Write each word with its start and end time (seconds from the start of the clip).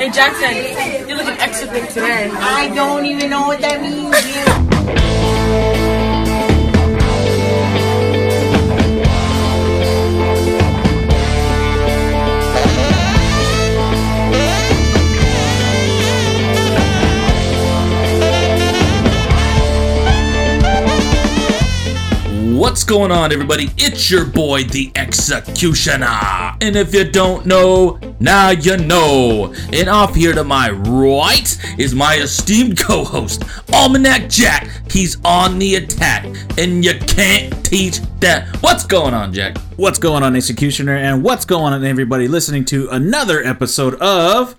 Hey 0.00 0.08
Jackson, 0.08 1.06
you're 1.06 1.18
looking 1.18 1.38
extra 1.38 1.70
big 1.70 1.86
today. 1.90 2.30
I 2.32 2.74
don't 2.74 3.04
even 3.04 3.28
know 3.28 3.48
what 3.48 3.60
that 3.60 3.82
means. 3.82 5.76
What's 22.60 22.84
going 22.84 23.10
on, 23.10 23.32
everybody? 23.32 23.70
It's 23.78 24.10
your 24.10 24.26
boy, 24.26 24.64
the 24.64 24.92
Executioner. 24.94 26.58
And 26.60 26.76
if 26.76 26.92
you 26.92 27.10
don't 27.10 27.46
know, 27.46 27.98
now 28.20 28.50
you 28.50 28.76
know. 28.76 29.54
And 29.72 29.88
off 29.88 30.14
here 30.14 30.34
to 30.34 30.44
my 30.44 30.68
right 30.68 31.58
is 31.78 31.94
my 31.94 32.16
esteemed 32.16 32.78
co 32.78 33.02
host, 33.02 33.44
Almanac 33.72 34.28
Jack. 34.28 34.68
He's 34.90 35.16
on 35.24 35.58
the 35.58 35.76
attack, 35.76 36.26
and 36.58 36.84
you 36.84 36.98
can't 36.98 37.64
teach 37.64 38.00
that. 38.20 38.54
What's 38.60 38.84
going 38.84 39.14
on, 39.14 39.32
Jack? 39.32 39.56
What's 39.76 39.98
going 39.98 40.22
on, 40.22 40.36
Executioner? 40.36 40.96
And 40.96 41.22
what's 41.22 41.46
going 41.46 41.72
on, 41.72 41.82
everybody 41.82 42.28
listening 42.28 42.66
to 42.66 42.90
another 42.90 43.42
episode 43.42 43.94
of 44.02 44.54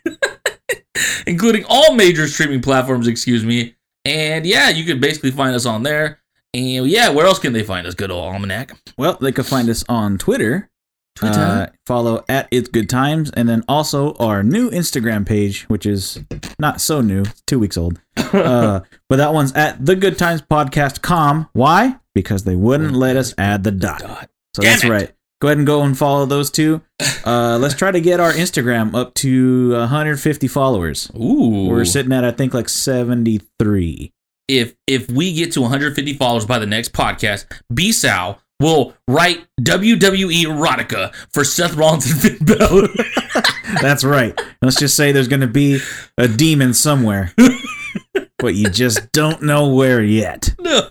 including 1.27 1.65
all 1.67 1.95
major 1.95 2.27
streaming 2.27 2.61
platforms 2.61 3.07
excuse 3.07 3.43
me 3.43 3.75
and 4.05 4.45
yeah 4.45 4.69
you 4.69 4.83
can 4.85 4.99
basically 4.99 5.31
find 5.31 5.55
us 5.55 5.65
on 5.65 5.83
there 5.83 6.19
and 6.53 6.87
yeah 6.87 7.09
where 7.09 7.25
else 7.25 7.39
can 7.39 7.51
they 7.53 7.63
find 7.63 7.85
us 7.87 7.93
good 7.95 8.11
old 8.11 8.23
almanac 8.23 8.71
Well, 8.97 9.17
they 9.19 9.31
could 9.31 9.45
find 9.45 9.67
us 9.69 9.83
on 9.89 10.17
Twitter. 10.17 10.69
Twitter? 11.15 11.39
Uh, 11.39 11.67
follow 11.87 12.25
at 12.27 12.49
It's 12.51 12.67
Good 12.67 12.89
Times, 12.89 13.31
and 13.31 13.47
then 13.47 13.63
also 13.69 14.15
our 14.15 14.43
new 14.43 14.69
Instagram 14.69 15.25
page, 15.25 15.63
which 15.69 15.85
is 15.85 16.19
not 16.59 16.81
so 16.81 16.99
new, 16.99 17.23
two 17.47 17.57
weeks 17.59 17.77
old. 17.77 17.99
Uh, 18.33 18.81
but 19.07 19.15
that 19.17 19.33
one's 19.33 19.53
at 19.53 19.85
the 19.85 19.95
Good 19.95 20.17
Times 20.17 20.41
Podcast 20.41 21.01
com. 21.01 21.47
Why? 21.53 21.97
Because 22.13 22.43
they 22.43 22.55
wouldn't 22.57 22.91
let 22.93 23.15
us 23.15 23.33
add 23.37 23.63
the 23.63 23.71
dot. 23.71 24.29
So 24.53 24.61
Damn 24.61 24.71
that's 24.71 24.83
it. 24.83 24.89
right. 24.89 25.14
Go 25.45 25.49
ahead 25.49 25.59
and 25.59 25.67
go 25.67 25.83
and 25.83 25.95
follow 25.95 26.25
those 26.25 26.49
two. 26.49 26.81
Uh, 27.25 27.57
let's 27.59 27.73
try 27.73 27.89
to 27.89 27.99
get 27.99 28.19
our 28.19 28.31
Instagram 28.31 28.93
up 28.93 29.11
to 29.15 29.71
150 29.71 30.47
followers. 30.47 31.09
Ooh. 31.19 31.65
We're 31.67 31.83
sitting 31.83 32.13
at 32.13 32.23
I 32.23 32.29
think 32.29 32.53
like 32.53 32.69
73. 32.69 34.11
if 34.47 34.75
if 34.85 35.09
we 35.09 35.33
get 35.33 35.51
to 35.53 35.61
150 35.61 36.13
followers 36.13 36.45
by 36.45 36.59
the 36.59 36.67
next 36.67 36.93
podcast, 36.93 37.45
B 37.73 37.91
Sal 37.91 38.39
will 38.59 38.93
write 39.07 39.43
WWE 39.59 40.43
erotica 40.43 41.13
for 41.33 41.43
Seth 41.43 41.73
Rollins 41.73 42.09
and 42.11 42.21
Finn 42.21 42.57
Balor. 42.57 42.89
That's 43.81 44.03
right. 44.03 44.39
Let's 44.61 44.77
just 44.79 44.95
say 44.95 45.11
there's 45.11 45.27
going 45.27 45.41
to 45.41 45.47
be 45.47 45.79
a 46.19 46.27
demon 46.27 46.75
somewhere, 46.75 47.33
but 48.37 48.53
you 48.53 48.69
just 48.69 49.11
don't 49.13 49.41
know 49.41 49.67
where 49.73 50.03
yet. 50.03 50.53
no, 50.59 50.87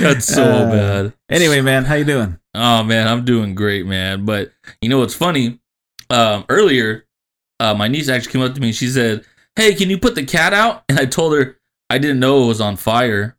that's 0.00 0.26
so 0.26 0.44
Uh, 0.44 0.70
bad. 0.70 1.12
Anyway, 1.28 1.60
man, 1.62 1.84
how 1.84 1.94
you 1.96 2.04
doing? 2.04 2.38
Oh 2.56 2.82
man, 2.82 3.06
I'm 3.06 3.24
doing 3.24 3.54
great, 3.54 3.86
man. 3.86 4.24
But 4.24 4.50
you 4.80 4.88
know 4.88 4.98
what's 4.98 5.14
funny? 5.14 5.60
Um, 6.08 6.44
earlier, 6.48 7.04
uh, 7.60 7.74
my 7.74 7.86
niece 7.86 8.08
actually 8.08 8.32
came 8.32 8.42
up 8.42 8.54
to 8.54 8.60
me 8.60 8.68
and 8.68 8.76
she 8.76 8.88
said, 8.88 9.24
"Hey, 9.56 9.74
can 9.74 9.90
you 9.90 9.98
put 9.98 10.14
the 10.14 10.24
cat 10.24 10.52
out?" 10.54 10.84
And 10.88 10.98
I 10.98 11.04
told 11.04 11.34
her 11.34 11.58
I 11.90 11.98
didn't 11.98 12.20
know 12.20 12.44
it 12.44 12.48
was 12.48 12.60
on 12.60 12.76
fire. 12.76 13.36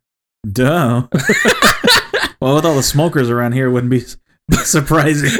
Duh. 0.50 1.08
well, 2.40 2.54
with 2.54 2.64
all 2.64 2.76
the 2.76 2.82
smokers 2.82 3.28
around 3.28 3.52
here, 3.52 3.66
it 3.66 3.72
wouldn't 3.72 3.90
be 3.90 4.04
surprising. 4.62 5.30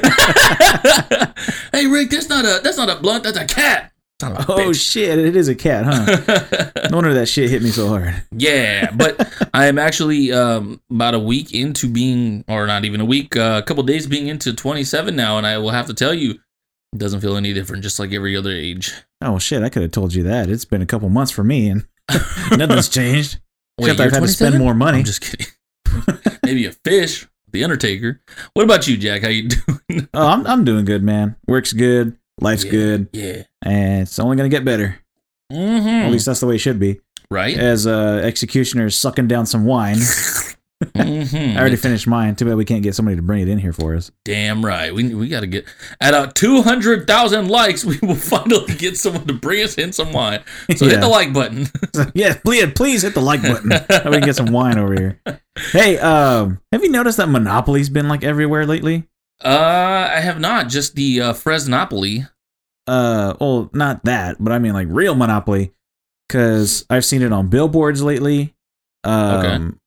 hey 1.72 1.86
Rick, 1.86 2.10
that's 2.10 2.28
not 2.28 2.44
a 2.44 2.60
that's 2.62 2.76
not 2.76 2.90
a 2.90 2.96
blunt. 2.96 3.22
That's 3.24 3.38
a 3.38 3.46
cat. 3.46 3.92
Son 4.20 4.32
of 4.36 4.48
a 4.48 4.52
oh 4.52 4.72
shit, 4.72 5.16
it 5.18 5.36
is 5.36 5.48
a 5.48 5.54
cat, 5.54 5.84
huh? 5.86 6.70
No 6.90 6.96
wonder 6.96 7.14
that 7.14 7.28
shit 7.28 7.50
hit 7.50 7.62
me 7.62 7.70
so 7.70 7.88
hard. 7.88 8.22
Yeah, 8.32 8.90
but 8.90 9.30
I 9.54 9.66
am 9.66 9.78
actually 9.78 10.32
um, 10.32 10.80
about 10.90 11.14
a 11.14 11.18
week 11.18 11.54
into 11.54 11.88
being, 11.88 12.44
or 12.48 12.66
not 12.66 12.84
even 12.84 13.00
a 13.00 13.04
week, 13.04 13.36
uh, 13.36 13.60
a 13.62 13.66
couple 13.66 13.82
days 13.84 14.06
being 14.06 14.26
into 14.26 14.52
27 14.52 15.14
now, 15.14 15.38
and 15.38 15.46
I 15.46 15.58
will 15.58 15.70
have 15.70 15.86
to 15.86 15.94
tell 15.94 16.14
you, 16.14 16.32
it 16.92 16.98
doesn't 16.98 17.20
feel 17.20 17.36
any 17.36 17.52
different, 17.52 17.82
just 17.82 18.00
like 18.00 18.12
every 18.12 18.36
other 18.36 18.50
age. 18.50 18.92
Oh 19.20 19.38
shit, 19.38 19.62
I 19.62 19.68
could 19.68 19.82
have 19.82 19.92
told 19.92 20.14
you 20.14 20.24
that. 20.24 20.48
It's 20.48 20.64
been 20.64 20.82
a 20.82 20.86
couple 20.86 21.08
months 21.10 21.30
for 21.30 21.44
me, 21.44 21.68
and 21.68 21.86
nothing's 22.56 22.88
changed. 22.88 23.38
Except 23.78 23.98
you're 23.98 24.06
I've 24.06 24.12
had 24.12 24.22
to 24.22 24.28
spend 24.28 24.58
more 24.58 24.74
money. 24.74 24.98
I'm 24.98 25.04
just 25.04 25.20
kidding. 25.20 25.46
Maybe 26.42 26.64
a 26.66 26.72
fish, 26.72 27.28
the 27.52 27.62
Undertaker. 27.62 28.20
What 28.54 28.64
about 28.64 28.88
you, 28.88 28.96
Jack? 28.96 29.22
How 29.22 29.28
you 29.28 29.48
doing? 29.48 30.08
Oh, 30.14 30.26
I'm 30.26 30.46
I'm 30.46 30.64
doing 30.64 30.84
good, 30.86 31.02
man. 31.04 31.36
Work's 31.46 31.72
good, 31.72 32.16
life's 32.40 32.64
Yeah. 32.64 32.70
good, 32.70 33.08
Yeah. 33.12 33.42
and 33.62 34.02
it's 34.02 34.18
only 34.18 34.36
gonna 34.36 34.48
get 34.48 34.64
better. 34.64 34.96
Mm-hmm. 35.52 35.88
At 35.88 36.10
least 36.12 36.26
that's 36.26 36.40
the 36.40 36.46
way 36.46 36.56
it 36.56 36.58
should 36.58 36.78
be. 36.78 37.00
right. 37.30 37.56
As 37.56 37.86
uh, 37.86 38.20
executioner 38.24 38.86
is 38.86 38.96
sucking 38.96 39.28
down 39.28 39.46
some 39.46 39.64
wine. 39.64 39.96
mm-hmm. 40.84 41.36
I 41.56 41.60
already 41.60 41.76
finished 41.76 42.06
mine. 42.06 42.36
Too 42.36 42.44
bad 42.44 42.56
we 42.56 42.64
can't 42.64 42.82
get 42.82 42.94
somebody 42.94 43.16
to 43.16 43.22
bring 43.22 43.40
it 43.42 43.48
in 43.48 43.58
here 43.58 43.72
for 43.72 43.94
us. 43.96 44.10
Damn 44.24 44.64
right. 44.64 44.94
We 44.94 45.14
we 45.14 45.28
got 45.28 45.40
to 45.40 45.46
get 45.46 45.64
at 46.00 46.14
uh, 46.14 46.30
200,000 46.34 47.48
likes. 47.48 47.84
We 47.88 47.98
will 48.02 48.14
finally 48.14 48.74
get 48.74 48.96
someone 48.96 49.26
to 49.26 49.32
bring 49.32 49.62
us 49.64 49.76
in 49.76 49.92
some 49.92 50.12
wine. 50.12 50.40
So 50.76 50.86
hit 50.86 51.00
the 51.00 51.08
like 51.08 51.32
button. 51.32 51.66
yeah, 52.14 52.36
please, 52.44 52.70
please 52.74 53.02
hit 53.02 53.14
the 53.14 53.20
like 53.20 53.42
button. 53.42 53.70
we 53.70 54.12
can 54.18 54.20
get 54.22 54.36
some 54.36 54.52
wine 54.52 54.78
over 54.78 54.94
here. 54.94 55.20
Hey, 55.72 55.98
um, 55.98 56.60
have 56.72 56.84
you 56.84 56.90
noticed 56.90 57.16
that 57.16 57.28
Monopoly's 57.28 57.88
been 57.88 58.08
like 58.08 58.22
everywhere 58.22 58.66
lately? 58.66 59.08
Uh, 59.44 60.08
I 60.12 60.20
have 60.20 60.40
not. 60.40 60.68
Just 60.68 60.94
the 60.94 61.20
uh, 61.20 61.32
Fresnopoly. 61.32 62.26
Uh, 62.86 63.34
well, 63.40 63.70
not 63.72 64.04
that, 64.04 64.36
but 64.40 64.52
I 64.52 64.58
mean 64.58 64.72
like 64.72 64.88
real 64.90 65.14
Monopoly, 65.14 65.72
because 66.28 66.86
I've 66.88 67.04
seen 67.04 67.22
it 67.22 67.32
on 67.32 67.48
billboards 67.48 68.02
lately. 68.02 68.54
Um, 69.04 69.78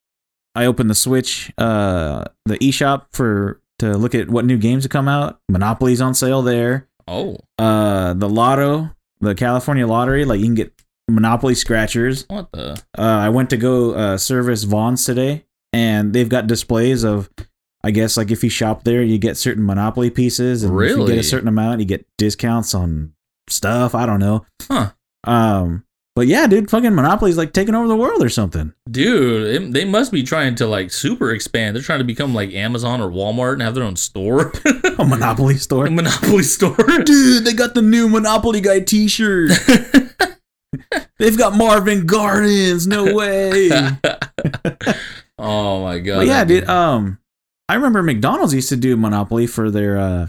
I 0.56 0.66
opened 0.66 0.90
the 0.90 0.96
Switch, 0.96 1.52
uh, 1.58 2.26
the 2.46 2.58
eShop 2.60 3.06
for 3.12 3.60
to 3.80 3.98
look 3.98 4.14
at 4.14 4.30
what 4.30 4.46
new 4.46 4.58
games 4.58 4.84
have 4.84 4.92
come 4.92 5.08
out. 5.08 5.40
Monopoly's 5.50 6.02
on 6.02 6.14
sale 6.14 6.42
there. 6.42 6.88
Oh, 7.08 7.38
Uh, 7.58 8.14
the 8.14 8.30
Lotto, 8.30 8.92
the 9.20 9.34
California 9.36 9.88
Lottery, 9.88 10.24
like 10.26 10.40
you 10.40 10.46
can 10.46 10.56
get 10.56 10.74
Monopoly 11.10 11.56
scratchers. 11.56 12.26
what 12.30 12.52
the? 12.52 12.74
Uh, 12.98 13.02
I 13.02 13.30
went 13.30 13.50
to 13.50 13.58
go 13.58 13.94
uh, 13.94 14.18
service 14.18 14.64
Vons 14.64 15.04
today, 15.04 15.46
and 15.74 16.14
they've 16.14 16.30
got 16.30 16.48
displays 16.48 17.04
of, 17.04 17.30
I 17.84 17.92
guess, 17.92 18.18
like 18.18 18.32
if 18.32 18.44
you 18.44 18.50
shop 18.50 18.84
there, 18.84 19.02
you 19.02 19.18
get 19.18 19.38
certain 19.38 19.66
Monopoly 19.66 20.10
pieces, 20.10 20.64
and 20.64 20.80
if 20.80 20.98
you 20.98 21.08
get 21.08 21.18
a 21.18 21.24
certain 21.24 21.48
amount, 21.48 21.80
you 21.80 21.86
get 21.86 22.06
discounts 22.18 22.76
on 22.76 23.14
stuff. 23.48 23.96
I 23.96 24.06
don't 24.06 24.20
know. 24.20 24.46
Huh. 24.62 24.92
Um, 25.24 25.84
but 26.14 26.28
yeah, 26.28 26.46
dude, 26.46 26.70
fucking 26.70 26.94
Monopoly's 26.94 27.38
like 27.38 27.54
taking 27.54 27.74
over 27.74 27.88
the 27.88 27.96
world 27.96 28.22
or 28.22 28.30
something. 28.30 28.74
Dude, 28.90 29.48
it, 29.48 29.72
they 29.74 29.86
must 29.86 30.12
be 30.12 30.24
trying 30.24 30.56
to 30.56 30.68
like 30.68 30.92
super 30.92 31.32
expand. 31.32 31.76
They're 31.76 31.84
trying 31.84 32.00
to 32.00 32.06
become 32.06 32.36
like 32.36 32.54
Amazon 32.54 33.00
or 33.00 33.10
Walmart 33.10 33.54
and 33.54 33.62
have 33.62 33.76
their 33.76 33.86
own 33.86 33.96
store, 33.96 34.52
A 35.00 35.06
Monopoly 35.06 35.56
store. 35.56 35.86
a 35.88 35.92
Monopoly 35.92 36.44
store. 36.44 36.76
Dude, 37.06 37.46
they 37.46 37.54
got 37.54 37.74
the 37.74 37.82
new 37.82 38.10
Monopoly 38.10 38.60
guy 38.60 38.82
T-shirt. 38.82 39.52
They've 41.18 41.38
got 41.38 41.56
Marvin 41.56 42.06
Gardens. 42.06 42.88
No 42.88 43.14
way. 43.14 43.70
oh 45.38 45.84
my 45.84 46.00
god. 46.00 46.18
But 46.18 46.28
yeah, 46.28 46.44
dude. 46.44 46.68
Um, 46.68 47.20
I 47.72 47.76
remember 47.76 48.04
McDonald's 48.04 48.54
used 48.54 48.70
to 48.70 48.76
do 48.76 48.96
Monopoly 48.98 49.48
for 49.48 49.72
their 49.72 49.98
uh 49.98 50.28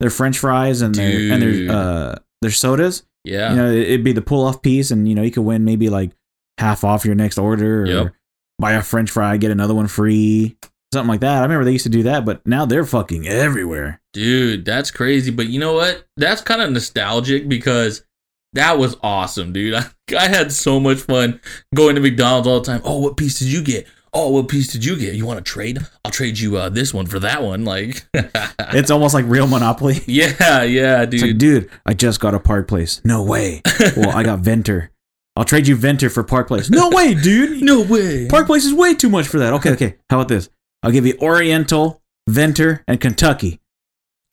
their 0.00 0.10
French 0.10 0.38
fries 0.38 0.80
and 0.82 0.94
their 0.94 1.32
and 1.32 1.42
their 1.42 1.76
uh 1.76 2.14
their 2.42 2.50
sodas. 2.50 3.02
Yeah. 3.24 3.50
You 3.50 3.56
know, 3.56 3.70
it- 3.70 3.88
it'd 3.88 4.04
be 4.04 4.12
the 4.12 4.22
pull 4.22 4.44
off 4.46 4.62
piece, 4.62 4.90
and 4.90 5.08
you 5.08 5.14
know 5.14 5.22
you 5.22 5.30
could 5.30 5.42
win 5.44 5.64
maybe 5.64 5.88
like 5.88 6.10
half 6.58 6.84
off 6.84 7.04
your 7.04 7.14
next 7.14 7.38
order, 7.38 7.82
or 7.82 7.86
Yep. 7.86 8.12
buy 8.58 8.72
a 8.72 8.82
French 8.82 9.10
fry, 9.10 9.36
get 9.38 9.50
another 9.50 9.74
one 9.74 9.88
free, 9.88 10.56
something 10.92 11.08
like 11.08 11.20
that. 11.20 11.38
I 11.38 11.42
remember 11.42 11.64
they 11.64 11.72
used 11.72 11.84
to 11.84 11.90
do 11.90 12.02
that, 12.04 12.24
but 12.24 12.46
now 12.46 12.64
they're 12.66 12.84
fucking 12.84 13.26
everywhere. 13.26 14.00
Dude, 14.12 14.64
that's 14.64 14.90
crazy. 14.90 15.30
But 15.32 15.48
you 15.48 15.58
know 15.58 15.72
what? 15.72 16.06
That's 16.16 16.40
kind 16.42 16.60
of 16.62 16.70
nostalgic 16.70 17.48
because 17.48 18.04
That 18.52 18.78
was 18.78 18.96
awesome, 19.02 19.52
dude. 19.52 19.74
I, 19.74 19.84
I 20.16 20.28
had 20.28 20.52
so 20.52 20.78
much 20.78 20.98
fun 20.98 21.40
going 21.74 21.96
to 21.96 22.00
McDonald's 22.00 22.46
all 22.46 22.60
the 22.60 22.66
time. 22.66 22.82
Oh, 22.84 23.00
what 23.00 23.16
piece 23.16 23.40
did 23.40 23.48
you 23.48 23.62
get? 23.64 23.88
Oh, 24.16 24.30
what 24.30 24.48
piece 24.48 24.72
did 24.72 24.84
you 24.84 24.96
get? 24.96 25.14
You 25.14 25.26
want 25.26 25.44
to 25.44 25.52
trade? 25.52 25.78
I'll 26.04 26.10
trade 26.12 26.38
you 26.38 26.56
uh, 26.56 26.68
this 26.68 26.94
one 26.94 27.06
for 27.06 27.18
that 27.18 27.42
one. 27.42 27.64
Like, 27.64 28.06
It's 28.14 28.90
almost 28.90 29.12
like 29.12 29.24
real 29.26 29.46
Monopoly. 29.48 30.00
yeah, 30.06 30.62
yeah, 30.62 31.02
It's 31.02 31.20
like, 31.20 31.36
dude. 31.36 31.38
dude, 31.38 31.70
I 31.84 31.94
just 31.94 32.20
got 32.20 32.32
a 32.34 32.38
Park 32.40 32.68
Place. 32.68 33.00
No 33.04 33.22
way. 33.24 33.60
Well, 33.96 34.10
I 34.10 34.22
got 34.22 34.38
Venter. 34.40 34.90
I'll 35.36 35.44
trade 35.44 35.66
you 35.66 35.74
Venter 35.74 36.08
for 36.10 36.22
Park 36.22 36.46
Place. 36.46 36.70
No 36.70 36.90
way, 36.90 37.14
dude. 37.14 37.60
no 37.62 37.82
way. 37.82 38.28
Park 38.28 38.46
Place 38.46 38.64
is 38.64 38.72
way 38.72 38.94
too 38.94 39.08
much 39.10 39.26
for 39.26 39.38
that. 39.40 39.52
Okay, 39.54 39.72
okay. 39.72 39.96
How 40.08 40.18
about 40.20 40.28
this? 40.28 40.48
I'll 40.84 40.92
give 40.92 41.06
you 41.06 41.16
Oriental, 41.20 42.00
Venter, 42.28 42.84
and 42.86 43.00
Kentucky 43.00 43.60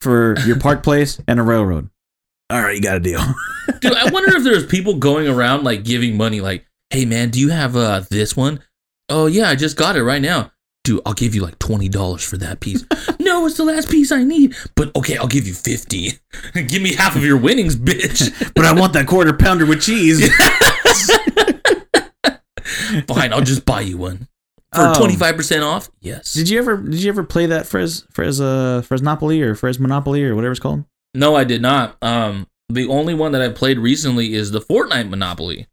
for 0.00 0.36
your 0.46 0.58
Park 0.60 0.82
Place 0.84 1.20
and 1.26 1.40
a 1.40 1.42
railroad. 1.42 1.90
All 2.50 2.60
right, 2.62 2.76
you 2.76 2.82
got 2.82 2.96
a 2.98 3.00
deal. 3.00 3.20
Dude, 3.80 3.94
I 3.94 4.10
wonder 4.10 4.36
if 4.36 4.44
there's 4.44 4.66
people 4.66 4.94
going 4.94 5.26
around 5.26 5.64
like 5.64 5.82
giving 5.84 6.16
money, 6.16 6.40
like, 6.40 6.66
"Hey, 6.90 7.04
man, 7.04 7.30
do 7.30 7.40
you 7.40 7.48
have 7.48 7.74
uh 7.76 8.02
this 8.10 8.36
one? 8.36 8.60
Oh 9.12 9.26
yeah, 9.26 9.48
I 9.48 9.54
just 9.54 9.76
got 9.76 9.96
it 9.96 10.02
right 10.02 10.22
now." 10.22 10.50
Dude, 10.84 11.00
I'll 11.06 11.12
give 11.14 11.32
you 11.34 11.42
like 11.42 11.58
twenty 11.60 11.88
dollars 11.88 12.24
for 12.24 12.36
that 12.38 12.58
piece. 12.60 12.84
no, 13.20 13.46
it's 13.46 13.56
the 13.56 13.64
last 13.64 13.88
piece 13.90 14.10
I 14.10 14.24
need. 14.24 14.56
But 14.74 14.90
okay, 14.96 15.16
I'll 15.16 15.28
give 15.28 15.46
you 15.46 15.54
fifty. 15.54 16.12
give 16.54 16.82
me 16.82 16.94
half 16.94 17.14
of 17.14 17.24
your 17.24 17.36
winnings, 17.36 17.76
bitch. 17.76 18.52
but 18.54 18.64
I 18.64 18.72
want 18.72 18.92
that 18.94 19.06
quarter 19.06 19.32
pounder 19.32 19.64
with 19.66 19.80
cheese. 19.82 20.28
Fine, 23.06 23.32
I'll 23.32 23.40
just 23.42 23.64
buy 23.64 23.80
you 23.82 23.96
one 23.96 24.28
for 24.74 24.82
Um, 24.82 24.94
twenty 24.94 25.16
five 25.16 25.36
percent 25.36 25.62
off. 25.62 25.88
Yes. 26.00 26.32
Did 26.34 26.48
you 26.48 26.58
ever 26.58 26.76
did 26.76 27.02
you 27.02 27.08
ever 27.10 27.22
play 27.24 27.46
that 27.46 27.66
Fres 27.66 28.04
Fres 28.10 28.40
uh 28.40 28.82
Fresnopoly 28.82 29.40
or 29.42 29.54
Fres 29.54 29.78
Monopoly 29.78 30.24
or 30.24 30.34
whatever 30.34 30.52
it's 30.52 30.60
called? 30.60 30.84
no, 31.14 31.34
I 31.36 31.44
did 31.44 31.60
not. 31.62 31.96
Um, 32.02 32.46
the 32.68 32.86
only 32.88 33.12
one 33.14 33.32
that 33.32 33.42
I 33.42 33.50
played 33.50 33.78
recently 33.78 34.34
is 34.34 34.50
the 34.50 34.60
Fortnite 34.60 35.08
Monopoly. 35.10 35.66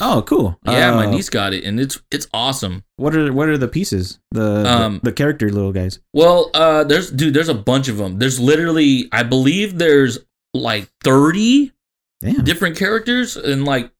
Oh, 0.00 0.22
cool. 0.22 0.58
Yeah, 0.66 0.92
my 0.94 1.06
Uh, 1.06 1.10
niece 1.10 1.28
got 1.30 1.52
it, 1.54 1.64
and 1.64 1.78
it's 1.80 1.98
it's 2.10 2.26
awesome. 2.34 2.84
What 2.96 3.14
are 3.14 3.32
what 3.32 3.48
are 3.48 3.58
the 3.58 3.68
pieces? 3.68 4.18
The 4.32 4.62
the- 4.62 4.70
Um, 4.70 5.00
the, 5.02 5.12
character 5.12 5.48
little 5.50 5.72
guys. 5.72 6.00
Well, 6.12 6.50
uh, 6.54 6.84
there's 6.84 7.10
dude, 7.10 7.34
there's 7.34 7.48
a 7.48 7.54
bunch 7.54 7.88
of 7.88 7.96
them. 7.98 8.18
There's 8.18 8.38
literally, 8.40 9.08
I 9.12 9.22
believe 9.22 9.78
there's 9.78 10.18
like 10.54 10.88
30 11.04 11.72
Damn. 12.20 12.44
different 12.44 12.76
characters, 12.76 13.36
and 13.36 13.64
like 13.64 13.90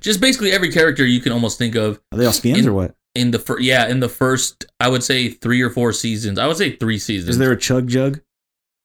just 0.00 0.20
basically 0.20 0.52
every 0.52 0.70
character 0.72 1.06
you 1.06 1.20
can 1.20 1.32
almost 1.32 1.58
think 1.58 1.74
of 1.76 2.00
Are 2.12 2.18
they 2.18 2.26
all 2.26 2.32
skins 2.32 2.58
in- 2.58 2.68
or 2.68 2.72
what? 2.72 2.94
in 3.14 3.30
the 3.30 3.38
fir- 3.38 3.60
yeah 3.60 3.86
in 3.88 4.00
the 4.00 4.08
first 4.08 4.64
I 4.80 4.88
would 4.88 5.04
say 5.04 5.28
three 5.28 5.60
or 5.62 5.70
four 5.70 5.92
seasons. 5.92 6.38
I 6.38 6.46
would 6.46 6.56
say 6.56 6.76
three 6.76 6.98
seasons. 6.98 7.30
Is 7.30 7.38
there 7.38 7.52
a 7.52 7.56
chug 7.58 7.88
jug? 7.88 8.20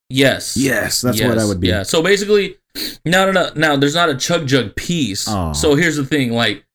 Yes. 0.09 0.55
Yes, 0.55 1.01
that's 1.01 1.21
what 1.21 1.37
I 1.37 1.45
would 1.45 1.59
be. 1.59 1.67
Yeah. 1.67 1.83
So 1.83 2.01
basically, 2.01 2.57
no, 3.05 3.29
no, 3.29 3.31
no, 3.31 3.51
no. 3.55 3.77
There's 3.77 3.95
not 3.95 4.09
a 4.09 4.15
chug 4.15 4.47
jug 4.47 4.75
piece. 4.75 5.27
Aw. 5.27 5.53
So 5.53 5.75
here's 5.75 5.95
the 5.97 6.05
thing, 6.05 6.31
like, 6.31 6.65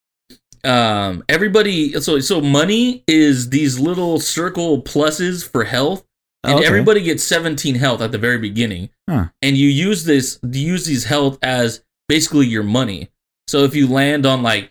um, 0.64 1.24
everybody. 1.28 1.92
So 2.00 2.20
so 2.20 2.40
money 2.40 3.02
is 3.08 3.50
these 3.50 3.78
little 3.80 4.20
circle 4.20 4.82
pluses 4.82 5.48
for 5.48 5.64
health, 5.64 6.04
and 6.44 6.54
Oh, 6.54 6.58
okay. 6.58 6.66
everybody 6.66 7.02
gets 7.02 7.24
17 7.24 7.74
health 7.76 8.00
at 8.00 8.12
the 8.12 8.18
very 8.18 8.38
beginning, 8.38 8.90
Huh. 9.08 9.26
and 9.42 9.56
you 9.56 9.68
use 9.68 10.04
this, 10.04 10.38
you 10.42 10.60
use 10.60 10.86
these 10.86 11.04
health 11.04 11.38
as 11.42 11.82
basically 12.08 12.46
your 12.46 12.62
money. 12.62 13.08
So 13.48 13.64
if 13.64 13.74
you 13.74 13.86
land 13.88 14.24
on 14.26 14.42
like, 14.42 14.70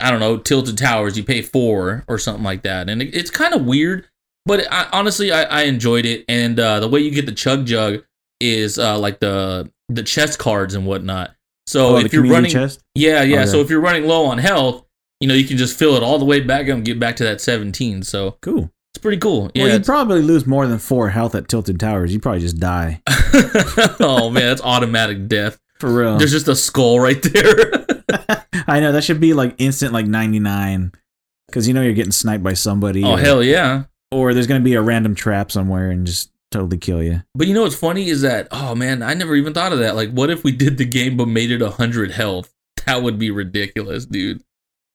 I 0.00 0.10
don't 0.10 0.20
know, 0.20 0.36
tilted 0.38 0.78
towers, 0.78 1.16
you 1.16 1.22
pay 1.24 1.42
four 1.42 2.04
or 2.08 2.18
something 2.18 2.44
like 2.44 2.62
that, 2.62 2.88
and 2.88 3.00
it, 3.02 3.14
it's 3.14 3.30
kind 3.30 3.54
of 3.54 3.64
weird. 3.64 4.06
But 4.46 4.66
I, 4.72 4.88
honestly, 4.92 5.30
I, 5.30 5.42
I 5.44 5.62
enjoyed 5.64 6.06
it, 6.06 6.24
and 6.28 6.58
uh, 6.58 6.80
the 6.80 6.88
way 6.88 7.00
you 7.00 7.10
get 7.10 7.26
the 7.26 7.32
chug 7.32 7.66
jug 7.66 8.02
is 8.40 8.78
uh, 8.78 8.98
like 8.98 9.20
the 9.20 9.70
the 9.94 10.02
chest 10.02 10.38
cards 10.38 10.74
and 10.74 10.86
whatnot. 10.86 11.32
So 11.66 11.96
Oh, 11.96 11.98
if 11.98 12.12
you're 12.12 12.24
running, 12.26 12.50
chest? 12.50 12.80
yeah, 12.94 13.22
yeah. 13.22 13.40
Okay. 13.42 13.46
So 13.50 13.60
if 13.60 13.70
you're 13.70 13.80
running 13.80 14.06
low 14.06 14.24
on 14.26 14.38
health, 14.38 14.84
you 15.20 15.28
know 15.28 15.34
you 15.34 15.46
can 15.46 15.56
just 15.56 15.78
fill 15.78 15.94
it 15.96 16.02
all 16.02 16.18
the 16.18 16.24
way 16.24 16.40
back 16.40 16.68
up 16.68 16.76
and 16.76 16.84
get 16.84 16.98
back 16.98 17.16
to 17.16 17.24
that 17.24 17.40
17. 17.40 18.02
So 18.02 18.36
Cool. 18.42 18.70
it's 18.94 19.02
pretty 19.02 19.18
cool. 19.18 19.50
Yeah. 19.54 19.64
Well, 19.64 19.72
you'd 19.74 19.84
probably 19.84 20.22
lose 20.22 20.46
more 20.46 20.66
than 20.66 20.78
four 20.78 21.10
health 21.10 21.34
at 21.34 21.48
Tilted 21.48 21.78
Towers. 21.78 22.12
You'd 22.12 22.22
probably 22.22 22.40
just 22.40 22.58
die. 22.58 23.02
oh 24.00 24.30
man, 24.30 24.42
that's 24.44 24.62
automatic 24.62 25.28
death. 25.28 25.58
For 25.78 25.92
real. 25.92 26.18
There's 26.18 26.32
just 26.32 26.48
a 26.48 26.56
skull 26.56 27.00
right 27.00 27.22
there. 27.22 27.86
I 28.66 28.80
know 28.80 28.92
that 28.92 29.04
should 29.04 29.20
be 29.20 29.32
like 29.34 29.54
instant 29.58 29.92
like 29.92 30.06
99 30.06 30.92
cuz 31.52 31.66
you 31.68 31.74
know 31.74 31.82
you're 31.82 31.94
getting 31.94 32.12
sniped 32.12 32.42
by 32.44 32.52
somebody 32.52 33.02
oh 33.04 33.12
or, 33.12 33.18
hell 33.18 33.42
yeah. 33.42 33.84
or 34.10 34.34
there's 34.34 34.46
going 34.46 34.60
to 34.60 34.64
be 34.64 34.74
a 34.74 34.82
random 34.82 35.14
trap 35.14 35.50
somewhere 35.50 35.90
and 35.90 36.06
just 36.06 36.29
totally 36.50 36.78
kill 36.78 37.02
you. 37.02 37.22
But 37.34 37.46
you 37.46 37.54
know 37.54 37.62
what's 37.62 37.74
funny 37.76 38.08
is 38.08 38.22
that 38.22 38.48
oh 38.50 38.74
man, 38.74 39.02
I 39.02 39.14
never 39.14 39.34
even 39.36 39.52
thought 39.54 39.72
of 39.72 39.78
that. 39.80 39.96
Like, 39.96 40.10
what 40.10 40.30
if 40.30 40.44
we 40.44 40.52
did 40.52 40.78
the 40.78 40.84
game 40.84 41.16
but 41.16 41.26
made 41.28 41.50
it 41.50 41.60
hundred 41.62 42.12
health? 42.12 42.52
That 42.86 43.02
would 43.02 43.18
be 43.18 43.30
ridiculous, 43.30 44.06
dude. 44.06 44.42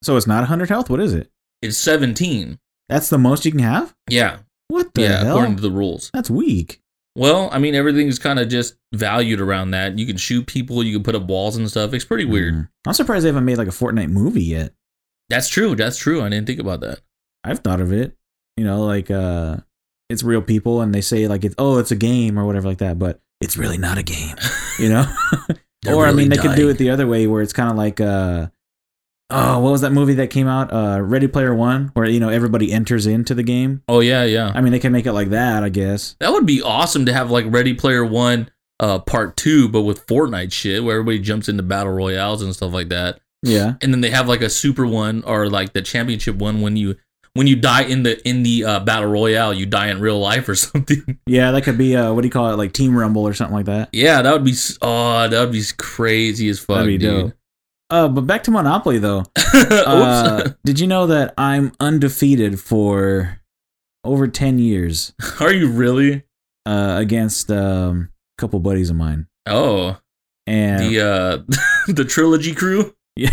So 0.02 0.16
it's 0.16 0.26
not 0.26 0.40
100 0.40 0.68
health. 0.68 0.90
What 0.90 1.00
is 1.00 1.14
it? 1.14 1.30
It's 1.62 1.78
17. 1.78 2.58
That's 2.88 3.08
the 3.08 3.16
most 3.16 3.44
you 3.44 3.52
can 3.52 3.60
have? 3.60 3.94
Yeah, 4.10 4.38
What 4.68 4.92
the 4.94 5.02
yeah, 5.02 5.24
hell? 5.24 5.36
according 5.36 5.56
to 5.56 5.62
the 5.62 5.70
rules. 5.70 6.10
That's 6.12 6.28
weak. 6.28 6.80
Well, 7.16 7.48
I 7.50 7.58
mean, 7.58 7.74
everything's 7.74 8.18
kind 8.18 8.38
of 8.38 8.48
just 8.48 8.76
valued 8.92 9.40
around 9.40 9.70
that. 9.70 9.98
You 9.98 10.04
can 10.06 10.16
shoot 10.18 10.46
people, 10.46 10.82
you 10.82 10.92
can 10.94 11.02
put 11.04 11.14
up 11.14 11.22
walls 11.24 11.56
and 11.56 11.70
stuff. 11.70 11.94
It's 11.94 12.04
pretty 12.04 12.24
weird. 12.26 12.54
Mm. 12.54 12.68
I'm 12.86 12.92
surprised 12.92 13.24
they 13.24 13.28
haven't 13.28 13.46
made 13.46 13.56
like 13.56 13.68
a 13.68 13.70
Fortnite 13.70 14.10
movie 14.10 14.44
yet. 14.44 14.74
That's 15.30 15.48
true. 15.48 15.74
That's 15.74 15.96
true. 15.96 16.22
I 16.22 16.28
didn't 16.28 16.46
think 16.46 16.60
about 16.60 16.80
that. 16.80 17.00
I've 17.42 17.60
thought 17.60 17.80
of 17.80 17.92
it. 17.92 18.14
You 18.56 18.64
know, 18.64 18.84
like 18.84 19.10
uh 19.10 19.58
it's 20.08 20.22
real 20.22 20.42
people 20.42 20.80
and 20.80 20.94
they 20.94 21.00
say 21.00 21.28
like 21.28 21.44
it's 21.44 21.54
oh 21.58 21.78
it's 21.78 21.90
a 21.90 21.96
game 21.96 22.38
or 22.38 22.44
whatever 22.44 22.68
like 22.68 22.78
that, 22.78 22.98
but 22.98 23.20
it's 23.40 23.56
really 23.56 23.78
not 23.78 23.98
a 23.98 24.02
game. 24.02 24.36
You 24.78 24.90
know? 24.90 25.04
Or 25.94 26.04
I 26.04 26.12
mean 26.12 26.30
they 26.30 26.36
could 26.36 26.56
do 26.56 26.68
it 26.68 26.78
the 26.78 26.90
other 26.90 27.06
way 27.06 27.28
where 27.28 27.42
it's 27.42 27.52
kind 27.52 27.70
of 27.70 27.76
like 27.76 28.00
uh 28.00 28.48
oh 29.30 29.60
what 29.60 29.70
was 29.70 29.82
that 29.82 29.92
movie 29.92 30.14
that 30.14 30.30
came 30.30 30.48
out 30.48 30.72
uh 30.72 31.00
Ready 31.00 31.28
Player 31.28 31.54
1 31.54 31.92
where 31.94 32.06
you 32.06 32.18
know 32.18 32.28
everybody 32.28 32.72
enters 32.72 33.06
into 33.06 33.34
the 33.34 33.44
game. 33.44 33.82
Oh 33.88 34.00
yeah, 34.00 34.24
yeah. 34.24 34.50
I 34.52 34.62
mean 34.62 34.72
they 34.72 34.80
can 34.80 34.90
make 34.92 35.06
it 35.06 35.12
like 35.12 35.30
that, 35.30 35.62
I 35.62 35.68
guess. 35.68 36.16
That 36.18 36.32
would 36.32 36.44
be 36.44 36.60
awesome 36.60 37.06
to 37.06 37.12
have 37.12 37.30
like 37.30 37.44
Ready 37.48 37.72
Player 37.72 38.04
One, 38.04 38.50
uh, 38.80 38.98
Part 38.98 39.36
Two, 39.36 39.68
but 39.68 39.82
with 39.82 40.04
Fortnite 40.08 40.52
shit, 40.52 40.82
where 40.82 40.96
everybody 40.96 41.20
jumps 41.20 41.48
into 41.48 41.62
battle 41.62 41.92
royales 41.92 42.42
and 42.42 42.52
stuff 42.52 42.72
like 42.72 42.88
that. 42.88 43.20
Yeah. 43.42 43.74
And 43.80 43.92
then 43.92 44.00
they 44.00 44.10
have 44.10 44.28
like 44.28 44.42
a 44.42 44.50
super 44.50 44.86
one 44.86 45.22
or 45.24 45.48
like 45.48 45.72
the 45.72 45.82
championship 45.82 46.36
one 46.36 46.62
when 46.62 46.76
you 46.76 46.96
when 47.36 47.46
you 47.46 47.56
die 47.56 47.82
in 47.84 48.02
the 48.02 48.26
in 48.28 48.42
the 48.42 48.64
uh, 48.64 48.80
battle 48.80 49.08
royale, 49.08 49.52
you 49.54 49.66
die 49.66 49.88
in 49.88 50.00
real 50.00 50.18
life 50.18 50.48
or 50.48 50.54
something. 50.66 51.18
Yeah, 51.26 51.50
that 51.52 51.62
could 51.64 51.78
be 51.78 51.94
uh 51.96 52.12
what 52.12 52.22
do 52.22 52.26
you 52.26 52.32
call 52.32 52.50
it 52.52 52.56
like 52.56 52.72
Team 52.72 52.96
Rumble 52.96 53.26
or 53.26 53.34
something 53.34 53.54
like 53.54 53.66
that. 53.66 53.90
yeah, 53.92 54.22
that 54.22 54.32
would 54.32 54.44
be 54.44 54.54
oh, 54.82 55.28
that 55.28 55.40
would 55.40 55.52
be 55.52 55.62
crazy 55.78 56.48
as 56.48 56.58
fuck, 56.58 56.78
That'd 56.78 56.86
be 56.88 56.98
dude. 56.98 57.24
dope. 57.26 57.32
Uh 57.90 58.08
but 58.08 58.22
back 58.22 58.42
to 58.44 58.50
Monopoly 58.50 58.98
though. 58.98 59.24
Uh, 59.56 60.50
did 60.66 60.78
you 60.78 60.86
know 60.86 61.06
that 61.06 61.32
I'm 61.38 61.72
undefeated 61.80 62.60
for 62.60 63.40
over 64.04 64.28
10 64.28 64.58
years 64.58 65.14
Are 65.40 65.52
you 65.52 65.68
really? 65.70 66.24
uh, 66.66 66.96
against 66.98 67.50
um, 67.50 68.10
a 68.36 68.40
couple 68.40 68.60
buddies 68.60 68.90
of 68.90 68.96
mine? 68.96 69.28
Oh, 69.46 69.96
And 70.46 70.82
the 70.84 71.00
uh 71.00 71.38
the 71.92 72.04
trilogy 72.04 72.54
crew. 72.54 72.94
Yeah. 73.16 73.30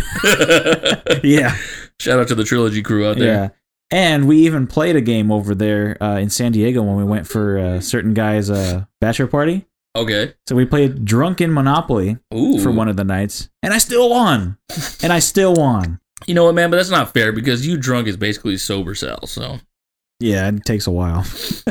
yeah, 1.22 1.56
Shout 2.00 2.18
out 2.20 2.28
to 2.28 2.34
the 2.34 2.44
trilogy 2.44 2.82
crew 2.82 3.06
out 3.06 3.18
there. 3.18 3.26
yeah. 3.34 3.48
And 3.90 4.26
we 4.26 4.38
even 4.38 4.66
played 4.66 4.96
a 4.96 5.00
game 5.00 5.30
over 5.30 5.54
there 5.54 6.02
uh, 6.02 6.18
in 6.18 6.30
San 6.30 6.52
Diego 6.52 6.82
when 6.82 6.96
we 6.96 7.04
went 7.04 7.26
for 7.26 7.58
a 7.58 7.82
certain 7.82 8.14
guy's 8.14 8.50
uh, 8.50 8.84
bachelor 9.00 9.26
party. 9.26 9.66
Okay. 9.96 10.34
So 10.48 10.56
we 10.56 10.64
played 10.64 11.04
Drunken 11.04 11.52
Monopoly 11.52 12.18
Ooh. 12.34 12.58
for 12.58 12.72
one 12.72 12.88
of 12.88 12.96
the 12.96 13.04
nights, 13.04 13.48
and 13.62 13.72
I 13.72 13.78
still 13.78 14.10
won. 14.10 14.58
and 15.02 15.12
I 15.12 15.20
still 15.20 15.54
won. 15.54 16.00
You 16.26 16.34
know 16.34 16.44
what, 16.44 16.54
man? 16.54 16.70
But 16.70 16.78
that's 16.78 16.90
not 16.90 17.12
fair 17.12 17.32
because 17.32 17.66
you 17.66 17.76
drunk 17.76 18.08
is 18.08 18.16
basically 18.16 18.56
sober 18.56 18.94
cell. 18.94 19.26
So 19.26 19.60
Yeah, 20.18 20.48
it 20.48 20.64
takes 20.64 20.86
a 20.86 20.90
while. 20.90 21.20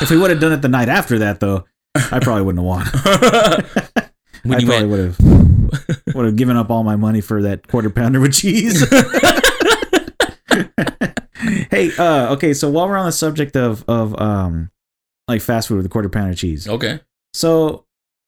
if 0.00 0.10
we 0.10 0.16
would 0.16 0.30
have 0.30 0.40
done 0.40 0.52
it 0.52 0.62
the 0.62 0.68
night 0.68 0.88
after 0.88 1.18
that, 1.20 1.40
though, 1.40 1.64
I 1.94 2.20
probably 2.20 2.42
wouldn't 2.42 2.64
have 2.64 2.66
won. 2.66 2.86
when 4.44 4.58
I 4.58 4.60
you 4.60 4.66
probably 4.66 4.86
would 4.86 5.00
have 5.00 6.14
would 6.14 6.26
have 6.26 6.36
given 6.36 6.56
up 6.56 6.70
all 6.70 6.84
my 6.84 6.96
money 6.96 7.20
for 7.20 7.42
that 7.42 7.66
quarter 7.66 7.90
pounder 7.90 8.20
with 8.20 8.34
cheese. 8.34 8.86
hey, 11.78 11.96
uh, 11.96 12.32
okay, 12.34 12.54
so 12.54 12.70
while 12.70 12.88
we're 12.88 12.96
on 12.96 13.06
the 13.06 13.12
subject 13.12 13.56
of 13.56 13.84
of 13.88 14.18
um 14.20 14.70
like 15.26 15.40
fast 15.40 15.68
food 15.68 15.76
with 15.76 15.86
a 15.86 15.88
quarter 15.88 16.08
pound 16.08 16.30
of 16.30 16.36
cheese, 16.36 16.68
okay, 16.68 17.00
so 17.34 17.84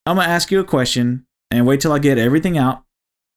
I'm 0.07 0.17
gonna 0.17 0.29
ask 0.29 0.51
you 0.51 0.61
a 0.61 0.65
question 0.65 1.27
and 1.51 1.67
wait 1.67 1.81
till 1.81 1.93
I 1.93 1.99
get 1.99 2.19
everything 2.19 2.59
out 2.59 2.85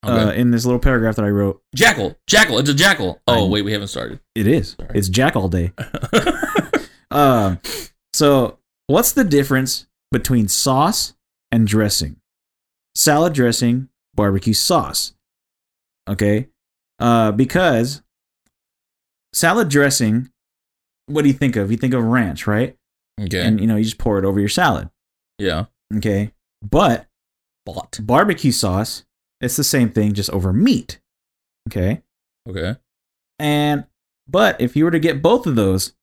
okay. 0.06 0.14
uh, 0.14 0.32
in 0.32 0.52
this 0.52 0.66
little 0.66 0.80
paragraph 0.80 1.16
that 1.16 1.26
I 1.26 1.30
wrote. 1.30 1.62
jackal, 1.76 2.18
jackal. 2.28 2.60
It's 2.60 2.70
a 2.70 2.74
jackal. 2.74 3.22
Oh 3.28 3.46
I- 3.46 3.50
wait, 3.50 3.66
we 3.66 3.72
haven't 3.74 3.88
started. 3.88 4.20
It 4.36 4.48
is. 4.48 4.76
Sorry. 4.80 4.92
It's 4.94 5.10
Jack 5.10 5.36
all 5.36 5.50
day. 5.50 5.74
Um, 7.14 7.60
so 8.12 8.58
what's 8.88 9.12
the 9.12 9.24
difference 9.24 9.88
between 10.12 10.48
sauce 10.48 11.14
and 11.52 11.68
dressing? 11.68 12.18
Salad 12.96 13.34
dressing, 13.34 13.90
barbecue 14.16 14.54
sauce. 14.54 15.14
Okay, 16.10 16.50
uh, 17.00 17.32
because 17.32 18.02
salad 19.34 19.70
dressing. 19.70 20.30
What 21.08 21.24
do 21.24 21.28
you 21.28 21.34
think 21.34 21.56
of? 21.56 21.72
You 21.72 21.78
think 21.78 21.94
of 21.94 22.04
ranch, 22.04 22.48
right? 22.48 22.78
Okay. 23.22 23.46
And 23.46 23.60
you 23.60 23.68
know 23.68 23.76
you 23.76 23.84
just 23.84 23.98
pour 23.98 24.18
it 24.20 24.26
over 24.26 24.40
your 24.40 24.50
salad. 24.50 24.90
yeah. 25.38 25.66
Okay, 25.96 26.32
but 26.68 27.06
Bought. 27.68 28.00
barbecue 28.02 28.52
sauce 28.52 29.04
It's 29.42 29.56
the 29.58 29.64
same 29.64 29.90
thing, 29.92 30.14
just 30.14 30.30
over 30.32 30.52
meat. 30.52 31.00
Okay. 31.70 32.02
Okay. 32.50 32.76
And 33.40 33.86
but 34.28 34.60
if 34.60 34.76
you 34.76 34.86
were 34.86 34.92
to 34.92 35.00
get 35.00 35.22
both 35.22 35.46
of 35.46 35.56
those, 35.56 35.94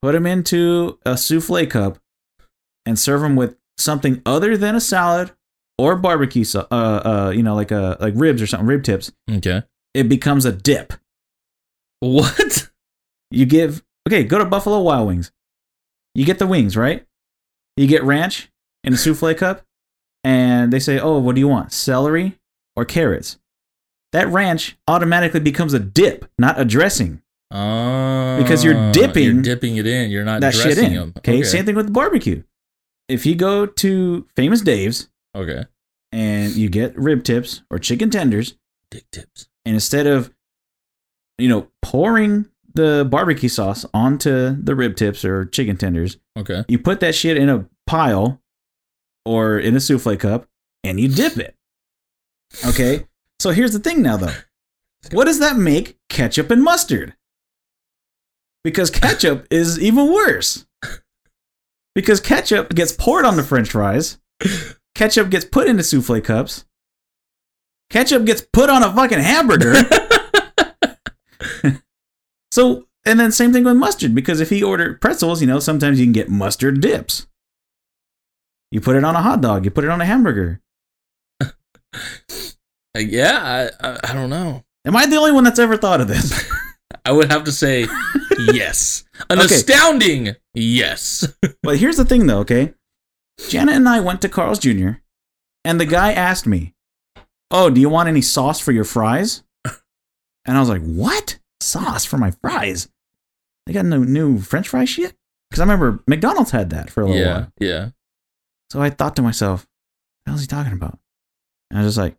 put 0.00 0.12
them 0.12 0.24
into 0.26 0.98
a 1.04 1.16
souffle 1.18 1.66
cup, 1.66 1.98
and 2.86 2.98
serve 2.98 3.20
them 3.20 3.36
with 3.36 3.56
something 3.76 4.22
other 4.24 4.56
than 4.56 4.74
a 4.74 4.80
salad 4.80 5.32
or 5.78 5.96
barbecue, 5.96 6.44
so, 6.44 6.66
uh, 6.70 6.74
uh, 7.26 7.32
you 7.34 7.42
know, 7.42 7.54
like 7.54 7.70
a 7.72 7.96
like 8.00 8.14
ribs 8.16 8.40
or 8.40 8.46
something, 8.46 8.66
rib 8.66 8.82
tips, 8.84 9.12
Okay. 9.30 9.62
it 9.92 10.08
becomes 10.08 10.44
a 10.46 10.52
dip. 10.52 10.94
What? 12.00 12.70
You 13.30 13.46
give 13.46 13.82
okay, 14.08 14.22
go 14.24 14.38
to 14.38 14.44
Buffalo 14.44 14.80
Wild 14.80 15.08
Wings. 15.08 15.32
You 16.14 16.24
get 16.24 16.38
the 16.38 16.46
wings, 16.46 16.76
right? 16.76 17.04
You 17.76 17.86
get 17.86 18.04
ranch 18.04 18.50
in 18.84 18.92
a 18.92 18.96
souffle 18.96 19.34
cup, 19.36 19.62
and 20.24 20.72
they 20.72 20.78
say, 20.78 20.98
"Oh, 20.98 21.18
what 21.18 21.34
do 21.34 21.40
you 21.40 21.48
want? 21.48 21.72
Celery 21.72 22.38
or 22.76 22.84
carrots?" 22.84 23.38
That 24.12 24.28
ranch 24.28 24.78
automatically 24.88 25.40
becomes 25.40 25.74
a 25.74 25.78
dip, 25.78 26.26
not 26.38 26.58
a 26.60 26.64
dressing. 26.64 27.20
Oh. 27.50 28.36
Because 28.38 28.64
you're 28.64 28.92
dipping 28.92 29.24
You're 29.34 29.42
dipping 29.42 29.76
it 29.76 29.86
in. 29.86 30.10
You're 30.10 30.24
not 30.24 30.40
that 30.40 30.54
shit 30.54 30.62
dressing 30.76 30.92
in. 30.92 30.94
them. 30.94 31.12
Okay? 31.18 31.42
same 31.42 31.64
thing 31.64 31.74
with 31.74 31.86
the 31.86 31.92
barbecue. 31.92 32.42
If 33.08 33.24
you 33.26 33.34
go 33.34 33.66
to 33.66 34.26
Famous 34.36 34.60
Dave's 34.62 35.08
Okay. 35.34 35.64
and 36.12 36.52
you 36.54 36.68
get 36.68 36.96
rib 36.98 37.24
tips 37.24 37.62
or 37.70 37.78
chicken 37.78 38.10
tenders, 38.10 38.56
Dick 38.90 39.04
tips. 39.12 39.48
and 39.64 39.74
instead 39.74 40.06
of 40.06 40.32
you 41.38 41.48
know 41.48 41.68
pouring 41.86 42.46
the 42.74 43.06
barbecue 43.08 43.48
sauce 43.48 43.86
onto 43.94 44.60
the 44.60 44.74
rib 44.74 44.96
tips 44.96 45.24
or 45.24 45.44
chicken 45.44 45.76
tenders, 45.76 46.18
Okay. 46.36 46.64
you 46.68 46.78
put 46.80 46.98
that 47.00 47.14
shit 47.14 47.36
in 47.36 47.48
a 47.48 47.64
pile 47.86 48.42
or 49.24 49.56
in 49.58 49.76
a 49.76 49.80
souffle 49.80 50.16
cup 50.18 50.48
and 50.82 50.98
you 50.98 51.06
dip 51.08 51.36
it. 51.38 51.54
Okay? 52.66 53.06
So 53.38 53.50
here's 53.50 53.72
the 53.72 53.78
thing 53.78 54.02
now 54.02 54.16
though. 54.16 54.34
What 55.12 55.26
does 55.26 55.38
that 55.38 55.56
make 55.56 55.96
ketchup 56.08 56.50
and 56.50 56.62
mustard? 56.64 57.14
Because 58.64 58.90
ketchup 58.90 59.46
is 59.50 59.78
even 59.80 60.12
worse. 60.12 60.66
Because 61.94 62.18
ketchup 62.20 62.74
gets 62.74 62.90
poured 62.92 63.24
on 63.24 63.36
the 63.36 63.44
french 63.44 63.70
fries. 63.70 64.18
Ketchup 64.96 65.30
gets 65.30 65.44
put 65.44 65.68
into 65.68 65.84
souffle 65.84 66.20
cups. 66.20 66.64
Ketchup 67.90 68.24
gets 68.24 68.42
put 68.52 68.68
on 68.68 68.82
a 68.82 68.92
fucking 68.92 69.20
hamburger. 69.20 69.74
so, 72.50 72.86
and 73.04 73.18
then 73.20 73.32
same 73.32 73.52
thing 73.52 73.64
with 73.64 73.76
mustard 73.76 74.14
because 74.14 74.40
if 74.40 74.50
he 74.50 74.62
ordered 74.62 75.00
pretzels, 75.00 75.40
you 75.40 75.46
know, 75.46 75.58
sometimes 75.60 75.98
you 76.00 76.06
can 76.06 76.12
get 76.12 76.28
mustard 76.28 76.80
dips. 76.80 77.26
You 78.72 78.80
put 78.80 78.96
it 78.96 79.04
on 79.04 79.14
a 79.16 79.22
hot 79.22 79.40
dog, 79.40 79.64
you 79.64 79.70
put 79.70 79.84
it 79.84 79.90
on 79.90 80.00
a 80.00 80.06
hamburger. 80.06 80.60
Yeah, 82.98 83.70
I, 83.82 83.86
I 83.88 84.00
I 84.04 84.14
don't 84.14 84.30
know. 84.30 84.64
Am 84.86 84.96
I 84.96 85.04
the 85.04 85.16
only 85.16 85.32
one 85.32 85.44
that's 85.44 85.58
ever 85.58 85.76
thought 85.76 86.00
of 86.00 86.08
this? 86.08 86.48
I 87.04 87.12
would 87.12 87.30
have 87.30 87.44
to 87.44 87.52
say 87.52 87.86
yes. 88.38 89.04
An 89.28 89.38
Okay. 89.38 89.54
astounding 89.54 90.34
yes. 90.54 91.30
but 91.62 91.76
here's 91.76 91.98
the 91.98 92.06
thing 92.06 92.26
though, 92.26 92.38
okay? 92.38 92.72
Janet 93.50 93.76
and 93.76 93.86
I 93.88 94.00
went 94.00 94.22
to 94.22 94.30
Carl's 94.30 94.58
Jr. 94.58 94.92
and 95.64 95.78
the 95.78 95.84
guy 95.84 96.12
asked 96.14 96.46
me, 96.46 96.74
Oh, 97.50 97.68
do 97.68 97.80
you 97.82 97.90
want 97.90 98.08
any 98.08 98.22
sauce 98.22 98.60
for 98.60 98.72
your 98.72 98.84
fries? 98.84 99.42
And 100.46 100.56
I 100.56 100.60
was 100.60 100.68
like, 100.68 100.82
What? 100.82 101.38
Sauce 101.60 102.04
for 102.04 102.18
my 102.18 102.30
fries? 102.30 102.88
They 103.66 103.72
got 103.72 103.84
no 103.84 103.98
new 103.98 104.38
French 104.38 104.68
fry 104.68 104.84
shit? 104.84 105.14
Because 105.50 105.60
I 105.60 105.64
remember 105.64 106.02
McDonald's 106.06 106.50
had 106.50 106.70
that 106.70 106.90
for 106.90 107.02
a 107.02 107.06
little 107.06 107.20
yeah. 107.20 107.32
while. 107.32 107.52
Yeah. 107.60 107.88
So 108.70 108.80
I 108.80 108.90
thought 108.90 109.16
to 109.16 109.22
myself, 109.22 109.66
what 110.24 110.34
the 110.34 110.40
he 110.40 110.46
talking 110.46 110.72
about? 110.72 110.98
And 111.70 111.78
I 111.78 111.82
was 111.82 111.94
just 111.94 112.02
like, 112.02 112.16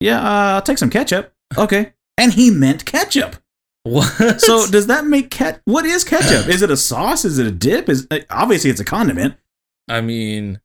Yeah, 0.00 0.20
uh, 0.20 0.54
I'll 0.54 0.62
take 0.62 0.78
some 0.78 0.90
ketchup. 0.90 1.32
Okay. 1.56 1.94
And 2.18 2.34
he 2.34 2.50
meant 2.50 2.84
ketchup. 2.84 3.36
What? 3.84 4.40
So 4.42 4.66
does 4.66 4.88
that 4.88 5.06
make 5.06 5.30
ket? 5.30 5.62
What 5.64 5.86
is 5.86 6.04
ketchup? 6.04 6.46
Is 6.46 6.60
it 6.60 6.70
a 6.70 6.76
sauce? 6.76 7.24
Is 7.24 7.38
it 7.38 7.46
a 7.46 7.50
dip? 7.50 7.88
Is 7.88 8.06
uh, 8.10 8.18
obviously 8.28 8.68
it's 8.68 8.80
a 8.80 8.84
condiment. 8.84 9.36
I 9.88 10.02
mean, 10.02 10.60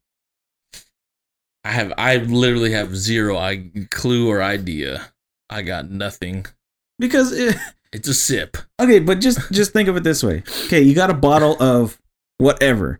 I 1.63 1.72
have 1.72 1.93
I 1.98 2.17
literally 2.17 2.72
have 2.74 2.98
zero 2.98 3.38
I, 3.38 3.70
clue 3.91 4.29
or 4.29 4.41
idea. 4.41 5.13
I 5.50 5.62
got 5.62 5.89
nothing. 5.89 6.46
Because 7.00 7.32
it, 7.32 7.56
It's 7.92 8.08
a 8.08 8.14
sip. 8.14 8.58
okay, 8.80 9.00
but 9.00 9.20
just 9.20 9.52
just 9.52 9.72
think 9.74 9.88
of 9.90 9.96
it 9.98 10.04
this 10.04 10.24
way. 10.24 10.44
Okay, 10.66 10.82
you 10.82 10.94
got 10.96 11.10
a 11.10 11.14
bottle 11.14 11.62
of 11.62 12.00
whatever, 12.38 13.00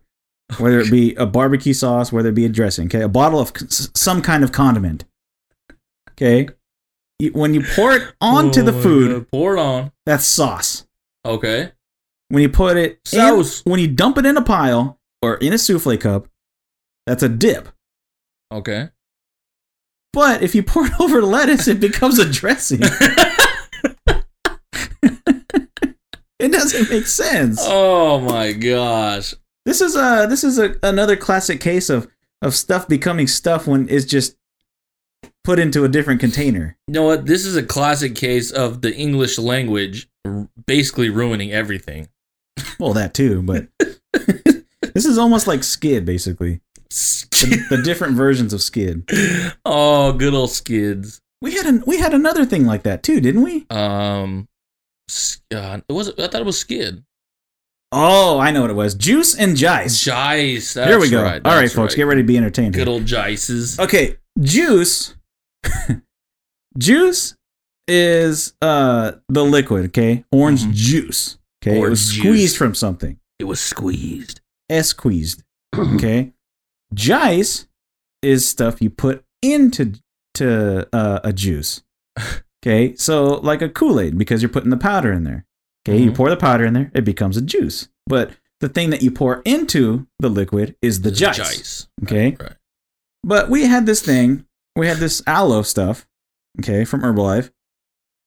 whether 0.58 0.80
it 0.80 0.90
be 0.90 1.14
a 1.14 1.26
barbecue 1.26 1.72
sauce, 1.74 2.12
whether 2.12 2.28
it 2.28 2.34
be 2.34 2.44
a 2.44 2.48
dressing. 2.48 2.86
Okay, 2.86 3.02
a 3.02 3.08
bottle 3.08 3.40
of 3.40 3.52
some 3.68 4.22
kind 4.22 4.44
of 4.44 4.52
condiment. 4.52 5.04
Okay, 6.12 6.48
you, 7.18 7.30
when 7.32 7.54
you 7.54 7.62
pour 7.74 7.92
it 7.92 8.12
onto 8.20 8.60
Oh 8.60 8.64
the 8.64 8.72
food, 8.72 9.30
Pour 9.32 9.56
it 9.56 9.60
on. 9.60 9.90
that's 10.06 10.26
sauce. 10.26 10.86
Okay. 11.24 11.72
When 12.28 12.42
you 12.42 12.48
put 12.48 12.76
it 12.76 13.00
in, 13.12 13.18
Sauce. 13.20 13.62
when 13.64 13.80
you 13.80 13.88
dump 13.88 14.18
it 14.18 14.26
in 14.26 14.36
a 14.36 14.42
pile 14.42 14.98
or 15.22 15.36
in 15.36 15.52
a 15.52 15.58
souffle 15.58 15.96
cup, 15.96 16.28
that's 17.06 17.22
a 17.22 17.28
dip. 17.28 17.68
Okay. 18.52 18.90
But 20.12 20.42
if 20.42 20.54
you 20.54 20.62
pour 20.62 20.86
it 20.86 20.92
over 21.00 21.20
lettuce, 21.22 21.66
it 21.68 21.80
becomes 21.80 22.18
a 22.18 22.24
dressing. 22.30 22.80
It 26.44 26.52
doesn't 26.52 26.90
make 26.90 27.06
sense. 27.06 27.58
oh 27.62 28.20
my 28.20 28.52
gosh. 28.52 29.34
This 29.66 29.80
is 29.80 29.96
a 29.96 30.26
this 30.28 30.44
is 30.44 30.58
a, 30.58 30.76
another 30.82 31.16
classic 31.16 31.60
case 31.60 31.88
of 31.90 32.06
of 32.42 32.54
stuff 32.54 32.86
becoming 32.86 33.26
stuff 33.26 33.66
when 33.66 33.88
it's 33.88 34.04
just 34.04 34.36
put 35.42 35.58
into 35.58 35.84
a 35.84 35.88
different 35.88 36.20
container. 36.20 36.76
You 36.86 36.94
know 36.94 37.04
what? 37.04 37.26
This 37.26 37.44
is 37.46 37.56
a 37.56 37.62
classic 37.62 38.14
case 38.14 38.50
of 38.50 38.82
the 38.82 38.94
English 38.94 39.38
language 39.38 40.08
r- 40.26 40.48
basically 40.66 41.08
ruining 41.10 41.52
everything. 41.52 42.08
Well, 42.78 42.92
that 42.94 43.14
too, 43.14 43.42
but 43.42 43.68
this 44.94 45.04
is 45.04 45.16
almost 45.18 45.46
like 45.46 45.62
Skid, 45.64 46.04
basically. 46.04 46.60
The, 46.90 47.66
the 47.70 47.82
different 47.82 48.14
versions 48.16 48.52
of 48.52 48.62
Skid. 48.62 49.08
oh, 49.64 50.12
good 50.12 50.34
old 50.34 50.50
skids. 50.50 51.20
We 51.40 51.54
had 51.54 51.66
an, 51.66 51.82
we 51.86 51.98
had 51.98 52.14
another 52.14 52.44
thing 52.44 52.64
like 52.66 52.82
that 52.84 53.02
too, 53.02 53.20
didn't 53.20 53.42
we? 53.42 53.66
Um, 53.70 54.48
uh, 55.54 55.80
it 55.88 55.92
was. 55.92 56.08
I 56.18 56.26
thought 56.28 56.40
it 56.40 56.46
was 56.46 56.58
skid. 56.58 57.04
Oh, 57.92 58.38
I 58.40 58.50
know 58.50 58.62
what 58.62 58.70
it 58.70 58.74
was. 58.74 58.94
Juice 58.94 59.36
and 59.38 59.56
Jice. 59.56 60.02
Jice. 60.02 60.74
There 60.74 60.98
we 60.98 61.08
go. 61.10 61.22
Right, 61.22 61.40
All 61.44 61.54
right, 61.54 61.70
folks, 61.70 61.94
get 61.94 62.04
ready 62.06 62.22
to 62.22 62.26
be 62.26 62.36
entertained. 62.36 62.74
Good 62.74 62.88
here. 62.88 62.92
old 62.94 63.06
Jices. 63.06 63.78
Okay, 63.78 64.16
juice. 64.40 65.14
juice 66.78 67.36
is 67.86 68.54
uh 68.62 69.12
the 69.28 69.44
liquid, 69.44 69.86
okay? 69.86 70.24
Orange 70.32 70.64
Mhm. 70.64 70.72
juice. 70.74 71.38
Okay, 71.62 71.76
it 71.76 71.78
Orange 71.78 71.90
was 71.90 72.12
juice. 72.12 72.22
squeezed 72.24 72.56
from 72.56 72.74
something. 72.74 73.18
It 73.38 73.44
was 73.44 73.60
squeezed. 73.60 74.40
S 74.70 74.88
squeezed. 74.88 75.42
Okay. 75.76 76.32
Jice 76.94 77.66
is 78.22 78.48
stuff 78.48 78.80
you 78.80 78.88
put 78.90 79.24
into 79.42 79.94
to 80.34 80.88
uh, 80.92 81.20
a 81.24 81.32
juice. 81.32 81.82
Okay, 82.66 82.94
so 82.96 83.34
like 83.40 83.60
a 83.60 83.68
Kool 83.68 84.00
Aid 84.00 84.16
because 84.16 84.40
you're 84.40 84.48
putting 84.48 84.70
the 84.70 84.78
powder 84.78 85.12
in 85.12 85.24
there. 85.24 85.44
Okay, 85.86 85.98
you 86.02 86.10
Mhm. 86.10 86.14
pour 86.16 86.30
the 86.30 86.36
powder 86.36 86.64
in 86.64 86.72
there, 86.72 86.90
it 86.94 87.04
becomes 87.04 87.36
a 87.36 87.42
juice. 87.42 87.88
But 88.06 88.32
the 88.60 88.70
thing 88.70 88.88
that 88.88 89.02
you 89.02 89.10
pour 89.10 89.42
into 89.44 90.06
the 90.18 90.30
liquid 90.30 90.74
is 90.80 91.02
the 91.02 91.10
juice. 91.10 91.36
Jice. 91.36 91.88
Okay, 92.04 92.36
Right. 92.40 92.56
but 93.22 93.50
we 93.50 93.66
had 93.66 93.84
this 93.84 94.00
thing, 94.00 94.46
we 94.76 94.86
had 94.86 94.96
this 94.96 95.22
aloe 95.26 95.60
stuff, 95.62 96.06
okay, 96.60 96.86
from 96.86 97.02
Herbalife, 97.02 97.50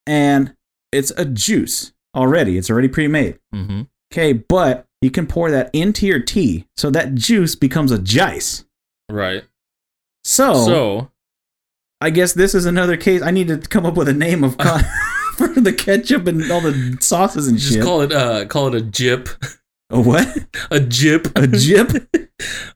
and 0.06 0.56
it's 0.92 1.12
a 1.18 1.26
juice 1.26 1.94
already. 2.16 2.58
It's 2.60 2.70
already 2.70 2.88
pre-made. 2.90 3.40
Mm-hmm. 3.56 3.82
Okay, 4.14 4.34
but 4.34 4.86
you 5.02 5.10
can 5.10 5.26
pour 5.26 5.50
that 5.50 5.72
into 5.74 6.06
your 6.06 6.20
tea, 6.20 6.68
so 6.78 6.92
that 6.92 7.16
juice 7.16 7.56
becomes 7.56 7.92
a 7.92 7.98
juice. 8.00 8.66
Right. 9.10 9.46
So, 10.24 10.54
So 10.66 11.12
I 12.00 12.10
guess 12.10 12.34
this 12.34 12.54
is 12.54 12.66
another 12.66 12.96
case. 12.98 13.22
I 13.22 13.32
need 13.32 13.48
to 13.48 13.58
come 13.58 13.86
up 13.86 13.96
with 13.96 14.08
a 14.08 14.14
name 14.14 14.44
of 14.44 14.58
con- 14.58 14.84
for 15.38 15.48
the 15.48 15.74
ketchup 15.74 16.28
and 16.28 16.52
all 16.52 16.62
the 16.62 16.98
sauces 17.00 17.48
and 17.48 17.58
just 17.58 17.74
shit. 17.74 17.84
call 17.84 18.02
it. 18.02 18.12
Uh, 18.12 18.46
call 18.46 18.68
it 18.68 18.76
a 18.76 18.82
jip. 18.82 19.30
a 19.90 20.00
what? 20.02 20.28
A 20.72 20.80
jip. 20.80 21.28
A 21.38 21.48
jip? 21.48 21.92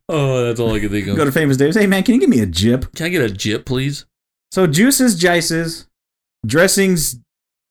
oh, 0.07 0.45
that's 0.45 0.59
all 0.59 0.73
I 0.73 0.79
can 0.79 0.89
think 0.89 1.07
of. 1.07 1.17
Go 1.17 1.25
to 1.25 1.31
Famous 1.31 1.57
Dave's. 1.57 1.75
Hey 1.75 1.87
man, 1.87 2.03
can 2.03 2.15
you 2.15 2.21
give 2.21 2.29
me 2.29 2.39
a 2.39 2.45
jip? 2.45 2.93
Can 2.95 3.07
I 3.07 3.09
get 3.09 3.21
a 3.21 3.29
jip, 3.29 3.65
please? 3.65 4.05
So 4.51 4.67
juices, 4.67 5.17
jices, 5.17 5.87
dressings, 6.45 7.19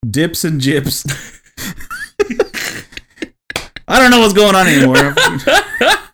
dips, 0.07 0.43
and 0.43 0.61
jips. 0.61 1.39
I 3.91 3.99
don't 3.99 4.09
know 4.11 4.19
what's 4.19 4.33
going 4.33 4.55
on 4.55 4.67
anymore. 4.67 5.13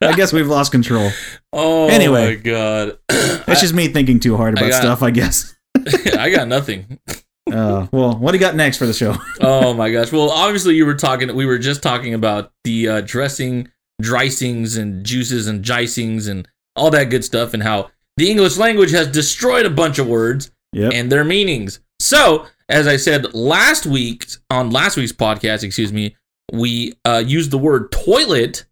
I 0.02 0.14
guess 0.16 0.34
we've 0.34 0.48
lost 0.48 0.72
control. 0.72 1.12
Oh 1.54 1.88
Anyway. 1.90 2.36
my 2.36 2.42
god. 2.42 2.98
It's 3.50 3.62
just 3.62 3.74
me 3.74 3.88
thinking 3.88 4.20
too 4.20 4.36
hard 4.36 4.58
I 4.58 4.62
about 4.62 4.72
got- 4.72 4.82
stuff, 4.82 5.04
I 5.04 5.12
guess. 5.12 5.56
I 6.20 6.30
got 6.30 6.48
nothing. 6.48 7.00
Uh, 7.50 7.88
well, 7.94 8.14
what 8.18 8.34
do 8.34 8.38
you 8.38 8.42
got 8.42 8.56
next 8.58 8.78
for 8.78 8.86
the 8.86 8.94
show? 8.94 9.16
Oh 9.40 9.74
my 9.74 9.90
gosh. 9.90 10.12
Well, 10.12 10.30
obviously 10.30 10.76
you 10.76 10.86
were 10.86 10.96
talking. 10.96 11.34
We 11.34 11.46
were 11.46 11.58
just 11.58 11.82
talking 11.82 12.14
about 12.14 12.52
the 12.66 12.90
uh, 12.90 13.02
dressing, 13.06 13.70
dricings, 14.02 14.76
and 14.76 15.06
juices 15.06 15.48
and 15.48 15.64
jicings 15.64 16.28
and 16.28 16.46
all 16.76 16.92
that 16.92 17.06
good 17.06 17.24
stuff, 17.24 17.54
and 17.54 17.64
how 17.64 17.90
the 18.18 18.30
English 18.30 18.58
language 18.58 18.92
has 18.92 19.08
destroyed 19.08 19.66
a 19.66 19.70
bunch 19.70 19.98
of 19.98 20.08
words. 20.08 20.52
Yep. 20.74 20.92
and 20.94 21.10
their 21.10 21.24
meanings. 21.24 21.80
So, 22.02 22.48
as 22.68 22.86
I 22.86 22.98
said 22.98 23.34
last 23.34 23.86
week 23.86 24.26
on 24.52 24.70
last 24.72 24.98
week's 24.98 25.14
podcast, 25.14 25.64
excuse 25.64 25.94
me, 25.94 26.18
we 26.52 26.94
uh, 27.06 27.24
used 27.26 27.52
the 27.52 27.58
word 27.58 27.92
toilet 27.92 28.66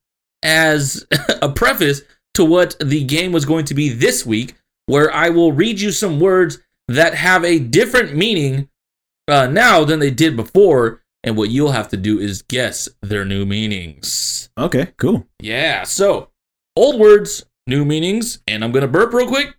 as 0.43 1.05
a 1.41 1.49
preface 1.49 2.01
to 2.35 2.45
what 2.45 2.75
the 2.83 3.03
game 3.03 3.31
was 3.31 3.45
going 3.45 3.65
to 3.65 3.73
be 3.73 3.89
this 3.89 4.25
week, 4.25 4.55
where 4.85 5.13
I 5.13 5.29
will 5.29 5.51
read 5.51 5.79
you 5.79 5.91
some 5.91 6.19
words 6.19 6.59
that 6.87 7.15
have 7.15 7.43
a 7.43 7.59
different 7.59 8.15
meaning 8.15 8.69
uh, 9.27 9.47
now 9.47 9.83
than 9.83 9.99
they 9.99 10.11
did 10.11 10.35
before, 10.35 11.01
and 11.23 11.35
what 11.35 11.49
you'll 11.49 11.71
have 11.71 11.89
to 11.89 11.97
do 11.97 12.19
is 12.19 12.43
guess 12.43 12.87
their 13.01 13.25
new 13.25 13.45
meanings. 13.45 14.49
okay, 14.57 14.93
cool. 14.97 15.27
Yeah, 15.39 15.83
so 15.83 16.29
old 16.75 16.99
words, 16.99 17.45
new 17.65 17.83
meanings, 17.85 18.39
and 18.47 18.63
I'm 18.63 18.71
gonna 18.71 18.87
burp 18.87 19.13
real 19.13 19.27
quick. 19.27 19.55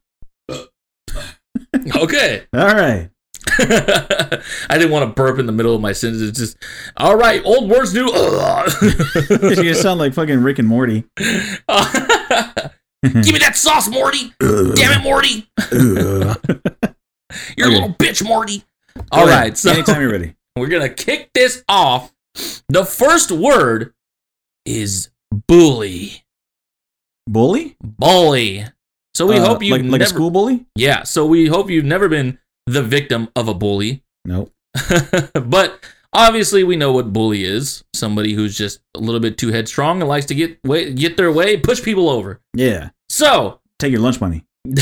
okay. 1.97 2.47
All 2.55 2.75
right. 2.75 3.11
I 3.59 4.41
didn't 4.79 4.91
want 4.91 5.09
to 5.09 5.15
burp 5.15 5.39
in 5.39 5.47
the 5.47 5.53
middle 5.53 5.75
of 5.75 5.81
my 5.81 5.93
sentence. 5.93 6.23
It's 6.23 6.39
just, 6.39 6.57
all 6.97 7.17
right, 7.17 7.41
old 7.45 7.71
words, 7.71 7.95
new. 7.95 8.07
you 9.63 9.75
sound 9.75 10.01
like 10.01 10.15
fucking 10.15 10.43
Rick 10.43 10.59
and 10.59 10.69
Morty. 10.69 11.05
Give 11.19 13.15
me 13.33 13.39
that 13.39 13.53
sauce, 13.55 13.89
Morty. 13.89 14.33
Damn 14.41 15.01
it, 15.01 15.03
Morty. 15.03 15.49
You're 17.57 17.69
a 17.69 17.71
little 17.71 17.95
bitch, 17.95 18.25
Morty. 18.27 18.65
Go 18.97 19.03
All 19.13 19.29
ahead. 19.29 19.41
right, 19.41 19.57
so 19.59 19.71
anytime 19.71 20.01
you're 20.01 20.11
ready. 20.11 20.35
we're 20.57 20.69
gonna 20.69 20.89
kick 20.89 21.31
this 21.35 21.63
off. 21.69 22.13
The 22.69 22.85
first 22.85 23.31
word 23.31 23.93
is 24.65 25.11
bully. 25.47 26.25
Bully? 27.29 27.77
Bully. 27.83 28.65
So 29.15 29.27
we 29.27 29.39
Uh, 29.39 29.47
hope 29.47 29.63
you 29.63 29.73
like, 29.73 29.83
like 29.83 29.91
never, 29.91 30.05
a 30.05 30.07
school 30.07 30.31
bully? 30.31 30.67
Yeah, 30.75 31.03
so 31.05 31.27
we 31.27 31.47
hope 31.47 31.71
you've 31.71 31.85
never 31.85 32.09
been 32.09 32.39
the 32.67 32.83
victim 32.83 33.29
of 33.37 33.49
a 33.49 33.55
bully. 33.55 34.03
Nope. 34.25 34.53
but 35.35 35.85
obviously 36.13 36.65
we 36.65 36.77
know 36.77 36.93
what 36.93 37.13
bully 37.13 37.45
is. 37.45 37.85
Somebody 37.95 38.33
who's 38.35 38.57
just 38.57 38.81
a 38.95 39.01
little 39.01 39.21
bit 39.21 39.39
too 39.39 39.49
headstrong 39.53 40.01
and 40.01 40.09
likes 40.09 40.27
to 40.27 40.35
get 40.35 40.59
way, 40.65 40.93
get 40.93 41.17
their 41.17 41.33
way, 41.33 41.57
push 41.57 41.83
people 41.83 42.09
over. 42.09 42.41
Yeah. 42.55 42.91
So, 43.09 43.61
Take 43.79 43.93
your 43.93 44.01
lunch 44.01 44.21
money. 44.21 44.45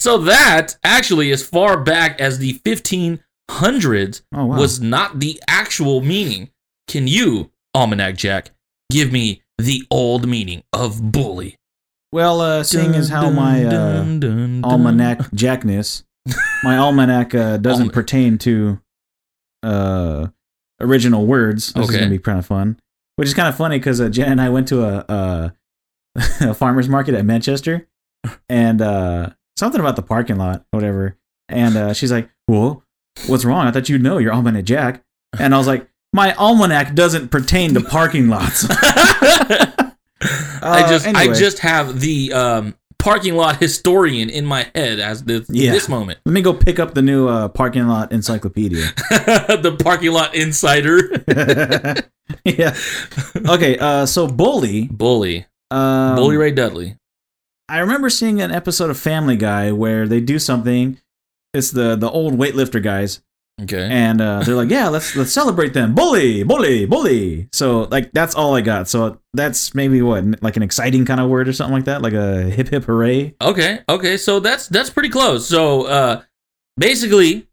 so 0.00 0.18
that 0.18 0.76
actually 0.82 1.30
as 1.30 1.46
far 1.46 1.78
back 1.80 2.20
as 2.20 2.38
the 2.38 2.54
1500s 2.64 4.22
Oh 4.34 4.46
wow. 4.46 4.58
was 4.58 4.80
not 4.80 5.20
the 5.20 5.40
actual 5.48 6.00
meaning. 6.00 6.50
Can 6.88 7.06
you, 7.06 7.50
Almanac 7.74 8.16
Jack, 8.16 8.50
give 8.90 9.12
me 9.12 9.42
the 9.58 9.86
old 9.90 10.26
meaning 10.28 10.62
of 10.72 11.12
bully? 11.12 11.56
well, 12.12 12.40
uh, 12.40 12.62
seeing 12.62 12.94
as 12.94 13.08
how 13.08 13.28
my 13.30 13.64
uh, 13.64 13.70
Dun, 13.70 14.20
dun, 14.20 14.60
dun. 14.60 14.64
almanac 14.64 15.18
jackness, 15.32 16.04
my 16.62 16.76
almanac 16.78 17.34
uh, 17.34 17.56
doesn't 17.58 17.82
Alma- 17.84 17.92
pertain 17.92 18.38
to 18.38 18.80
uh, 19.62 20.28
original 20.80 21.26
words. 21.26 21.72
This 21.72 21.84
is 21.84 21.90
Okay. 21.90 21.98
gonna 21.98 22.10
be 22.10 22.18
kind 22.18 22.38
of 22.38 22.46
fun. 22.46 22.78
Which 23.16 23.28
is 23.28 23.34
kind 23.34 23.48
of 23.48 23.56
funny 23.56 23.78
because 23.78 24.00
uh, 24.00 24.08
Jen 24.08 24.32
and 24.32 24.40
I 24.40 24.48
went 24.48 24.66
to 24.68 24.82
a, 24.84 25.04
a, 25.08 25.54
a 26.50 26.54
farmer's 26.54 26.88
market 26.88 27.14
at 27.14 27.24
Manchester, 27.24 27.86
and 28.48 28.80
uh, 28.82 29.30
something 29.56 29.80
about 29.80 29.96
the 29.96 30.02
parking 30.02 30.36
lot, 30.36 30.64
whatever. 30.72 31.16
And 31.48 31.76
uh, 31.76 31.92
she's 31.92 32.10
like, 32.10 32.28
"Well, 32.48 32.82
what's 33.26 33.44
wrong? 33.44 33.66
I 33.66 33.70
thought 33.70 33.88
you'd 33.88 34.02
know 34.02 34.18
your 34.18 34.32
almanac 34.32 34.64
jack." 34.64 35.04
And 35.38 35.54
I 35.54 35.58
was 35.58 35.66
like, 35.66 35.88
"My 36.12 36.34
almanac 36.34 36.94
doesn't 36.94 37.28
pertain 37.28 37.74
to 37.74 37.80
parking 37.82 38.28
lots." 38.28 38.66
I 38.70 39.92
Uh, 40.62 40.88
just 40.88 41.06
I 41.06 41.10
anyway. 41.22 41.38
just 41.38 41.58
have 41.60 42.00
the 42.00 42.32
um, 42.32 42.74
parking 43.04 43.34
lot 43.36 43.56
historian 43.58 44.30
in 44.30 44.46
my 44.46 44.66
head 44.74 44.98
as 44.98 45.22
the, 45.24 45.44
Yeah. 45.50 45.72
this 45.72 45.88
moment. 45.88 46.18
Let 46.24 46.32
me 46.32 46.40
go 46.40 46.54
pick 46.54 46.78
up 46.78 46.94
the 46.94 47.02
new 47.02 47.28
uh, 47.28 47.48
parking 47.48 47.86
lot 47.86 48.10
encyclopedia. 48.12 48.80
the 49.10 49.76
parking 49.82 50.10
lot 50.12 50.34
insider. 50.34 50.98
yeah. 52.44 52.74
Okay. 53.48 53.76
Uh, 53.78 54.06
so 54.06 54.26
bully. 54.26 54.88
Bully. 54.88 55.46
Um, 55.70 56.16
Bully 56.16 56.36
Ray 56.38 56.50
Dudley. 56.52 56.96
I 57.68 57.78
remember 57.80 58.08
seeing 58.10 58.40
an 58.40 58.50
episode 58.50 58.90
of 58.90 58.98
Family 58.98 59.36
Guy 59.36 59.70
where 59.72 60.06
they 60.08 60.20
do 60.20 60.38
something. 60.38 60.98
It's 61.52 61.70
the 61.70 61.96
the 61.96 62.10
old 62.10 62.34
weightlifter 62.34 62.82
guys, 62.82 63.20
Okay. 63.62 63.88
and 63.88 64.20
uh, 64.20 64.42
they're 64.42 64.56
like, 64.56 64.70
"Yeah, 64.70 64.88
let's 64.88 65.14
let's 65.14 65.32
celebrate 65.32 65.74
them, 65.74 65.94
bully, 65.94 66.42
bully, 66.42 66.86
bully." 66.86 67.48
So 67.52 67.82
like 67.82 68.10
that's 68.12 68.34
all 68.34 68.56
I 68.56 68.60
got. 68.62 68.88
So 68.88 69.20
that's 69.32 69.74
maybe 69.74 70.02
what 70.02 70.42
like 70.42 70.56
an 70.56 70.62
exciting 70.64 71.04
kind 71.04 71.20
of 71.20 71.30
word 71.30 71.46
or 71.46 71.52
something 71.52 71.74
like 71.74 71.84
that, 71.84 72.02
like 72.02 72.14
a 72.14 72.42
hip 72.42 72.68
hip 72.68 72.84
hooray. 72.84 73.34
Okay. 73.40 73.80
Okay. 73.88 74.16
So 74.16 74.40
that's 74.40 74.66
that's 74.68 74.90
pretty 74.90 75.08
close. 75.08 75.48
So 75.48 75.86
uh, 75.86 76.22
basically, 76.76 77.46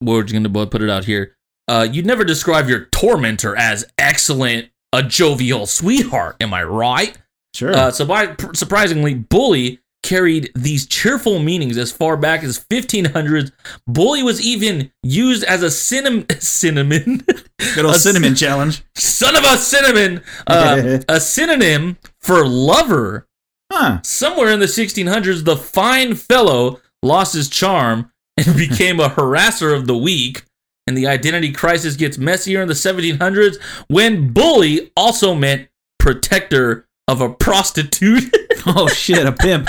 we're 0.00 0.22
just 0.22 0.32
gonna 0.32 0.66
put 0.66 0.80
it 0.80 0.88
out 0.88 1.04
here. 1.04 1.36
Uh, 1.68 1.86
you'd 1.90 2.06
never 2.06 2.24
describe 2.24 2.68
your 2.68 2.86
tormentor 2.86 3.56
as 3.56 3.84
excellent, 3.98 4.70
a 4.92 5.02
jovial 5.02 5.66
sweetheart. 5.66 6.36
Am 6.40 6.54
I 6.54 6.64
right? 6.64 7.18
Sure. 7.54 7.74
Uh, 7.74 7.90
so 7.90 8.04
by, 8.04 8.34
surprisingly, 8.54 9.14
bully 9.14 9.80
carried 10.04 10.52
these 10.54 10.86
cheerful 10.86 11.40
meanings 11.40 11.76
as 11.76 11.90
far 11.90 12.16
back 12.16 12.44
as 12.44 12.64
1500s. 12.70 13.50
Bully 13.88 14.22
was 14.22 14.40
even 14.46 14.92
used 15.02 15.42
as 15.42 15.62
a 15.64 15.70
cinnamon, 15.72 16.26
cinnamon, 16.40 17.24
Good 17.74 17.84
old 17.84 17.96
a- 17.96 17.98
cinnamon 17.98 18.36
challenge. 18.36 18.84
son 18.94 19.34
of 19.34 19.42
a 19.44 19.56
cinnamon, 19.56 20.22
uh, 20.46 20.98
a 21.08 21.18
synonym 21.18 21.96
for 22.20 22.46
lover. 22.46 23.26
Huh. 23.72 24.00
Somewhere 24.04 24.52
in 24.52 24.60
the 24.60 24.66
1600s, 24.66 25.44
the 25.44 25.56
fine 25.56 26.14
fellow 26.14 26.80
lost 27.02 27.34
his 27.34 27.48
charm 27.48 28.12
and 28.36 28.56
became 28.56 29.00
a 29.00 29.08
harasser 29.08 29.74
of 29.76 29.86
the 29.88 29.96
weak. 29.96 30.44
And 30.86 30.96
the 30.98 31.06
identity 31.06 31.50
crisis 31.50 31.96
gets 31.96 32.18
messier 32.18 32.60
in 32.60 32.68
the 32.68 32.74
1700s 32.74 33.56
when 33.88 34.32
bully 34.34 34.92
also 34.96 35.34
meant 35.34 35.68
protector 35.98 36.86
of 37.08 37.22
a 37.22 37.30
prostitute. 37.30 38.30
Oh 38.76 38.88
shit, 38.88 39.26
a 39.26 39.32
pimp. 39.32 39.68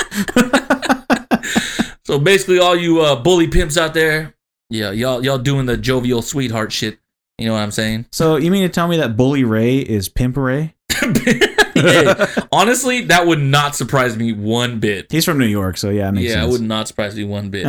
so 2.05 2.17
basically, 2.17 2.59
all 2.59 2.75
you 2.75 3.01
uh, 3.01 3.15
bully 3.15 3.47
pimps 3.47 3.77
out 3.77 3.93
there, 3.93 4.33
yeah, 4.69 4.91
y'all 4.91 5.23
y'all 5.23 5.37
doing 5.37 5.65
the 5.65 5.75
jovial 5.75 6.21
sweetheart 6.21 6.71
shit. 6.71 6.99
You 7.37 7.47
know 7.47 7.53
what 7.53 7.59
I'm 7.59 7.71
saying? 7.71 8.05
so 8.13 8.37
you 8.37 8.49
mean 8.49 8.63
to 8.63 8.69
tell 8.69 8.87
me 8.87 8.95
that 8.97 9.17
Bully 9.17 9.43
Ray 9.43 9.79
is 9.79 10.07
Pimp 10.07 10.37
Ray? 10.37 10.75
Hey, 11.75 12.05
honestly, 12.53 13.01
that 13.01 13.27
would 13.27 13.41
not 13.41 13.75
surprise 13.75 14.15
me 14.15 14.31
one 14.31 14.79
bit. 14.79 15.11
He's 15.11 15.25
from 15.25 15.37
New 15.37 15.45
York, 15.45 15.75
so 15.75 15.89
yeah, 15.89 16.07
it 16.07 16.13
makes 16.13 16.31
yeah, 16.31 16.45
it 16.45 16.49
would 16.49 16.61
not 16.61 16.87
surprise 16.87 17.17
me 17.17 17.25
one 17.25 17.49
bit. 17.49 17.67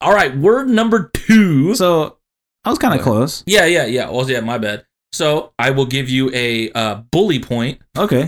All 0.00 0.12
right, 0.12 0.34
word 0.34 0.70
number 0.70 1.10
two. 1.12 1.74
so 1.74 2.16
I 2.64 2.70
was 2.70 2.78
kind 2.78 2.98
of 2.98 3.02
close. 3.02 3.44
Yeah, 3.46 3.66
yeah, 3.66 3.84
yeah. 3.84 4.08
Well, 4.08 4.28
yeah, 4.28 4.40
my 4.40 4.56
bad. 4.56 4.86
So 5.12 5.52
I 5.58 5.70
will 5.70 5.84
give 5.84 6.08
you 6.08 6.30
a 6.32 6.70
uh, 6.72 6.94
bully 7.10 7.40
point. 7.40 7.80
Okay. 7.96 8.26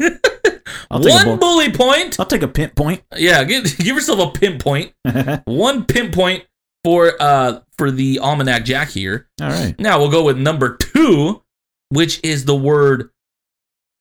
I'll 0.91 1.01
One 1.01 1.25
bull- 1.25 1.37
bully 1.37 1.73
point. 1.73 2.19
I'll 2.19 2.27
take 2.27 2.43
a 2.43 2.49
pimp 2.49 2.75
point. 2.75 3.03
Yeah, 3.17 3.45
give, 3.45 3.65
give 3.79 3.97
yourself 3.97 4.21
a 4.35 4.39
pin 4.39 4.59
point. 4.59 4.93
One 5.45 5.85
pin 5.85 6.11
point 6.11 6.45
for 6.85 7.13
uh 7.21 7.61
for 7.79 7.91
the 7.91 8.19
almanac 8.21 8.65
jack 8.65 8.91
here. 8.91 9.29
All 9.41 9.49
right. 9.49 9.79
Now 9.79 9.99
we'll 9.99 10.11
go 10.11 10.23
with 10.25 10.39
number 10.39 10.77
two, 10.77 11.43
which 11.89 12.21
is 12.23 12.45
the 12.45 12.57
word 12.57 13.11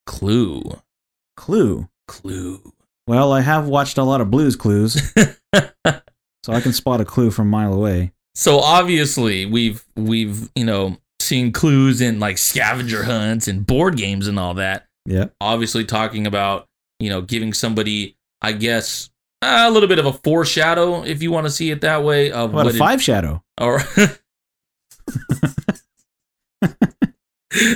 clue. 0.05 0.61
Clue. 1.37 1.87
Clue. 2.07 2.73
Well, 3.07 3.33
I 3.33 3.41
have 3.41 3.67
watched 3.67 3.97
a 3.97 4.03
lot 4.03 4.21
of 4.21 4.31
Blues 4.31 4.55
Clues, 4.55 4.93
so 5.55 6.53
I 6.53 6.61
can 6.61 6.71
spot 6.71 7.01
a 7.01 7.05
clue 7.05 7.31
from 7.31 7.47
a 7.47 7.51
mile 7.51 7.73
away. 7.73 8.13
So 8.35 8.59
obviously 8.59 9.45
we've 9.45 9.83
we've 9.95 10.49
you 10.55 10.65
know 10.65 10.97
seen 11.19 11.51
clues 11.51 12.01
in 12.01 12.19
like 12.19 12.37
scavenger 12.37 13.03
hunts 13.03 13.47
and 13.47 13.65
board 13.65 13.97
games 13.97 14.27
and 14.27 14.39
all 14.39 14.53
that. 14.55 14.87
Yeah. 15.05 15.25
Obviously 15.41 15.85
talking 15.85 16.25
about 16.27 16.67
you 16.99 17.09
know 17.09 17.21
giving 17.21 17.53
somebody 17.53 18.17
I 18.41 18.51
guess 18.53 19.09
a 19.41 19.69
little 19.69 19.89
bit 19.89 19.99
of 19.99 20.05
a 20.05 20.13
foreshadow 20.13 21.03
if 21.03 21.21
you 21.21 21.31
want 21.31 21.45
to 21.47 21.51
see 21.51 21.71
it 21.71 21.81
that 21.81 22.03
way 22.03 22.31
of 22.31 22.53
What 22.53 22.67
a 22.67 22.69
it- 22.69 22.75
five 22.77 23.01
shadow. 23.01 23.43
or 23.61 23.81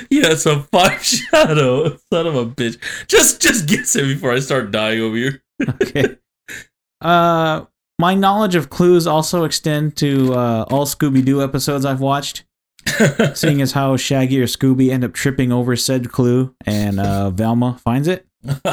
yes 0.09 0.45
a 0.45 0.61
five 0.63 1.03
shadow 1.03 1.95
son 2.11 2.25
of 2.25 2.35
a 2.35 2.45
bitch 2.45 2.77
just 3.07 3.41
just 3.41 3.67
guess 3.67 3.95
it 3.95 4.03
before 4.03 4.31
I 4.33 4.39
start 4.39 4.71
dying 4.71 5.01
over 5.01 5.15
here. 5.15 5.43
Okay. 5.61 6.17
uh, 7.01 7.65
my 7.99 8.13
knowledge 8.15 8.55
of 8.55 8.69
clues 8.69 9.05
also 9.07 9.43
extend 9.43 9.95
to 9.97 10.33
uh, 10.33 10.65
all 10.69 10.85
Scooby 10.85 11.23
Doo 11.25 11.43
episodes 11.43 11.83
I've 11.85 11.99
watched. 12.01 12.45
Seeing 13.35 13.61
as 13.61 13.71
how 13.71 13.97
Shaggy 13.97 14.41
or 14.41 14.45
Scooby 14.45 14.91
end 14.91 15.03
up 15.03 15.13
tripping 15.13 15.51
over 15.51 15.75
said 15.75 16.11
clue, 16.11 16.55
and 16.65 16.99
uh, 16.99 17.29
Velma 17.31 17.79
finds 17.83 18.07
it. 18.07 18.25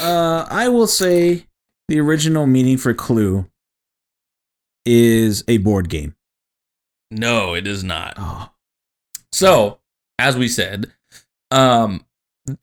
Uh, 0.00 0.46
I 0.50 0.68
will 0.68 0.86
say 0.86 1.46
the 1.88 1.98
original 1.98 2.46
meaning 2.46 2.76
for 2.76 2.92
clue 2.92 3.48
is 4.84 5.42
a 5.48 5.56
board 5.58 5.88
game. 5.88 6.14
no, 7.10 7.54
it 7.54 7.66
is 7.66 7.82
not. 7.82 8.14
Oh, 8.18 8.50
So, 9.32 9.80
as 10.18 10.36
we 10.36 10.46
said, 10.46 10.92
um, 11.50 12.04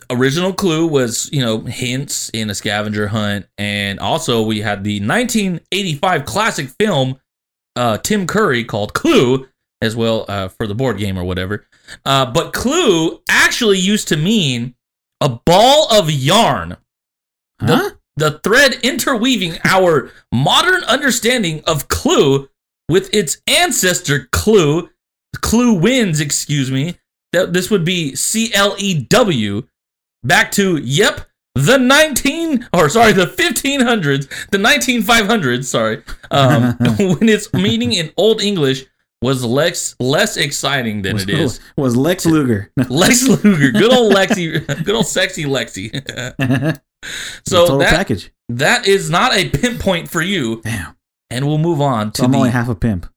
original 0.09 0.53
clue 0.53 0.87
was 0.87 1.29
you 1.33 1.41
know 1.41 1.61
hints 1.61 2.29
in 2.29 2.49
a 2.49 2.55
scavenger 2.55 3.07
hunt, 3.07 3.47
and 3.57 3.99
also 3.99 4.43
we 4.43 4.61
had 4.61 4.83
the 4.83 4.99
1985 4.99 6.25
classic 6.25 6.69
film 6.79 7.19
uh, 7.75 7.97
Tim 7.97 8.27
Curry 8.27 8.63
called 8.63 8.93
Clue 8.93 9.47
as 9.85 9.95
well 9.95 10.25
uh, 10.27 10.47
for 10.49 10.67
the 10.67 10.75
board 10.75 10.97
game 10.97 11.17
or 11.17 11.23
whatever. 11.23 11.65
Uh, 12.05 12.25
but 12.25 12.53
Clue 12.53 13.21
actually 13.29 13.79
used 13.79 14.07
to 14.09 14.17
mean 14.17 14.75
a 15.21 15.29
ball 15.29 15.87
of 15.91 16.11
yarn. 16.11 16.77
The, 17.59 17.97
the 18.17 18.39
thread 18.43 18.79
interweaving 18.83 19.59
our 19.63 20.11
modern 20.31 20.83
understanding 20.83 21.63
of 21.65 21.87
Clue 21.87 22.49
with 22.89 23.13
its 23.13 23.41
ancestor 23.47 24.27
Clue, 24.31 24.89
Clue 25.41 25.73
wins, 25.73 26.19
excuse 26.19 26.71
me. 26.71 26.97
That 27.31 27.53
this 27.53 27.69
would 27.69 27.83
be 27.83 28.15
C 28.15 28.53
L 28.53 28.75
E 28.77 28.93
W. 29.09 29.63
Back 30.23 30.51
to 30.53 30.77
yep, 30.77 31.27
the 31.55 31.77
19 31.77 32.67
or 32.73 32.89
sorry, 32.89 33.13
the 33.13 33.25
1500s, 33.25 34.49
the 34.49 34.57
19500s, 34.57 35.65
sorry. 35.65 36.03
Um, 36.31 36.73
when 36.99 37.29
its 37.29 37.51
meaning 37.53 37.93
in 37.93 38.11
Old 38.17 38.41
English 38.41 38.85
was 39.25 39.43
less 39.43 39.95
less 39.99 40.37
exciting 40.37 41.01
than 41.01 41.17
it 41.17 41.29
is. 41.29 41.59
was 41.77 41.97
Lex 41.97 42.25
Luger. 42.27 42.71
Lex 42.89 43.23
Luger, 43.43 43.71
good 43.71 43.91
old 43.91 44.13
Lexi, 44.13 44.65
good 44.85 44.93
old 44.95 45.07
sexy 45.07 45.45
Lexi. 45.45 45.91
so 47.45 47.61
total 47.61 47.77
that 47.79 47.89
package. 47.95 48.31
that 48.49 48.87
is 48.87 49.09
not 49.09 49.33
a 49.33 49.49
pinpoint 49.49 50.09
for 50.09 50.21
you, 50.21 50.61
Damn. 50.63 50.95
and 51.31 51.47
we'll 51.47 51.57
move 51.57 51.81
on 51.81 52.11
to 52.11 52.19
So 52.19 52.25
I'm 52.25 52.31
the 52.31 52.37
only 52.37 52.51
half 52.51 52.69
a 52.69 52.75
pimp. 52.75 53.07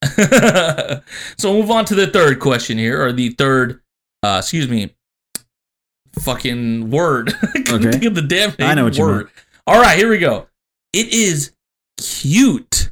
so 1.37 1.51
we'll 1.53 1.61
move 1.63 1.71
on 1.71 1.85
to 1.85 1.95
the 1.95 2.07
third 2.07 2.41
question 2.41 2.79
here, 2.79 3.03
or 3.05 3.13
the 3.13 3.31
third, 3.31 3.81
uh, 4.23 4.39
excuse 4.41 4.67
me, 4.69 4.95
fucking 6.21 6.91
word. 6.91 7.35
Okay. 7.55 7.91
think 7.91 8.05
of 8.05 8.15
the 8.15 8.23
damn 8.23 8.55
I 8.59 8.75
know 8.75 8.85
what 8.85 8.97
you 8.97 9.05
word. 9.05 9.29
All 9.67 9.79
right, 9.81 9.99
here 9.99 10.09
we 10.09 10.17
go. 10.19 10.47
It 10.95 11.13
is 11.13 11.53
cute. 11.99 12.91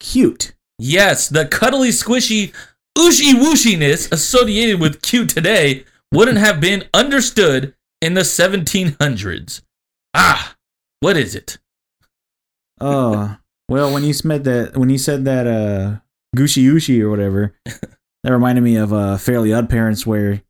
Cute. 0.00 0.55
Yes, 0.78 1.28
the 1.28 1.46
cuddly, 1.46 1.88
squishy, 1.90 2.52
ooshy 2.96 3.32
wooshiness 3.32 4.10
associated 4.12 4.80
with 4.80 5.02
cute 5.02 5.28
today 5.28 5.84
wouldn't 6.12 6.38
have 6.38 6.60
been 6.60 6.84
understood 6.94 7.74
in 8.02 8.14
the 8.14 8.20
1700s. 8.22 9.62
Ah, 10.14 10.54
what 11.00 11.16
is 11.16 11.34
it? 11.34 11.58
Oh, 12.80 13.36
well, 13.68 13.92
when 13.92 14.04
you 14.04 14.12
said 14.12 14.44
that, 14.44 14.76
when 14.76 14.90
you 14.90 14.98
said 14.98 15.24
that, 15.24 15.46
uh, 15.46 15.96
Gucci 16.36 16.62
Ushi 16.70 17.00
or 17.00 17.08
whatever, 17.10 17.54
that 17.64 18.32
reminded 18.32 18.62
me 18.62 18.76
of 18.76 18.92
uh, 18.92 19.16
Fairly 19.16 19.52
Odd 19.52 19.70
Parents, 19.70 20.06
where 20.06 20.42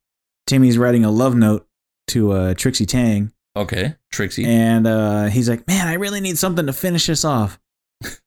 Timmy's 0.46 0.76
writing 0.76 1.04
a 1.04 1.10
love 1.10 1.36
note 1.36 1.66
to 2.08 2.32
uh, 2.32 2.54
Trixie 2.54 2.86
Tang, 2.86 3.32
Okay, 3.56 3.94
Trixie. 4.12 4.44
and 4.44 4.86
uh, 4.86 5.26
he's 5.26 5.48
like, 5.48 5.66
"Man, 5.68 5.86
I 5.86 5.94
really 5.94 6.20
need 6.20 6.36
something 6.36 6.66
to 6.66 6.72
finish 6.72 7.06
this 7.06 7.24
off." 7.24 7.58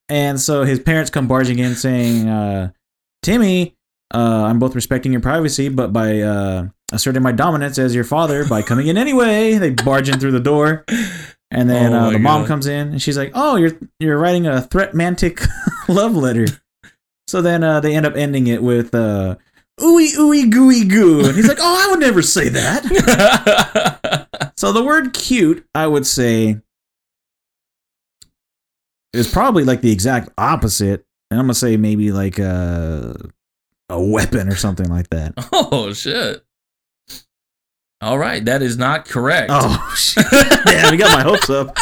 And 0.10 0.39
so 0.39 0.63
his 0.63 0.80
parents 0.80 1.10
come 1.10 1.28
barging 1.28 1.60
in, 1.60 1.76
saying, 1.76 2.28
uh, 2.28 2.72
"Timmy, 3.24 3.76
uh, 4.13 4.43
I'm 4.45 4.60
both 4.60 4.76
respecting 4.76 5.12
your 5.12 5.22
privacy, 5.22 5.69
but 5.69 5.93
by 5.93 6.19
uh, 6.22 6.67
asserting 6.91 7.22
my 7.24 7.32
dominance 7.32 7.78
as 7.78 7.93
your 7.95 8.04
father 8.04 8.48
by 8.48 8.62
coming 8.62 8.88
in 8.88 8.98
anyway." 8.98 9.58
They 9.58 9.69
barge 9.72 10.10
in 10.10 10.19
through 10.19 10.32
the 10.32 10.39
door. 10.39 10.86
And 11.52 11.67
then 11.67 11.93
Oh 11.93 12.08
uh, 12.08 12.10
the 12.12 12.19
mom 12.19 12.41
God. 12.41 12.48
comes 12.48 12.67
in 12.67 12.89
and 12.89 13.02
she's 13.02 13.17
like, 13.17 13.32
"Oh, 13.34 13.56
you're 13.56 13.72
you're 14.00 14.19
writing 14.19 14.45
a 14.45 14.62
threat 14.62 14.93
mantic 14.93 15.48
love 15.88 16.15
letter." 16.15 16.45
So 17.28 17.41
then 17.41 17.63
uh, 17.63 17.80
they 17.80 17.95
end 17.95 18.06
up 18.06 18.15
ending 18.15 18.45
it 18.48 18.62
with 18.62 18.93
uh, 18.93 19.36
"ooey 19.80 20.13
ooey 20.15 20.50
gooey 20.52 20.86
goo," 20.86 21.26
and 21.26 21.36
he's 21.36 21.48
like, 21.48 21.58
"Oh, 21.60 21.86
I 21.88 21.89
would 21.91 22.00
never 22.00 22.22
say 22.22 22.50
that." 22.50 22.84
so 24.58 24.72
the 24.72 24.84
word 24.84 25.13
"cute," 25.13 25.65
I 25.74 25.88
would 25.88 26.06
say, 26.06 26.60
is 29.13 29.32
probably 29.32 29.63
like 29.63 29.82
the 29.82 29.91
exact 29.91 30.30
opposite, 30.38 31.06
and 31.32 31.39
I'm 31.39 31.45
gonna 31.45 31.56
say 31.56 31.78
maybe 31.78 32.12
like 32.12 32.39
a 32.39 33.15
a 33.89 34.02
weapon 34.02 34.48
or 34.48 34.56
something 34.56 34.89
like 34.89 35.10
that. 35.10 35.34
oh 35.54 35.93
shit. 35.93 36.43
All 38.02 38.17
right, 38.17 38.43
that 38.45 38.62
is 38.62 38.78
not 38.78 39.06
correct. 39.06 39.50
Oh 39.54 39.93
shit! 39.98 40.26
Damn, 40.65 40.91
we 40.91 40.98
got 40.98 41.12
my 41.12 41.24
hopes 41.24 41.50
up. 41.50 41.78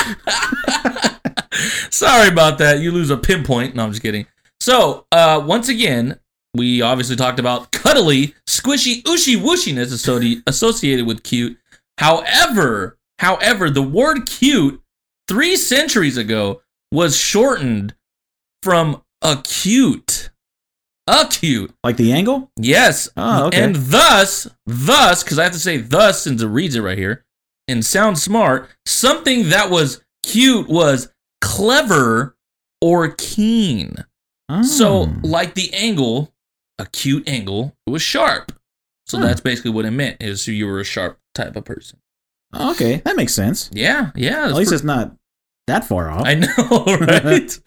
Sorry 1.91 2.29
about 2.29 2.57
that. 2.59 2.79
You 2.79 2.91
lose 2.91 3.09
a 3.09 3.17
pinpoint. 3.17 3.75
No, 3.75 3.83
I'm 3.83 3.91
just 3.91 4.01
kidding. 4.01 4.25
So, 4.59 5.05
uh, 5.11 5.43
once 5.45 5.69
again, 5.69 6.19
we 6.55 6.81
obviously 6.81 7.15
talked 7.15 7.39
about 7.39 7.71
cuddly, 7.71 8.33
squishy, 8.47 9.03
ooshy 9.03 9.37
wooshiness 9.37 9.93
associ- 9.93 10.41
associated 10.47 11.05
with 11.05 11.23
cute. 11.23 11.57
However, 11.99 12.97
however, 13.19 13.69
the 13.69 13.83
word 13.83 14.25
cute 14.27 14.81
three 15.27 15.55
centuries 15.55 16.17
ago 16.17 16.61
was 16.91 17.17
shortened 17.17 17.95
from 18.63 19.01
acute. 19.21 20.29
Acute. 21.07 21.73
Like 21.83 21.97
the 21.97 22.11
angle? 22.11 22.51
Yes. 22.57 23.09
Oh, 23.15 23.45
okay. 23.47 23.63
And 23.63 23.75
thus, 23.75 24.47
thus, 24.65 25.23
because 25.23 25.39
I 25.39 25.43
have 25.43 25.53
to 25.53 25.59
say 25.59 25.77
thus 25.77 26.21
since 26.21 26.41
it 26.41 26.47
reads 26.47 26.75
it 26.75 26.81
right 26.81 26.97
here, 26.97 27.23
and 27.67 27.85
sounds 27.85 28.21
smart, 28.21 28.69
something 28.85 29.49
that 29.49 29.69
was 29.69 30.01
cute 30.23 30.67
was 30.67 31.09
clever 31.41 32.35
or 32.81 33.09
keen. 33.17 33.95
So, 34.63 34.87
Oh. 35.03 35.13
like 35.23 35.55
the 35.55 35.73
angle, 35.73 36.33
acute 36.79 37.27
angle, 37.27 37.75
it 37.85 37.89
was 37.89 38.01
sharp. 38.01 38.53
So 39.05 39.17
that's 39.17 39.39
basically 39.41 39.71
what 39.71 39.85
it 39.85 39.91
meant 39.91 40.17
is 40.21 40.47
you 40.47 40.67
were 40.67 40.79
a 40.81 40.85
sharp 40.85 41.19
type 41.33 41.55
of 41.55 41.63
person. 41.63 41.99
Oh, 42.53 42.71
okay, 42.71 42.97
that 43.05 43.15
makes 43.15 43.33
sense. 43.33 43.69
Yeah, 43.73 44.11
yeah. 44.15 44.45
At 44.45 44.53
least 44.53 44.71
it's 44.73 44.83
not 44.83 45.13
that 45.67 45.85
far 45.85 46.09
off. 46.09 46.25
I 46.25 46.35
know, 46.35 46.97
right? 47.01 47.59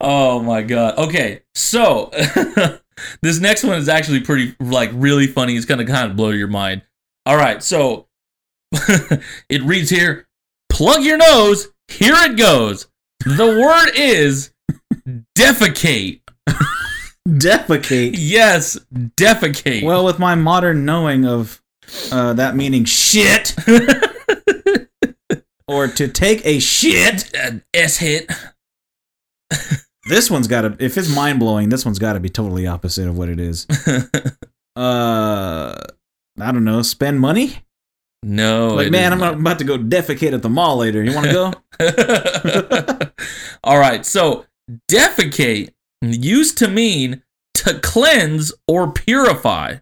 oh 0.00 0.40
my 0.40 0.62
god. 0.62 0.98
Okay, 0.98 1.42
so 1.54 2.10
this 3.22 3.38
next 3.40 3.64
one 3.64 3.78
is 3.78 3.88
actually 3.88 4.20
pretty, 4.20 4.54
like, 4.60 4.90
really 4.94 5.26
funny. 5.26 5.56
It's 5.56 5.66
gonna 5.66 5.86
kind 5.86 6.10
of 6.10 6.16
blow 6.16 6.30
your 6.30 6.48
mind. 6.48 6.82
All 7.26 7.36
right, 7.36 7.62
so 7.62 8.08
it 8.72 9.62
reads 9.62 9.90
here: 9.90 10.26
plug 10.68 11.04
your 11.04 11.18
nose. 11.18 11.68
Here 11.88 12.14
it 12.16 12.36
goes. 12.36 12.88
The 13.24 13.46
word 13.46 13.92
is 13.94 14.52
defecate. 15.36 16.20
Defecate. 17.28 18.14
Yes, 18.18 18.78
defecate. 18.92 19.82
Well, 19.82 20.04
with 20.04 20.18
my 20.18 20.34
modern 20.34 20.84
knowing 20.84 21.26
of 21.26 21.62
uh, 22.10 22.34
that 22.34 22.56
meaning 22.56 22.84
shit, 22.84 23.54
or 25.68 25.88
to 25.88 26.08
take 26.08 26.44
a 26.44 26.58
shit, 26.58 27.30
Uh, 27.36 27.58
S 27.72 27.98
hit. 27.98 28.30
this 30.08 30.30
one's 30.30 30.48
got 30.48 30.62
to. 30.62 30.76
If 30.78 30.96
it's 30.98 31.14
mind 31.14 31.38
blowing, 31.40 31.68
this 31.68 31.84
one's 31.84 31.98
got 31.98 32.14
to 32.14 32.20
be 32.20 32.28
totally 32.28 32.66
opposite 32.66 33.08
of 33.08 33.16
what 33.18 33.28
it 33.28 33.40
is. 33.40 33.66
Uh, 34.76 35.72
I 36.40 36.50
don't 36.50 36.64
know. 36.64 36.82
Spend 36.82 37.20
money. 37.20 37.58
no, 38.24 38.74
like, 38.74 38.90
man, 38.90 39.12
I'm 39.12 39.22
about 39.22 39.60
to 39.60 39.64
go 39.64 39.78
defecate 39.78 40.32
at 40.32 40.42
the 40.42 40.48
mall 40.48 40.78
later. 40.78 41.00
You 41.04 41.14
want 41.14 41.26
to 41.28 41.32
go? 41.32 41.52
All 43.64 43.78
right, 43.78 44.04
so 44.04 44.46
defecate 44.90 45.72
used 46.02 46.58
to 46.58 46.66
mean 46.66 47.22
to 47.54 47.78
cleanse 47.78 48.52
or 48.66 48.90
purify. 48.90 49.76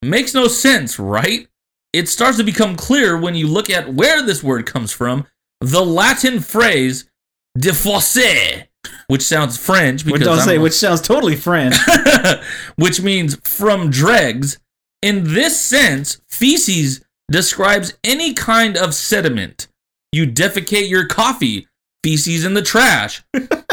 Makes 0.00 0.32
no 0.32 0.46
sense, 0.46 1.00
right? 1.00 1.48
It 1.92 2.08
starts 2.08 2.36
to 2.38 2.44
become 2.44 2.76
clear 2.76 3.16
when 3.16 3.34
you 3.34 3.48
look 3.48 3.68
at 3.68 3.92
where 3.92 4.22
this 4.22 4.42
word 4.42 4.66
comes 4.66 4.92
from. 4.92 5.26
The 5.60 5.84
Latin 5.84 6.40
phrase 6.40 7.10
"defaucer," 7.58 8.66
which 9.08 9.22
sounds 9.22 9.56
French 9.56 10.04
which 10.04 10.14
because 10.14 10.28
I'll 10.28 10.40
I'm 10.40 10.46
say, 10.46 10.58
which 10.58 10.72
sounds 10.72 11.00
totally 11.00 11.36
French. 11.36 11.74
which 12.76 13.00
means 13.00 13.36
from 13.42 13.90
dregs. 13.90 14.58
In 15.02 15.34
this 15.34 15.60
sense, 15.60 16.20
feces 16.28 17.04
describes 17.30 17.94
any 18.04 18.34
kind 18.34 18.76
of 18.76 18.94
sediment. 18.94 19.66
You 20.12 20.26
defecate 20.26 20.88
your 20.88 21.06
coffee, 21.06 21.66
feces 22.04 22.44
in 22.44 22.54
the 22.54 22.62
trash. 22.62 23.22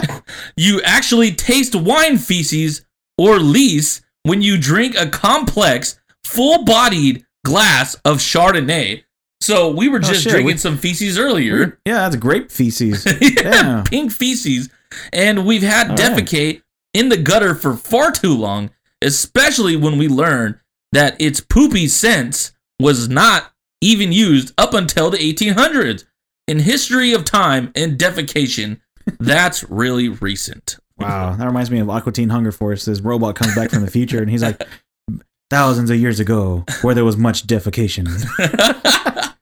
you 0.57 0.81
actually 0.83 1.33
taste 1.33 1.75
wine 1.75 2.17
feces 2.17 2.85
or 3.17 3.39
lees 3.39 4.01
when 4.23 4.41
you 4.41 4.57
drink 4.57 4.95
a 4.95 5.09
complex, 5.09 5.99
full 6.23 6.63
bodied 6.63 7.25
glass 7.47 7.95
of 8.05 8.17
Chardonnay. 8.17 9.03
So 9.41 9.69
we 9.69 9.87
were 9.87 9.97
Oh, 9.99 10.01
just 10.01 10.23
shit, 10.23 10.31
drinking 10.31 10.55
we- 10.55 10.57
some 10.57 10.77
feces 10.77 11.17
earlier. 11.17 11.79
yeah, 11.85 11.95
that's 11.99 12.15
grape 12.15 12.51
feces. 12.51 13.05
yeah, 13.21 13.29
Yeah. 13.43 13.83
pink 13.85 14.11
feces. 14.11 14.69
And 15.13 15.45
we've 15.45 15.61
had 15.63 15.89
All 15.91 15.95
right. 15.95 15.99
defecate 16.17 16.61
in 16.93 17.09
the 17.09 17.17
gutter 17.17 17.53
for 17.55 17.75
far 17.75 18.11
too 18.11 18.33
long, 18.35 18.71
especially 19.01 19.75
when 19.75 19.97
we 19.97 20.07
learned 20.07 20.55
that 20.91 21.15
its 21.19 21.39
poopy 21.39 21.87
sense 21.87 22.51
was 22.79 23.09
not 23.09 23.51
even 23.81 24.11
used 24.11 24.53
up 24.57 24.73
until 24.73 25.09
the 25.11 25.17
1800s. 25.19 26.05
In 26.47 26.59
history 26.59 27.11
of 27.13 27.25
time 27.25 27.71
and 27.75 27.97
defecation, 27.99 28.79
that's 29.19 29.63
really 29.69 30.09
recent. 30.09 30.77
Wow, 30.97 31.35
that 31.35 31.45
reminds 31.45 31.69
me 31.69 31.79
of 31.79 31.89
Aqua 31.89 32.11
Teen 32.11 32.29
Hunger 32.29 32.51
Force. 32.51 32.85
This 32.85 33.01
robot 33.01 33.35
comes 33.35 33.53
back 33.53 33.69
from 33.69 33.83
the 33.85 33.91
future 33.91 34.19
and 34.19 34.31
he's 34.31 34.41
like, 34.41 34.59
thousands 35.49 35.89
of 35.89 35.97
years 35.99 36.19
ago, 36.19 36.65
where 36.81 36.95
there 36.95 37.05
was 37.05 37.17
much 37.17 37.47
defecation. 37.47 38.07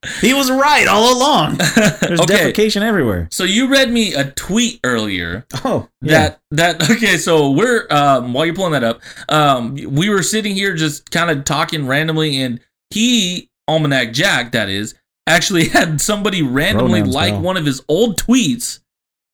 he 0.22 0.34
was 0.34 0.52
right 0.52 0.88
all 0.88 1.18
along. 1.18 1.58
There's 2.02 2.22
okay. 2.22 2.52
defecation 2.52 2.82
everywhere. 2.82 3.28
So 3.32 3.44
you 3.44 3.68
read 3.68 3.90
me 3.92 4.14
a 4.14 4.32
tweet 4.32 4.80
earlier 4.84 5.46
Oh, 5.64 5.90
yeah. 6.02 6.12
that 6.12 6.40
that 6.52 6.90
okay. 6.92 7.18
So 7.18 7.52
we're 7.52 7.88
um 7.90 8.34
while 8.34 8.46
you're 8.46 8.56
pulling 8.56 8.74
that 8.74 8.84
up, 8.84 9.02
um 9.30 9.76
we 9.76 10.10
were 10.10 10.24
sitting 10.24 10.56
here 10.56 10.76
just 10.76 11.10
kind 11.12 11.30
of 11.32 11.44
talking 11.46 11.88
randomly, 11.88 12.42
and 12.42 12.60
he 12.92 13.50
Almanac 13.68 14.14
Jack 14.14 14.52
that 14.52 14.70
is 14.70 14.96
actually 15.28 15.68
had 15.70 16.00
somebody 16.00 16.42
randomly 16.44 17.02
Pronouns, 17.02 17.16
like 17.16 17.42
one 17.42 17.58
of 17.58 17.66
his 17.66 17.82
old 17.88 18.18
tweets, 18.20 18.80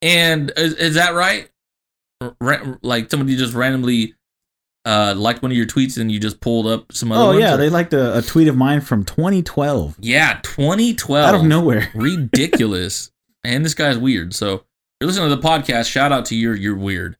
and 0.02 0.52
is, 0.56 0.74
is 0.74 0.96
that 0.96 1.14
right? 1.14 1.50
Ra- 2.40 2.76
like 2.82 3.10
somebody 3.10 3.36
just 3.36 3.54
randomly 3.56 4.14
uh 4.86 5.14
liked 5.16 5.42
one 5.44 5.52
of 5.52 5.58
your 5.58 5.68
tweets 5.68 5.98
and 6.00 6.12
you 6.12 6.20
just 6.20 6.40
pulled 6.42 6.66
up 6.68 6.92
some 6.92 7.12
other 7.12 7.36
Oh 7.36 7.38
yeah, 7.38 7.54
or- 7.54 7.58
they 7.58 7.70
liked 7.70 7.94
a, 7.94 8.18
a 8.18 8.22
tweet 8.22 8.48
of 8.48 8.56
mine 8.58 8.82
from 8.82 9.04
2012 9.06 9.98
yeah 10.00 10.40
2012 10.44 11.26
out 11.28 11.36
of 11.36 11.44
nowhere. 11.44 11.90
ridiculous. 11.96 13.12
and 13.44 13.64
this 13.64 13.74
guy's 13.76 13.98
weird. 13.98 14.34
So 14.34 14.54
if 14.56 14.62
you're 15.02 15.08
listening 15.08 15.30
to 15.30 15.36
the 15.36 15.42
podcast. 15.42 15.90
Shout 15.92 16.12
out 16.12 16.26
to 16.28 16.36
you. 16.36 16.52
You're 16.54 16.76
weird. 16.78 17.18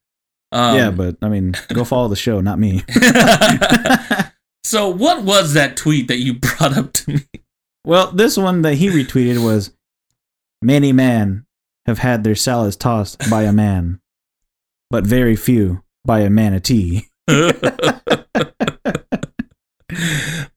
Um, 0.52 0.76
yeah, 0.76 0.92
but 0.92 1.18
I 1.22 1.30
mean, 1.30 1.54
go 1.70 1.84
follow 1.84 2.08
the 2.10 2.16
show, 2.16 2.42
not 2.42 2.60
me. 2.60 2.84
so 4.64 4.90
what 4.90 5.24
was 5.24 5.54
that 5.54 5.78
tweet 5.78 6.08
that 6.08 6.18
you 6.18 6.36
brought 6.36 6.78
up 6.78 6.94
to 6.94 7.12
me? 7.14 7.22
Well, 7.86 8.12
this 8.12 8.38
one 8.38 8.62
that 8.64 8.76
he 8.76 8.90
retweeted 8.90 9.44
was 9.44 9.72
many 10.62 10.92
men 10.94 11.46
have 11.86 12.00
had 12.00 12.24
their 12.24 12.36
salads 12.36 12.76
tossed 12.76 13.30
by 13.30 13.44
a 13.44 13.52
man, 13.54 14.00
but 14.90 15.06
very 15.06 15.36
few 15.36 15.84
by 16.06 16.20
a 16.20 16.30
manatee. 16.30 17.08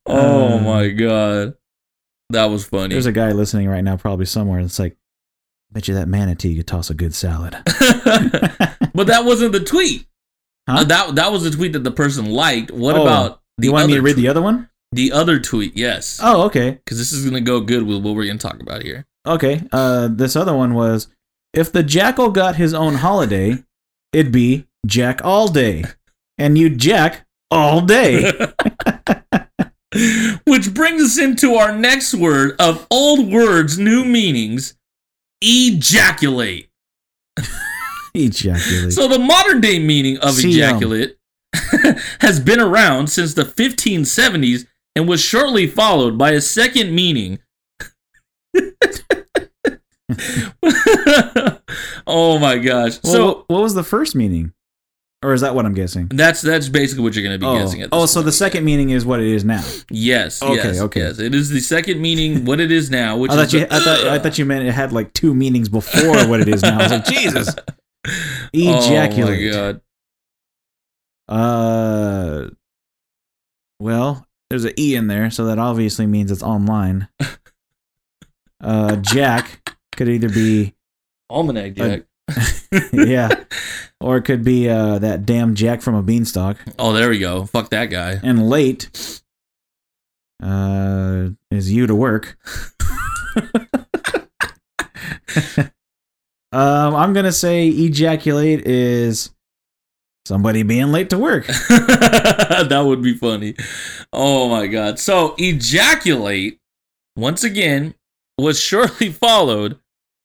oh 0.07 0.59
Uh, 0.59 0.59
my 0.63 0.89
god, 0.89 1.55
that 2.31 2.47
was 2.47 2.65
funny. 2.65 2.95
There's 2.95 3.07
a 3.07 3.13
guy 3.13 3.33
listening 3.33 3.69
right 3.69 3.83
now, 3.85 3.97
probably 3.97 4.27
somewhere, 4.27 4.59
and 4.59 4.67
it's 4.67 4.79
like, 4.79 4.97
bet 5.73 5.89
you 5.89 5.95
that 5.95 6.09
manatee 6.09 6.57
could 6.57 6.67
toss 6.67 6.91
a 6.91 6.95
good 6.95 7.15
salad. 7.15 7.55
but 7.65 9.07
that 9.09 9.25
wasn't 9.25 9.53
the 9.53 9.61
tweet. 9.65 10.07
Huh? 10.69 10.79
Uh, 10.81 10.85
that 10.85 11.15
that 11.17 11.33
was 11.33 11.45
the 11.45 11.51
tweet 11.51 11.73
that 11.75 11.85
the 11.85 11.91
person 11.91 12.27
liked. 12.27 12.71
What 12.71 12.97
Oh, 12.97 13.03
about 13.03 13.41
the 13.59 13.67
you 13.67 13.73
want 13.73 13.89
me 13.89 13.95
to 13.95 14.03
read 14.03 14.15
tw- 14.15 14.17
the 14.19 14.29
other 14.29 14.43
one? 14.43 14.69
the 14.93 15.11
other 15.13 15.41
tweet? 15.41 15.77
Yes, 15.77 16.21
Oh, 16.23 16.43
okay. 16.45 16.71
because 16.73 16.99
this 16.99 17.13
is 17.13 17.25
gonna 17.25 17.41
go 17.41 17.61
good 17.61 17.83
with 17.83 18.03
what 18.03 18.15
we're 18.15 18.27
gonna 18.27 18.39
talk 18.39 18.61
about 18.61 18.83
here. 18.83 19.05
Okay. 19.27 19.63
Uh, 19.73 20.09
this 20.11 20.37
other 20.37 20.55
one 20.55 20.75
was 20.75 21.09
if 21.53 21.73
the 21.73 21.83
jackal 21.83 22.31
got 22.31 22.57
his 22.57 22.73
own 22.73 22.95
holiday, 22.95 23.65
it'd 24.13 24.31
be 24.33 24.67
Jack 24.87 25.21
all 25.25 25.49
day, 25.49 25.85
and 26.39 26.59
you'd 26.59 26.79
Jack 26.79 27.27
all 27.51 27.81
day. 27.81 28.31
Which 30.47 30.75
brings 30.75 31.03
us 31.03 31.19
into 31.19 31.55
our 31.55 31.77
next 31.77 32.15
word 32.15 32.57
of 32.59 32.87
old 32.91 33.31
words, 33.31 33.79
new 33.79 34.05
meanings 34.05 34.75
ejaculate. 35.41 36.71
Ejaculate. 38.15 38.93
So, 38.93 39.09
the 39.09 39.19
modern 39.19 39.61
day 39.61 39.79
meaning 39.81 40.19
of 40.19 40.35
See, 40.35 40.63
um, 40.63 40.69
ejaculate 40.71 41.17
has 42.21 42.39
been 42.39 42.61
around 42.61 43.09
since 43.09 43.35
the 43.35 43.43
1570s 43.43 44.67
and 44.95 45.09
was 45.09 45.21
shortly 45.21 45.67
followed 45.67 46.17
by 46.17 46.31
a 46.31 46.41
second 46.41 46.95
meaning. 46.95 47.41
oh 52.07 52.39
my 52.39 52.59
gosh. 52.59 53.01
Well, 53.03 53.13
so, 53.13 53.45
what 53.49 53.63
was 53.63 53.75
the 53.75 53.83
first 53.83 54.15
meaning? 54.15 54.53
Or 55.25 55.33
is 55.33 55.41
that 55.41 55.55
what 55.55 55.65
I'm 55.65 55.73
guessing? 55.75 56.09
that's 56.09 56.43
that's 56.43 56.69
basically 56.69 57.03
what 57.03 57.15
you're 57.15 57.25
going 57.25 57.35
to 57.35 57.39
be 57.39 57.47
Oh, 57.47 57.59
guessing 57.59 57.81
at. 57.83 57.89
oh 57.93 58.03
this 58.03 58.13
so 58.13 58.21
the 58.23 58.31
second 58.31 58.65
meaning 58.65 58.91
is 58.91 59.07
what 59.07 59.21
it 59.21 59.27
is 59.27 59.45
now. 59.45 59.65
Yes, 59.91 60.43
Okay, 60.43 60.55
yes, 60.57 60.81
okay. 60.83 61.01
yes. 61.01 61.19
It 61.19 61.35
is 61.35 61.49
the 61.49 61.61
second 61.61 62.01
meaning, 62.01 62.45
what 62.45 62.61
it 62.61 62.71
is 62.71 62.91
now, 62.91 63.17
which 63.17 63.31
I 63.33 63.37
thought 63.37 63.53
you. 63.55 63.61
the- 63.61 63.75
I 63.75 63.81
thought. 63.81 64.07
I 64.07 64.19
thought 64.19 64.39
you 64.39 64.45
meant 64.45 64.67
it 64.69 64.73
had 64.73 64.93
like 64.93 65.13
two 65.15 65.35
meanings 65.35 65.69
before 65.71 66.27
what 66.29 66.41
it 66.41 66.49
is 66.49 66.63
now. 66.63 66.79
I 66.79 66.83
was 66.83 66.93
like, 66.93 67.05
Jesus. 67.07 67.55
Ejaculate. 68.53 69.53
Oh 69.55 69.57
my 69.57 69.73
god. 69.73 69.81
Uh. 71.27 72.51
Well, 73.81 74.27
there's 74.51 74.65
an 74.65 74.73
e 74.79 74.95
in 74.95 75.07
there, 75.09 75.31
so 75.31 75.47
that 75.47 75.59
obviously 75.59 76.07
means 76.07 76.31
it's 76.31 76.43
online. 76.43 77.09
Uh, 78.63 78.97
Jack 78.97 79.77
could 79.95 80.09
either 80.09 80.31
be 80.31 80.73
Almanac 81.29 81.75
Jack. 81.75 82.05
yeah, 82.95 83.29
or 84.05 84.19
it 84.19 84.23
could 84.23 84.45
be 84.45 84.69
uh 84.69 84.99
that 84.99 85.25
damn 85.25 85.55
Jack 85.55 85.81
from 85.81 85.95
a 85.95 86.03
beanstalk. 86.03 86.59
oh, 86.79 86.93
there 86.93 87.09
we 87.09 87.19
go. 87.19 87.47
Fuck 87.47 87.71
that 87.71 87.87
guy. 87.87 88.21
And 88.23 88.49
late 88.49 89.23
uh 90.43 91.29
is 91.51 91.73
you 91.73 91.87
to 91.87 91.95
work. 91.95 92.37
um, 96.53 96.95
I'm 96.95 97.15
gonna 97.15 97.33
say 97.33 97.69
ejaculate 97.69 98.67
is 98.67 99.31
somebody 100.27 100.63
being 100.63 100.93
late 100.93 101.09
to 101.11 101.19
work. 101.19 101.47
that 101.69 102.83
would 102.85 103.03
be 103.03 103.15
funny. 103.15 103.55
Oh 104.13 104.51
my 104.51 104.67
god. 104.67 104.99
So 104.99 105.35
ejaculate 105.39 106.61
once 107.17 107.43
again 107.43 107.95
was 108.37 108.61
shortly 108.61 109.11
followed 109.13 109.79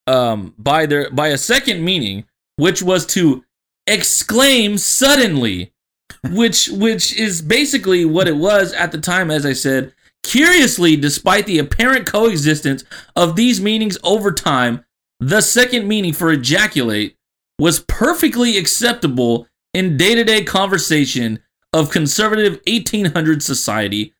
um 0.06 0.54
by 0.58 0.86
their 0.86 1.10
by 1.12 1.30
a 1.30 1.38
second 1.38 1.82
meaning 1.86 2.26
which 2.58 2.84
was 2.84 3.06
to 3.06 3.46
exclaim 3.89 4.78
suddenly 4.78 5.73
which 6.32 6.69
which 6.69 7.15
is 7.15 7.41
basically 7.41 8.06
what 8.06 8.28
it 8.28 8.38
was 8.38 8.73
at 8.73 8.91
the 8.91 8.97
time 8.97 9.30
as 9.32 9.45
I 9.45 9.54
said 9.54 9.93
curiously 10.23 10.95
despite 10.95 11.45
the 11.45 11.60
apparent 11.60 12.06
coexistence 12.06 12.84
of 13.15 13.36
these 13.36 13.60
meanings 13.62 13.97
over 14.04 14.32
time 14.32 14.86
the 15.19 15.41
second 15.41 15.88
meaning 15.88 16.13
for 16.13 16.32
ejaculate 16.32 17.17
was 17.60 17.82
perfectly 17.82 18.58
acceptable 18.58 19.47
in 19.73 19.97
day-to-day 19.97 20.43
conversation 20.45 21.39
of 21.73 21.91
conservative 21.91 22.60
1800 22.67 23.43
society. 23.43 24.13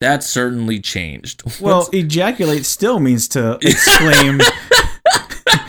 That 0.00 0.24
certainly 0.24 0.80
changed. 0.80 1.42
Well, 1.60 1.88
ejaculate 1.92 2.66
still 2.66 2.98
means 3.00 3.28
to 3.28 3.58
exclaim 3.62 4.40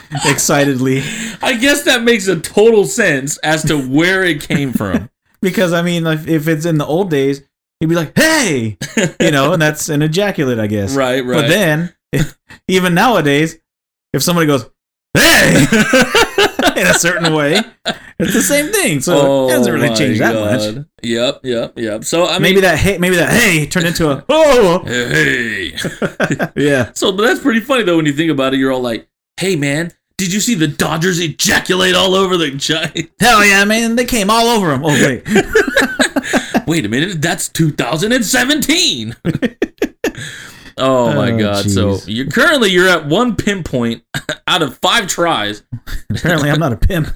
excitedly. 0.26 1.02
I 1.42 1.58
guess 1.60 1.84
that 1.84 2.04
makes 2.04 2.28
a 2.28 2.40
total 2.40 2.86
sense 2.86 3.38
as 3.38 3.64
to 3.64 3.78
where 3.78 4.24
it 4.24 4.42
came 4.42 4.74
from. 4.74 5.10
Because 5.40 5.72
I 5.72 5.84
mean, 5.84 6.08
if, 6.08 6.28
if 6.28 6.48
it's 6.48 6.66
in 6.66 6.80
the 6.80 6.86
old 6.86 7.12
days, 7.12 7.44
he'd 7.80 7.86
be 7.86 7.94
like, 7.94 8.18
"Hey," 8.18 8.76
you 9.20 9.30
know, 9.30 9.54
and 9.54 9.62
that's 9.62 9.88
an 9.88 10.02
ejaculate, 10.02 10.58
I 10.58 10.66
guess. 10.66 10.96
right 10.96 11.24
right. 11.24 11.42
But 11.42 11.48
then, 11.48 11.94
even 12.68 12.96
nowadays, 12.96 13.60
if 14.14 14.24
somebody 14.24 14.48
goes, 14.48 14.68
"Hey," 15.14 15.64
in 16.76 16.88
a 16.88 16.94
certain 16.96 17.34
way, 17.34 17.62
it's 18.20 18.34
the 18.34 18.42
same 18.42 18.72
thing. 18.72 19.00
So 19.00 19.46
it 19.48 19.52
doesn't 19.52 19.72
really 19.72 19.88
Oh 19.88 19.92
my 19.92 19.96
change 19.96 20.18
that 20.20 20.34
much. 20.34 20.86
Yep 21.04 21.42
yep 21.44 21.74
yep. 21.78 22.04
So 22.04 22.26
i 22.26 22.34
mean 22.34 22.42
maybe 22.42 22.62
that 22.62 22.80
hey, 22.80 22.98
maybe 22.98 23.16
that 23.18 23.30
hey 23.30 23.68
turned 23.68 23.86
into 23.86 24.10
a 24.10 24.26
oh, 24.30 24.84
hey. 24.86 25.72
Yeah. 26.56 26.92
so 26.94 27.12
but 27.12 27.24
that's 27.28 27.40
pretty 27.40 27.60
funny 27.60 27.84
though 27.84 27.98
when 27.98 28.08
you 28.08 28.14
think 28.14 28.32
about 28.32 28.56
it 28.56 28.58
you're 28.58 28.72
all 28.72 28.82
like 28.82 29.08
hey 29.40 29.56
man 29.56 29.92
did 30.18 30.34
you 30.34 30.40
see 30.40 30.56
the 30.56 30.68
dodgers 30.68 31.20
ejaculate 31.20 31.94
all 31.96 32.16
over 32.16 32.38
the 32.38 32.52
giant 32.52 33.12
Hell 33.20 33.46
yeah, 33.46 33.64
man! 33.66 33.96
They 33.96 34.06
came 34.06 34.30
all 34.32 34.48
over 34.48 34.74
him. 34.74 34.82
Oh 34.84 34.88
wait, 34.90 35.24
Wait 36.68 36.86
a 36.86 36.90
minute, 36.90 37.22
that's 37.22 37.48
2017. 37.50 39.16
oh 40.78 41.14
my 41.14 41.32
Oh, 41.32 41.38
god. 41.40 41.70
So 41.70 42.00
you're 42.08 42.26
currently 42.32 42.70
you're 42.72 42.90
at 42.90 43.06
one 43.06 43.36
pinpoint 43.36 44.04
out 44.48 44.62
of 44.64 44.78
five 44.80 45.06
tries. 45.08 45.62
apparently 46.10 46.50
I'm 46.50 46.60
not 46.60 46.74
a 46.74 46.78
pimp. 46.78 47.10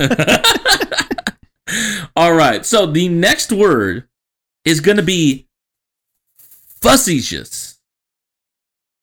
All 2.15 2.33
right. 2.33 2.65
So 2.65 2.85
the 2.85 3.09
next 3.09 3.51
word 3.51 4.07
is 4.63 4.79
gonna 4.79 5.01
be 5.01 5.47
facetious. 6.81 7.70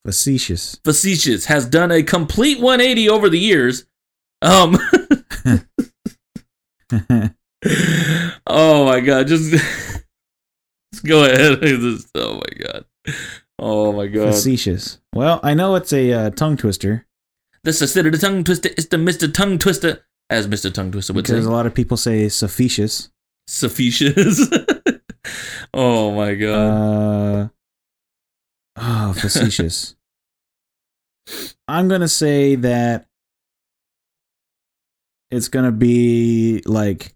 Facetious. 0.09 0.81
Facetious 0.85 1.45
has 1.45 1.67
done 1.67 1.93
a 1.93 2.03
complete 2.03 2.61
180 2.61 3.11
over 3.11 3.29
the 3.29 3.39
years. 3.39 3.85
Um 4.41 4.79
Oh 8.47 8.87
my 8.87 9.01
god, 9.01 9.27
just, 9.27 9.51
just 9.53 11.05
go 11.05 11.25
ahead. 11.27 11.61
Just- 11.63 12.09
oh 12.15 12.37
my 12.37 12.65
god. 12.65 12.87
Oh 13.59 13.93
my 13.93 14.07
god. 14.07 14.33
Facetious. 14.33 14.99
Well, 15.13 15.41
I 15.43 15.53
know 15.53 15.75
it's 15.75 15.93
a 15.93 16.11
uh, 16.11 16.31
tongue 16.31 16.57
twister 16.57 17.05
This 17.65 17.83
is 17.83 17.93
the 17.93 18.11
tongue 18.19 18.45
twister. 18.45 18.71
It's 18.71 18.87
the 18.87 18.97
Mr. 18.97 19.31
Tongue 19.31 19.59
Twister, 19.59 20.07
as 20.31 20.49
Mr. 20.49 20.73
Tongue 20.73 20.91
Twister 20.91 21.13
would 21.13 21.27
because 21.27 21.45
say. 21.45 21.51
a 21.51 21.53
lot 21.53 21.67
of 21.67 21.75
people 21.75 21.99
say 21.99 22.31
sufficious. 22.31 23.11
Sufficious. 23.47 24.41
oh 25.75 26.13
my 26.13 26.35
god. 26.35 26.55
Uh, 26.55 27.49
oh, 28.77 29.13
facetious. 29.13 29.97
I'm 31.67 31.89
gonna 31.89 32.09
say 32.09 32.55
that 32.57 33.07
it's 35.31 35.49
gonna 35.49 35.73
be 35.73 36.63
like 36.67 37.15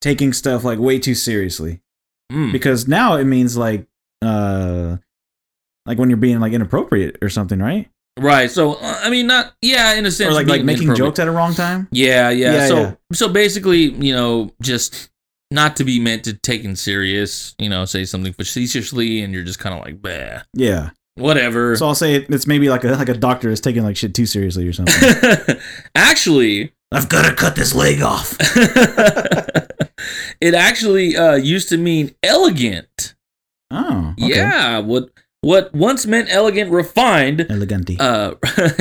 taking 0.00 0.32
stuff 0.32 0.64
like 0.64 0.78
way 0.78 0.98
too 0.98 1.14
seriously 1.14 1.80
Mm. 2.32 2.52
because 2.52 2.88
now 2.88 3.16
it 3.16 3.24
means 3.24 3.54
like 3.56 3.86
uh 4.22 4.96
like 5.86 5.98
when 5.98 6.08
you're 6.08 6.16
being 6.16 6.40
like 6.40 6.54
inappropriate 6.54 7.18
or 7.20 7.28
something, 7.28 7.58
right? 7.58 7.90
Right. 8.18 8.50
So 8.50 8.74
uh, 8.74 9.00
I 9.02 9.10
mean, 9.10 9.26
not 9.26 9.54
yeah, 9.60 9.92
in 9.94 10.06
a 10.06 10.10
sense, 10.10 10.30
Or 10.30 10.34
like 10.34 10.46
like 10.46 10.64
making 10.64 10.94
jokes 10.94 11.18
at 11.18 11.28
a 11.28 11.30
wrong 11.30 11.52
time. 11.54 11.88
Yeah, 11.92 12.30
yeah. 12.30 12.52
Yeah, 12.52 12.68
so 12.68 12.76
yeah. 12.80 12.94
so 13.12 13.28
basically, 13.28 13.90
you 13.92 14.14
know, 14.14 14.50
just 14.62 15.10
not 15.50 15.76
to 15.76 15.84
be 15.84 16.00
meant 16.00 16.24
to 16.24 16.32
taken 16.32 16.76
serious. 16.76 17.54
You 17.58 17.68
know, 17.68 17.84
say 17.84 18.04
something 18.06 18.32
facetiously, 18.32 19.20
and 19.20 19.34
you're 19.34 19.42
just 19.42 19.58
kind 19.58 19.74
of 19.74 19.84
like, 19.84 20.00
bah, 20.00 20.42
Yeah. 20.54 20.90
Whatever. 21.16 21.76
So 21.76 21.86
I'll 21.86 21.94
say 21.94 22.14
it, 22.14 22.30
it's 22.30 22.46
maybe 22.46 22.68
like 22.68 22.84
a 22.84 22.92
like 22.92 23.08
a 23.08 23.14
doctor 23.14 23.50
is 23.50 23.60
taking 23.60 23.82
like 23.82 23.96
shit 23.96 24.14
too 24.14 24.26
seriously 24.26 24.66
or 24.66 24.72
something. 24.72 25.56
Actually, 25.94 26.72
I've 26.92 27.08
got 27.08 27.28
to 27.28 27.34
cut 27.34 27.56
this 27.56 27.74
leg 27.74 28.02
off. 28.02 28.36
it 30.40 30.54
actually 30.54 31.16
uh, 31.16 31.34
used 31.34 31.68
to 31.70 31.76
mean 31.76 32.14
elegant. 32.22 33.14
Oh, 33.70 34.14
okay. 34.20 34.36
Yeah, 34.36 34.78
what 34.78 35.10
what 35.40 35.74
once 35.74 36.06
meant 36.06 36.28
elegant, 36.30 36.70
refined, 36.70 37.40
Eleganti. 37.40 38.00
uh, 38.00 38.34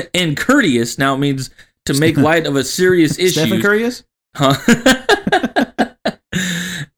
and 0.14 0.38
courteous 0.38 0.98
now 0.98 1.16
means 1.16 1.50
to 1.86 1.94
make 1.96 2.16
light 2.18 2.46
of 2.46 2.56
a 2.56 2.64
serious 2.64 3.18
issue. 3.18 3.42
Stephen 3.42 3.54
issue. 3.54 3.62
Curious? 3.62 4.04
Huh? 4.36 5.63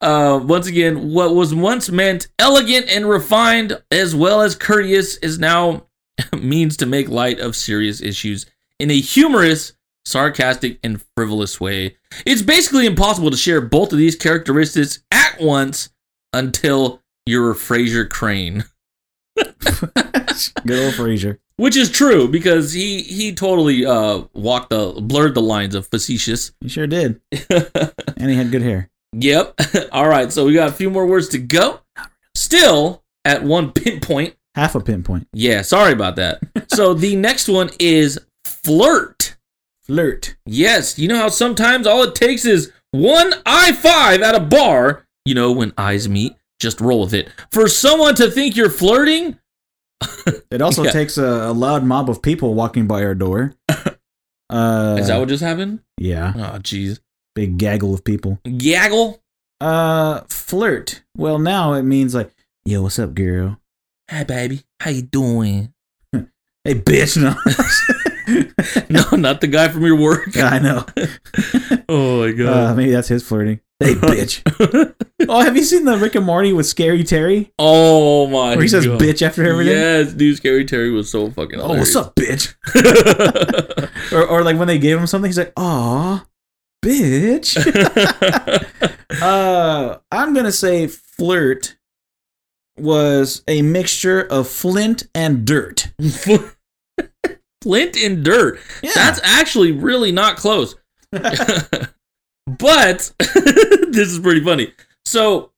Uh, 0.06 0.38
once 0.38 0.68
again, 0.68 1.12
what 1.12 1.34
was 1.34 1.52
once 1.52 1.90
meant 1.90 2.28
elegant 2.38 2.88
and 2.88 3.08
refined, 3.08 3.82
as 3.90 4.14
well 4.14 4.40
as 4.40 4.54
courteous, 4.54 5.16
is 5.16 5.40
now 5.40 5.84
means 6.32 6.76
to 6.76 6.86
make 6.86 7.08
light 7.08 7.40
of 7.40 7.56
serious 7.56 8.00
issues 8.00 8.46
in 8.78 8.88
a 8.88 9.00
humorous, 9.00 9.72
sarcastic, 10.04 10.78
and 10.84 11.02
frivolous 11.16 11.60
way. 11.60 11.96
It's 12.24 12.40
basically 12.40 12.86
impossible 12.86 13.32
to 13.32 13.36
share 13.36 13.60
both 13.60 13.90
of 13.90 13.98
these 13.98 14.14
characteristics 14.14 15.00
at 15.10 15.40
once 15.40 15.90
until 16.32 17.02
you're 17.26 17.52
Frasier 17.54 18.08
Crane. 18.08 18.62
Good 19.36 20.84
old 20.84 20.94
Frasier. 20.94 21.38
Which 21.56 21.76
is 21.76 21.90
true 21.90 22.28
because 22.28 22.72
he 22.72 23.02
he 23.02 23.34
totally 23.34 23.84
uh 23.84 24.22
walked 24.34 24.70
the 24.70 24.92
blurred 25.00 25.34
the 25.34 25.42
lines 25.42 25.74
of 25.74 25.88
facetious. 25.88 26.52
He 26.60 26.68
sure 26.68 26.86
did. 26.86 27.20
and 27.50 28.30
he 28.30 28.36
had 28.36 28.52
good 28.52 28.62
hair. 28.62 28.88
Yep. 29.18 29.60
All 29.92 30.08
right, 30.08 30.32
so 30.32 30.44
we 30.44 30.52
got 30.54 30.68
a 30.68 30.72
few 30.72 30.90
more 30.90 31.06
words 31.06 31.28
to 31.28 31.38
go. 31.38 31.80
Still 32.34 33.02
at 33.24 33.42
one 33.42 33.72
pinpoint. 33.72 34.34
Half 34.54 34.74
a 34.74 34.80
pinpoint. 34.80 35.28
Yeah, 35.32 35.62
sorry 35.62 35.92
about 35.92 36.16
that. 36.16 36.40
so 36.68 36.94
the 36.94 37.16
next 37.16 37.48
one 37.48 37.70
is 37.78 38.18
flirt. 38.44 39.36
Flirt. 39.84 40.36
Yes, 40.46 40.98
you 40.98 41.08
know 41.08 41.16
how 41.16 41.28
sometimes 41.28 41.86
all 41.86 42.02
it 42.02 42.14
takes 42.14 42.44
is 42.44 42.72
one 42.90 43.32
I 43.44 43.72
five 43.72 44.20
at 44.22 44.34
a 44.34 44.40
bar. 44.40 45.04
You 45.24 45.34
know 45.34 45.52
when 45.52 45.72
eyes 45.78 46.08
meet, 46.08 46.34
just 46.60 46.80
roll 46.80 47.00
with 47.02 47.14
it. 47.14 47.28
For 47.52 47.68
someone 47.68 48.14
to 48.16 48.30
think 48.30 48.56
you're 48.56 48.70
flirting, 48.70 49.38
It 50.50 50.60
also 50.62 50.84
Yeah. 50.84 50.90
takes 50.92 51.16
a, 51.18 51.24
a 51.24 51.52
loud 51.52 51.84
mob 51.84 52.08
of 52.10 52.20
people 52.22 52.54
walking 52.54 52.86
by 52.86 53.02
our 53.04 53.14
door. 53.14 53.54
Uh, 54.48 54.96
is 54.98 55.08
that 55.08 55.18
what 55.18 55.28
just 55.28 55.42
happened? 55.42 55.80
yeah, 55.98 56.32
Oh, 56.36 56.58
jeez. 56.58 57.00
Big 57.36 57.56
gaggle 57.58 57.94
of 57.94 58.02
people. 58.02 58.40
Gaggle. 58.58 59.22
Uh, 59.60 60.22
flirt. 60.28 61.02
Well, 61.16 61.38
now 61.38 61.74
it 61.74 61.82
means 61.82 62.14
like, 62.14 62.32
yo, 62.64 62.82
what's 62.82 62.98
up, 62.98 63.14
girl? 63.14 63.60
Hey, 64.10 64.24
baby, 64.24 64.62
how 64.80 64.90
you 64.90 65.02
doing? 65.02 65.72
Hey, 66.64 66.74
bitch. 66.74 67.16
No, 67.16 67.30
No, 68.90 69.16
not 69.16 69.40
the 69.40 69.46
guy 69.46 69.68
from 69.68 69.86
your 69.86 69.94
work. 69.94 70.30
I 70.36 70.58
know. 70.58 70.84
Oh 71.88 72.22
my 72.26 72.30
Uh, 72.30 72.32
god. 72.32 72.76
maybe 72.76 72.90
that's 72.90 73.06
his 73.06 73.22
flirting. 73.22 73.60
Hey, 73.78 73.94
bitch. 73.94 74.42
oh, 75.28 75.40
have 75.42 75.56
you 75.56 75.62
seen 75.62 75.84
the 75.84 75.96
Rick 75.96 76.16
and 76.16 76.26
Morty 76.26 76.52
with 76.52 76.66
Scary 76.66 77.04
Terry? 77.04 77.52
oh 77.60 78.26
my. 78.26 78.56
Where 78.56 78.62
he 78.62 78.66
says 78.68 78.84
God. 78.84 79.00
bitch 79.00 79.22
after 79.22 79.44
everything? 79.48 79.74
Yes, 79.74 80.12
dude, 80.12 80.36
Scary 80.38 80.64
Terry 80.64 80.90
was 80.90 81.08
so 81.08 81.30
fucking. 81.30 81.60
Oh, 81.60 81.68
what's 81.76 81.94
up, 81.94 82.16
bitch? 82.16 82.54
or, 84.12 84.26
or 84.26 84.42
like 84.42 84.58
when 84.58 84.66
they 84.66 84.78
gave 84.80 84.98
him 84.98 85.06
something, 85.06 85.28
he's 85.28 85.38
like, 85.38 85.52
aw, 85.56 86.26
bitch. 86.86 87.56
uh, 89.22 89.98
I'm 90.12 90.32
going 90.32 90.46
to 90.46 90.52
say 90.52 90.86
flirt 90.86 91.76
was 92.78 93.42
a 93.48 93.62
mixture 93.62 94.20
of 94.20 94.48
flint 94.48 95.08
and 95.14 95.44
dirt. 95.44 95.88
Flint 97.62 97.96
and 97.96 98.24
dirt. 98.24 98.60
Yeah. 98.80 98.92
That's 98.94 99.20
actually 99.24 99.72
really 99.72 100.12
not 100.12 100.36
close. 100.36 100.76
but 101.10 101.90
this 103.18 104.08
is 104.08 104.20
pretty 104.20 104.44
funny. 104.44 104.72
So, 105.04 105.50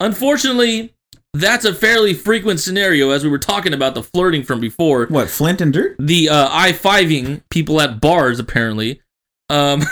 unfortunately, 0.00 0.94
that's 1.34 1.66
a 1.66 1.74
fairly 1.74 2.14
frequent 2.14 2.60
scenario 2.60 3.10
as 3.10 3.22
we 3.22 3.28
were 3.28 3.38
talking 3.38 3.74
about 3.74 3.94
the 3.94 4.02
flirting 4.02 4.44
from 4.44 4.60
before. 4.60 5.06
what, 5.08 5.28
flint 5.28 5.60
and 5.60 5.74
dirt? 5.74 5.96
the 5.98 6.30
uh, 6.30 6.48
I 6.50 6.72
fiving 6.72 7.42
people 7.50 7.82
at 7.82 8.00
bars 8.00 8.38
apparently. 8.38 9.02
Um, 9.50 9.82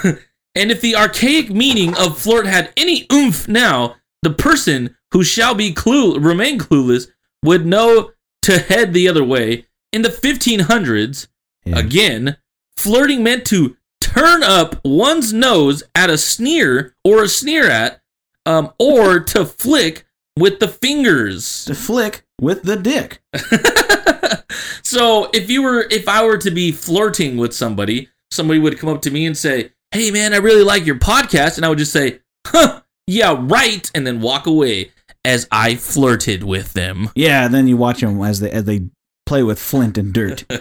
and 0.55 0.71
if 0.71 0.81
the 0.81 0.97
archaic 0.97 1.51
meaning 1.51 1.97
of 1.97 2.19
flirt 2.19 2.47
had 2.47 2.73
any 2.77 3.07
oomph 3.13 3.49
now, 3.49 3.97
the 4.23 4.31
person 4.31 4.97
who 5.13 5.23
shall 5.25 5.55
be 5.55 5.73
clue 5.73 6.19
remain 6.19 6.59
clueless 6.59 7.09
would 7.43 7.67
know 7.67 8.11
to 8.43 8.59
head 8.59 8.93
the 8.93 9.09
other 9.09 9.25
way. 9.25 9.67
In 9.93 10.03
the 10.03 10.09
1500s, 10.09 11.29
Yeah. 11.65 11.79
again, 11.79 12.37
flirting 12.77 13.23
meant 13.23 13.45
to 13.47 13.77
turn 14.01 14.43
up 14.43 14.81
one's 14.85 15.33
nose 15.33 15.83
at 15.95 16.11
a 16.11 16.19
sneer 16.19 16.95
or 17.05 17.23
a 17.25 17.29
sneer 17.29 17.69
at, 17.69 18.01
um, 18.47 18.73
or 18.79 19.21
to 19.35 19.45
flick 19.45 20.05
with 20.37 20.59
the 20.61 20.69
fingers. 20.69 21.65
To 21.67 21.75
flick 21.75 22.25
with 22.41 22.63
the 22.65 22.77
dick. 22.77 23.23
so 24.83 25.31
if 25.33 25.51
you 25.51 25.63
were 25.63 25.87
if 25.91 26.09
I 26.09 26.25
were 26.25 26.39
to 26.39 26.51
be 26.51 26.73
flirting 26.73 27.37
with 27.37 27.53
somebody, 27.55 28.09
somebody 28.31 28.59
would 28.59 28.79
come 28.79 28.89
up 28.91 29.03
to 29.03 29.11
me 29.11 29.27
and 29.27 29.37
say, 29.37 29.71
"Hey 29.95 30.11
man, 30.11 30.35
I 30.35 30.39
really 30.39 30.65
like 30.65 30.85
your 30.87 30.99
podcast." 30.99 31.57
And 31.57 31.65
I 31.65 31.69
would 31.69 31.79
just 31.79 31.93
say, 31.93 32.21
"Huh, 32.47 32.83
yeah, 33.07 33.37
right," 33.39 33.91
and 33.95 34.07
then 34.07 34.21
walk 34.21 34.47
away 34.47 34.91
as 35.25 35.47
I 35.51 35.77
flirted 35.77 36.45
with 36.45 36.73
them. 36.75 37.11
Yeah, 37.17 37.47
and 37.47 37.55
then 37.55 37.67
you 37.69 37.77
watch 37.77 38.01
them 38.01 38.23
as 38.23 38.41
they 38.41 38.51
as 38.51 38.65
they 38.65 38.89
play 39.27 39.43
with 39.43 39.59
flint 39.59 39.97
and 39.97 40.13
dirt. 40.13 40.45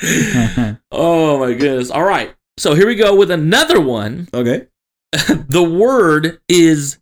oh 0.92 1.38
my 1.40 1.54
goodness. 1.54 1.90
All 1.90 2.04
right. 2.04 2.34
So 2.56 2.74
here 2.74 2.86
we 2.86 2.94
go 2.94 3.14
with 3.16 3.30
another 3.30 3.80
one. 3.80 4.28
okay. 4.32 4.66
The 5.12 5.62
word 5.62 6.40
is 6.48 6.98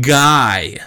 guy. 0.00 0.78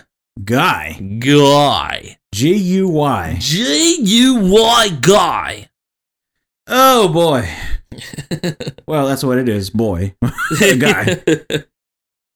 Guy. 0.44 0.94
Guy. 1.20 2.18
G 2.34 2.54
U 2.56 2.88
Y. 2.88 3.38
G 3.40 3.98
U 4.02 4.36
Y 4.52 4.90
guy. 5.02 5.70
Oh 6.68 7.08
boy. 7.10 7.48
Well, 8.88 9.08
that's 9.08 9.24
what 9.24 9.38
it 9.38 9.50
is, 9.50 9.70
boy. 9.70 10.16
guy. 10.80 11.24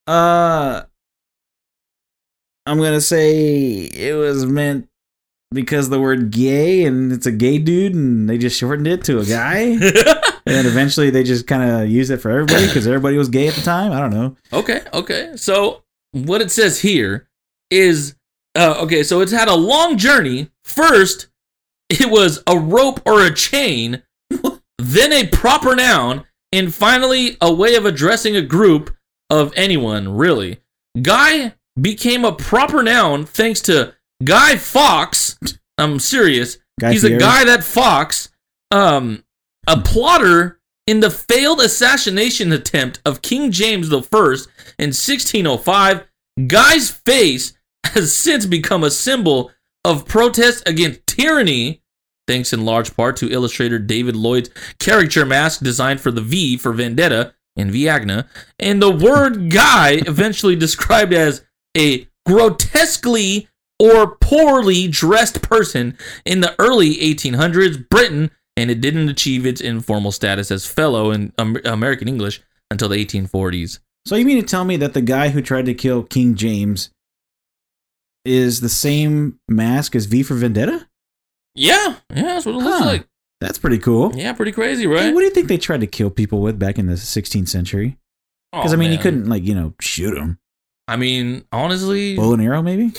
Uh 0.08 0.84
I'm 2.64 2.78
gonna 2.78 3.00
say 3.00 3.80
it 3.80 4.16
was 4.16 4.46
meant 4.46 4.88
because 5.52 5.88
the 5.88 6.00
word 6.00 6.30
gay 6.30 6.84
and 6.84 7.10
it's 7.12 7.26
a 7.26 7.32
gay 7.32 7.58
dude 7.58 7.94
and 7.94 8.28
they 8.28 8.38
just 8.38 8.56
shortened 8.56 8.86
it 8.86 9.02
to 9.04 9.18
a 9.18 9.24
guy. 9.24 9.58
and 9.62 9.80
then 10.44 10.66
eventually 10.66 11.10
they 11.10 11.24
just 11.24 11.48
kind 11.48 11.68
of 11.68 11.88
used 11.88 12.10
it 12.12 12.18
for 12.18 12.30
everybody 12.30 12.66
because 12.66 12.86
everybody 12.86 13.16
was 13.16 13.28
gay 13.28 13.48
at 13.48 13.54
the 13.54 13.62
time. 13.62 13.90
I 13.90 13.98
don't 13.98 14.10
know. 14.10 14.36
Okay, 14.52 14.82
okay. 14.92 15.32
So 15.36 15.82
what 16.12 16.40
it 16.40 16.50
says 16.50 16.80
here 16.80 17.28
is 17.70 18.14
uh, 18.56 18.76
okay. 18.82 19.02
So 19.02 19.20
it's 19.20 19.32
had 19.32 19.48
a 19.48 19.54
long 19.54 19.96
journey. 19.96 20.50
First, 20.64 21.28
it 21.88 22.10
was 22.10 22.42
a 22.46 22.58
rope 22.58 23.00
or 23.06 23.24
a 23.24 23.34
chain, 23.34 24.02
then 24.78 25.12
a 25.12 25.26
proper 25.26 25.74
noun, 25.74 26.24
and 26.52 26.74
finally 26.74 27.36
a 27.40 27.52
way 27.52 27.74
of 27.74 27.84
addressing 27.86 28.36
a 28.36 28.42
group 28.42 28.94
of 29.30 29.52
anyone. 29.56 30.16
Really, 30.16 30.60
guy 31.00 31.54
became 31.80 32.24
a 32.24 32.32
proper 32.32 32.82
noun 32.82 33.24
thanks 33.24 33.60
to 33.62 33.94
Guy 34.24 34.56
Fawkes. 34.56 35.38
I'm 35.78 35.98
serious. 35.98 36.58
Guy 36.80 36.92
He's 36.92 37.02
Fieri? 37.02 37.16
a 37.16 37.18
guy 37.18 37.44
that 37.44 37.64
Fox, 37.64 38.30
um, 38.70 39.24
a 39.66 39.80
plotter 39.80 40.60
in 40.86 41.00
the 41.00 41.10
failed 41.10 41.60
assassination 41.60 42.52
attempt 42.52 43.00
of 43.04 43.22
King 43.22 43.50
James 43.50 43.92
I 43.92 43.96
in 44.78 44.92
1605. 44.92 46.06
Guy's 46.46 46.90
face 46.90 47.54
has 47.84 48.14
since 48.14 48.46
become 48.46 48.84
a 48.84 48.90
symbol 48.90 49.50
of 49.84 50.06
protest 50.06 50.68
against 50.68 51.06
tyranny, 51.06 51.82
thanks 52.26 52.52
in 52.52 52.64
large 52.64 52.94
part 52.96 53.16
to 53.16 53.30
illustrator 53.30 53.78
David 53.78 54.16
Lloyd's 54.16 54.50
caricature 54.78 55.26
mask 55.26 55.60
designed 55.60 56.00
for 56.00 56.10
the 56.10 56.20
V 56.20 56.56
for 56.56 56.72
Vendetta 56.72 57.34
in 57.56 57.70
Viagna, 57.70 58.26
and 58.58 58.82
the 58.82 58.90
word 58.90 59.50
guy 59.50 59.92
eventually 60.06 60.56
described 60.56 61.12
as 61.12 61.44
a 61.76 62.06
grotesquely 62.26 63.48
or 63.78 64.16
poorly 64.16 64.88
dressed 64.88 65.42
person 65.42 65.96
in 66.24 66.40
the 66.40 66.54
early 66.58 66.96
1800s 66.96 67.88
Britain, 67.88 68.30
and 68.56 68.70
it 68.70 68.80
didn't 68.80 69.08
achieve 69.08 69.46
its 69.46 69.60
informal 69.60 70.12
status 70.12 70.50
as 70.50 70.66
fellow 70.66 71.10
in 71.10 71.32
American 71.38 72.08
English 72.08 72.42
until 72.70 72.88
the 72.88 73.04
1840s. 73.04 73.78
So 74.06 74.14
you 74.14 74.24
mean 74.24 74.40
to 74.40 74.46
tell 74.46 74.64
me 74.64 74.76
that 74.76 74.94
the 74.94 75.02
guy 75.02 75.30
who 75.30 75.42
tried 75.42 75.66
to 75.66 75.74
kill 75.74 76.04
King 76.04 76.36
James 76.36 76.90
is 78.24 78.60
the 78.60 78.68
same 78.68 79.38
mask 79.48 79.94
as 79.94 80.06
V 80.06 80.22
for 80.22 80.34
Vendetta. 80.34 80.88
Yeah, 81.56 81.96
yeah, 82.14 82.22
that's 82.22 82.46
what 82.46 82.54
it 82.54 82.58
looks 82.58 82.78
Huh. 82.78 82.84
like. 82.84 83.08
That's 83.40 83.58
pretty 83.58 83.78
cool. 83.78 84.12
Yeah, 84.14 84.32
pretty 84.32 84.52
crazy, 84.52 84.82
Hey, 84.82 84.88
right? 84.88 85.14
what 85.14 85.20
do 85.20 85.26
you 85.26 85.30
think 85.32 85.48
they 85.48 85.58
tried 85.58 85.80
to 85.80 85.86
kill 85.86 86.10
people 86.10 86.40
with 86.40 86.58
back 86.58 86.78
in 86.78 86.86
the 86.86 86.94
16th 86.96 87.48
century? 87.48 87.98
Because 88.52 88.72
Oh, 88.72 88.76
I 88.76 88.78
mean, 88.78 88.92
you 88.92 88.98
couldn't 88.98 89.26
like 89.28 89.42
you 89.42 89.54
know 89.54 89.74
shoot 89.80 90.14
them. 90.14 90.38
I 90.88 90.96
mean, 90.96 91.44
honestly, 91.52 92.16
Bow 92.16 92.32
and 92.34 92.42
arrow, 92.42 92.62
maybe 92.62 92.92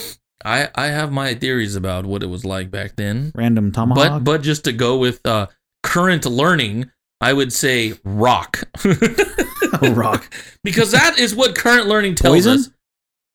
I 0.45 0.69
I 0.75 0.87
have 0.87 1.11
my 1.11 1.33
theories 1.33 1.75
about 1.75 2.05
what 2.05 2.21
it 2.21 2.27
was 2.27 2.43
like 2.45 2.69
back 2.69 2.95
then. 2.97 3.31
random 3.33 3.69
But 3.71 3.75
tomahawk. 3.75 4.23
but 4.23 4.23
but 4.23 4.41
just 4.41 4.63
to 4.65 4.73
go 4.73 4.97
with 4.97 5.25
uh, 5.25 5.47
current 5.83 6.25
learning, 6.25 6.91
I 7.21 7.33
would 7.33 7.51
say 7.53 7.93
rock. 8.03 8.59
oh, 8.85 9.93
rock. 9.95 10.31
because 10.63 10.91
that 10.91 11.17
is 11.17 11.33
what 11.33 11.55
current 11.55 11.87
learning 11.87 12.15
tells 12.15 12.35
Poison? 12.45 12.53
us. 12.59 12.69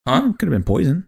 Huh? 0.07 0.33
Could 0.39 0.47
have 0.47 0.51
been 0.53 0.63
poison. 0.63 1.07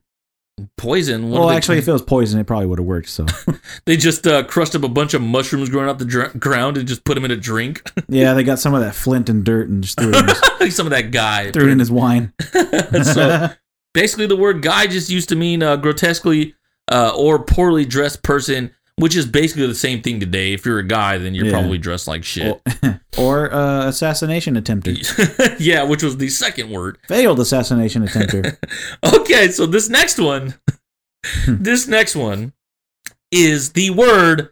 Poison. 0.78 1.32
What 1.32 1.41
well, 1.41 1.49
actually, 1.49 1.80
if 1.80 1.88
it 1.88 1.91
was 1.91 2.01
poison, 2.01 2.39
it 2.39 2.47
probably 2.47 2.68
would 2.68 2.80
have 2.80 2.86
worked. 2.86 3.10
So 3.10 3.26
they 3.86 3.97
just 3.97 4.26
uh, 4.26 4.43
crushed 4.43 4.74
up 4.74 4.84
a 4.84 4.89
bunch 4.89 5.14
of 5.14 5.22
mushrooms 5.22 5.70
growing 5.70 5.89
out 5.89 5.99
the 5.99 6.06
dr- 6.06 6.39
ground 6.39 6.78
and 6.78 6.88
just 6.88 7.03
put 7.03 7.16
them 7.16 7.26
in 7.26 7.32
a 7.32 7.36
drink. 7.36 7.82
yeah, 8.08 8.34
they 8.34 8.43
got 8.43 8.60
some 8.60 8.74
of 8.74 8.80
that 8.80 8.95
flint 8.95 9.28
and 9.28 9.43
dirt 9.43 9.68
and 9.68 9.84
just 9.84 9.99
threw 9.99 10.12
it 10.12 10.16
in 10.16 10.66
his, 10.66 10.76
some 10.76 10.86
of 10.86 10.91
that 10.91 11.12
guy. 11.12 11.51
threw 11.51 11.68
it 11.68 11.72
in 11.72 11.80
his 11.80 11.91
wine. 11.91 12.32
so 13.03 13.49
basically, 13.93 14.28
the 14.28 14.38
word 14.38 14.62
guy 14.62 14.88
just 14.88 15.10
used 15.10 15.28
to 15.30 15.36
mean 15.36 15.62
uh, 15.62 15.76
grotesquely 15.76 16.56
uh, 16.89 17.12
or 17.14 17.43
poorly 17.43 17.84
dressed 17.86 18.24
person, 18.24 18.74
which 18.98 19.16
is 19.16 19.26
basically 19.26 19.68
the 19.68 19.76
same 19.76 20.02
thing 20.02 20.20
today. 20.20 20.54
If 20.54 20.66
you're 20.66 20.80
a 20.80 20.88
guy, 20.88 21.18
then 21.18 21.34
you're 21.36 21.46
Yeah. 21.48 21.52
probably 21.52 21.78
dressed 21.78 22.08
like 22.08 22.24
shit. 22.24 22.62
or 23.18 23.54
uh, 23.54 23.88
assassination 23.88 24.56
attempter. 24.56 24.96
yeah, 25.60 25.84
which 25.84 26.02
was 26.04 26.18
the 26.18 26.30
second 26.30 26.70
word. 26.70 26.98
Failed 27.08 27.39
assassination 27.39 28.04
attempter. 28.08 28.58
Okay, 29.16 29.50
so 29.50 29.66
this 29.66 29.89
next 29.89 30.18
one, 30.20 30.54
this 31.48 31.88
next 31.88 32.16
one 32.16 32.54
is 33.32 33.74
the 33.74 33.89
word 33.89 34.52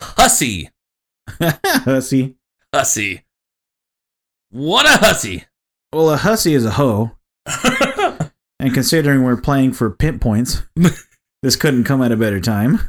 hussy. 0.00 0.70
hussy. 1.28 2.36
Hussy. 2.74 3.24
What 4.50 4.86
a 4.86 4.98
hussy. 5.04 5.44
Well, 5.92 6.10
a 6.10 6.16
hussy 6.16 6.54
is 6.54 6.64
a 6.64 6.70
hoe, 6.72 7.12
and 8.58 8.72
considering 8.74 9.22
we're 9.22 9.40
playing 9.40 9.72
for 9.74 9.90
pimp 9.90 10.20
points, 10.20 10.62
this 11.42 11.56
couldn't 11.56 11.84
come 11.84 12.02
at 12.02 12.10
a 12.12 12.16
better 12.16 12.40
time. 12.40 12.80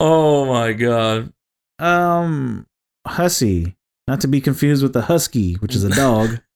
Oh 0.00 0.44
my 0.46 0.72
god. 0.72 1.32
Um, 1.78 2.66
hussy, 3.06 3.76
not 4.06 4.20
to 4.22 4.28
be 4.28 4.40
confused 4.40 4.82
with 4.82 4.92
the 4.92 5.02
husky, 5.02 5.54
which 5.54 5.74
is 5.74 5.84
a 5.84 5.90
dog. 5.90 6.40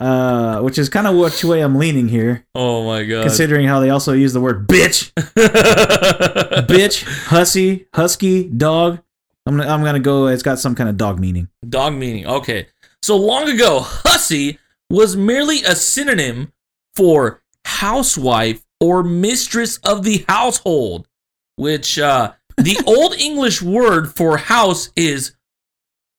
Uh, 0.00 0.58
which 0.58 0.76
is 0.76 0.88
kind 0.88 1.06
of 1.06 1.14
which 1.14 1.44
way 1.44 1.60
I'm 1.60 1.76
leaning 1.76 2.08
here, 2.08 2.44
Oh 2.52 2.84
my 2.84 3.04
god. 3.04 3.22
considering 3.22 3.68
how 3.68 3.78
they 3.78 3.90
also 3.90 4.12
use 4.12 4.32
the 4.32 4.40
word 4.40 4.66
bitch, 4.66 5.12
bitch, 6.66 7.04
hussy, 7.26 7.86
husky, 7.94 8.48
dog. 8.48 9.00
I'm 9.46 9.56
gonna, 9.56 9.70
I'm 9.70 9.84
gonna 9.84 10.00
go. 10.00 10.26
It's 10.26 10.42
got 10.42 10.58
some 10.58 10.74
kind 10.74 10.88
of 10.90 10.96
dog 10.96 11.20
meaning. 11.20 11.48
Dog 11.68 11.92
meaning. 11.94 12.26
Okay. 12.26 12.66
So 13.02 13.16
long 13.16 13.48
ago, 13.48 13.78
hussy 13.82 14.58
was 14.90 15.14
merely 15.14 15.62
a 15.62 15.76
synonym 15.76 16.52
for 16.96 17.44
housewife 17.64 18.63
or 18.80 19.02
mistress 19.02 19.78
of 19.78 20.02
the 20.02 20.24
household, 20.28 21.08
which 21.56 21.98
uh, 21.98 22.32
the 22.56 22.76
Old 22.86 23.14
English 23.14 23.62
word 23.62 24.14
for 24.14 24.36
house 24.36 24.90
is 24.96 25.34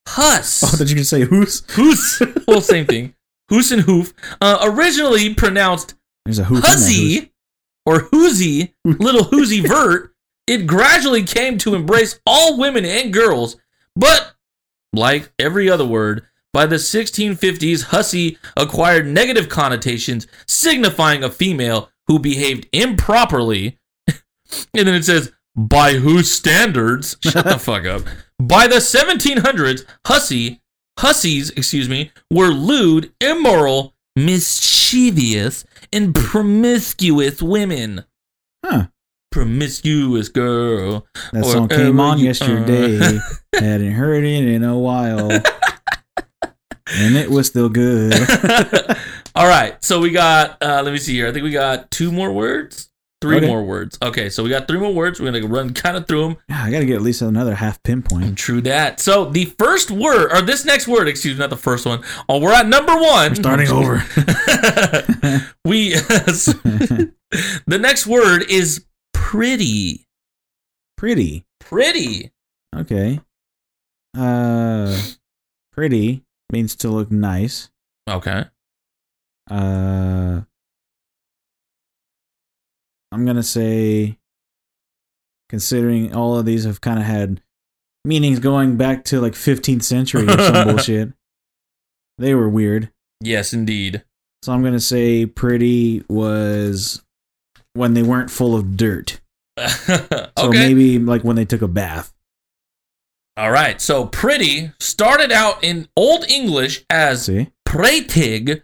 huss. 0.07 0.63
Oh, 0.63 0.77
did 0.77 0.89
you 0.89 0.97
just 0.97 1.09
say 1.09 1.21
who's? 1.21 1.63
Hoos. 1.71 2.21
well, 2.47 2.61
same 2.61 2.85
thing. 2.85 3.13
Hoos 3.49 3.71
and 3.71 3.83
hoof. 3.83 4.13
Uh, 4.41 4.59
originally 4.63 5.33
pronounced 5.33 5.95
There's 6.25 6.39
a 6.39 6.43
that 6.43 6.63
hussy 6.63 7.31
or 7.85 7.99
hoozy, 8.11 8.73
little 8.83 9.25
hoozy 9.25 9.59
vert, 9.67 10.13
it 10.47 10.67
gradually 10.67 11.23
came 11.23 11.57
to 11.59 11.75
embrace 11.75 12.19
all 12.25 12.57
women 12.57 12.85
and 12.85 13.13
girls, 13.13 13.57
but 13.95 14.33
like 14.93 15.31
every 15.39 15.69
other 15.69 15.85
word, 15.85 16.25
by 16.53 16.65
the 16.65 16.77
1650s, 16.77 17.83
hussy 17.83 18.37
acquired 18.55 19.07
negative 19.07 19.49
connotations 19.49 20.25
signifying 20.47 21.23
a 21.23 21.29
female 21.29 21.89
who 22.07 22.19
behaved 22.19 22.67
improperly. 22.71 23.79
and 24.07 24.87
then 24.87 24.95
it 24.95 25.05
says, 25.05 25.31
by 25.55 25.93
whose 25.93 26.31
standards? 26.31 27.17
Shut 27.23 27.45
the 27.45 27.59
fuck 27.59 27.85
up. 27.85 28.03
By 28.39 28.67
the 28.67 28.75
1700s, 28.75 29.85
hussy, 30.05 30.61
hussies, 30.99 31.51
excuse 31.51 31.87
me, 31.87 32.11
were 32.31 32.49
lewd, 32.49 33.13
immoral, 33.21 33.95
mischievous, 34.15 35.65
and 35.93 36.13
promiscuous 36.13 37.41
women. 37.41 38.05
Huh. 38.63 38.87
Promiscuous 39.31 40.29
girl. 40.29 41.07
That 41.33 41.45
song 41.45 41.67
came 41.69 41.99
on 41.99 42.19
you 42.19 42.25
yesterday. 42.25 43.19
Hadn't 43.53 43.91
heard 43.91 44.23
it 44.23 44.47
in 44.47 44.63
a 44.63 44.77
while. 44.77 45.31
and 45.31 47.15
it 47.15 47.29
was 47.29 47.47
still 47.47 47.69
good. 47.69 48.13
All 49.35 49.47
right, 49.47 49.83
so 49.83 49.99
we 49.99 50.11
got. 50.11 50.61
Uh, 50.61 50.81
let 50.83 50.91
me 50.91 50.97
see 50.97 51.13
here. 51.13 51.27
I 51.27 51.31
think 51.33 51.43
we 51.43 51.51
got 51.51 51.91
two 51.91 52.09
more 52.11 52.31
words, 52.31 52.89
three 53.21 53.37
Okay. 53.37 53.47
more 53.47 53.65
words. 53.65 53.97
Okay, 54.01 54.29
so 54.29 54.43
we 54.43 54.49
got 54.49 54.65
three 54.67 54.79
more 54.79 54.93
words. 54.93 55.19
We're 55.19 55.29
gonna 55.31 55.45
run 55.45 55.73
kind 55.73 55.97
of 55.97 56.07
through 56.07 56.21
them. 56.29 56.37
Yeah, 56.47 56.63
I 56.63 56.71
gotta 56.71 56.85
get 56.85 56.95
at 56.95 57.01
least 57.01 57.21
another 57.21 57.55
half 57.55 57.83
pinpoint. 57.83 58.37
True 58.37 58.61
that. 58.61 59.01
So 59.01 59.25
the 59.25 59.45
first 59.59 59.91
word, 59.91 60.31
or 60.31 60.41
this 60.41 60.63
next 60.63 60.87
word, 60.87 61.09
excuse 61.09 61.35
me, 61.35 61.39
not 61.39 61.49
the 61.49 61.57
first 61.57 61.85
one. 61.85 62.01
Oh, 62.29 62.39
we're 62.39 62.53
at 62.53 62.67
number 62.67 62.93
one. 62.95 63.31
We're 63.31 63.35
starting 63.35 63.67
over. 63.71 63.95
we. 65.65 65.95
the 67.67 67.77
next 67.79 68.07
word 68.07 68.49
is 68.49 68.85
pretty. 69.13 70.07
Pretty. 70.97 71.43
Pretty. 71.59 72.31
Okay. 72.73 73.19
Uh, 74.17 74.97
pretty 75.73 76.23
means 76.53 76.73
to 76.77 76.89
look 76.89 77.11
nice. 77.11 77.69
Okay. 78.09 78.45
Uh, 79.49 80.41
I'm 83.11 83.25
gonna 83.25 83.43
say, 83.43 84.17
considering 85.49 86.13
all 86.15 86.37
of 86.37 86.45
these 86.45 86.65
have 86.65 86.81
kind 86.81 86.99
of 86.99 87.05
had 87.05 87.41
meanings 88.03 88.39
going 88.39 88.77
back 88.77 89.03
to 89.05 89.19
like 89.21 89.33
15th 89.33 89.83
century 89.83 90.27
or 90.27 90.37
some 90.37 90.67
bullshit, 90.67 91.13
they 92.17 92.33
were 92.33 92.49
weird. 92.49 92.91
Yes, 93.21 93.53
indeed. 93.53 94.03
So 94.43 94.53
I'm 94.53 94.63
gonna 94.63 94.79
say 94.79 95.25
pretty 95.25 96.03
was 96.09 97.01
when 97.73 97.93
they 97.93 98.03
weren't 98.03 98.31
full 98.31 98.55
of 98.55 98.77
dirt. 98.77 99.19
okay. 99.59 100.27
So 100.37 100.49
maybe 100.49 100.99
like 100.99 101.23
when 101.23 101.35
they 101.35 101.45
took 101.45 101.61
a 101.61 101.67
bath. 101.67 102.13
All 103.37 103.51
right. 103.51 103.81
So 103.81 104.05
pretty 104.05 104.71
started 104.79 105.31
out 105.31 105.63
in 105.63 105.87
Old 105.95 106.25
English 106.29 106.85
as 106.89 107.25
See? 107.25 107.49
pretig. 107.67 108.61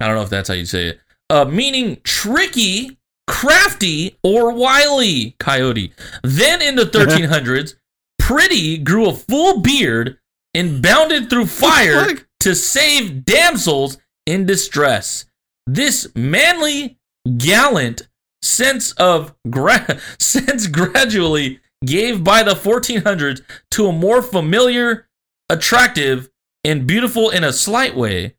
I 0.00 0.06
don't 0.06 0.16
know 0.16 0.22
if 0.22 0.30
that's 0.30 0.48
how 0.48 0.54
you 0.54 0.64
say 0.64 0.88
it. 0.88 1.00
Uh, 1.30 1.44
meaning 1.44 1.98
tricky, 2.04 2.98
crafty, 3.26 4.16
or 4.22 4.52
wily 4.52 5.36
coyote. 5.38 5.92
Then 6.22 6.62
in 6.62 6.76
the 6.76 6.84
1300s, 6.86 7.74
pretty 8.18 8.78
grew 8.78 9.08
a 9.08 9.14
full 9.14 9.60
beard 9.60 10.18
and 10.54 10.82
bounded 10.82 11.30
through 11.30 11.46
fire 11.46 12.06
to 12.40 12.54
save 12.54 13.24
damsels 13.24 13.98
in 14.26 14.46
distress. 14.46 15.24
This 15.66 16.08
manly, 16.14 16.98
gallant 17.38 18.02
sense 18.42 18.92
of 18.92 19.34
gra- 19.48 19.98
sense 20.18 20.66
gradually 20.66 21.60
gave 21.84 22.22
by 22.22 22.42
the 22.42 22.54
1400s 22.54 23.40
to 23.72 23.86
a 23.86 23.92
more 23.92 24.22
familiar, 24.22 25.08
attractive, 25.48 26.28
and 26.64 26.86
beautiful 26.86 27.30
in 27.30 27.42
a 27.44 27.52
slight 27.52 27.96
way 27.96 28.34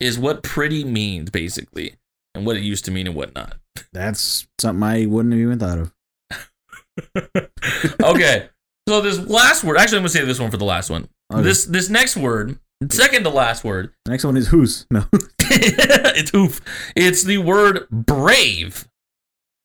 is 0.00 0.18
what 0.18 0.42
pretty 0.42 0.84
means 0.84 1.30
basically 1.30 1.94
and 2.34 2.44
what 2.46 2.56
it 2.56 2.62
used 2.62 2.84
to 2.84 2.90
mean 2.90 3.06
and 3.06 3.14
whatnot 3.16 3.56
That's 3.92 4.46
something 4.60 4.82
I 4.82 5.06
wouldn't 5.06 5.32
have 5.34 5.40
even 5.40 5.58
thought 5.58 5.78
of. 5.78 5.92
okay 8.02 8.48
so 8.88 9.00
this 9.00 9.18
last 9.28 9.64
word 9.64 9.76
actually 9.76 9.98
i'm 9.98 10.02
gonna 10.02 10.08
say 10.10 10.24
this 10.24 10.38
one 10.38 10.50
for 10.50 10.56
the 10.56 10.64
last 10.64 10.90
one 10.90 11.08
Okay. 11.32 11.42
this 11.42 11.64
this 11.64 11.88
next 11.88 12.16
word 12.16 12.58
second 12.90 13.22
to 13.24 13.30
last 13.30 13.64
word 13.64 13.92
Next 14.06 14.24
one 14.24 14.36
is 14.36 14.48
who's. 14.48 14.86
No. 14.90 15.06
it's 15.40 16.34
oof 16.34 16.60
it's 16.94 17.22
the 17.24 17.38
word 17.38 17.88
brave 17.90 18.86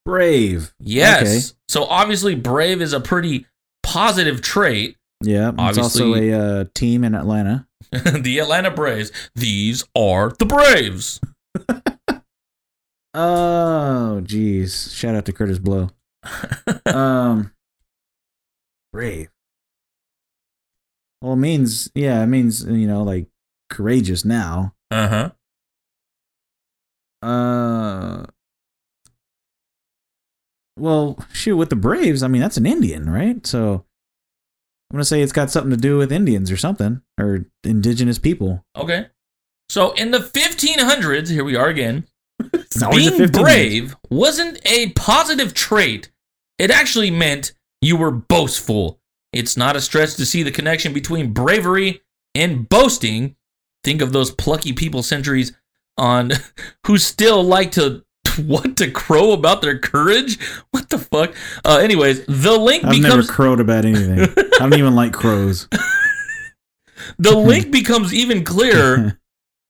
Brave. 0.05 0.73
yes 0.79 1.21
Okay. 1.51 1.57
so 1.67 1.83
obviously 1.85 2.33
brave 2.33 2.81
is 2.81 2.93
a 2.93 2.99
pretty 2.99 3.45
positive 3.83 4.41
trait 4.41 4.95
Yeah. 5.21 5.51
It's 5.57 5.77
also 5.77 6.15
a 6.15 6.31
uh, 6.33 6.65
team 6.73 7.03
in 7.03 7.15
Atlanta. 7.15 7.67
the 7.91 8.37
atlanta 8.39 8.69
braves 8.69 9.11
these 9.35 9.83
are 9.95 10.31
the 10.37 10.45
braves 10.45 11.19
Oh, 13.13 14.21
jeez. 14.23 14.93
Shout 14.95 15.15
out 15.15 15.25
to 15.25 15.33
Kurtis 15.33 15.59
Blow. 15.59 15.89
um, 16.85 17.51
brave. 18.93 19.29
Well, 21.21 21.33
it 21.33 21.37
means, 21.37 21.91
yeah, 21.95 22.21
it 22.23 22.27
means, 22.27 22.63
you 22.63 22.87
know, 22.87 23.03
like 23.03 23.27
courageous 23.69 24.23
now. 24.23 24.73
uh-huh 24.91 25.31
Uh, 27.21 28.25
well, 30.77 31.17
shoot, 31.33 31.57
with 31.57 31.69
the 31.69 31.75
Braves, 31.75 32.23
I 32.23 32.27
mean 32.27 32.41
that's 32.41 32.57
an 32.57 32.65
Indian, 32.65 33.09
right? 33.09 33.45
So 33.45 33.85
I'm 34.91 34.97
gonna 34.97 35.05
say 35.05 35.21
it's 35.21 35.31
got 35.31 35.51
something 35.51 35.71
to 35.71 35.77
do 35.77 35.97
with 35.97 36.11
Indians 36.11 36.51
or 36.51 36.57
something 36.57 37.01
or 37.19 37.45
indigenous 37.63 38.17
people. 38.17 38.65
Okay. 38.75 39.07
So 39.69 39.91
in 39.91 40.09
the 40.11 40.19
1500s, 40.19 41.29
here 41.29 41.43
we 41.43 41.55
are 41.55 41.67
again. 41.67 42.07
It's 42.53 42.81
always 42.83 43.07
a 43.07 43.17
being 43.17 43.31
brave 43.31 43.95
wasn't 44.09 44.59
a 44.65 44.91
positive 44.91 45.53
trait. 45.53 46.11
It 46.57 46.71
actually 46.71 47.11
meant 47.11 47.53
you 47.81 47.97
were 47.97 48.11
boastful. 48.11 48.99
It's 49.33 49.57
not 49.57 49.75
a 49.75 49.81
stretch 49.81 50.15
to 50.15 50.25
see 50.25 50.43
the 50.43 50.51
connection 50.51 50.93
between 50.93 51.33
bravery 51.33 52.01
and 52.35 52.69
boasting. 52.69 53.35
Think 53.83 54.01
of 54.01 54.13
those 54.13 54.31
plucky 54.31 54.71
people 54.73 55.03
centuries 55.03 55.51
on 55.97 56.31
who 56.85 56.97
still 56.97 57.43
like 57.43 57.71
to 57.73 58.05
what 58.47 58.77
to 58.77 58.89
crow 58.91 59.31
about 59.31 59.61
their 59.61 59.77
courage. 59.77 60.39
What 60.71 60.89
the 60.89 60.97
fuck? 60.99 61.35
Uh, 61.65 61.77
anyways, 61.77 62.25
the 62.25 62.57
link 62.57 62.83
I've 62.83 62.99
never 62.99 63.23
crowed 63.23 63.59
about 63.59 63.85
anything. 63.85 64.19
I 64.19 64.59
don't 64.59 64.73
even 64.77 64.95
like 64.95 65.13
crows. 65.13 65.67
the 67.19 67.35
link 67.35 67.71
becomes 67.71 68.13
even 68.13 68.43
clearer 68.43 69.19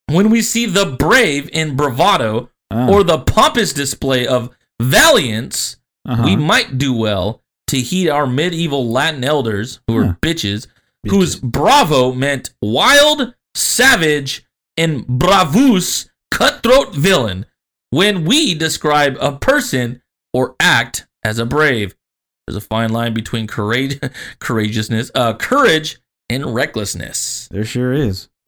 when 0.08 0.30
we 0.30 0.42
see 0.42 0.66
the 0.66 0.86
brave 0.98 1.50
in 1.54 1.76
bravado 1.76 2.50
Ah, 2.72 2.88
or 2.88 3.04
the 3.04 3.18
pompous 3.20 3.74
display 3.74 4.28
of 4.28 4.56
valiance 4.80 5.78
uh-huh. 6.08 6.24
we 6.24 6.36
might 6.36 6.78
do 6.78 6.94
well 6.94 7.42
to 7.68 7.78
heed 7.78 8.10
our 8.10 8.28
medieval 8.28 8.90
Latin 8.90 9.24
elders, 9.24 9.80
who 9.88 9.98
are 9.98 10.06
Huh. 10.06 10.14
bitches, 10.22 10.68
whose 11.08 11.36
bravo 11.36 12.12
meant 12.12 12.54
wild, 12.62 13.34
savage, 13.56 14.46
and 14.78 15.06
bravus, 15.08 16.10
cutthroat 16.32 16.94
villain, 16.96 17.46
when 17.90 18.26
we 18.26 18.54
describe 18.54 19.18
a 19.20 19.34
person 19.38 20.02
or 20.34 20.56
act 20.60 21.08
as 21.24 21.40
a 21.40 21.46
brave. 21.46 21.96
There's 22.48 22.58
a 22.58 22.62
fine 22.62 22.92
line 22.92 23.14
between 23.14 23.46
courage, 23.48 24.00
courageousness, 24.40 25.12
uh, 25.14 25.34
courage, 25.36 26.00
and 26.30 26.54
recklessness. 26.54 27.48
there 27.52 27.64
sure 27.66 27.94
is. 27.94 28.30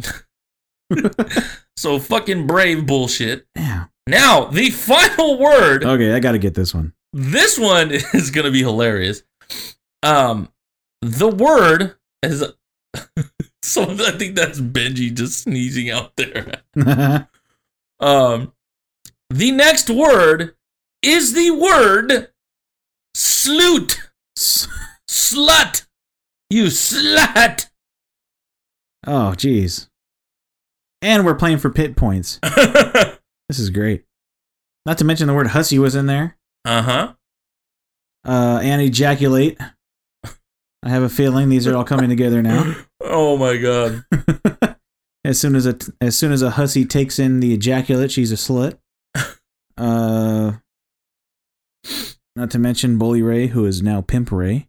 So 1.78 1.98
fucking 1.98 2.46
brave 2.46 2.86
bullshit. 2.86 3.48
Yeah. 3.56 3.86
Now, 4.06 4.46
the 4.46 4.70
final 4.70 5.40
word. 5.40 5.84
Okay, 5.84 6.14
I 6.14 6.20
got 6.20 6.34
to 6.34 6.38
get 6.38 6.54
this 6.54 6.76
one. 6.76 6.94
This 7.12 7.58
one 7.58 7.90
is 8.14 8.30
going 8.30 8.46
to 8.46 8.52
be 8.52 8.60
hilarious. 8.60 9.24
Um, 10.04 10.50
the 11.02 11.28
word 11.28 11.96
is. 12.22 12.44
so 13.64 13.84
I 13.84 14.12
think 14.12 14.36
that's 14.36 14.62
Benji 14.62 15.12
just 15.12 15.40
sneezing 15.42 15.90
out 15.90 16.16
there. 16.18 16.62
Um, 18.00 18.54
the 19.38 19.52
next 19.52 19.90
word 19.90 20.56
is 21.02 21.34
the 21.34 21.52
word 21.52 22.30
sloot. 23.16 24.02
Slut. 24.38 25.86
You 26.50 26.66
slut. 26.66 27.70
oh, 29.08 29.34
jeez. 29.36 29.88
And 31.02 31.26
we're 31.26 31.36
playing 31.36 31.58
for 31.60 31.70
pit 31.70 31.96
points. 31.96 32.40
This 33.50 33.60
is 33.60 33.70
great. 33.70 34.06
Not 34.86 34.98
to 35.00 35.04
mention 35.04 35.28
the 35.28 35.34
word 35.34 35.48
hussy 35.48 35.78
was 35.78 35.94
in 35.94 36.06
there. 36.06 36.38
Uh 36.64 36.82
huh. 36.84 37.14
Uh, 38.26 38.62
and 38.64 38.82
ejaculate. 38.82 39.58
I 40.24 40.88
have 40.90 41.04
a 41.04 41.10
feeling 41.10 41.50
these 41.50 41.68
are 41.68 41.76
all 41.76 41.84
coming 41.84 42.10
together 42.10 42.42
now. 42.42 42.76
Oh 43.04 43.36
my 43.36 43.58
god. 43.58 44.06
as 45.26 45.38
soon 45.38 45.54
as 45.58 45.66
a 45.66 45.76
as 46.00 46.16
soon 46.16 46.32
as 46.32 46.42
a 46.42 46.52
hussy 46.52 46.86
takes 46.86 47.20
in 47.20 47.42
the 47.42 47.54
ejaculate, 47.54 48.10
she's 48.10 48.32
a 48.32 48.36
slut. 48.36 48.78
Uh, 49.82 50.54
not 52.36 52.52
to 52.52 52.60
mention 52.60 52.98
Bully 52.98 53.22
Ray, 53.22 53.48
who 53.48 53.66
is 53.66 53.82
now 53.82 54.02
Pimp 54.02 54.32
Ray, 54.32 54.68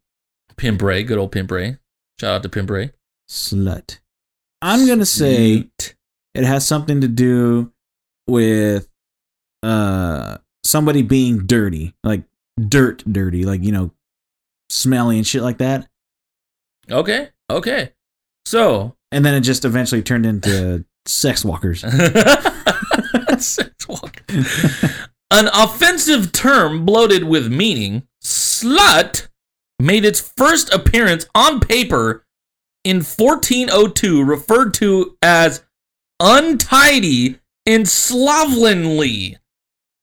Pimp 0.56 0.80
Ray, 0.82 1.02
good 1.02 1.18
old 1.18 1.32
Pimp 1.32 1.50
Ray. 1.50 1.76
Shout 2.20 2.34
out 2.36 2.42
to 2.42 2.48
Pimp 2.48 2.70
Ray. 2.70 2.92
slut. 3.28 3.98
I'm 4.62 4.86
gonna 4.86 5.04
say 5.06 5.68
it 6.34 6.44
has 6.44 6.66
something 6.66 7.00
to 7.02 7.08
do 7.08 7.72
with 8.26 8.88
uh 9.62 10.38
somebody 10.64 11.02
being 11.02 11.46
dirty, 11.46 11.94
like 12.04 12.22
dirt 12.68 13.02
dirty, 13.10 13.44
like 13.44 13.62
you 13.62 13.72
know, 13.72 13.90
smelly 14.70 15.16
and 15.18 15.26
shit 15.26 15.42
like 15.42 15.58
that. 15.58 15.88
Okay. 16.90 17.28
Okay. 17.50 17.92
So 18.46 18.96
And 19.10 19.24
then 19.24 19.34
it 19.34 19.40
just 19.42 19.64
eventually 19.64 20.02
turned 20.02 20.24
into 20.26 20.84
sex 21.06 21.44
walkers. 21.44 21.84
Sex 23.38 23.88
walk. 23.88 24.22
An 25.32 25.48
offensive 25.54 26.30
term 26.30 26.84
bloated 26.84 27.24
with 27.24 27.50
meaning, 27.50 28.06
slut, 28.22 29.28
made 29.78 30.04
its 30.04 30.20
first 30.20 30.72
appearance 30.74 31.24
on 31.34 31.58
paper 31.58 32.26
in 32.84 32.96
1402, 32.96 34.22
referred 34.22 34.74
to 34.74 35.16
as 35.22 35.64
untidy 36.20 37.40
and 37.64 37.88
slovenly 37.88 39.38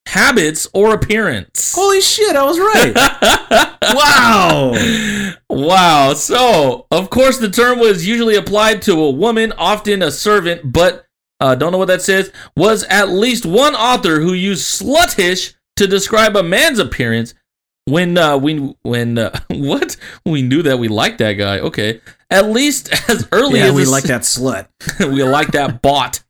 habits 0.08 0.68
or 0.74 0.96
appearance. 0.96 1.76
Holy 1.76 2.02
shit, 2.02 2.36
I 2.36 2.44
was 2.44 2.58
right. 2.60 2.96
wow. 3.94 5.38
Wow. 5.48 6.14
So, 6.16 6.88
of 6.90 7.12
course, 7.12 7.38
the 7.38 7.52
term 7.52 7.78
was 7.78 8.08
usually 8.08 8.36
applied 8.36 8.82
to 8.84 8.94
a 8.94 9.12
woman, 9.12 9.54
often 9.60 10.02
a 10.02 10.10
servant, 10.10 10.74
but 10.74 11.06
uh, 11.40 11.56
don't 11.56 11.72
know 11.72 11.78
what 11.78 11.88
that 11.88 12.02
says. 12.02 12.32
Was 12.56 12.84
at 12.86 13.10
least 13.10 13.46
one 13.46 13.76
author 13.76 14.20
who 14.20 14.34
used 14.34 14.82
sluttish 14.82 15.54
to 15.78 15.88
describe 15.88 16.36
a 16.36 16.44
man's 16.44 16.80
appearance. 16.80 17.34
When 17.86 18.18
uh, 18.18 18.38
we 18.38 18.76
when 18.84 19.18
uh, 19.18 19.40
what 19.50 19.98
we 20.26 20.42
knew 20.42 20.62
that 20.64 20.78
we 20.78 20.88
liked 20.88 21.20
that 21.20 21.34
guy. 21.34 21.60
Okay, 21.60 22.02
at 22.30 22.50
least 22.50 22.92
as 23.10 23.28
early 23.32 23.60
Yeah, 23.60 23.68
as 23.68 23.74
we 23.74 23.86
like 23.86 24.06
that 24.06 24.22
slut. 24.22 24.68
we 25.00 25.24
like 25.24 25.52
that 25.52 25.82
bot. 25.82 26.24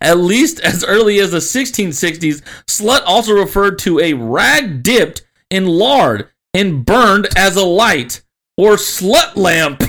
At 0.00 0.18
least 0.18 0.60
as 0.60 0.84
early 0.84 1.20
as 1.20 1.30
the 1.30 1.38
1660s, 1.38 2.42
slut 2.66 3.00
also 3.06 3.32
referred 3.32 3.78
to 3.80 3.98
a 4.00 4.12
rag 4.12 4.82
dipped 4.82 5.26
in 5.48 5.64
lard 5.64 6.28
and 6.52 6.84
burned 6.84 7.28
as 7.34 7.56
a 7.56 7.64
light 7.64 8.22
or 8.58 8.72
slut 8.72 9.36
lamp. 9.36 9.82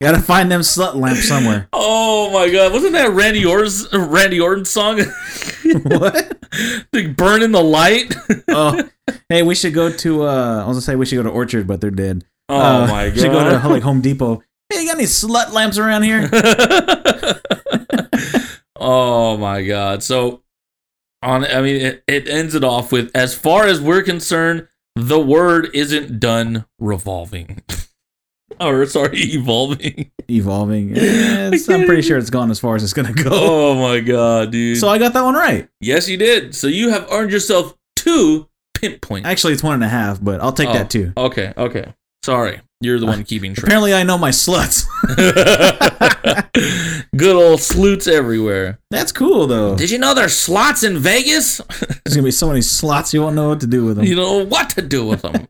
Gotta 0.02 0.20
find 0.20 0.50
them 0.50 0.62
slut 0.62 0.94
lamps 0.94 1.28
somewhere. 1.28 1.68
Oh 2.22 2.30
my 2.32 2.50
god, 2.50 2.72
wasn't 2.72 2.92
that 2.92 3.10
Randy 3.10 3.44
Orton's 3.44 3.88
Randy 3.92 4.38
Orton 4.40 4.64
song? 4.64 4.98
what? 5.64 6.38
like 6.92 7.16
burn 7.16 7.42
in 7.42 7.50
the 7.50 7.62
light. 7.62 8.14
Oh, 8.48 8.88
hey, 9.28 9.42
we 9.42 9.54
should 9.54 9.74
go 9.74 9.90
to. 9.90 10.22
uh 10.24 10.62
I 10.62 10.66
was 10.68 10.76
gonna 10.76 10.80
say 10.82 10.96
we 10.96 11.06
should 11.06 11.16
go 11.16 11.22
to 11.24 11.30
Orchard, 11.30 11.66
but 11.66 11.80
they're 11.80 11.90
dead. 11.90 12.24
Oh 12.48 12.56
Uh, 12.60 12.86
my 12.86 13.06
god, 13.08 13.14
we 13.14 13.20
Should 13.20 13.32
go 13.32 13.58
to 13.60 13.68
like 13.68 13.82
Home 13.82 14.00
Depot. 14.00 14.42
Hey, 14.68 14.82
you 14.82 14.86
got 14.88 14.96
any 14.98 15.06
slut 15.06 15.52
lamps 15.52 15.78
around 15.78 16.02
here? 16.04 16.28
oh 18.78 19.36
my 19.38 19.62
god. 19.64 20.02
So 20.02 20.42
on 21.22 21.44
I 21.44 21.60
mean 21.62 21.76
it, 21.76 22.04
it 22.06 22.28
ends 22.28 22.54
it 22.54 22.64
off 22.64 22.92
with 22.92 23.10
as 23.14 23.34
far 23.34 23.66
as 23.66 23.80
we're 23.80 24.02
concerned, 24.02 24.68
the 24.94 25.18
word 25.20 25.68
isn't 25.74 26.20
done 26.20 26.66
revolving. 26.78 27.62
or 28.60 28.84
sorry, 28.86 29.18
evolving. 29.18 30.10
Evolving. 30.28 30.90
I'm 30.98 31.86
pretty 31.86 32.02
sure 32.02 32.18
it's 32.18 32.30
gone 32.30 32.50
as 32.50 32.58
far 32.60 32.76
as 32.76 32.82
it's 32.82 32.92
gonna 32.92 33.12
go. 33.12 33.30
Oh 33.32 33.74
my 33.74 34.00
god, 34.00 34.52
dude. 34.52 34.78
So 34.78 34.88
I 34.88 34.98
got 34.98 35.12
that 35.14 35.22
one 35.22 35.34
right. 35.34 35.68
yes, 35.80 36.08
you 36.08 36.16
did. 36.16 36.54
So 36.54 36.66
you 36.66 36.90
have 36.90 37.10
earned 37.12 37.32
yourself 37.32 37.76
two 37.96 38.48
pimp 38.74 39.00
points. 39.02 39.28
Actually, 39.28 39.54
it's 39.54 39.62
one 39.62 39.74
and 39.74 39.84
a 39.84 39.88
half, 39.88 40.22
but 40.22 40.40
I'll 40.40 40.52
take 40.52 40.68
Oh, 40.68 40.72
that 40.74 40.90
too. 40.90 41.12
Okay, 41.16 41.52
okay. 41.56 41.94
Sorry. 42.24 42.60
You're 42.82 42.98
the 42.98 43.04
one 43.06 43.20
uh, 43.20 43.24
keeping 43.26 43.52
track. 43.54 43.64
Apparently, 43.66 43.92
I 43.92 44.04
know 44.04 44.16
my 44.16 44.30
sluts. 44.30 44.86
Good 47.16 47.36
old 47.36 47.60
sleuts 47.60 48.06
everywhere. 48.06 48.78
That's 48.90 49.12
cool 49.12 49.46
though. 49.46 49.76
Did 49.76 49.90
you 49.90 49.98
know 49.98 50.14
there's 50.14 50.34
slots 50.34 50.82
in 50.82 50.96
Vegas? 50.98 51.58
There's 51.58 52.14
gonna 52.16 52.22
be 52.22 52.30
so 52.30 52.48
many 52.48 52.62
slots 52.62 53.12
you 53.12 53.20
won't 53.22 53.36
know 53.36 53.50
what 53.50 53.60
to 53.60 53.66
do 53.66 53.84
with 53.84 53.96
them. 53.96 54.06
you 54.06 54.14
don't 54.14 54.38
know 54.38 54.44
what 54.46 54.70
to 54.70 54.82
do 54.82 55.06
with 55.06 55.20
them. 55.22 55.46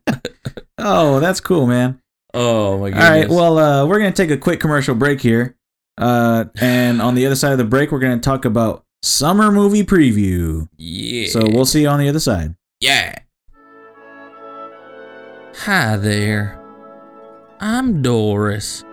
Oh, 0.77 1.19
that's 1.21 1.39
cool, 1.39 1.67
man. 1.67 2.00
Oh 2.33 2.77
my 2.77 2.85
All 2.85 2.89
goodness. 2.89 3.09
right, 3.09 3.29
well, 3.29 3.57
uh, 3.57 3.85
we're 3.85 3.99
gonna 3.99 4.11
take 4.11 4.31
a 4.31 4.37
quick 4.37 4.59
commercial 4.59 4.95
break 4.95 5.21
here, 5.21 5.55
uh, 5.97 6.45
and 6.59 7.01
on 7.01 7.15
the 7.15 7.25
other 7.25 7.35
side 7.35 7.51
of 7.51 7.57
the 7.57 7.65
break, 7.65 7.91
we're 7.91 7.99
gonna 7.99 8.19
talk 8.19 8.45
about 8.45 8.83
summer 9.03 9.51
movie 9.51 9.83
preview. 9.83 10.67
yeah. 10.77 11.27
So 11.29 11.41
we'll 11.47 11.65
see 11.65 11.81
you 11.81 11.87
on 11.87 11.99
the 11.99 12.09
other 12.09 12.19
side. 12.19 12.55
Yeah. 12.79 13.15
Hi 15.65 15.97
there. 15.97 16.57
I'm 17.59 18.01
Doris, 18.01 18.83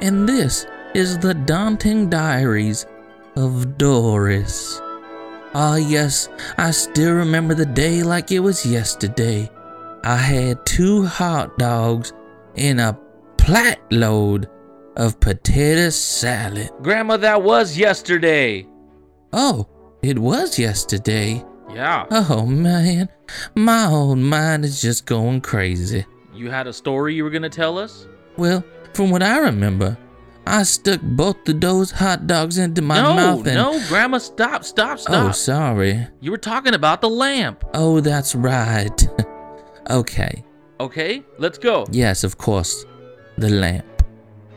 and 0.00 0.28
this 0.28 0.66
is 0.94 1.18
the 1.18 1.34
daunting 1.34 2.08
diaries 2.10 2.86
of 3.36 3.76
Doris. 3.78 4.80
Ah, 5.54 5.76
yes, 5.76 6.28
I 6.58 6.70
still 6.70 7.12
remember 7.12 7.54
the 7.54 7.66
day 7.66 8.02
like 8.02 8.30
it 8.30 8.40
was 8.40 8.64
yesterday. 8.64 9.50
I 10.04 10.16
had 10.16 10.64
two 10.64 11.04
hot 11.06 11.58
dogs 11.58 12.12
and 12.56 12.80
a 12.80 12.98
plat 13.38 13.80
load 13.90 14.48
of 14.96 15.18
potato 15.20 15.90
salad. 15.90 16.70
Grandma, 16.82 17.16
that 17.18 17.42
was 17.42 17.76
yesterday. 17.76 18.66
Oh, 19.32 19.66
it 20.02 20.18
was 20.18 20.58
yesterday. 20.58 21.44
Yeah. 21.72 22.06
Oh 22.10 22.44
man, 22.44 23.08
my 23.54 23.86
old 23.86 24.18
mind 24.18 24.64
is 24.64 24.82
just 24.82 25.06
going 25.06 25.40
crazy. 25.40 26.04
You 26.34 26.50
had 26.50 26.66
a 26.66 26.72
story 26.72 27.14
you 27.14 27.24
were 27.24 27.30
gonna 27.30 27.48
tell 27.48 27.78
us? 27.78 28.06
Well, 28.36 28.62
from 28.92 29.10
what 29.10 29.22
I 29.22 29.38
remember, 29.38 29.96
I 30.46 30.64
stuck 30.64 31.00
both 31.00 31.48
of 31.48 31.60
those 31.60 31.90
hot 31.90 32.26
dogs 32.26 32.58
into 32.58 32.82
my 32.82 33.00
no, 33.00 33.14
mouth 33.14 33.46
and. 33.46 33.54
No, 33.54 33.72
no, 33.72 33.88
Grandma, 33.88 34.18
stop, 34.18 34.64
stop, 34.64 34.92
oh, 34.92 34.96
stop. 34.96 35.28
Oh, 35.28 35.32
sorry. 35.32 36.06
you 36.20 36.30
were 36.30 36.38
talking 36.38 36.74
about 36.74 37.00
the 37.00 37.08
lamp. 37.08 37.64
Oh, 37.74 38.00
that's 38.00 38.34
right. 38.34 39.08
okay. 39.90 40.44
Okay, 40.82 41.22
let's 41.38 41.58
go. 41.58 41.86
Yes, 41.92 42.24
of 42.24 42.38
course. 42.38 42.84
The 43.38 43.48
lamp. 43.50 43.86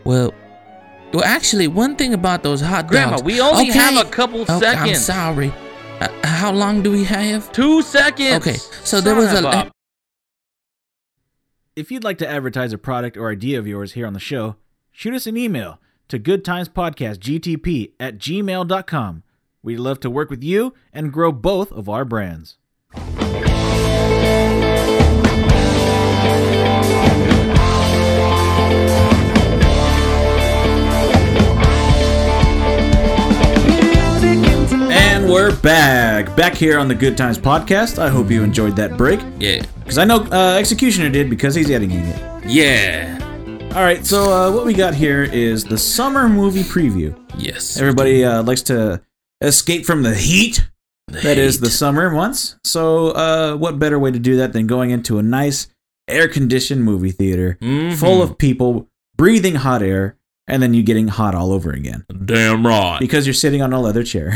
Well, 0.05 0.33
well, 1.13 1.23
actually, 1.23 1.67
one 1.67 1.95
thing 1.95 2.13
about 2.13 2.41
those 2.43 2.61
hot 2.61 2.87
Grandma, 2.87 3.11
dogs. 3.17 3.23
we 3.23 3.39
only 3.39 3.69
Okay. 3.69 3.77
have 3.79 3.97
a 4.05 4.09
couple 4.09 4.41
Okay, 4.41 4.53
I'm 4.53 4.59
seconds. 4.59 5.05
sorry. 5.05 5.53
Uh, 6.01 6.07
how 6.23 6.51
long 6.51 6.81
do 6.81 6.91
we 6.91 7.03
have? 7.05 7.51
Two 7.51 7.81
seconds. 7.81 8.35
Okay, 8.47 8.57
so 8.83 8.99
there 9.01 9.15
was 9.15 9.29
Son 9.29 9.45
a- 9.45 9.49
of 9.67 9.71
If 11.75 11.91
you'd 11.91 12.03
like 12.03 12.17
to 12.19 12.27
advertise 12.27 12.73
a 12.73 12.77
product 12.77 13.17
or 13.17 13.29
idea 13.31 13.59
of 13.59 13.67
yours 13.67 13.93
here 13.93 14.07
on 14.07 14.13
the 14.13 14.19
show, 14.19 14.55
shoot 14.91 15.13
us 15.13 15.27
an 15.27 15.37
email 15.37 15.79
to 16.07 16.17
goodtimespodcastgtp 16.19 17.91
at 17.99 18.17
gmail.com. 18.17 19.23
We'd 19.63 19.79
love 19.79 19.99
to 20.01 20.09
work 20.09 20.29
with 20.29 20.43
you 20.43 20.73
and 20.93 21.11
grow 21.13 21.31
both 21.31 21.71
of 21.71 21.87
our 21.89 22.05
brands. 22.05 22.57
Back. 35.61 36.35
Back 36.35 36.53
here 36.55 36.77
on 36.79 36.87
the 36.87 36.95
Good 36.95 37.17
Times 37.17 37.37
Podcast. 37.37 37.97
I 37.99 38.09
hope 38.09 38.29
you 38.29 38.43
enjoyed 38.43 38.75
that 38.75 38.97
break. 38.97 39.19
Yeah. 39.39 39.63
Because 39.79 39.97
I 39.97 40.05
know 40.05 40.17
uh, 40.31 40.57
Executioner 40.59 41.09
did 41.09 41.29
because 41.29 41.55
he's 41.55 41.69
editing 41.71 41.99
it. 42.05 42.45
Yeah. 42.49 43.17
All 43.75 43.81
right, 43.81 44.05
so 44.05 44.31
uh, 44.31 44.51
what 44.53 44.65
we 44.65 44.73
got 44.73 44.93
here 44.93 45.23
is 45.23 45.63
the 45.63 45.77
summer 45.77 46.29
movie 46.29 46.61
preview. 46.63 47.17
Yes. 47.37 47.77
Everybody 47.77 48.23
uh, 48.23 48.41
likes 48.43 48.61
to 48.63 49.01
escape 49.41 49.85
from 49.85 50.03
the 50.03 50.15
heat 50.15 50.65
that 51.07 51.37
is 51.37 51.59
the 51.59 51.69
summer 51.69 52.09
months. 52.09 52.55
So, 52.63 53.09
uh, 53.09 53.55
what 53.57 53.77
better 53.77 53.99
way 53.99 54.11
to 54.11 54.19
do 54.19 54.37
that 54.37 54.53
than 54.53 54.65
going 54.67 54.91
into 54.91 55.17
a 55.19 55.23
nice 55.23 55.67
air 56.07 56.27
conditioned 56.27 56.83
movie 56.83 57.11
theater 57.11 57.57
Mhm. 57.61 57.95
full 57.95 58.21
of 58.21 58.37
people 58.37 58.87
breathing 59.17 59.55
hot 59.55 59.81
air 59.81 60.15
and 60.47 60.61
then 60.61 60.73
you 60.73 60.83
getting 60.83 61.07
hot 61.07 61.33
all 61.33 61.51
over 61.51 61.71
again 61.71 62.05
Damn 62.25 62.65
right. 62.65 62.99
because 62.99 63.25
you're 63.25 63.33
sitting 63.33 63.61
on 63.61 63.73
a 63.73 63.79
leather 63.79 64.03
chair. 64.03 64.33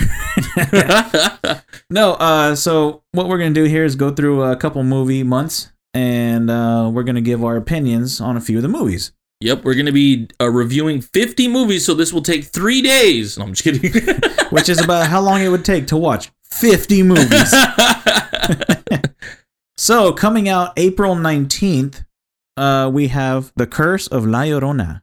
no, 1.90 2.14
uh, 2.14 2.56
so 2.56 3.04
what 3.12 3.28
we're 3.28 3.38
going 3.38 3.54
to 3.54 3.60
do 3.60 3.68
here 3.68 3.86
is 3.86 3.96
go 3.96 4.12
through 4.12 4.44
a 4.44 4.56
couple 4.56 4.84
movie 4.84 5.24
months 5.24 5.72
and 5.94 6.50
uh, 6.50 6.90
we're 6.92 7.04
going 7.04 7.16
to 7.16 7.22
give 7.22 7.44
our 7.44 7.56
opinions 7.58 8.20
on 8.22 8.38
a 8.38 8.42
few 8.42 8.58
of 8.58 8.64
the 8.64 8.70
movies. 8.70 9.12
yep, 9.42 9.64
we're 9.64 9.74
gonna 9.74 9.92
be 9.92 10.28
uh, 10.42 10.50
reviewing 10.50 11.00
50 11.02 11.48
movies, 11.48 11.86
so 11.86 11.94
this 11.94 12.12
will 12.12 12.22
take 12.22 12.44
three 12.46 12.82
days. 12.82 13.38
No, 13.38 13.46
I'm 13.46 13.54
just 13.54 13.64
kidding. 13.64 13.92
which 14.50 14.68
is 14.70 14.82
about 14.84 15.08
how 15.08 15.22
long 15.22 15.42
it 15.42 15.48
would 15.50 15.64
take 15.66 15.88
to 15.88 15.98
watch 15.98 16.32
50 16.52 17.04
movies. 17.04 17.54
so, 19.78 20.12
coming 20.12 20.50
out 20.50 20.74
April 20.78 21.16
19th, 21.16 22.04
uh, 22.58 22.90
we 22.94 23.08
have 23.08 23.54
The 23.56 23.66
Curse 23.68 24.08
of 24.08 24.26
La 24.26 24.42
Llorona. 24.42 25.02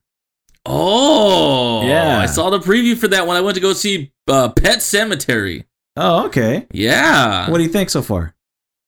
Oh, 0.69 1.83
Yeah. 1.87 2.19
I 2.19 2.27
saw 2.27 2.51
the 2.51 2.59
preview 2.59 2.97
for 2.97 3.09
that 3.09 3.27
when 3.27 3.37
I 3.37 3.41
went 3.41 3.55
to 3.55 3.61
go 3.61 3.73
see 3.73 4.13
uh, 4.29 4.49
Pet 4.51 4.79
Sematary. 4.79 5.65
Oh, 5.97 6.27
okay. 6.27 6.67
Yeah. 6.73 7.49
What 7.51 7.59
do 7.59 7.65
you 7.65 7.71
think 7.71 7.91
so 7.91 8.03
far? 8.03 8.35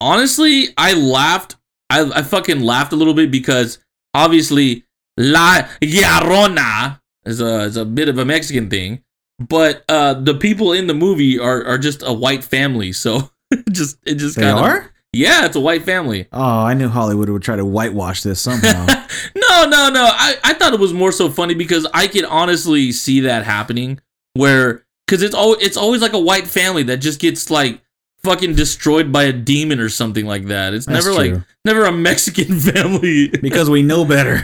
Honestly, 0.00 0.68
I 0.76 0.94
laughed. 0.94 1.56
I, 1.90 2.02
I 2.14 2.22
fucking 2.22 2.60
laughed 2.60 2.92
a 2.92 2.96
little 2.96 3.14
bit 3.14 3.30
because 3.30 3.78
obviously 4.14 4.84
La 5.16 5.62
Llorona 5.80 7.00
is 7.24 7.40
a 7.40 7.60
is 7.62 7.76
a 7.76 7.84
bit 7.84 8.08
of 8.08 8.18
a 8.18 8.24
Mexican 8.24 8.68
thing, 8.68 9.02
but 9.38 9.84
uh, 9.88 10.14
the 10.14 10.34
people 10.34 10.72
in 10.72 10.86
the 10.86 10.94
movie 10.94 11.38
are 11.38 11.64
are 11.64 11.78
just 11.78 12.02
a 12.04 12.12
white 12.12 12.44
family. 12.44 12.92
So 12.92 13.30
it 13.50 13.64
just 13.72 13.98
it 14.06 14.14
just 14.16 14.36
kind 14.36 14.50
of 14.58 14.64
are? 14.64 14.92
Yeah, 15.12 15.46
it's 15.46 15.56
a 15.56 15.60
white 15.60 15.84
family. 15.84 16.26
Oh, 16.32 16.40
I 16.64 16.74
knew 16.74 16.88
Hollywood 16.88 17.28
would 17.30 17.42
try 17.42 17.56
to 17.56 17.64
whitewash 17.64 18.22
this 18.22 18.40
somehow. 18.40 18.86
no, 19.34 19.64
no, 19.66 19.90
no. 19.90 20.04
I, 20.10 20.36
I 20.44 20.54
thought 20.54 20.74
it 20.74 20.80
was 20.80 20.92
more 20.92 21.12
so 21.12 21.28
funny 21.30 21.54
because 21.54 21.86
I 21.94 22.06
could 22.08 22.24
honestly 22.24 22.92
see 22.92 23.20
that 23.20 23.44
happening 23.44 24.00
where 24.34 24.84
because 25.06 25.22
it's 25.22 25.34
al- 25.34 25.56
it's 25.60 25.76
always 25.76 26.02
like 26.02 26.12
a 26.12 26.18
white 26.18 26.46
family 26.46 26.82
that 26.84 26.98
just 26.98 27.18
gets 27.20 27.50
like 27.50 27.80
fucking 28.22 28.54
destroyed 28.54 29.10
by 29.12 29.22
a 29.24 29.32
demon 29.32 29.80
or 29.80 29.88
something 29.88 30.26
like 30.26 30.46
that. 30.46 30.74
It's 30.74 30.84
That's 30.86 31.04
never 31.06 31.16
like 31.16 31.34
never 31.64 31.84
a 31.86 31.92
Mexican 31.92 32.58
family. 32.60 33.28
because 33.28 33.70
we 33.70 33.82
know 33.82 34.04
better. 34.04 34.42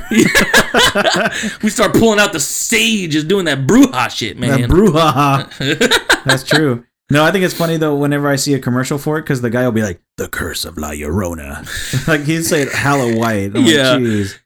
we 1.63 1.69
start 1.71 1.93
pulling 1.93 2.19
out 2.21 2.33
the 2.33 2.41
sage, 2.41 3.13
just 3.13 3.29
doing 3.29 3.45
that 3.45 3.67
bruja 3.67 4.09
shit, 4.11 4.41
That 4.41 4.61
man. 4.61 4.69
brouhaha. 4.71 6.25
That's 6.25 6.45
true. 6.45 6.85
No, 7.11 7.23
I 7.25 7.31
think 7.33 7.45
it's 7.45 7.55
funny 7.55 7.77
though 7.77 7.95
whenever 7.97 8.29
I 8.29 8.37
see 8.37 8.55
a 8.55 8.59
commercial 8.59 8.97
for 8.99 9.19
it 9.19 9.23
because 9.23 9.41
the 9.43 9.51
guy 9.51 9.65
will 9.65 9.73
be 9.73 9.83
like, 9.83 10.01
"The 10.17 10.29
Curse 10.29 10.65
of 10.65 10.79
La 10.79 10.91
Llorona," 10.91 12.07
like 12.09 12.23
he'd 12.23 12.45
say 12.45 12.63
it 12.63 12.73
hella 12.73 13.15
white. 13.17 13.55
I'm 13.55 13.65
Yeah. 13.65 13.93
like, 13.93 14.01
Jeez. 14.03 14.39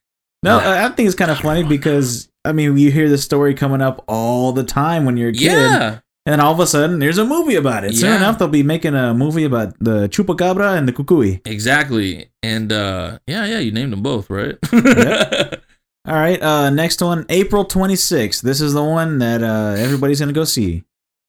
No, 0.43 0.59
I 0.59 0.87
I 0.87 0.89
think 0.91 1.07
it's 1.07 1.17
kind 1.17 1.31
of 1.31 1.39
funny 1.39 1.63
because 1.63 2.29
I 2.45 2.53
mean 2.53 2.77
you 2.77 2.91
hear 2.91 3.09
the 3.09 3.19
story 3.19 3.55
coming 3.55 3.81
up 3.81 4.05
all 4.09 4.53
the 4.53 4.65
time 4.65 5.05
when 5.05 5.17
you're 5.17 5.31
a 5.31 5.33
kid, 5.33 5.53
yeah, 5.53 6.01
and 6.27 6.41
all 6.41 6.53
of 6.53 6.59
a 6.61 6.67
sudden 6.67 6.99
there's 6.99 7.19
a 7.19 7.25
movie 7.25 7.55
about 7.55 7.85
it. 7.85 7.95
Soon 7.95 8.11
Yeah. 8.11 8.17
enough, 8.17 8.39
they'll 8.39 8.49
be 8.49 8.63
making 8.65 8.95
a 8.97 9.15
movie 9.15 9.45
about 9.45 9.75
the 9.79 10.09
chupacabra 10.09 10.77
and 10.77 10.89
the 10.89 10.93
cucuy. 10.93 11.41
exactly. 11.47 12.31
And 12.43 12.73
uh 12.73 13.19
yeah, 13.29 13.47
yeah, 13.47 13.59
you 13.61 13.71
named 13.73 13.93
them 13.93 14.03
both, 14.03 14.29
right? 14.31 14.57
All 16.07 16.15
right, 16.15 16.41
uh, 16.43 16.71
next 16.71 17.03
one, 17.03 17.27
April 17.29 17.67
26th. 17.67 18.41
This 18.41 18.63
is 18.63 18.73
the 18.73 18.83
one 18.83 19.19
that 19.19 19.43
uh, 19.43 19.75
everybody's 19.77 20.21
gonna 20.21 20.33
go 20.33 20.45
see. 20.45 20.85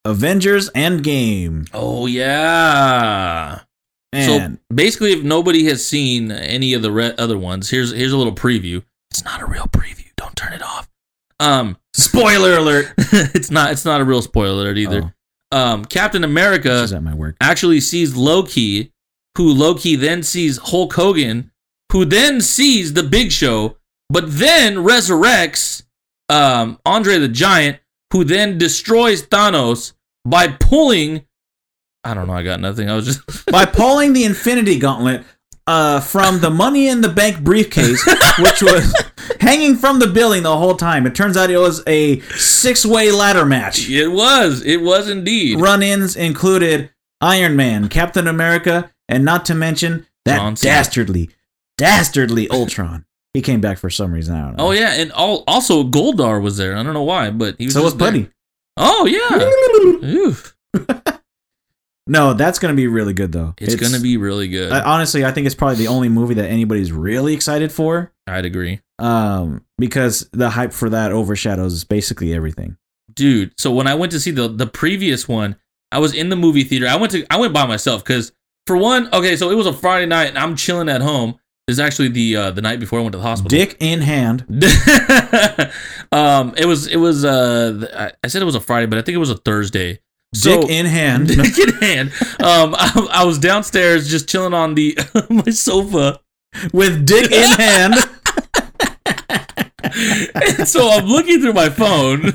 Avengers 0.06 0.70
Endgame. 0.72 1.70
oh 1.74 2.06
yeah. 2.06 3.62
And 4.12 4.58
so 4.58 4.76
basically, 4.76 5.12
if 5.12 5.24
nobody 5.24 5.66
has 5.66 5.86
seen 5.86 6.32
any 6.32 6.74
of 6.74 6.82
the 6.82 6.91
re- 6.91 7.14
other 7.18 7.38
ones, 7.38 7.70
here's 7.70 7.91
here's 7.91 8.12
a 8.12 8.18
little 8.18 8.34
preview. 8.34 8.84
It's 9.12 9.24
not 9.24 9.41
a 9.41 9.45
real 9.45 9.66
preview. 9.66 10.08
Don't 10.16 10.36
turn 10.36 10.54
it 10.54 10.64
off. 10.64 10.89
Um, 11.39 11.78
spoiler 11.93 12.54
alert. 12.58 12.93
it's 12.97 13.52
not 13.52 13.72
it's 13.72 13.86
not 13.86 14.02
a 14.02 14.04
real 14.04 14.22
spoiler 14.22 14.62
alert 14.64 14.78
either. 14.78 15.14
Um, 15.52 15.86
Captain 15.86 16.24
America 16.24 16.82
She's 16.82 16.93
at 16.93 17.04
my 17.04 17.14
work. 17.16 17.36
actually 17.41 17.82
sees 17.82 18.16
Loki, 18.16 18.91
who 19.38 19.54
Loki 19.54 19.95
then 19.95 20.22
sees 20.24 20.58
Hulk 20.58 20.93
Hogan, 20.93 21.52
who 21.91 22.06
then 22.06 22.39
sees 22.41 22.93
the 22.93 23.04
Big 23.04 23.32
Show, 23.32 23.78
but 24.10 24.26
then 24.28 24.76
resurrects 24.78 25.84
um, 26.30 26.80
Andre 26.86 27.18
the 27.18 27.28
Giant, 27.28 27.79
who 28.12 28.24
then 28.24 28.57
destroys 28.57 29.24
Thanos 29.24 29.93
by 30.26 30.47
pulling. 30.47 31.26
I 32.03 32.14
don't 32.14 32.28
know. 32.28 32.34
I 32.34 32.43
got 32.43 32.60
nothing. 32.60 32.89
I 32.89 32.95
was 32.95 33.05
just 33.05 33.45
by 33.51 33.66
pulling 33.66 34.14
the 34.14 34.24
Infinity 34.24 34.80
Gauntlet 34.80 35.24
uh, 35.68 35.99
from 35.99 36.39
the 36.39 36.49
Money 36.49 36.88
in 36.88 37.01
the 37.01 37.10
Bank 37.10 37.41
briefcase, 37.43 38.03
which 38.39 38.62
was 38.62 38.93
hanging 39.39 39.76
from 39.76 39.99
the 39.99 40.07
building 40.07 40.43
the 40.43 40.57
whole 40.57 40.76
time. 40.76 41.05
It 41.05 41.14
turns 41.16 41.38
out 41.38 41.49
it 41.49 41.57
was 41.57 41.84
a 41.88 42.20
six-way 42.22 43.12
ladder 43.12 43.45
match. 43.45 43.89
It 43.89 44.07
was. 44.07 44.64
It 44.66 44.82
was 44.82 45.10
indeed. 45.10 45.60
Run-ins 45.60 46.16
included 46.16 46.89
Iron 47.22 47.55
Man, 47.55 47.89
Captain 47.89 48.28
America, 48.28 48.91
and 49.07 49.24
not 49.26 49.45
to 49.45 49.55
mention 49.55 50.07
that 50.26 50.38
John 50.38 50.55
Cena. 50.55 50.74
dastardly, 50.74 51.30
dastardly 51.78 52.49
Ultron. 52.49 53.05
He 53.34 53.42
came 53.42 53.62
back 53.62 53.78
for 53.78 53.90
some 53.90 54.12
reason. 54.12 54.36
I 54.36 54.42
don't 54.42 54.58
know. 54.58 54.68
Oh 54.68 54.72
yeah, 54.72 54.94
and 54.94 55.12
all, 55.12 55.44
also 55.48 55.84
Goldar 55.84 56.42
was 56.42 56.58
there. 56.58 56.76
I 56.76 56.84
don't 56.84 56.94
know 56.94 57.04
why, 57.04 57.30
but 57.30 57.56
he 57.60 57.66
was. 57.66 57.74
so 57.74 57.84
was 57.84 57.94
just 57.94 58.14
there. 58.14 58.32
Oh 58.78 59.06
yeah. 59.06 60.34
No, 62.10 62.34
that's 62.34 62.58
gonna 62.58 62.74
be 62.74 62.88
really 62.88 63.14
good 63.14 63.32
though. 63.32 63.54
It's, 63.60 63.76
gonna 63.76 64.00
be 64.00 64.18
really 64.18 64.48
good. 64.48 64.72
I, 64.72 64.82
honestly, 64.82 65.24
I 65.24 65.32
think 65.32 65.46
it's 65.46 65.54
probably 65.54 65.76
the 65.76 65.90
only 65.90 66.10
movie 66.10 66.34
that 66.34 66.50
anybody's 66.50 66.92
really 66.92 67.36
excited 67.36 67.72
for. 67.72 68.12
I'd 68.26 68.46
agree, 68.46 68.82
um, 68.98 69.64
because 69.78 70.28
the 70.34 70.50
hype 70.50 70.74
for 70.74 70.90
that 70.90 71.12
overshadows 71.12 71.84
basically 71.84 72.34
everything. 72.34 72.78
dude. 73.14 73.54
So 73.60 73.72
when 73.72 73.86
I 73.86 73.94
went 73.94 74.12
to 74.14 74.20
see 74.20 74.32
the 74.32 74.48
the 74.48 74.66
previous 74.66 75.28
one, 75.28 75.58
I 75.92 76.00
was 76.00 76.16
in 76.16 76.30
the 76.30 76.36
movie 76.36 76.64
theater. 76.64 76.88
I 76.88 76.96
went 76.96 77.12
to 77.12 77.28
I 77.30 77.38
went 77.38 77.54
by 77.54 77.68
myself 77.68 78.04
because 78.04 78.32
for 78.66 78.76
one, 78.76 79.14
okay, 79.14 79.36
so 79.36 79.52
it 79.52 79.56
was 79.56 79.68
a 79.68 79.74
Friday 79.74 80.08
night 80.08 80.30
and 80.30 80.38
I'm 80.40 80.56
chilling 80.56 80.90
at 80.90 81.02
home. 81.02 81.40
This 81.70 81.76
is 81.76 81.82
actually 81.82 82.08
the 82.08 82.36
uh, 82.36 82.50
the 82.50 82.64
night 82.64 82.80
before 82.80 82.98
I 82.98 83.04
went 83.04 83.12
to 83.12 83.20
the 83.20 83.24
hospital. 83.24 83.56
Dick 83.56 83.78
in 83.80 84.02
hand. 84.02 84.42
um, 86.12 86.56
it 86.58 86.66
was 86.66 86.88
it 86.88 86.96
was 86.98 87.24
uh, 87.24 88.12
I- 88.24 88.28
said 88.28 88.42
it 88.42 88.46
was 88.46 88.56
a 88.56 88.60
Friday, 88.60 88.88
but 88.88 88.98
I 88.98 89.04
think 89.04 89.14
it 89.14 89.20
was 89.20 89.30
a 89.30 89.38
Thursday. 89.38 90.00
So, 90.34 90.62
Dick 90.62 90.72
in 90.72 90.88
hand. 90.88 91.28
Dick 91.28 91.60
in 91.60 91.76
hand. 91.76 92.12
Um, 92.40 92.74
I, 92.76 93.08
I 93.12 93.24
was 93.24 93.38
downstairs 93.38 94.10
just 94.10 94.28
chilling 94.28 94.56
on 94.56 94.74
the 94.74 94.98
my 95.30 95.52
sofa. 95.52 96.20
with 96.74 97.06
dick 97.06 97.32
in 97.32 97.52
hand. 97.52 97.94
And 100.34 100.68
so 100.68 100.90
I'm 100.90 101.06
looking 101.06 101.42
through 101.42 101.54
my 101.54 101.70
phone. 101.70 102.34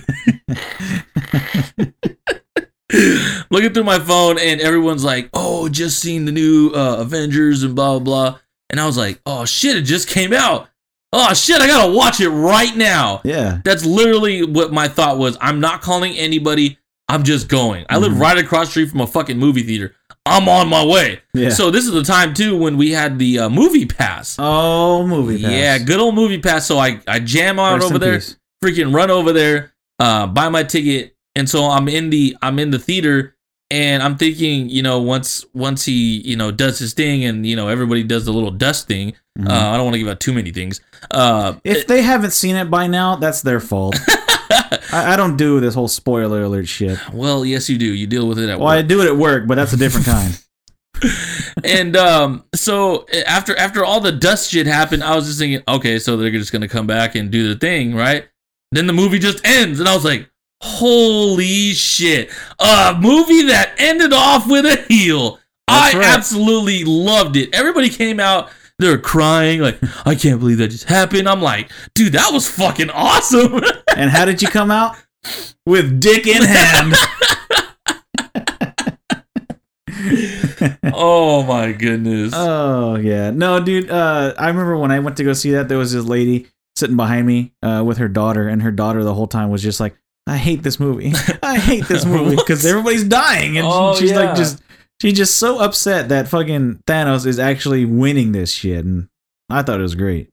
looking 3.51 3.73
through 3.73 3.83
my 3.83 3.99
phone, 3.99 4.39
and 4.39 4.61
everyone's 4.61 5.03
like, 5.03 5.29
"Oh, 5.35 5.69
just 5.69 5.99
seen 5.99 6.25
the 6.25 6.33
new 6.33 6.71
uh, 6.71 6.99
Avengers 7.01 7.65
and 7.65 7.75
blah 7.75 7.99
blah 7.99 8.31
blah," 8.31 8.39
and 8.75 8.81
I 8.81 8.87
was 8.87 8.97
like, 8.97 9.21
"Oh 9.25 9.45
shit, 9.45 9.77
it 9.77 9.83
just 9.83 10.09
came 10.09 10.33
out." 10.33 10.69
Oh 11.13 11.33
shit, 11.33 11.61
I 11.61 11.69
gotta 11.69 11.93
watch 11.93 12.21
it 12.21 12.29
right 12.29 12.77
now. 12.77 13.21
Yeah. 13.23 13.61
That's 13.65 13.85
literally 13.85 14.45
what 14.45 14.73
my 14.73 14.89
thought 14.89 15.17
was. 15.17 15.39
I'm 15.41 15.61
not 15.61 15.81
calling 15.81 16.13
anybody. 16.17 16.77
I'm 17.09 17.23
just 17.23 17.47
going. 17.49 17.85
I 17.89 17.99
live 17.99 18.13
Mhm. 18.15 18.21
right 18.21 18.37
across 18.39 18.67
the 18.67 18.71
street 18.73 18.91
from 18.91 19.01
a 19.03 19.07
fucking 19.07 19.39
movie 19.39 19.63
theater. 19.63 19.95
I'm 20.27 20.49
on 20.49 20.69
my 20.69 20.85
way. 20.85 21.21
Yeah. 21.33 21.51
So 21.51 21.71
this 21.71 21.85
is 21.85 21.93
the 21.93 22.03
time 22.03 22.35
too 22.35 22.57
when 22.57 22.77
we 22.77 22.91
had 22.91 23.19
the 23.21 23.39
uh, 23.41 23.49
movie 23.49 23.87
pass. 23.87 24.35
oh, 24.41 25.07
movie 25.07 25.41
pass. 25.41 25.53
Yeah, 25.53 25.79
good 25.79 26.01
old 26.01 26.17
movie 26.17 26.39
pass. 26.41 26.67
So 26.67 26.79
I 26.79 26.99
I 27.07 27.21
jam 27.21 27.61
out 27.61 27.75
Rest 27.75 27.87
over 27.87 27.99
there, 28.01 28.15
peace. 28.15 28.37
freaking 28.65 28.93
run 28.93 29.11
over 29.11 29.33
there, 29.33 29.73
uh, 30.01 30.27
buy 30.27 30.49
my 30.49 30.65
ticket, 30.65 31.15
and 31.37 31.49
so 31.49 31.65
I'm 31.67 31.87
in 31.89 32.11
the 32.11 32.37
I'm 32.43 32.59
in 32.59 32.71
the 32.71 32.79
theater, 32.81 33.37
and 33.71 34.03
I'm 34.03 34.17
thinking, 34.17 34.69
you 34.69 34.83
know, 34.83 35.01
once 35.01 35.45
once 35.55 35.85
he 35.85 36.21
you 36.21 36.37
know 36.37 36.51
does 36.51 36.79
his 36.79 36.95
thing, 36.95 37.25
and 37.25 37.47
you 37.47 37.57
know 37.57 37.69
everybody 37.69 38.03
does 38.03 38.25
the 38.25 38.33
little 38.33 38.51
dust 38.51 38.87
thing. 38.87 39.15
Mhm. 39.39 39.49
Uh, 39.49 39.71
I 39.71 39.77
don't 39.77 39.85
want 39.85 39.95
to 39.95 39.99
give 39.99 40.09
out 40.09 40.21
too 40.21 40.33
many 40.33 40.53
things. 40.53 40.81
Uh, 41.11 41.55
if 41.65 41.87
they 41.87 42.03
haven't 42.03 42.33
seen 42.33 42.57
it 42.57 42.71
by 42.71 42.87
now, 42.87 43.17
that's 43.17 43.43
their 43.43 43.61
fault. 43.61 43.97
I, 44.93 45.15
I 45.15 45.17
don't 45.17 45.37
do 45.37 45.61
this 45.61 45.75
whole 45.75 45.89
spoiler 45.89 46.43
alert 46.45 46.69
shit. 46.69 46.99
well, 47.13 47.45
yes, 47.45 47.69
you 47.69 47.79
do. 47.79 47.87
You 47.87 48.07
deal 48.07 48.29
with 48.29 48.39
it 48.39 48.49
at 48.49 48.59
Well, 48.59 48.69
I 48.69 48.83
do 48.83 49.01
it 49.01 49.07
at 49.07 49.17
work, 49.17 49.47
but 49.47 49.57
that's 49.57 49.73
a 49.73 49.77
different 49.77 50.07
kind. 50.07 50.41
and 51.65 51.97
um, 51.97 52.45
so 52.55 53.07
after 53.27 53.57
after 53.57 53.85
all 53.85 54.01
the 54.01 54.13
dust 54.13 54.51
shit 54.51 54.67
happened, 54.67 55.03
I 55.03 55.15
was 55.17 55.27
just 55.27 55.39
thinking, 55.39 55.63
okay, 55.67 55.99
so 55.99 56.17
they're 56.17 56.31
just 56.31 56.53
gonna 56.53 56.69
come 56.69 56.87
back 56.87 57.15
and 57.15 57.31
do 57.31 57.49
the 57.49 57.59
thing, 57.59 57.95
right? 57.95 58.29
Then 58.73 58.87
the 58.87 58.93
movie 58.93 59.19
just 59.19 59.45
ends, 59.47 59.81
and 59.81 59.89
I 59.89 59.95
was 59.95 60.05
like, 60.05 60.31
holy 60.65 61.75
shit, 61.75 62.31
a 62.59 62.97
movie 62.99 63.43
that 63.43 63.75
ended 63.77 64.13
off 64.13 64.49
with 64.49 64.65
a 64.65 64.83
heel. 64.89 65.39
That's 65.69 65.95
I 65.95 65.99
right. 65.99 66.09
absolutely 66.09 66.85
loved 66.85 67.37
it. 67.37 67.55
Everybody 67.55 67.91
came 67.91 68.19
out. 68.19 68.51
They 68.79 68.89
were 68.89 68.99
crying, 68.99 69.61
like, 69.61 69.79
I 70.07 70.15
can't 70.15 70.41
believe 70.41 70.59
that 70.59 70.69
just 70.69 70.85
happened. 70.85 71.29
I'm 71.29 71.41
like, 71.41 71.71
dude, 71.95 72.15
that 72.15 72.33
was 72.33 72.49
fucking 72.49 72.91
awesome. 72.91 73.61
and 73.97 74.11
how 74.11 74.25
did 74.25 74.43
you 74.43 74.49
come 74.49 74.71
out? 74.71 74.97
With 75.67 76.01
dick 76.01 76.27
in 76.27 76.43
hand. 76.43 76.95
oh 80.93 81.45
my 81.45 81.73
goodness. 81.73 82.33
Oh 82.35 82.97
yeah, 82.97 83.31
no, 83.31 83.61
dude. 83.61 83.91
Uh, 83.91 84.35
I 84.37 84.49
remember 84.49 84.77
when 84.77 84.91
I 84.91 84.99
went 84.99 85.17
to 85.19 85.25
go 85.25 85.33
see 85.33 85.53
that, 85.53 85.69
there 85.69 85.79
was 85.79 85.93
this 85.93 86.05
lady 86.05 86.49
sitting 86.77 86.97
behind 86.97 87.27
me 87.27 87.53
uh, 87.63 87.83
with 87.87 87.99
her 87.99 88.09
daughter, 88.09 88.49
and 88.49 88.63
her 88.63 88.73
daughter 88.73 89.05
the 89.05 89.15
whole 89.15 89.29
time 89.29 89.51
was 89.51 89.63
just 89.63 89.81
like, 89.81 89.95
"I 90.27 90.37
hate 90.37 90.63
this 90.63 90.79
movie. 90.81 91.13
I 91.43 91.59
hate 91.59 91.87
this 91.87 92.05
movie 92.05 92.37
because 92.37 92.65
everybody's 92.65 93.05
dying," 93.05 93.59
and 93.59 93.67
Oh, 93.69 93.95
she's 93.95 94.11
yeah. 94.11 94.19
like, 94.21 94.37
just 94.37 94.63
she's 95.01 95.15
just 95.15 95.37
so 95.37 95.59
upset 95.61 96.09
that 96.11 96.29
fucking 96.29 96.81
Thanos 96.87 97.27
is 97.27 97.39
actually 97.39 97.85
winning 97.85 98.33
this 98.33 98.53
shit, 98.53 98.85
and 98.85 99.09
I 99.51 99.63
thought 99.63 99.79
it 99.81 99.83
was 99.83 99.95
great. 99.95 100.29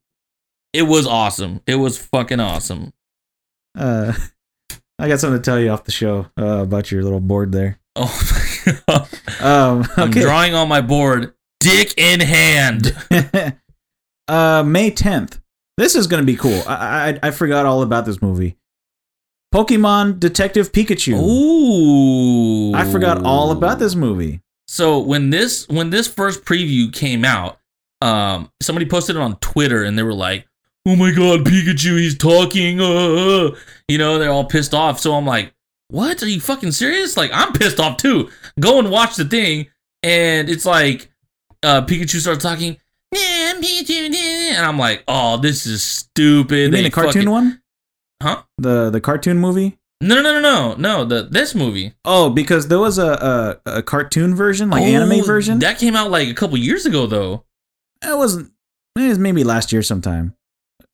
it 0.73 0.83
was 0.83 1.05
awesome. 1.05 1.61
It 1.67 1.75
was 1.75 1.97
fucking 1.97 2.39
awesome. 2.39 2.93
Uh, 3.77 4.13
I 4.99 5.07
got 5.07 5.19
something 5.19 5.41
to 5.41 5.43
tell 5.43 5.59
you 5.59 5.69
off 5.69 5.83
the 5.85 5.91
show 5.91 6.27
uh, 6.39 6.61
about 6.63 6.91
your 6.91 7.03
little 7.03 7.19
board 7.19 7.51
there. 7.51 7.79
Oh 7.95 8.53
my 8.65 8.77
god. 8.87 9.09
Um, 9.41 9.87
I'm 9.97 10.11
drawing 10.11 10.53
on 10.53 10.67
my 10.69 10.79
board, 10.81 11.33
dick 11.59 11.93
in 11.97 12.19
hand. 12.21 12.95
uh, 14.27 14.63
May 14.65 14.91
10th. 14.91 15.39
This 15.77 15.95
is 15.95 16.07
going 16.07 16.21
to 16.21 16.25
be 16.25 16.35
cool. 16.35 16.61
I, 16.67 17.19
I 17.23 17.27
I 17.27 17.31
forgot 17.31 17.65
all 17.65 17.81
about 17.81 18.05
this 18.05 18.21
movie. 18.21 18.55
Pokemon 19.53 20.19
Detective 20.19 20.71
Pikachu. 20.71 21.13
Ooh. 21.19 22.73
I 22.73 22.89
forgot 22.89 23.23
all 23.23 23.51
about 23.51 23.79
this 23.79 23.95
movie. 23.95 24.41
So 24.67 24.99
when 24.99 25.29
this 25.29 25.67
when 25.67 25.89
this 25.89 26.07
first 26.07 26.45
preview 26.45 26.91
came 26.93 27.25
out, 27.25 27.59
um, 28.01 28.49
somebody 28.61 28.85
posted 28.85 29.17
it 29.17 29.21
on 29.21 29.35
Twitter 29.37 29.83
and 29.83 29.97
they 29.97 30.03
were 30.03 30.13
like, 30.13 30.47
"Oh 30.85 30.95
my 30.95 31.11
god, 31.11 31.41
Pikachu, 31.45 31.97
he's 31.99 32.17
talking!" 32.17 32.79
Uh, 32.79 32.85
uh." 32.85 33.55
You 33.89 33.97
know, 33.97 34.17
they're 34.17 34.31
all 34.31 34.45
pissed 34.45 34.73
off. 34.73 34.99
So 35.01 35.13
I'm 35.15 35.25
like, 35.25 35.53
"What? 35.89 36.23
Are 36.23 36.27
you 36.29 36.39
fucking 36.39 36.71
serious?" 36.71 37.17
Like 37.17 37.31
I'm 37.33 37.51
pissed 37.51 37.81
off 37.81 37.97
too. 37.97 38.29
Go 38.59 38.79
and 38.79 38.89
watch 38.89 39.17
the 39.17 39.25
thing, 39.25 39.67
and 40.01 40.49
it's 40.49 40.65
like, 40.65 41.11
uh, 41.63 41.81
Pikachu 41.81 42.21
starts 42.21 42.41
talking. 42.41 42.77
"Yeah, 43.11 43.51
I'm 43.53 43.61
Pikachu," 43.61 44.15
and 44.15 44.65
I'm 44.65 44.79
like, 44.79 45.03
"Oh, 45.09 45.35
this 45.35 45.65
is 45.65 45.83
stupid." 45.83 46.55
You 46.55 46.63
mean 46.63 46.71
They 46.71 46.83
the 46.83 46.89
cartoon 46.91 47.11
fucking- 47.23 47.29
one? 47.29 47.60
Huh? 48.21 48.43
The 48.57 48.89
the 48.89 49.01
cartoon 49.01 49.37
movie? 49.39 49.77
No, 50.03 50.15
no, 50.15 50.21
no, 50.21 50.39
no, 50.41 50.41
no, 50.41 50.75
no. 50.75 51.05
The 51.05 51.23
this 51.29 51.53
movie, 51.53 51.93
Oh, 52.05 52.29
because 52.29 52.67
there 52.69 52.79
was 52.79 52.97
a 52.97 53.59
a, 53.65 53.77
a 53.77 53.83
cartoon 53.83 54.33
version, 54.35 54.69
like 54.69 54.81
oh, 54.83 54.85
anime 54.85 55.19
Oh, 55.21 55.23
version. 55.25 55.59
that 55.59 55.77
came 55.79 55.95
out 55.95 56.09
like 56.11 56.27
a 56.27 56.33
couple 56.33 56.57
years 56.57 56.85
ago, 56.85 57.05
though. 57.07 57.43
it 58.03 58.17
wasn't. 58.17 58.51
It 58.97 59.07
was 59.07 59.19
maybe 59.19 59.43
last 59.43 59.71
year 59.71 59.83
sometime, 59.83 60.33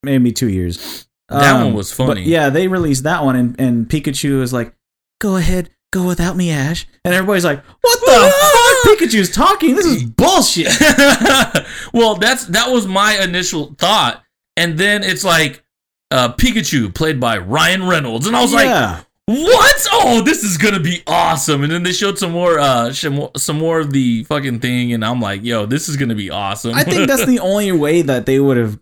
maybe 0.04 0.32
two 0.32 0.50
years. 0.50 1.08
That 1.30 1.54
one 1.58 1.68
um, 1.68 1.74
was 1.74 1.94
but 1.94 2.08
funny. 2.08 2.24
yeah, 2.24 2.50
they 2.50 2.68
released 2.68 3.04
that 3.04 3.24
one, 3.24 3.36
and, 3.36 3.60
and 3.60 3.88
Pikachu 3.90 4.40
was 4.40 4.54
like, 4.54 4.74
"Go 5.20 5.36
ahead, 5.38 5.70
go 5.92 6.06
without 6.06 6.36
me, 6.38 6.52
Ash." 6.52 6.86
And 7.04 7.14
everybody's 7.14 7.44
like, 7.46 7.64
"What 7.82 8.00
the 8.02 8.86
fuck? 8.86 9.00
Pikachu's 9.00 9.32
talking. 9.32 9.76
This 9.76 9.86
is 9.86 10.04
bullshit." 10.04 10.68
well, 11.94 12.16
that's 12.16 12.46
that 12.48 12.72
was 12.72 12.86
my 12.88 13.18
initial 13.22 13.74
thought, 13.78 14.24
and 14.56 14.78
then 14.78 15.04
it's 15.04 15.24
like 15.24 15.64
uh, 16.12 16.34
Pikachu 16.34 16.94
played 16.94 17.20
by 17.20 17.38
Ryan 17.38 17.88
Reynolds, 17.88 18.28
and 18.28 18.36
I 18.36 18.42
was 18.42 18.54
like, 18.54 18.66
yeah. 18.66 19.02
"What? 19.26 19.88
Oh, 19.92 20.22
this 20.22 20.44
is 20.44 20.58
gonna 20.58 20.80
be 20.80 21.04
awesome!" 21.08 21.64
And 21.64 21.72
then 21.72 21.84
they 21.84 21.92
showed 21.94 22.18
some 22.18 22.32
more, 22.32 22.60
uh, 22.60 22.94
some 22.94 23.14
more, 23.16 23.32
some 23.36 23.58
more 23.58 23.80
of 23.80 23.92
the 23.92 24.24
fucking 24.26 24.60
thing, 24.62 24.94
and 24.94 25.04
I'm 25.04 25.20
like, 25.20 25.44
"Yo, 25.44 25.66
this 25.66 25.90
is 25.90 25.98
gonna 25.98 26.16
be 26.16 26.30
awesome." 26.30 26.74
I 26.76 26.84
think 26.84 27.08
that's 27.08 27.26
the 27.34 27.40
only 27.40 27.72
way 27.72 28.02
that 28.04 28.26
they 28.26 28.40
would 28.40 28.58
have 28.58 28.80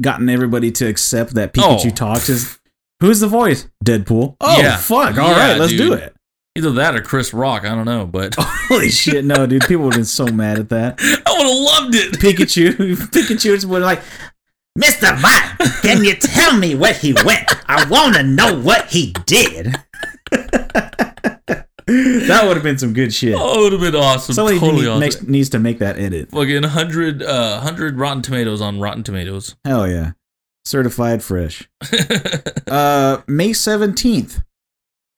gotten 0.00 0.28
everybody 0.28 0.70
to 0.72 0.86
accept 0.86 1.34
that 1.34 1.52
Pikachu 1.52 1.86
Oh. 1.86 1.94
talks 1.94 2.28
is 2.28 2.58
who's 3.00 3.20
the 3.20 3.26
voice? 3.28 3.68
Deadpool. 3.84 4.36
Oh 4.40 4.60
Yeah. 4.60 4.76
fuck! 4.76 5.16
All 5.18 5.30
right, 5.30 5.52
Yeah, 5.52 5.56
let's 5.60 5.72
do 5.72 5.92
it. 5.94 6.14
either 6.56 6.72
that 6.72 6.94
or 6.96 7.00
Chris 7.02 7.32
Rock. 7.32 7.64
I 7.64 7.74
don't 7.74 7.84
know, 7.86 8.06
but 8.06 8.34
Holy 8.38 8.90
shit! 8.90 9.24
No, 9.24 9.46
dude, 9.46 9.62
people 9.66 9.84
would 9.84 9.94
have 9.94 10.00
been 10.00 10.04
so 10.04 10.26
mad 10.26 10.58
at 10.58 10.68
that. 10.70 10.98
I 11.00 11.32
would 11.32 11.46
have 11.46 11.56
loved 11.56 11.94
it. 11.94 12.12
Pikachu, 12.14 12.72
Pikachu 13.10 13.64
would 13.66 13.82
like, 13.82 14.02
Mr. 14.78 15.20
Mime, 15.20 15.56
can 15.82 16.04
you 16.04 16.14
tell 16.14 16.56
me 16.56 16.74
where 16.74 16.94
he 16.94 17.12
went? 17.24 17.48
I 17.68 17.86
want 17.88 18.14
to 18.16 18.22
know 18.22 18.58
what 18.58 18.88
he 18.90 19.12
did. 19.26 19.74
that 20.30 21.66
would 22.44 22.56
have 22.56 22.62
been 22.62 22.78
some 22.78 22.92
good 22.92 23.12
shit. 23.12 23.34
Oh, 23.36 23.60
it 23.60 23.62
would 23.64 23.72
have 23.72 23.80
been 23.92 24.00
awesome. 24.00 24.34
Somebody 24.34 24.58
totally 24.60 24.82
need- 24.82 24.88
awesome. 24.88 25.00
makes, 25.00 25.22
needs 25.22 25.48
to 25.50 25.58
make 25.58 25.78
that 25.80 25.98
edit. 25.98 26.30
Fucking 26.30 26.62
100, 26.62 27.22
uh, 27.22 27.56
100 27.58 27.98
Rotten 27.98 28.22
Tomatoes 28.22 28.60
on 28.60 28.78
Rotten 28.80 29.02
Tomatoes. 29.02 29.56
Hell 29.64 29.88
yeah, 29.88 30.12
certified 30.64 31.22
fresh. 31.22 31.68
Uh, 32.70 33.22
May 33.26 33.52
seventeenth. 33.52 34.42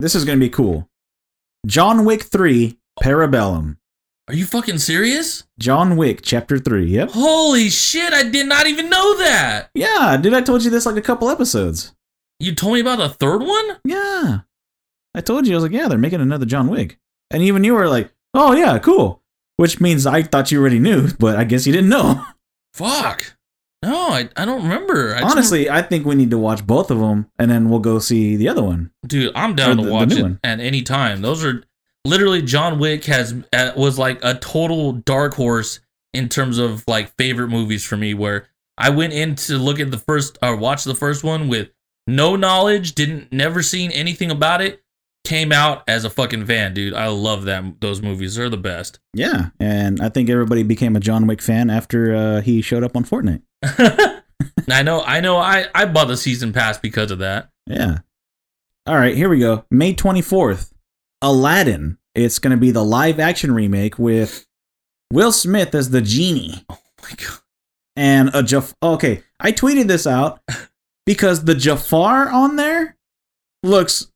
This 0.01 0.15
is 0.15 0.25
gonna 0.25 0.39
be 0.41 0.49
cool. 0.49 0.89
John 1.67 2.07
Wick 2.07 2.23
three, 2.23 2.79
Parabellum. 3.03 3.77
Are 4.29 4.35
you 4.35 4.47
fucking 4.47 4.79
serious? 4.79 5.45
John 5.59 5.97
Wick 5.97 6.21
chapter 6.23 6.59
three. 6.59 6.87
Yep. 6.87 7.11
Holy 7.11 7.69
shit, 7.71 8.13
I 8.13 8.23
did 8.29 8.47
not 8.47 8.67
even 8.67 8.89
know 8.89 9.19
that. 9.19 9.71
Yeah, 9.75 10.17
dude, 10.21 10.35
I 10.35 10.41
told 10.43 10.63
you 10.65 10.71
this 10.71 10.87
like 10.87 10.97
a 10.97 11.03
couple 11.03 11.29
episodes. 11.29 11.95
You 12.39 12.55
told 12.55 12.75
me 12.75 12.81
about 12.81 12.99
the 12.99 13.09
third 13.09 13.43
one? 13.43 13.79
Yeah. 13.85 14.41
I 15.15 15.21
told 15.21 15.47
you, 15.47 15.53
I 15.55 15.57
was 15.57 15.65
like, 15.65 15.73
yeah, 15.73 15.89
they're 15.89 15.99
making 15.99 16.21
another 16.21 16.47
John 16.47 16.69
Wick. 16.69 16.99
And 17.31 17.43
even 17.43 17.65
you 17.65 17.75
were 17.75 17.89
like, 17.89 18.13
oh, 18.35 18.53
yeah, 18.53 18.79
cool. 18.79 19.23
Which 19.57 19.81
means 19.81 20.07
I 20.07 20.23
thought 20.23 20.51
you 20.51 20.61
already 20.61 20.79
knew, 20.79 21.09
but 21.19 21.37
I 21.37 21.45
guess 21.45 21.67
you 21.67 21.73
didn't 21.73 21.91
know. 21.91 22.25
Fuck. 22.75 23.37
No, 23.83 24.09
I, 24.11 24.29
I 24.37 24.45
don't 24.45 24.63
remember. 24.63 25.15
I 25.15 25.23
Honestly, 25.23 25.69
I 25.69 25.83
think 25.83 26.07
we 26.07 26.15
need 26.15 26.31
to 26.31 26.39
watch 26.39 26.67
both 26.67 26.91
of 26.91 26.99
them 27.01 27.29
and 27.39 27.51
then 27.51 27.69
we'll 27.69 27.81
go 27.81 27.99
see 27.99 28.37
the 28.37 28.49
other 28.49 28.63
one. 28.63 28.93
dude, 29.07 29.33
I'm 29.35 29.55
down 29.57 29.77
to 29.77 29.83
the- 29.83 29.89
the 29.89 29.93
watch 29.93 30.13
it 30.13 30.23
one. 30.23 30.41
at 30.45 30.61
any 30.61 30.83
time. 30.83 31.21
Those 31.23 31.45
are 31.45 31.65
literally 32.05 32.43
John 32.43 32.79
Wick 32.79 33.05
has 33.05 33.35
uh, 33.53 33.73
was 33.77 33.99
like 33.99 34.19
a 34.23 34.35
total 34.35 34.93
dark 34.93 35.35
horse 35.35 35.81
in 36.13 36.29
terms 36.29 36.59
of 36.59 36.85
like 36.87 37.15
favorite 37.17 37.49
movies 37.49 37.85
for 37.85 37.97
me. 37.97 38.15
Where 38.15 38.49
I 38.79 38.91
went 38.91 39.13
in 39.13 39.35
to 39.37 39.59
look 39.59 39.81
at 39.81 39.91
the 39.91 39.99
first 39.99 40.39
or 40.43 40.57
watch 40.57 40.85
the 40.85 40.95
first 40.95 41.25
one 41.25 41.49
with 41.49 41.71
no 42.07 42.37
knowledge, 42.37 42.95
didn't 42.95 43.33
never 43.33 43.63
seen 43.63 43.91
anything 43.93 44.31
about 44.31 44.61
it. 44.61 44.83
Came 45.25 45.53
out 45.53 45.85
as 45.87 46.05
a 46.05 46.11
fucking 46.11 46.47
fan, 46.47 46.75
dude. 46.75 46.95
I 46.95 47.07
love 47.07 47.45
them. 47.45 47.77
Those 47.81 48.03
movies. 48.03 48.35
They're 48.35 48.51
the 48.51 48.57
best. 48.57 48.99
Yeah. 49.15 49.51
And 49.61 50.01
I 50.01 50.09
think 50.09 50.29
everybody 50.29 50.65
became 50.65 50.97
a 50.97 51.01
John 51.01 51.29
Wick 51.29 51.41
fan 51.41 51.71
after 51.71 52.15
uh, 52.15 52.41
he 52.41 52.61
showed 52.61 52.83
up 52.83 52.97
on 52.97 53.05
Fortnite. 53.05 53.43
I 54.69 54.83
know, 54.83 55.03
I 55.03 55.21
know. 55.21 55.37
I 55.39 55.67
I 55.75 55.85
bought 55.87 56.09
the 56.09 56.17
season 56.17 56.53
pass 56.53 56.77
because 56.79 57.13
of 57.13 57.21
that. 57.21 57.51
Yeah. 57.67 57.99
All 58.87 58.97
right, 58.97 59.17
here 59.17 59.29
we 59.29 59.39
go. 59.39 59.65
May 59.71 59.95
24th, 59.95 60.73
Aladdin. 61.23 61.99
It's 62.15 62.39
going 62.39 62.51
to 62.51 62.57
be 62.61 62.71
the 62.71 62.85
live 62.85 63.19
action 63.19 63.53
remake 63.53 63.99
with 63.99 64.47
Will 65.13 65.33
Smith 65.33 65.75
as 65.75 65.91
the 65.91 66.03
genie. 66.03 66.65
Oh 67.05 67.09
my 67.09 67.17
god. 67.17 67.39
and 67.97 68.29
a 68.29 68.43
Jaf. 68.45 68.75
Okay, 68.81 69.25
I 69.41 69.51
tweeted 69.51 69.89
this 69.89 70.07
out 70.07 70.41
because 71.05 71.45
the 71.45 71.55
Jafar 71.57 72.31
on 72.31 72.55
there 72.55 72.97
looks 73.65 74.07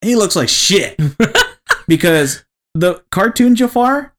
he 0.00 0.16
looks 0.16 0.34
like 0.34 0.48
shit. 0.48 1.00
because 1.88 2.44
the 2.74 3.04
cartoon 3.12 3.54
Jafar, 3.54 4.12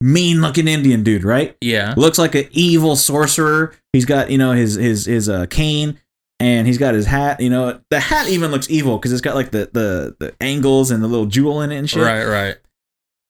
mean 0.00 0.40
looking 0.40 0.68
Indian 0.68 1.02
dude, 1.02 1.22
right? 1.24 1.54
Yeah. 1.60 1.92
Looks 1.98 2.18
like 2.18 2.34
an 2.34 2.48
evil 2.50 2.96
sorcerer. 2.96 3.74
He's 3.92 4.06
got 4.06 4.30
you 4.30 4.38
know 4.38 4.52
his 4.52 4.74
his 4.76 5.04
his 5.04 5.28
uh, 5.28 5.44
cane. 5.46 6.00
And 6.40 6.66
he's 6.66 6.78
got 6.78 6.94
his 6.94 7.06
hat, 7.06 7.40
you 7.40 7.48
know. 7.48 7.80
The 7.90 8.00
hat 8.00 8.28
even 8.28 8.50
looks 8.50 8.68
evil 8.68 8.98
because 8.98 9.12
it's 9.12 9.20
got 9.20 9.34
like 9.36 9.50
the, 9.52 9.70
the 9.72 10.16
the 10.18 10.34
angles 10.40 10.90
and 10.90 11.02
the 11.02 11.08
little 11.08 11.26
jewel 11.26 11.62
in 11.62 11.70
it 11.70 11.76
and 11.78 11.88
shit. 11.88 12.02
Right, 12.02 12.24
right. 12.24 12.56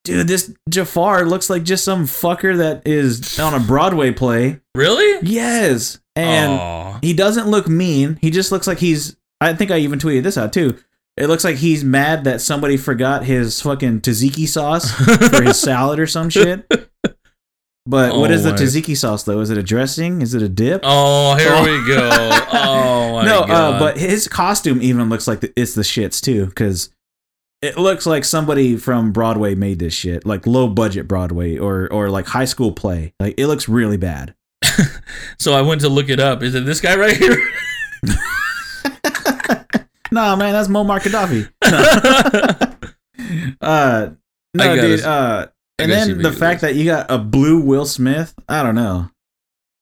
Dude, 0.05 0.27
this 0.29 0.53
Jafar 0.69 1.25
looks 1.25 1.49
like 1.49 1.63
just 1.63 1.85
some 1.85 2.05
fucker 2.05 2.59
that 2.59 2.87
is 2.87 3.39
on 3.39 3.55
a 3.55 3.61
Broadway 3.61 4.11
play. 4.11 4.61
Really? 4.75 5.27
Yes. 5.27 5.99
And 6.17 6.53
Aw. 6.53 6.99
he 7.01 7.15
doesn't 7.15 7.49
look 7.49 7.69
mean. 7.69 8.19
He 8.21 8.31
just 8.31 8.53
looks 8.53 8.67
like 8.67 8.79
he's. 8.79 9.17
I 9.41 9.55
think 9.55 9.71
I 9.71 9.79
even 9.79 9.99
tweeted 9.99 10.23
this 10.23 10.39
out 10.39 10.53
too. 10.53 10.79
It 11.17 11.29
looks 11.29 11.45
like 11.45 11.57
he's 11.57 11.85
mad 11.85 12.25
that 12.25 12.41
somebody 12.41 12.77
forgot 12.77 13.25
his 13.25 13.61
fucking 13.61 14.01
tzatziki 14.01 14.49
sauce 14.49 14.91
for 14.91 15.43
his 15.43 15.61
salad 15.61 16.01
or 16.01 16.07
some 16.07 16.29
shit. 16.29 16.84
But 17.87 18.17
what 18.17 18.31
Oh 18.31 18.35
is 18.35 18.45
the 18.45 18.53
tzatziki 18.53 18.97
sauce 18.97 19.25
though? 19.25 19.41
Is 19.41 19.51
it 19.51 19.59
a 19.59 19.63
dressing? 19.63 20.23
Is 20.23 20.33
it 20.35 20.41
a 20.43 20.49
dip? 20.49 20.81
Oh, 20.85 21.35
here 21.37 21.51
Oh. 21.53 21.63
we 21.65 21.87
go. 21.87 22.09
Oh 22.53 23.13
my 23.17 23.25
no, 23.27 23.47
god. 23.47 23.51
uh, 23.51 23.79
but 23.79 23.99
his 23.99 24.27
costume 24.27 24.81
even 24.81 25.11
looks 25.11 25.29
like 25.29 25.41
the, 25.41 25.53
it's 25.55 25.75
the 25.75 25.83
shits 25.83 26.23
too, 26.23 26.47
because 26.47 26.89
it 27.61 27.77
looks 27.77 28.07
like 28.07 28.25
somebody 28.25 28.77
from 28.77 29.13
Broadway 29.13 29.55
made 29.55 29.79
this 29.81 29.93
shit, 29.93 30.25
like 30.25 30.47
low 30.47 30.67
budget 30.69 31.07
Broadway 31.07 31.59
or 31.59 31.93
or 31.93 32.09
like 32.09 32.27
high 32.27 32.47
school 32.47 32.73
play. 32.73 33.13
Like 33.21 33.35
it 33.37 33.47
looks 33.49 33.69
really 33.69 33.99
bad. 33.99 34.35
so 35.39 35.53
I 35.53 35.61
went 35.61 35.83
to 35.83 35.91
look 35.91 36.09
it 36.09 36.21
up. 36.21 36.43
Is 36.43 36.55
it 36.55 36.65
this 36.65 36.81
guy 36.81 36.97
right 36.97 37.17
here? 37.17 37.37
Nah, 40.13 40.37
man, 40.37 40.53
that's 40.53 40.69
Muammar 40.69 41.01
Gaddafi. 41.01 41.49
Uh, 43.61 44.11
no, 44.55 44.77
dude. 44.77 45.01
Uh, 45.01 45.49
and 45.79 45.91
then 45.91 46.23
the 46.23 46.33
fact 46.33 46.61
that 46.61 46.75
you 46.75 46.85
got 46.85 47.11
a 47.11 47.19
blue 47.19 47.61
Will 47.61 47.87
Smith, 47.87 48.35
I 48.49 48.63
don't 48.63 48.75
know. 48.75 49.11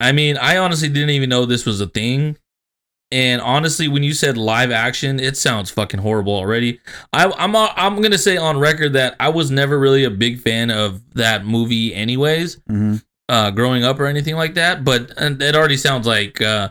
I 0.00 0.12
mean, 0.12 0.36
I 0.36 0.56
honestly 0.56 0.88
didn't 0.88 1.10
even 1.10 1.28
know 1.28 1.46
this 1.46 1.64
was 1.64 1.80
a 1.80 1.86
thing. 1.86 2.36
And 3.12 3.42
honestly, 3.42 3.88
when 3.88 4.02
you 4.02 4.14
said 4.14 4.38
live 4.38 4.70
action, 4.70 5.20
it 5.20 5.36
sounds 5.36 5.70
fucking 5.70 6.00
horrible 6.00 6.32
already. 6.32 6.80
I, 7.12 7.30
I'm 7.36 7.54
uh, 7.54 7.68
I'm 7.76 8.00
gonna 8.00 8.16
say 8.16 8.38
on 8.38 8.58
record 8.58 8.94
that 8.94 9.16
I 9.20 9.28
was 9.28 9.50
never 9.50 9.78
really 9.78 10.04
a 10.04 10.10
big 10.10 10.40
fan 10.40 10.70
of 10.70 11.02
that 11.14 11.44
movie, 11.44 11.94
anyways. 11.94 12.58
hmm 12.66 12.96
uh, 13.32 13.50
growing 13.50 13.82
up 13.82 13.98
or 13.98 14.06
anything 14.06 14.36
like 14.36 14.54
that. 14.54 14.84
But 14.84 15.12
it 15.18 15.56
already 15.56 15.76
sounds 15.76 16.06
like 16.06 16.40
uh, 16.40 16.70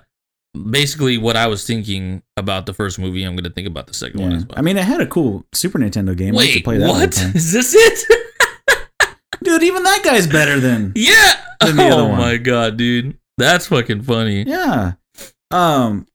basically 0.69 1.17
what 1.17 1.35
I 1.35 1.47
was 1.47 1.65
thinking 1.65 2.21
about 2.37 2.65
the 2.67 2.73
first 2.73 2.99
movie. 2.99 3.23
I'm 3.23 3.33
going 3.33 3.43
to 3.43 3.49
think 3.49 3.67
about 3.67 3.87
the 3.87 3.93
second 3.93 4.21
one 4.21 4.33
as 4.33 4.45
well. 4.45 4.57
I 4.57 4.61
mean, 4.61 4.77
it 4.77 4.83
had 4.83 5.01
a 5.01 5.07
cool 5.07 5.45
Super 5.53 5.79
Nintendo 5.79 6.15
game. 6.15 6.37
I 6.37 6.43
used 6.43 6.53
to 6.53 6.57
Wait, 6.59 6.63
play 6.63 6.77
that 6.77 6.87
what? 6.87 7.17
Is 7.35 7.51
this 7.51 7.73
it? 7.75 8.20
Dude, 9.43 9.63
even 9.63 9.83
that 9.83 10.01
guy's 10.03 10.27
better 10.27 10.59
than 10.59 10.93
yeah. 10.95 11.33
Than 11.59 11.75
the 11.77 11.87
other 11.89 12.03
oh 12.03 12.15
my 12.15 12.37
god, 12.37 12.77
dude, 12.77 13.17
that's 13.37 13.67
fucking 13.67 14.03
funny. 14.03 14.43
Yeah. 14.43 14.93
Um 15.51 16.07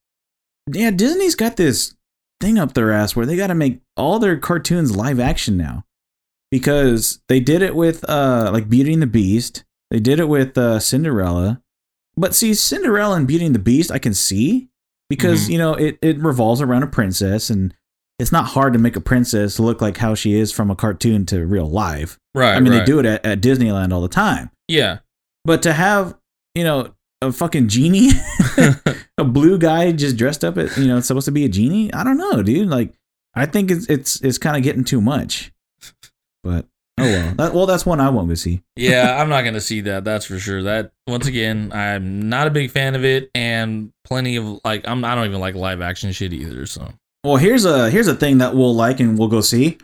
yeah, 0.72 0.90
Disney's 0.90 1.34
got 1.36 1.56
this 1.56 1.94
thing 2.40 2.58
up 2.58 2.74
their 2.74 2.92
ass 2.92 3.14
where 3.16 3.26
they 3.26 3.36
got 3.36 3.46
to 3.48 3.54
make 3.54 3.80
all 3.96 4.18
their 4.18 4.36
cartoons 4.36 4.94
live 4.96 5.18
action 5.20 5.56
now. 5.56 5.84
Because 6.50 7.20
they 7.28 7.40
did 7.40 7.62
it 7.62 7.74
with 7.74 8.08
uh 8.08 8.50
like 8.52 8.68
Beauty 8.68 8.92
and 8.92 9.02
the 9.02 9.06
Beast. 9.06 9.64
They 9.90 10.00
did 10.00 10.20
it 10.20 10.28
with 10.28 10.56
uh 10.56 10.78
Cinderella. 10.80 11.60
But 12.16 12.34
see 12.34 12.54
Cinderella 12.54 13.16
and 13.16 13.26
Beauty 13.28 13.44
and 13.46 13.54
the 13.54 13.58
Beast 13.60 13.90
I 13.92 13.98
can 13.98 14.14
see 14.14 14.68
because, 15.10 15.46
Mhm. 15.48 15.52
you 15.52 15.58
know, 15.58 15.74
it 15.74 15.98
it 16.02 16.18
revolves 16.18 16.60
around 16.60 16.82
a 16.82 16.86
princess 16.88 17.50
and 17.50 17.74
it's 18.18 18.32
not 18.32 18.46
hard 18.46 18.72
to 18.72 18.78
make 18.78 18.96
a 18.96 19.00
princess 19.00 19.58
look 19.58 19.80
like 19.80 19.98
how 19.98 20.14
she 20.14 20.34
is 20.34 20.52
from 20.52 20.70
a 20.70 20.76
cartoon 20.76 21.26
to 21.26 21.46
real 21.46 21.68
life. 21.68 22.18
Right. 22.34 22.54
I 22.54 22.60
mean, 22.60 22.72
right. 22.72 22.80
they 22.80 22.84
do 22.84 22.98
it 22.98 23.06
at, 23.06 23.24
at 23.26 23.40
Disneyland 23.40 23.92
all 23.92 24.00
the 24.00 24.08
time. 24.08 24.50
Yeah. 24.68 24.98
But 25.44 25.62
to 25.62 25.72
have, 25.72 26.16
you 26.54 26.64
know, 26.64 26.94
a 27.20 27.32
fucking 27.32 27.68
genie, 27.68 28.10
a 29.18 29.24
blue 29.24 29.58
guy 29.58 29.92
just 29.92 30.16
dressed 30.16 30.44
up 30.44 30.56
as, 30.56 30.76
you 30.78 30.86
know, 30.86 30.98
it's 30.98 31.06
supposed 31.06 31.26
to 31.26 31.32
be 31.32 31.44
a 31.44 31.48
genie. 31.48 31.92
I 31.92 32.04
don't 32.04 32.18
know, 32.18 32.42
dude. 32.42 32.68
Like, 32.68 32.94
I 33.34 33.44
think 33.44 33.70
it's 33.70 33.86
it's 33.88 34.20
it's 34.22 34.38
kind 34.38 34.56
of 34.56 34.62
getting 34.62 34.82
too 34.82 35.00
much. 35.00 35.52
But 36.42 36.66
oh 36.98 37.04
well. 37.04 37.34
That, 37.36 37.54
well, 37.54 37.66
that's 37.66 37.84
one 37.84 38.00
I 38.00 38.08
won't 38.08 38.28
go 38.28 38.34
see. 38.34 38.62
yeah, 38.76 39.20
I'm 39.20 39.28
not 39.28 39.42
gonna 39.42 39.60
see 39.60 39.82
that. 39.82 40.04
That's 40.04 40.24
for 40.24 40.38
sure. 40.38 40.62
That 40.62 40.92
once 41.06 41.26
again, 41.26 41.70
I'm 41.74 42.30
not 42.30 42.46
a 42.46 42.50
big 42.50 42.70
fan 42.70 42.94
of 42.94 43.04
it, 43.04 43.30
and 43.34 43.92
plenty 44.04 44.36
of 44.36 44.60
like, 44.64 44.88
I'm 44.88 45.04
I 45.04 45.14
don't 45.14 45.26
even 45.26 45.40
like 45.40 45.54
live 45.54 45.82
action 45.82 46.12
shit 46.12 46.32
either. 46.32 46.64
So 46.64 46.90
Well, 47.26 47.36
here's 47.36 47.64
a 47.64 47.90
here's 47.90 48.06
a 48.08 48.14
thing 48.14 48.38
that 48.38 48.54
we'll 48.54 48.74
like 48.74 49.00
and 49.00 49.18
we'll 49.18 49.28
go 49.28 49.40
see. 49.40 49.78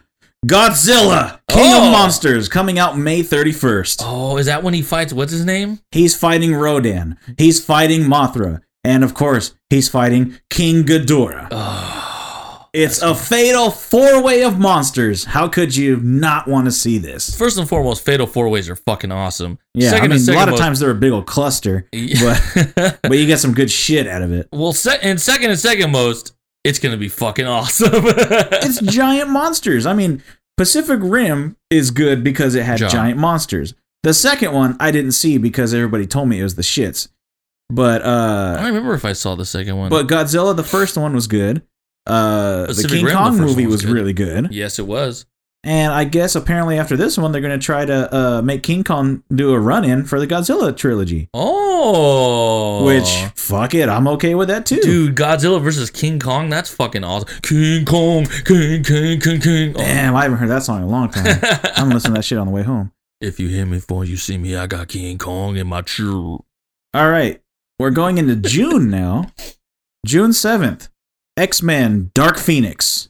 Godzilla, 0.47 1.41
King 1.49 1.73
Oh. 1.73 1.87
of 1.87 1.93
Monsters, 1.93 2.49
coming 2.49 2.79
out 2.79 2.99
May 2.99 3.23
31st. 3.23 4.03
oh, 4.05 4.37
is 4.39 4.47
that 4.47 4.63
when 4.63 4.75
he 4.75 4.83
fights? 4.83 5.13
What's 5.13 5.33
his 5.33 5.45
name? 5.45 5.79
He's 5.93 6.17
fighting 6.17 6.55
Rodan. 6.55 7.17
He's 7.39 7.65
fighting 7.65 8.03
Mothra. 8.03 8.61
And 8.85 9.05
of 9.05 9.15
course, 9.15 9.55
he's 9.71 9.89
fighting 9.89 10.37
King 10.51 10.83
Ghidorah. 10.85 11.49
Oh, 11.53 12.67
It's 12.73 13.01
a 13.03 13.15
fatal 13.15 13.71
four 13.71 14.23
way 14.23 14.43
of 14.43 14.59
monsters. 14.59 15.25
How 15.27 15.47
could 15.47 15.77
you 15.77 15.99
not 15.99 16.49
want 16.49 16.67
to 16.67 16.73
see 16.73 16.99
this? 16.99 17.37
first 17.37 17.57
and 17.59 17.69
foremost, 17.69 18.05
Fatal 18.05 18.27
Four 18.27 18.49
Ways 18.49 18.69
are 18.69 18.75
fucking 18.77 19.13
awesome. 19.13 19.59
Yeah, 19.75 19.91
Second 19.91 20.13
I 20.13 20.17
mean, 20.17 20.29
a 20.29 20.33
lot 20.33 20.49
of 20.49 20.57
times 20.57 20.81
they're 20.81 20.91
a 20.91 20.95
big 20.95 21.13
old 21.13 21.27
cluster, 21.27 21.87
but 21.93 22.99
but 23.03 23.19
you 23.19 23.27
get 23.27 23.39
some 23.39 23.53
good 23.55 23.71
shit 23.71 24.07
out 24.09 24.23
of 24.23 24.33
it. 24.33 24.49
well, 24.53 24.73
se- 24.73 24.99
and 25.03 25.21
second 25.21 25.51
and 25.51 25.59
second 25.59 25.93
most, 25.93 26.35
it's 26.65 26.79
gonna 26.79 26.97
be 26.97 27.09
fucking 27.09 27.47
awesome. 27.47 27.91
It's 28.65 28.81
giant 28.81 29.31
monsters. 29.31 29.87
I 29.87 29.95
mean, 29.95 30.23
Pacific 30.57 31.01
Rim 31.03 31.57
is 31.71 31.91
good 31.91 32.23
because 32.23 32.55
it 32.55 32.63
had 32.65 32.79
John. 32.79 32.91
giant 32.91 33.19
monsters. 33.19 33.75
The 34.03 34.15
second 34.15 34.53
one 34.53 34.77
I 34.81 34.91
didn't 34.91 35.13
see 35.13 35.39
because 35.39 35.73
everybody 35.75 36.07
told 36.07 36.29
me 36.29 36.41
it 36.41 36.43
was 36.43 36.55
the 36.57 36.63
shits. 36.63 37.09
But 37.71 38.03
uh, 38.03 38.55
I 38.59 38.63
don't 38.63 38.67
remember 38.75 38.95
if 38.95 39.05
I 39.05 39.13
saw 39.15 39.35
the 39.35 39.47
second 39.47 39.77
one. 39.77 39.89
but 39.91 40.07
Godzilla 40.07 40.55
the 40.55 40.63
first 40.65 40.97
one 40.97 41.15
was 41.15 41.27
good. 41.27 41.63
Uh 42.07 42.67
the 42.67 42.87
King 42.89 43.05
Rim, 43.07 43.17
Kong 43.17 43.37
first 43.39 43.49
movie 43.49 43.67
was 43.67 43.75
was 43.77 43.83
good. 43.87 43.95
really 43.95 44.13
good. 44.13 44.53
yes, 44.53 44.79
it 44.79 44.87
was. 44.87 45.25
And 45.65 45.93
I 45.93 46.03
guess 46.03 46.35
apparently 46.35 46.77
after 46.77 46.97
this 46.97 47.17
one 47.17 47.31
they're 47.31 47.41
going 47.41 47.59
to 47.59 47.65
try 47.65 47.85
to 47.85 48.13
uh 48.15 48.43
make 48.43 48.65
King 48.65 48.83
Kong 48.83 49.23
do 49.33 49.53
a 49.53 49.61
run-in 49.61 50.05
for 50.05 50.19
the 50.19 50.27
Godzilla 50.27 50.77
trilogy. 50.77 51.29
Oh, 51.33 52.52
Which 52.85 53.09
fuck 53.35 53.75
it, 53.75 53.89
I'm 53.89 54.07
okay 54.09 54.35
with 54.35 54.49
that 54.49 54.67
too. 54.67 54.81
dude, 54.81 55.17
Godzilla 55.17 55.63
versus 55.63 55.91
King 55.91 56.19
Kong, 56.19 56.49
that's 56.51 56.73
fucking 56.73 57.05
awesome. 57.05 57.29
King 57.43 57.85
Kong, 57.85 58.27
King, 58.45 58.83
King, 58.83 59.21
King, 59.21 59.41
King. 59.41 59.75
Oh. 59.77 59.79
Damn, 59.81 60.15
I 60.17 60.23
haven't 60.23 60.39
heard 60.39 60.49
that 60.51 60.63
song 60.63 60.79
in 60.79 60.85
a 60.85 60.89
long 60.89 61.11
time. 61.11 61.27
I'm 61.77 61.91
listening 61.91 62.15
to 62.15 62.19
that 62.19 62.25
shit 62.25 62.39
on 62.39 62.47
the 62.47 62.53
way 62.53 62.63
home. 62.63 62.93
if 63.21 63.39
you 63.41 63.49
hear 63.49 63.65
me 63.67 63.77
before 63.79 64.05
you 64.05 64.17
see 64.17 64.39
me, 64.39 64.57
I 64.57 64.67
got 64.67 64.89
King 64.89 65.19
Kong 65.19 65.57
in 65.57 65.67
my 65.67 65.81
true. 65.83 66.45
All 66.95 67.11
right, 67.11 67.41
we're 67.79 67.91
going 67.91 68.19
into 68.19 68.37
June 68.37 68.91
now. 68.91 69.27
June 70.05 70.31
7th, 70.31 70.89
X 71.37 71.63
Men 71.63 72.11
Dark 72.15 72.37
Phoenix. 72.39 73.09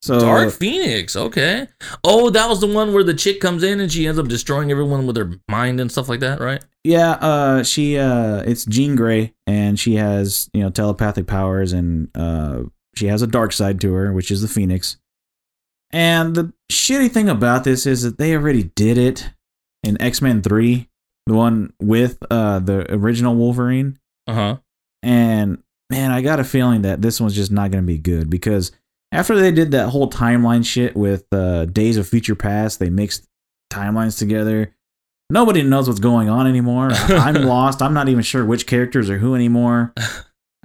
So, 0.00 0.20
Dark 0.20 0.52
Phoenix, 0.52 1.16
okay. 1.16 1.66
Oh, 2.04 2.30
that 2.30 2.48
was 2.48 2.60
the 2.60 2.68
one 2.68 2.94
where 2.94 3.02
the 3.02 3.14
chick 3.14 3.40
comes 3.40 3.64
in 3.64 3.80
and 3.80 3.90
she 3.90 4.06
ends 4.06 4.18
up 4.18 4.28
destroying 4.28 4.70
everyone 4.70 5.06
with 5.06 5.16
her 5.16 5.32
mind 5.48 5.80
and 5.80 5.90
stuff 5.90 6.08
like 6.08 6.20
that, 6.20 6.40
right? 6.40 6.64
yeah, 6.84 7.12
uh, 7.20 7.62
she, 7.64 7.98
uh, 7.98 8.42
it's 8.46 8.64
Jean 8.64 8.94
Grey, 8.96 9.34
and 9.46 9.78
she 9.78 9.96
has, 9.96 10.48
you 10.54 10.62
know, 10.62 10.70
telepathic 10.70 11.26
powers, 11.26 11.72
and, 11.72 12.08
uh, 12.14 12.62
she 12.94 13.08
has 13.08 13.20
a 13.20 13.26
dark 13.26 13.52
side 13.52 13.80
to 13.82 13.92
her, 13.92 14.12
which 14.12 14.30
is 14.30 14.40
the 14.40 14.48
Phoenix. 14.48 14.96
And 15.90 16.34
the 16.34 16.52
shitty 16.72 17.10
thing 17.10 17.28
about 17.28 17.64
this 17.64 17.84
is 17.84 18.02
that 18.02 18.16
they 18.18 18.34
already 18.34 18.62
did 18.74 18.96
it 18.96 19.30
in 19.82 20.00
X 20.00 20.22
Men 20.22 20.40
3, 20.40 20.88
the 21.26 21.34
one 21.34 21.72
with, 21.80 22.18
uh, 22.30 22.60
the 22.60 22.90
original 22.94 23.34
Wolverine. 23.34 23.98
Uh 24.26 24.34
huh. 24.34 24.56
And 25.02 25.62
man, 25.90 26.10
I 26.10 26.20
got 26.22 26.40
a 26.40 26.44
feeling 26.44 26.82
that 26.82 27.02
this 27.02 27.20
one's 27.20 27.34
just 27.34 27.52
not 27.52 27.70
going 27.70 27.82
to 27.84 27.86
be 27.86 27.98
good 27.98 28.30
because 28.30 28.72
after 29.12 29.38
they 29.38 29.50
did 29.50 29.70
that 29.70 29.88
whole 29.88 30.10
timeline 30.10 30.64
shit 30.64 30.96
with 30.96 31.24
uh, 31.32 31.64
Days 31.66 31.96
of 31.96 32.08
Future 32.08 32.34
Past, 32.34 32.78
they 32.78 32.90
mixed 32.90 33.26
timelines 33.70 34.18
together. 34.18 34.74
Nobody 35.30 35.62
knows 35.62 35.88
what's 35.88 36.00
going 36.00 36.28
on 36.28 36.46
anymore. 36.46 36.90
I'm 36.92 37.34
lost. 37.34 37.82
I'm 37.82 37.94
not 37.94 38.08
even 38.08 38.22
sure 38.22 38.44
which 38.44 38.66
characters 38.66 39.10
are 39.10 39.18
who 39.18 39.34
anymore. 39.34 39.94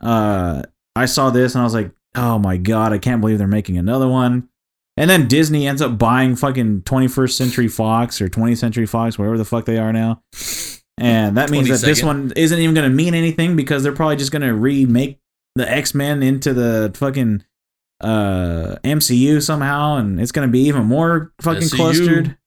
Uh, 0.01 0.63
I 0.97 1.05
saw 1.05 1.29
this 1.29 1.55
and 1.55 1.61
I 1.61 1.63
was 1.63 1.73
like, 1.73 1.89
oh 2.15 2.37
my 2.37 2.57
god, 2.57 2.91
I 2.91 2.97
can't 2.97 3.21
believe 3.21 3.37
they're 3.37 3.47
making 3.47 3.77
another 3.77 4.09
one. 4.09 4.49
And 4.97 5.09
then 5.09 5.29
Disney 5.29 5.65
ends 5.65 5.81
up 5.81 5.97
buying 5.97 6.35
fucking 6.35 6.81
21st 6.81 7.31
Century 7.31 7.67
Fox 7.69 8.19
or 8.19 8.27
20th 8.27 8.57
Century 8.57 8.85
Fox, 8.85 9.17
wherever 9.17 9.37
the 9.37 9.45
fuck 9.45 9.63
they 9.63 9.77
are 9.77 9.93
now. 9.93 10.21
And 10.97 11.37
that 11.37 11.49
means 11.49 11.69
that 11.69 11.79
this 11.81 12.03
one 12.03 12.33
isn't 12.35 12.59
even 12.59 12.75
going 12.75 12.89
to 12.89 12.95
mean 12.95 13.15
anything 13.15 13.55
because 13.55 13.81
they're 13.81 13.93
probably 13.93 14.17
just 14.17 14.31
going 14.31 14.43
to 14.43 14.53
remake 14.53 15.19
the 15.55 15.69
X 15.69 15.95
Men 15.95 16.21
into 16.21 16.53
the 16.53 16.91
fucking 16.95 17.43
uh, 18.03 18.77
MCU 18.83 19.41
somehow, 19.41 19.95
and 19.97 20.19
it's 20.19 20.31
going 20.31 20.47
to 20.47 20.51
be 20.51 20.61
even 20.61 20.85
more 20.85 21.31
fucking 21.41 21.63
SCU. 21.63 21.75
clustered. 21.75 22.37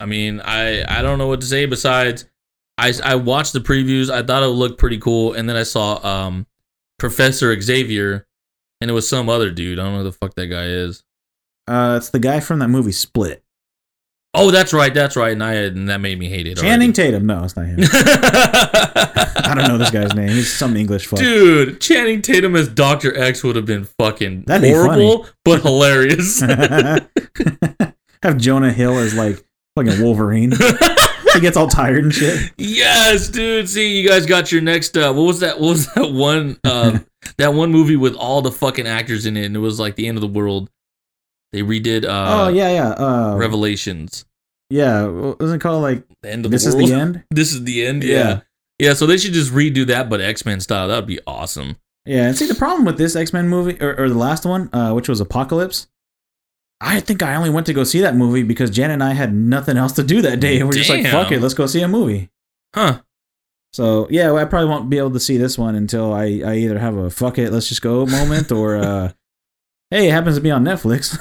I 0.00 0.06
mean, 0.06 0.40
I 0.40 0.84
I 0.98 1.02
don't 1.02 1.18
know 1.18 1.26
what 1.26 1.40
to 1.40 1.46
say 1.46 1.66
besides 1.66 2.24
I 2.78 2.92
I 3.02 3.16
watched 3.16 3.52
the 3.52 3.60
previews. 3.60 4.08
I 4.10 4.22
thought 4.22 4.42
it 4.42 4.46
looked 4.46 4.78
pretty 4.78 4.98
cool, 4.98 5.34
and 5.34 5.48
then 5.48 5.56
I 5.56 5.64
saw 5.64 6.04
um 6.06 6.46
Professor 6.98 7.58
Xavier, 7.60 8.26
and 8.80 8.90
it 8.90 8.94
was 8.94 9.08
some 9.08 9.28
other 9.28 9.50
dude. 9.50 9.78
I 9.78 9.82
don't 9.82 9.92
know 9.92 9.98
who 9.98 10.04
the 10.04 10.12
fuck 10.12 10.34
that 10.36 10.46
guy 10.46 10.64
is. 10.66 11.02
Uh, 11.66 11.96
it's 11.98 12.10
the 12.10 12.18
guy 12.18 12.40
from 12.40 12.60
that 12.60 12.68
movie 12.68 12.92
Split. 12.92 13.42
Oh, 14.34 14.50
that's 14.50 14.74
right, 14.74 14.92
that's 14.92 15.16
right, 15.16 15.32
and 15.32 15.42
I 15.42 15.54
and 15.54 15.88
that 15.88 16.00
made 16.00 16.18
me 16.18 16.28
hate 16.28 16.46
it. 16.46 16.58
Channing 16.58 16.92
Tatum. 16.92 17.26
No, 17.26 17.44
it's 17.44 17.56
not 17.56 17.66
him. 17.66 17.78
I 17.82 19.54
don't 19.56 19.68
know 19.68 19.78
this 19.78 19.90
guy's 19.90 20.14
name. 20.14 20.28
He's 20.28 20.52
some 20.52 20.76
English 20.76 21.06
fuck. 21.06 21.18
Dude, 21.18 21.80
Channing 21.80 22.20
Tatum 22.20 22.54
as 22.54 22.68
Doctor 22.68 23.16
X 23.16 23.42
would 23.42 23.56
have 23.56 23.64
been 23.64 23.84
fucking 23.98 24.42
That'd 24.46 24.62
be 24.62 24.74
horrible, 24.74 25.26
but 25.44 25.62
hilarious. 25.62 26.40
Have 28.22 28.36
Jonah 28.36 28.72
Hill 28.72 28.98
as 28.98 29.14
like 29.14 29.42
fucking 29.76 30.02
Wolverine. 30.02 30.52
he 31.32 31.40
gets 31.40 31.56
all 31.56 31.68
tired 31.68 32.04
and 32.04 32.12
shit. 32.12 32.52
yes, 32.58 33.28
dude. 33.28 33.68
See, 33.68 33.98
you 33.98 34.06
guys 34.06 34.26
got 34.26 34.52
your 34.52 34.60
next. 34.60 34.96
Uh, 34.96 35.12
what 35.14 35.22
was 35.22 35.40
that? 35.40 35.58
What 35.58 35.70
was 35.70 35.92
that 35.94 36.12
one? 36.12 36.58
Um, 36.64 37.06
that 37.38 37.54
one 37.54 37.70
movie 37.72 37.96
with 37.96 38.14
all 38.14 38.42
the 38.42 38.52
fucking 38.52 38.86
actors 38.86 39.24
in 39.24 39.38
it, 39.38 39.46
and 39.46 39.56
it 39.56 39.60
was 39.60 39.80
like 39.80 39.96
the 39.96 40.06
end 40.06 40.18
of 40.18 40.22
the 40.22 40.28
world. 40.28 40.68
They 41.52 41.62
redid. 41.62 42.04
Uh, 42.04 42.44
oh 42.46 42.48
yeah, 42.48 42.70
yeah. 42.70 42.88
Uh, 42.90 43.36
Revelations. 43.36 44.24
yeah. 44.70 45.06
What 45.06 45.38
was 45.38 45.52
it 45.52 45.60
called? 45.60 45.82
Like 45.82 46.04
The 46.22 46.30
end 46.30 46.44
of 46.44 46.50
this 46.50 46.64
the 46.64 46.68
is 46.70 46.76
the 46.76 46.92
end. 46.94 47.24
This 47.30 47.52
is 47.52 47.64
the 47.64 47.86
end. 47.86 48.04
Yeah. 48.04 48.16
Yeah. 48.16 48.40
yeah. 48.78 48.94
So 48.94 49.06
they 49.06 49.16
should 49.18 49.32
just 49.32 49.52
redo 49.52 49.86
that, 49.86 50.08
but 50.10 50.20
X 50.20 50.44
Men 50.44 50.60
style. 50.60 50.88
That'd 50.88 51.06
be 51.06 51.20
awesome. 51.26 51.76
Yeah, 52.06 52.26
and 52.26 52.36
see 52.36 52.46
the 52.46 52.54
problem 52.54 52.86
with 52.86 52.96
this 52.96 53.14
X 53.16 53.32
Men 53.32 53.48
movie 53.48 53.78
or, 53.82 53.94
or 53.98 54.08
the 54.08 54.14
last 54.18 54.44
one, 54.46 54.70
uh, 54.72 54.92
which 54.92 55.08
was 55.08 55.20
Apocalypse. 55.20 55.88
I 56.80 57.00
think 57.00 57.22
I 57.22 57.34
only 57.34 57.50
went 57.50 57.66
to 57.66 57.72
go 57.74 57.82
see 57.84 58.00
that 58.02 58.14
movie 58.14 58.44
because 58.44 58.70
Jen 58.70 58.90
and 58.92 59.02
I 59.02 59.12
had 59.12 59.34
nothing 59.34 59.76
else 59.76 59.92
to 59.92 60.04
do 60.04 60.22
that 60.22 60.38
day, 60.40 60.58
and 60.60 60.68
we're 60.68 60.74
just 60.74 60.88
like, 60.90 61.06
"Fuck 61.06 61.32
it, 61.32 61.40
let's 61.42 61.54
go 61.54 61.66
see 61.66 61.80
a 61.82 61.88
movie." 61.88 62.30
Huh. 62.74 63.00
So 63.72 64.06
yeah, 64.10 64.30
well, 64.30 64.38
I 64.38 64.44
probably 64.44 64.68
won't 64.70 64.88
be 64.88 64.96
able 64.96 65.10
to 65.10 65.20
see 65.20 65.36
this 65.36 65.58
one 65.58 65.74
until 65.74 66.12
I, 66.14 66.24
I 66.44 66.54
either 66.56 66.78
have 66.78 66.96
a 66.96 67.10
"fuck 67.10 67.36
it, 67.36 67.52
let's 67.52 67.68
just 67.68 67.82
go" 67.82 68.06
moment, 68.06 68.52
or 68.52 68.76
uh, 68.76 69.12
hey, 69.90 70.08
it 70.08 70.12
happens 70.12 70.36
to 70.36 70.40
be 70.42 70.50
on 70.50 70.64
Netflix 70.64 71.16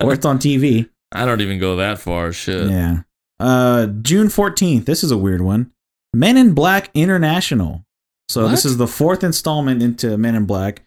or 0.04 0.12
it's 0.12 0.26
on 0.26 0.38
TV. 0.38 0.88
I 1.12 1.24
don't 1.24 1.40
even 1.40 1.58
go 1.58 1.76
that 1.76 1.98
far. 1.98 2.32
Shit. 2.32 2.68
Yeah. 2.70 3.02
Uh, 3.38 3.86
June 3.86 4.28
fourteenth. 4.28 4.86
This 4.86 5.02
is 5.04 5.10
a 5.10 5.16
weird 5.18 5.40
one. 5.42 5.72
Men 6.14 6.36
in 6.36 6.52
Black 6.54 6.90
International. 6.94 7.84
So 8.28 8.48
this 8.48 8.64
is 8.64 8.76
the 8.76 8.88
fourth 8.88 9.22
installment 9.22 9.82
into 9.82 10.16
Men 10.18 10.34
in 10.34 10.46
Black. 10.46 10.82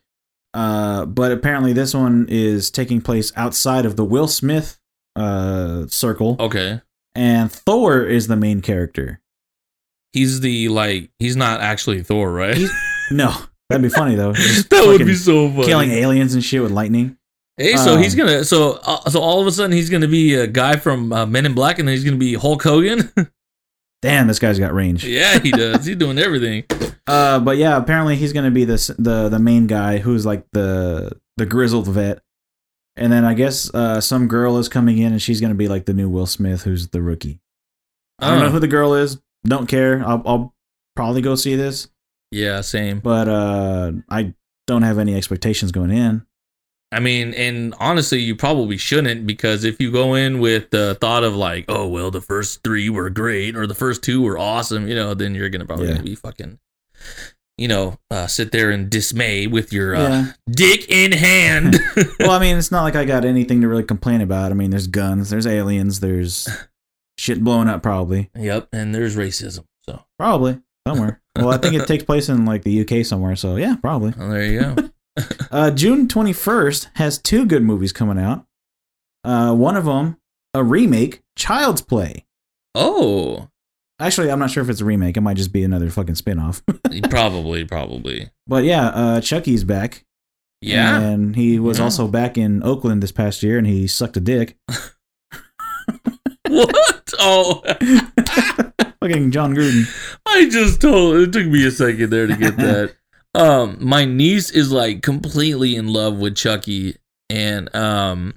Uh, 0.54 1.06
but 1.06 1.32
apparently 1.32 1.74
this 1.74 1.94
one 1.94 2.26
is 2.30 2.70
taking 2.72 3.02
place 3.02 3.32
outside 3.36 3.86
of 3.86 3.96
the 3.96 4.04
Will 4.06 4.28
Smith 4.28 4.78
uh 5.16 5.86
circle, 5.88 6.36
Okay. 6.40 6.82
and 7.16 7.52
Thor 7.52 8.04
is 8.04 8.28
the 8.28 8.36
main 8.36 8.62
character. 8.62 9.22
He's 10.14 10.40
the 10.42 10.70
like. 10.70 11.12
He's 11.20 11.36
not 11.36 11.62
actually 11.62 12.02
Thor, 12.04 12.32
right? 12.32 12.58
He's- 12.58 12.72
No, 13.12 13.36
that'd 13.70 13.82
be 13.84 13.90
funny 13.90 14.16
though. 14.16 14.34
Just 14.34 14.70
that 14.70 14.86
would 14.86 15.06
be 15.06 15.16
so 15.16 15.50
funny. 15.50 15.66
killing 15.66 15.92
aliens 15.92 16.34
and 16.34 16.44
shit 16.44 16.62
with 16.62 16.72
lightning. 16.72 17.18
Hey, 17.58 17.76
so 17.76 17.96
Um, 17.96 18.02
he's 18.02 18.16
gonna 18.16 18.44
so 18.46 18.80
uh, 18.84 19.10
so 19.10 19.20
all 19.20 19.42
of 19.42 19.48
a 19.48 19.52
sudden 19.52 19.72
he's 19.72 19.90
gonna 19.90 20.08
be 20.08 20.34
a 20.36 20.48
guy 20.48 20.78
from 20.78 21.12
uh, 21.12 21.26
Men 21.26 21.46
in 21.46 21.54
Black, 21.54 21.78
and 21.80 21.88
then 21.88 21.96
he's 21.96 22.04
gonna 22.06 22.18
be 22.18 22.34
Hulk 22.36 22.64
Hogan. 22.64 23.12
Damn, 24.02 24.28
this 24.28 24.40
guy's 24.40 24.58
got 24.60 24.74
range. 24.74 25.04
yeah, 25.06 25.40
he 25.40 25.52
does. 25.52 25.86
He's 25.86 25.98
doing 25.98 26.18
everything. 26.20 26.64
Uh, 27.10 27.40
but 27.40 27.58
yeah, 27.58 27.76
apparently 27.76 28.16
he's 28.16 28.34
gonna 28.34 28.52
be 28.52 28.66
this 28.66 28.92
the 29.00 29.30
the 29.30 29.40
main 29.40 29.66
guy 29.66 29.98
who's 29.98 30.28
like 30.28 30.46
the 30.54 31.12
the 31.38 31.46
grizzled 31.48 31.88
vet, 31.88 32.22
and 32.96 33.12
then 33.12 33.26
I 33.26 33.34
guess 33.34 33.74
uh, 33.74 34.00
some 34.00 34.28
girl 34.28 34.60
is 34.60 34.70
coming 34.70 35.00
in 35.00 35.14
and 35.14 35.20
she's 35.20 35.42
gonna 35.42 35.56
be 35.56 35.68
like 35.68 35.86
the 35.86 35.94
new 35.96 36.08
Will 36.08 36.28
Smith, 36.28 36.62
who's 36.66 36.90
the 36.90 37.02
rookie. 37.02 37.40
I 38.20 38.30
don't 38.30 38.40
know 38.42 38.46
Oh. 38.46 38.50
who 38.52 38.60
the 38.60 38.68
girl 38.68 38.94
is. 38.94 39.18
Don't 39.44 39.66
care. 39.66 40.04
I'll, 40.06 40.22
I'll 40.24 40.56
probably 40.96 41.24
go 41.24 41.34
see 41.34 41.56
this, 41.56 41.88
Yeah, 42.32 42.62
same. 42.62 43.00
but 43.00 43.28
uh, 43.28 43.92
I 44.10 44.34
don't 44.68 44.84
have 44.84 45.00
any 45.00 45.16
expectations 45.16 45.72
going 45.72 45.92
in. 45.92 46.26
I 46.92 47.00
mean, 47.00 47.34
and 47.36 47.76
honestly, 47.80 48.20
you 48.20 48.36
probably 48.36 48.78
shouldn't 48.78 49.28
because 49.28 49.64
if 49.64 49.80
you 49.80 49.92
go 49.92 50.16
in 50.16 50.40
with 50.40 50.72
the 50.72 50.98
thought 51.00 51.24
of 51.24 51.36
like, 51.36 51.66
oh 51.68 51.88
well, 51.88 52.10
the 52.10 52.22
first 52.22 52.64
three 52.64 52.90
were 52.90 53.10
great 53.12 53.56
or 53.56 53.68
the 53.68 53.76
first 53.76 54.02
two 54.04 54.22
were 54.24 54.40
awesome, 54.40 54.88
you 54.88 54.96
know, 54.96 55.14
then 55.14 55.36
you're 55.36 55.50
gonna 55.50 55.66
probably 55.66 55.88
Yeah. 55.88 55.94
gonna 55.94 56.04
be 56.04 56.16
fucking, 56.16 56.58
you 57.58 57.68
know, 57.68 58.00
uh, 58.10 58.26
sit 58.26 58.52
there 58.52 58.72
in 58.72 58.90
dismay 58.90 59.46
with 59.46 59.72
your 59.72 59.96
uh, 59.96 60.02
Yeah. 60.10 60.32
dick 60.50 60.90
in 60.90 61.12
hand. 61.12 61.78
well, 62.20 62.32
I 62.32 62.40
mean, 62.40 62.58
it's 62.58 62.72
not 62.72 62.82
like 62.84 62.96
I 62.96 63.06
got 63.06 63.24
anything 63.24 63.62
to 63.62 63.68
really 63.68 63.84
complain 63.84 64.22
about. 64.22 64.52
I 64.52 64.56
mean, 64.56 64.72
there's 64.72 64.88
guns, 64.88 65.30
there's 65.30 65.46
aliens, 65.46 66.00
there's 66.00 66.48
shit 67.20 67.44
blowing 67.44 67.68
up, 67.70 67.84
probably, 67.84 68.32
yep, 68.36 68.68
and 68.74 68.96
there's 68.96 69.16
racism. 69.16 69.66
So 69.86 70.06
probably 70.18 70.60
somewhere. 70.94 71.22
well, 71.38 71.50
I 71.50 71.58
think 71.58 71.76
it 71.76 71.88
takes 71.88 72.04
place 72.04 72.30
in 72.30 72.46
like 72.46 72.64
the 72.64 72.82
UK 72.82 73.06
somewhere, 73.06 73.36
so 73.36 73.56
yeah, 73.56 73.76
probably. 73.82 74.14
well, 74.18 74.30
there 74.30 74.44
you 74.46 74.60
go. 74.62 74.76
Uh, 75.52 75.70
June 75.72 76.08
21st 76.08 76.88
has 76.96 77.18
two 77.18 77.46
good 77.46 77.64
movies 77.64 77.92
coming 77.92 78.18
out. 78.18 78.46
Uh, 79.26 79.54
one 79.54 79.76
of 79.76 79.84
them, 79.84 80.16
a 80.54 80.64
remake, 80.64 81.22
Child's 81.38 81.82
Play. 81.82 82.26
oh, 82.76 83.50
Actually, 84.00 84.32
I'm 84.32 84.40
not 84.40 84.50
sure 84.52 84.64
if 84.64 84.70
it's 84.70 84.80
a 84.80 84.86
remake. 84.86 85.18
It 85.18 85.22
might 85.22 85.36
just 85.36 85.52
be 85.52 85.64
another 85.66 85.90
fucking 85.90 86.16
spin-off. 86.16 86.62
probably, 87.10 87.66
probably. 87.66 88.30
but 88.48 88.64
yeah, 88.64 88.88
uh, 88.90 89.20
Chucky's 89.20 89.66
back. 89.66 90.06
Yeah. 90.62 91.02
And 91.02 91.36
he 91.36 91.60
was 91.60 91.80
Yeah. 91.80 91.84
also 91.86 92.08
back 92.08 92.38
in 92.38 92.64
Oakland 92.64 93.04
this 93.04 93.12
past 93.12 93.44
year 93.44 93.58
and 93.58 93.68
he 93.68 93.88
sucked 93.88 94.16
a 94.16 94.22
dick. 94.22 94.56
what? 96.48 97.14
Oh, 97.20 97.62
fucking 99.02 99.32
Jon 99.32 99.56
Gruden. 99.56 99.86
I 100.26 100.50
just 100.50 100.82
told. 100.82 101.16
It 101.18 101.34
took 101.34 101.48
me 101.48 101.66
a 101.66 101.72
second 101.72 102.10
there 102.10 102.28
to 102.28 102.36
get 102.36 102.58
that. 102.58 102.94
um, 103.36 103.78
my 103.80 104.06
niece 104.06 104.52
is 104.52 104.72
like 104.72 105.02
completely 105.02 105.76
in 105.76 105.88
love 105.88 106.18
with 106.18 106.36
Chucky, 106.36 106.96
and 107.30 107.74
um, 107.76 108.36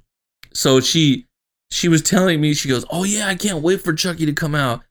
so 0.52 0.80
she 0.80 1.26
she 1.70 1.88
was 1.88 2.02
telling 2.02 2.40
me 2.40 2.54
she 2.54 2.68
goes, 2.68 2.84
"Oh 2.90 3.04
yeah, 3.04 3.26
I 3.28 3.34
can't 3.34 3.62
wait 3.62 3.80
for 3.82 3.92
Chucky 3.92 4.26
to 4.26 4.32
come 4.32 4.54
out." 4.54 4.82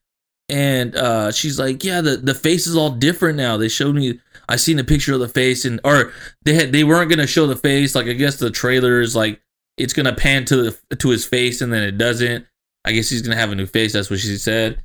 And 0.48 0.94
uh, 0.96 1.30
she's 1.32 1.58
like, 1.58 1.82
"Yeah, 1.84 2.00
the 2.00 2.16
the 2.16 2.34
face 2.34 2.66
is 2.66 2.76
all 2.76 2.90
different 2.90 3.36
now." 3.36 3.56
They 3.56 3.68
showed 3.68 3.94
me. 3.94 4.20
I 4.48 4.56
seen 4.56 4.78
a 4.78 4.84
picture 4.84 5.14
of 5.14 5.20
the 5.20 5.28
face, 5.28 5.64
and 5.64 5.80
or 5.84 6.12
they 6.44 6.54
had 6.54 6.72
they 6.72 6.84
weren't 6.84 7.08
gonna 7.08 7.26
show 7.26 7.46
the 7.46 7.56
face. 7.56 7.94
Like 7.94 8.06
I 8.06 8.12
guess 8.12 8.36
the 8.36 8.50
trailer 8.50 9.00
is 9.00 9.14
like 9.16 9.40
it's 9.78 9.92
gonna 9.92 10.14
pan 10.14 10.44
to 10.46 10.70
the 10.88 10.96
to 10.96 11.08
his 11.08 11.24
face, 11.24 11.60
and 11.62 11.72
then 11.72 11.82
it 11.82 11.96
doesn't. 11.96 12.44
I 12.84 12.92
guess 12.92 13.08
he's 13.08 13.22
gonna 13.22 13.36
have 13.36 13.52
a 13.52 13.54
new 13.54 13.66
face. 13.66 13.92
That's 13.92 14.10
what 14.10 14.18
she 14.18 14.36
said. 14.36 14.82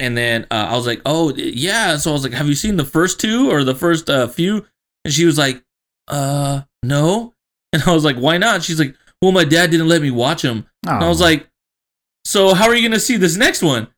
And 0.00 0.16
then 0.16 0.46
uh, 0.50 0.68
I 0.70 0.76
was 0.76 0.86
like, 0.86 1.00
"Oh 1.06 1.34
yeah." 1.34 1.96
So 1.96 2.10
I 2.10 2.12
was 2.12 2.22
like, 2.22 2.32
"Have 2.32 2.46
you 2.48 2.54
seen 2.54 2.76
the 2.76 2.84
first 2.84 3.20
two 3.20 3.50
or 3.50 3.64
the 3.64 3.74
first 3.74 4.08
uh, 4.08 4.26
few?" 4.28 4.64
And 5.04 5.12
she 5.12 5.24
was 5.24 5.38
like, 5.38 5.62
"Uh, 6.08 6.62
no." 6.82 7.34
And 7.74 7.82
I 7.82 7.92
was 7.92 8.02
like, 8.04 8.16
"Why 8.16 8.38
not?" 8.38 8.62
She's 8.62 8.78
like, 8.78 8.94
"Well, 9.20 9.32
my 9.32 9.44
dad 9.44 9.70
didn't 9.70 9.88
let 9.88 10.00
me 10.00 10.10
watch 10.10 10.40
them." 10.42 10.64
And 10.86 11.04
I 11.04 11.08
was 11.08 11.20
like, 11.20 11.46
"So 12.24 12.54
how 12.54 12.66
are 12.66 12.74
you 12.74 12.88
gonna 12.88 12.98
see 13.00 13.16
this 13.18 13.36
next 13.36 13.62
one?" 13.62 13.88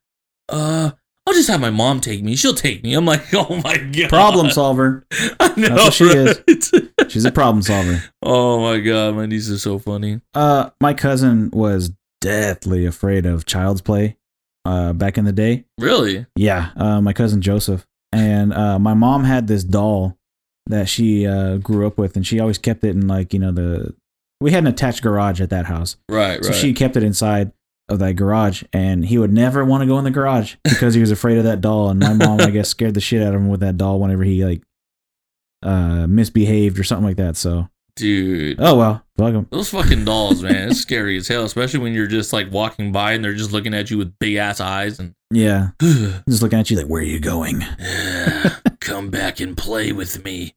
Uh, 0.49 0.91
I'll 1.25 1.33
just 1.33 1.49
have 1.49 1.61
my 1.61 1.69
mom 1.69 2.01
take 2.01 2.21
me. 2.21 2.35
She'll 2.35 2.53
take 2.53 2.83
me. 2.83 2.93
I'm 2.93 3.05
like, 3.05 3.23
"Oh 3.33 3.61
my 3.63 3.77
god." 3.77 4.09
problem 4.09 4.49
solver. 4.51 5.05
I 5.39 5.53
know. 5.55 5.75
what 5.75 5.93
she 5.93 6.03
is. 6.05 6.41
She's 7.07 7.23
a 7.23 7.31
problem 7.31 7.61
solver. 7.61 8.03
oh 8.21 8.59
my 8.59 8.79
god, 8.79 9.15
my 9.15 9.25
niece 9.25 9.47
is 9.47 9.61
so 9.61 9.79
funny. 9.79 10.19
Uh, 10.33 10.71
my 10.81 10.93
cousin 10.93 11.49
was 11.51 11.91
deathly 12.19 12.85
afraid 12.85 13.25
of 13.25 13.45
Child's 13.45 13.81
Play. 13.81 14.17
Uh, 14.63 14.93
back 14.93 15.17
in 15.17 15.25
the 15.25 15.31
day. 15.33 15.65
Really? 15.79 16.25
Yeah, 16.35 16.69
uh, 16.75 17.01
my 17.01 17.13
cousin 17.13 17.41
Joseph 17.41 17.85
and 18.11 18.53
uh, 18.53 18.77
my 18.77 18.93
mom 18.93 19.23
had 19.23 19.47
this 19.47 19.63
doll 19.63 20.17
that 20.67 20.87
she 20.87 21.25
uh, 21.25 21.57
grew 21.57 21.87
up 21.87 21.97
with, 21.97 22.15
and 22.15 22.27
she 22.27 22.39
always 22.39 22.57
kept 22.59 22.83
it 22.83 22.89
in 22.89 23.07
like 23.07 23.33
you 23.33 23.39
know 23.39 23.51
the 23.51 23.95
we 24.39 24.51
had 24.51 24.63
an 24.63 24.67
attached 24.67 25.01
garage 25.01 25.41
at 25.41 25.49
that 25.49 25.65
house, 25.65 25.97
Right, 26.09 26.35
right. 26.35 26.43
so 26.43 26.49
right. 26.51 26.57
she 26.59 26.73
kept 26.73 26.95
it 26.95 27.01
inside 27.03 27.51
of 27.89 27.97
that 27.99 28.13
garage, 28.15 28.63
and 28.71 29.03
he 29.05 29.17
would 29.17 29.33
never 29.33 29.65
want 29.65 29.81
to 29.81 29.87
go 29.87 29.97
in 29.97 30.03
the 30.03 30.11
garage 30.11 30.55
because 30.63 30.93
he 30.93 31.01
was 31.01 31.09
afraid 31.11 31.37
of 31.39 31.43
that 31.45 31.61
doll, 31.61 31.89
and 31.89 31.99
my 31.99 32.13
mom 32.13 32.39
I 32.41 32.51
guess 32.51 32.69
scared 32.69 32.93
the 32.93 33.01
shit 33.01 33.21
out 33.23 33.33
of 33.33 33.41
him 33.41 33.49
with 33.49 33.61
that 33.61 33.77
doll 33.77 33.99
whenever 33.99 34.23
he 34.23 34.45
like 34.45 34.61
uh 35.63 36.05
misbehaved 36.07 36.77
or 36.79 36.83
something 36.83 37.05
like 37.05 37.17
that. 37.17 37.35
So 37.37 37.67
Dude. 38.01 38.57
oh 38.59 38.75
well, 38.75 39.05
fuck 39.17 39.33
him. 39.33 39.47
Those 39.51 39.69
fucking 39.69 40.05
dolls, 40.05 40.41
man, 40.41 40.69
it's 40.69 40.79
scary 40.81 41.17
as 41.17 41.27
hell, 41.27 41.43
especially 41.45 41.79
when 41.81 41.93
you're 41.93 42.07
just 42.07 42.33
like 42.33 42.51
walking 42.51 42.91
by 42.91 43.13
and 43.13 43.23
they're 43.23 43.33
just 43.35 43.51
looking 43.51 43.73
at 43.75 43.91
you 43.91 43.97
with 43.99 44.17
big 44.19 44.35
ass 44.37 44.59
eyes 44.59 44.99
and 44.99 45.13
Yeah, 45.31 45.69
just 45.81 46.41
looking 46.41 46.59
at 46.59 46.69
you 46.71 46.77
like 46.77 46.87
where 46.87 47.01
are 47.01 47.05
you 47.05 47.19
going? 47.19 47.61
come 48.79 49.09
back 49.09 49.39
and 49.39 49.55
play 49.55 49.91
with 49.91 50.23
me. 50.25 50.55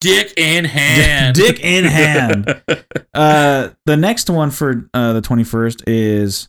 Dick 0.00 0.32
in 0.36 0.64
hand. 0.64 1.36
Dick 1.36 1.60
in 1.62 1.84
hand. 1.84 2.62
Uh, 3.12 3.70
the 3.86 3.96
next 3.96 4.30
one 4.30 4.50
for 4.52 4.88
uh, 4.94 5.12
the 5.12 5.20
21st 5.20 5.82
is 5.88 6.48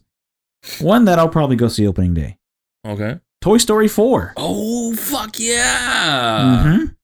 one 0.79 1.05
that 1.05 1.17
I'll 1.17 1.27
probably 1.27 1.55
go 1.55 1.67
see 1.67 1.87
opening 1.87 2.13
day. 2.13 2.37
okay. 2.87 3.19
Toy 3.41 3.57
Story 3.57 3.87
4. 3.87 4.33
Oh 4.37 4.95
fuck 4.95 5.39
yeah. 5.39 6.63
Mhm. 6.63 6.95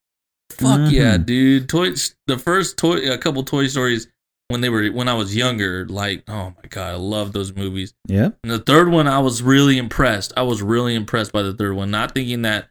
Fuck 0.51 0.91
yeah, 0.91 1.17
Mhm. 1.17 1.25
dude. 1.25 1.69
Toy 1.69 1.93
the 2.27 2.37
first 2.37 2.77
toy 2.77 3.11
a 3.11 3.17
couple 3.17 3.43
Toy 3.43 3.67
Stories 3.67 4.07
when 4.49 4.61
they 4.61 4.69
were 4.69 4.87
when 4.87 5.07
I 5.07 5.13
was 5.13 5.35
younger, 5.35 5.85
like, 5.87 6.23
oh 6.29 6.53
my 6.55 6.69
god, 6.69 6.93
I 6.93 6.95
love 6.95 7.33
those 7.33 7.53
movies. 7.55 7.93
Yeah. 8.07 8.29
And 8.43 8.51
the 8.51 8.59
third 8.59 8.89
one 8.89 9.07
I 9.07 9.19
was 9.19 9.41
really 9.43 9.77
impressed. 9.77 10.33
I 10.37 10.43
was 10.43 10.61
really 10.61 10.95
impressed 10.95 11.31
by 11.33 11.41
the 11.43 11.53
third 11.53 11.75
one, 11.75 11.91
not 11.91 12.13
thinking 12.13 12.43
that 12.43 12.67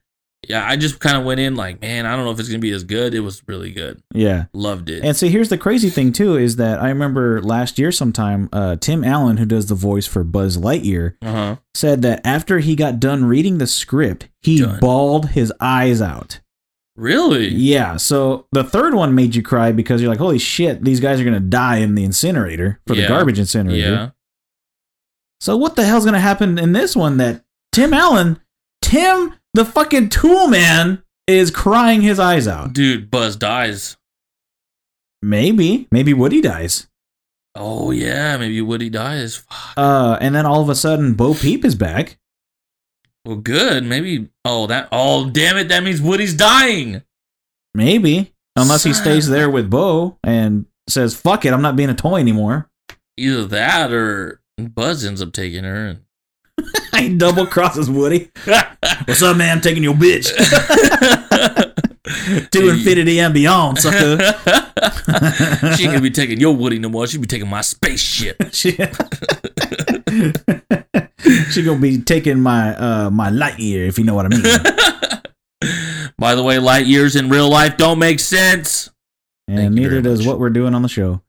yeah, 0.48 0.64
I 0.64 0.76
just 0.76 1.00
kind 1.00 1.16
of 1.16 1.24
went 1.24 1.40
in 1.40 1.56
like, 1.56 1.80
man, 1.80 2.06
I 2.06 2.14
don't 2.14 2.24
know 2.24 2.30
if 2.30 2.38
it's 2.38 2.48
gonna 2.48 2.60
be 2.60 2.70
as 2.70 2.84
good. 2.84 3.14
It 3.14 3.20
was 3.20 3.42
really 3.48 3.72
good. 3.72 4.00
Yeah. 4.14 4.44
Loved 4.54 4.88
it. 4.88 5.02
And 5.02 5.16
see, 5.16 5.28
here's 5.28 5.48
the 5.48 5.58
crazy 5.58 5.90
thing 5.90 6.12
too 6.12 6.36
is 6.36 6.56
that 6.56 6.80
I 6.80 6.88
remember 6.88 7.42
last 7.42 7.78
year 7.80 7.90
sometime, 7.90 8.48
uh, 8.52 8.76
Tim 8.76 9.02
Allen, 9.02 9.38
who 9.38 9.44
does 9.46 9.66
the 9.66 9.74
voice 9.74 10.06
for 10.06 10.22
Buzz 10.22 10.56
Lightyear, 10.56 11.14
Uh 11.22 11.32
huh. 11.32 11.56
said 11.74 12.02
that 12.02 12.20
after 12.24 12.60
he 12.60 12.76
got 12.76 13.00
done 13.00 13.24
reading 13.24 13.58
the 13.58 13.66
script, 13.66 14.28
he 14.40 14.60
Done. 14.60 14.78
bawled 14.78 15.30
his 15.30 15.52
eyes 15.60 16.00
out. 16.00 16.38
Really? 16.96 17.48
Yeah. 17.48 17.96
So 17.96 18.46
the 18.52 18.64
third 18.64 18.94
one 18.94 19.14
made 19.14 19.34
you 19.34 19.42
cry 19.42 19.70
because 19.72 20.00
you're 20.00 20.10
like, 20.10 20.18
holy 20.18 20.38
shit, 20.38 20.82
these 20.82 20.98
guys 21.00 21.20
are 21.20 21.24
gonna 21.24 21.40
die 21.40 21.76
in 21.78 21.94
the 21.94 22.04
incinerator 22.04 22.80
for 22.86 22.94
the 22.94 23.06
garbage 23.06 23.38
incinerator. 23.38 23.78
Yeah. 23.90 24.10
So 25.40 25.56
what 25.56 25.76
the 25.76 25.84
hell's 25.84 26.04
gonna 26.04 26.20
happen 26.20 26.58
in 26.58 26.72
this 26.72 26.96
one 26.96 27.18
that 27.18 27.44
Tim 27.72 27.92
Allen, 27.92 28.40
Tim 28.82 29.34
the 29.52 29.64
fucking 29.64 30.08
tool 30.08 30.48
man, 30.48 31.02
is 31.26 31.50
crying 31.50 32.00
his 32.02 32.18
eyes 32.18 32.48
out? 32.48 32.72
Dude, 32.72 33.10
Buzz 33.10 33.36
dies. 33.36 33.96
Maybe, 35.22 35.88
maybe 35.90 36.14
Woody 36.14 36.40
dies. 36.40 36.88
Oh 37.54 37.90
yeah, 37.90 38.36
maybe 38.36 38.60
Woody 38.60 38.90
dies. 38.90 39.36
Fuck. 39.36 39.74
Uh, 39.76 40.18
and 40.20 40.34
then 40.34 40.46
all 40.46 40.60
of 40.62 40.68
a 40.68 40.74
sudden, 40.74 41.14
Bo 41.14 41.34
Peep 41.34 41.64
is 41.64 41.74
back. 41.74 42.18
Well, 43.26 43.36
good. 43.36 43.82
Maybe. 43.82 44.28
Oh, 44.44 44.68
that. 44.68 44.88
Oh, 44.92 45.28
damn 45.28 45.56
it! 45.56 45.68
That 45.68 45.82
means 45.82 46.00
Woody's 46.00 46.32
dying. 46.32 47.02
Maybe, 47.74 48.32
unless 48.54 48.84
he 48.84 48.94
stays 48.94 49.28
there 49.28 49.50
with 49.50 49.68
Bo 49.68 50.16
and 50.22 50.66
says, 50.88 51.16
"Fuck 51.16 51.44
it, 51.44 51.52
I'm 51.52 51.60
not 51.60 51.74
being 51.74 51.90
a 51.90 51.94
toy 51.94 52.20
anymore." 52.20 52.70
Either 53.16 53.44
that 53.46 53.92
or 53.92 54.40
Buzz 54.56 55.04
ends 55.04 55.20
up 55.20 55.32
taking 55.32 55.64
her. 55.64 55.98
And... 56.56 56.70
he 56.96 57.16
double 57.16 57.46
crosses 57.46 57.90
Woody. 57.90 58.30
What's 58.44 59.22
up, 59.22 59.36
man? 59.36 59.56
I'm 59.56 59.60
taking 59.60 59.82
your 59.82 59.94
bitch 59.94 60.30
to 62.50 62.68
infinity 62.68 63.20
and 63.20 63.34
beyond, 63.34 63.78
sucker. 63.78 64.18
she 65.76 65.84
ain't 65.84 65.92
gonna 65.92 66.00
be 66.00 66.10
taking 66.10 66.40
your 66.40 66.54
Woody 66.54 66.78
no 66.78 66.88
more. 66.88 67.06
She'll 67.06 67.20
be 67.20 67.26
taking 67.26 67.48
my 67.48 67.60
spaceship. 67.60 68.36
she, 68.52 68.72
she 71.50 71.62
gonna 71.62 71.80
be 71.80 72.00
taking 72.00 72.40
my 72.40 72.76
uh 72.76 73.10
my 73.10 73.30
light 73.30 73.58
year, 73.58 73.86
if 73.86 73.98
you 73.98 74.04
know 74.04 74.14
what 74.14 74.26
I 74.26 74.28
mean. 74.28 74.42
By 76.18 76.34
the 76.34 76.42
way, 76.42 76.58
light 76.58 76.86
years 76.86 77.16
in 77.16 77.28
real 77.28 77.48
life 77.48 77.76
don't 77.76 77.98
make 77.98 78.20
sense. 78.20 78.90
And 79.48 79.58
Thank 79.58 79.72
neither 79.72 80.00
does 80.02 80.20
much. 80.20 80.26
what 80.28 80.40
we're 80.40 80.50
doing 80.50 80.74
on 80.74 80.82
the 80.82 80.88
show. 80.88 81.22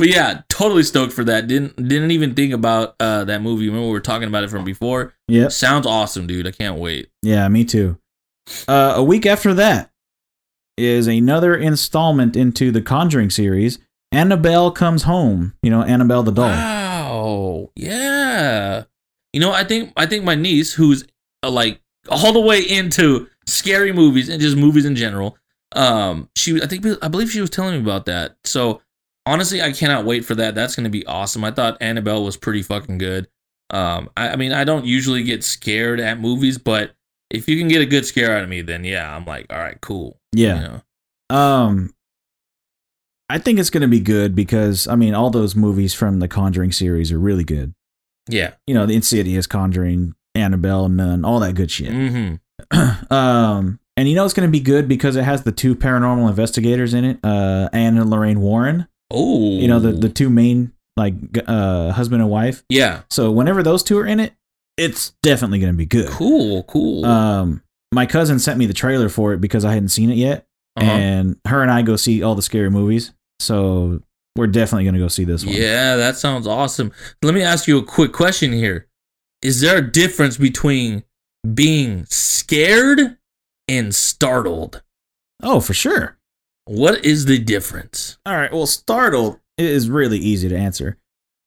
But 0.00 0.08
yeah, 0.08 0.40
totally 0.48 0.82
stoked 0.82 1.12
for 1.12 1.24
that. 1.24 1.46
Didn't 1.46 1.76
didn't 1.76 2.10
even 2.12 2.34
think 2.34 2.54
about 2.54 2.94
uh, 2.98 3.24
that 3.24 3.42
movie. 3.42 3.66
Remember 3.66 3.86
we 3.86 3.92
were 3.92 4.00
talking 4.00 4.28
about 4.28 4.44
it 4.44 4.48
from 4.48 4.64
before. 4.64 5.12
Yeah, 5.28 5.48
Sounds 5.48 5.86
awesome, 5.86 6.26
dude. 6.26 6.46
I 6.46 6.52
can't 6.52 6.78
wait. 6.78 7.10
Yeah, 7.20 7.46
me 7.48 7.66
too. 7.66 7.98
Uh, 8.68 8.94
a 8.96 9.02
week 9.02 9.26
after 9.26 9.54
that 9.54 9.90
is 10.76 11.06
another 11.06 11.54
installment 11.54 12.36
into 12.36 12.70
the 12.70 12.82
Conjuring 12.82 13.30
series. 13.30 13.78
Annabelle 14.12 14.70
comes 14.70 15.04
home. 15.04 15.54
You 15.62 15.70
know, 15.70 15.82
Annabelle 15.82 16.22
the 16.22 16.32
doll. 16.32 16.48
Wow. 16.48 17.70
Yeah. 17.76 18.84
You 19.32 19.40
know, 19.40 19.52
I 19.52 19.64
think 19.64 19.92
I 19.96 20.06
think 20.06 20.24
my 20.24 20.34
niece, 20.34 20.72
who's 20.72 21.04
uh, 21.42 21.50
like 21.50 21.80
all 22.08 22.32
the 22.32 22.40
way 22.40 22.60
into 22.60 23.28
scary 23.46 23.92
movies 23.92 24.28
and 24.28 24.40
just 24.40 24.56
movies 24.56 24.84
in 24.84 24.96
general, 24.96 25.36
um, 25.72 26.28
she 26.34 26.60
I 26.60 26.66
think 26.66 26.84
I 27.02 27.08
believe 27.08 27.30
she 27.30 27.40
was 27.40 27.50
telling 27.50 27.74
me 27.74 27.80
about 27.80 28.06
that. 28.06 28.36
So 28.44 28.80
honestly, 29.26 29.62
I 29.62 29.72
cannot 29.72 30.04
wait 30.04 30.24
for 30.24 30.34
that. 30.34 30.54
That's 30.54 30.74
gonna 30.74 30.88
be 30.88 31.06
awesome. 31.06 31.44
I 31.44 31.52
thought 31.52 31.78
Annabelle 31.80 32.24
was 32.24 32.36
pretty 32.36 32.62
fucking 32.62 32.98
good. 32.98 33.28
Um, 33.70 34.10
I, 34.16 34.30
I 34.30 34.36
mean, 34.36 34.52
I 34.52 34.64
don't 34.64 34.84
usually 34.84 35.22
get 35.22 35.44
scared 35.44 36.00
at 36.00 36.18
movies, 36.18 36.58
but 36.58 36.92
if 37.30 37.48
you 37.48 37.58
can 37.58 37.68
get 37.68 37.80
a 37.80 37.86
good 37.86 38.04
scare 38.04 38.36
out 38.36 38.42
of 38.42 38.48
me, 38.48 38.60
then 38.62 38.84
yeah, 38.84 39.14
I'm 39.14 39.24
like, 39.24 39.46
all 39.50 39.58
right, 39.58 39.80
cool. 39.80 40.18
Yeah. 40.32 40.54
You 40.54 40.60
know? 40.60 41.36
Um, 41.36 41.94
I 43.28 43.38
think 43.38 43.58
it's 43.58 43.70
gonna 43.70 43.88
be 43.88 44.00
good 44.00 44.34
because 44.34 44.88
I 44.88 44.96
mean, 44.96 45.14
all 45.14 45.30
those 45.30 45.54
movies 45.54 45.94
from 45.94 46.18
the 46.18 46.28
Conjuring 46.28 46.72
series 46.72 47.12
are 47.12 47.18
really 47.18 47.44
good. 47.44 47.74
Yeah. 48.28 48.54
You 48.66 48.74
know, 48.74 48.86
the 48.86 48.96
Insidious, 48.96 49.46
Conjuring, 49.46 50.14
Annabelle, 50.34 50.88
Nun, 50.88 51.24
all 51.24 51.40
that 51.40 51.54
good 51.54 51.70
shit. 51.70 51.90
Mm-hmm. 51.90 53.12
um, 53.12 53.78
and 53.96 54.08
you 54.08 54.14
know 54.14 54.24
it's 54.24 54.34
gonna 54.34 54.48
be 54.48 54.60
good 54.60 54.88
because 54.88 55.14
it 55.14 55.22
has 55.24 55.44
the 55.44 55.52
two 55.52 55.76
paranormal 55.76 56.28
investigators 56.28 56.94
in 56.94 57.04
it, 57.04 57.18
uh, 57.22 57.68
Anne 57.72 57.98
and 57.98 58.10
Lorraine 58.10 58.40
Warren. 58.40 58.88
Oh. 59.10 59.58
You 59.58 59.68
know, 59.68 59.78
the 59.78 59.92
the 59.92 60.08
two 60.08 60.30
main 60.30 60.72
like 60.96 61.14
uh 61.46 61.92
husband 61.92 62.22
and 62.22 62.30
wife. 62.30 62.64
Yeah. 62.68 63.02
So 63.10 63.30
whenever 63.30 63.62
those 63.62 63.82
two 63.82 63.98
are 63.98 64.06
in 64.06 64.20
it, 64.20 64.32
it's 64.80 65.12
definitely 65.22 65.58
gonna 65.60 65.72
be 65.74 65.86
good. 65.86 66.08
Cool. 66.08 66.62
Cool. 66.64 67.04
Um, 67.04 67.62
my 67.92 68.06
cousin 68.06 68.38
sent 68.38 68.58
me 68.58 68.66
the 68.66 68.74
trailer 68.74 69.08
for 69.08 69.32
it 69.32 69.40
because 69.40 69.64
I 69.64 69.72
hadn't 69.74 69.88
seen 69.90 70.10
it 70.10 70.16
yet, 70.16 70.46
Uh-huh. 70.76 70.90
and 70.90 71.36
her 71.46 71.62
and 71.62 71.70
I 71.70 71.82
go 71.82 71.96
see 71.96 72.22
all 72.22 72.34
the 72.34 72.42
scary 72.42 72.70
movies. 72.70 73.12
So 73.40 74.02
we're 74.36 74.46
definitely 74.46 74.84
gonna 74.84 74.98
go 74.98 75.08
see 75.08 75.24
this 75.24 75.44
one. 75.44 75.54
Yeah, 75.54 75.96
that 75.96 76.16
sounds 76.16 76.46
awesome. 76.46 76.92
Let 77.22 77.34
me 77.34 77.42
ask 77.42 77.66
you 77.68 77.78
a 77.78 77.84
quick 77.84 78.12
question 78.12 78.52
here. 78.52 78.86
Is 79.42 79.60
there 79.60 79.78
a 79.78 79.90
difference 79.90 80.36
between 80.36 81.02
being 81.54 82.04
scared 82.06 83.16
and 83.68 83.94
startled? 83.94 84.82
Oh, 85.42 85.60
for 85.60 85.74
sure. 85.74 86.18
What 86.66 87.04
is 87.04 87.24
the 87.24 87.38
difference? 87.38 88.18
All 88.26 88.34
right. 88.36 88.52
Well, 88.52 88.66
startled 88.66 89.38
is 89.58 89.88
really 89.90 90.18
easy 90.18 90.48
to 90.48 90.56
answer 90.56 90.96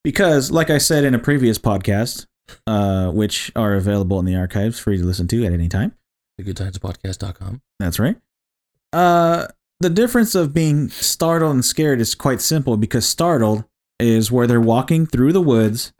because, 0.03 0.51
like 0.51 0.69
I 0.69 0.77
said 0.79 1.03
in 1.03 1.13
a 1.13 1.19
previous 1.19 1.57
podcast, 1.59 2.25
uh, 2.67 3.09
which 3.11 3.51
are 3.55 3.73
available 3.73 4.19
in 4.19 4.25
the 4.25 4.35
archives, 4.35 4.79
for 4.79 4.91
you 4.91 4.99
to 4.99 5.05
listen 5.05 5.27
to 5.27 5.45
at 5.45 5.53
any 5.53 5.69
time. 5.69 5.93
TheGoodTimesPodcast.com. 6.39 7.61
That's 7.79 7.99
right. 7.99 8.17
Uh, 8.91 9.47
the 9.79 9.89
difference 9.89 10.35
of 10.35 10.53
being 10.53 10.89
startled 10.89 11.53
and 11.53 11.65
scared 11.65 11.99
is 11.99 12.15
quite 12.15 12.41
simple 12.41 12.77
because 12.77 13.07
startled 13.07 13.65
is 13.99 14.31
where 14.31 14.47
they're 14.47 14.61
walking 14.61 15.05
through 15.05 15.33
the 15.33 15.41
woods 15.41 15.93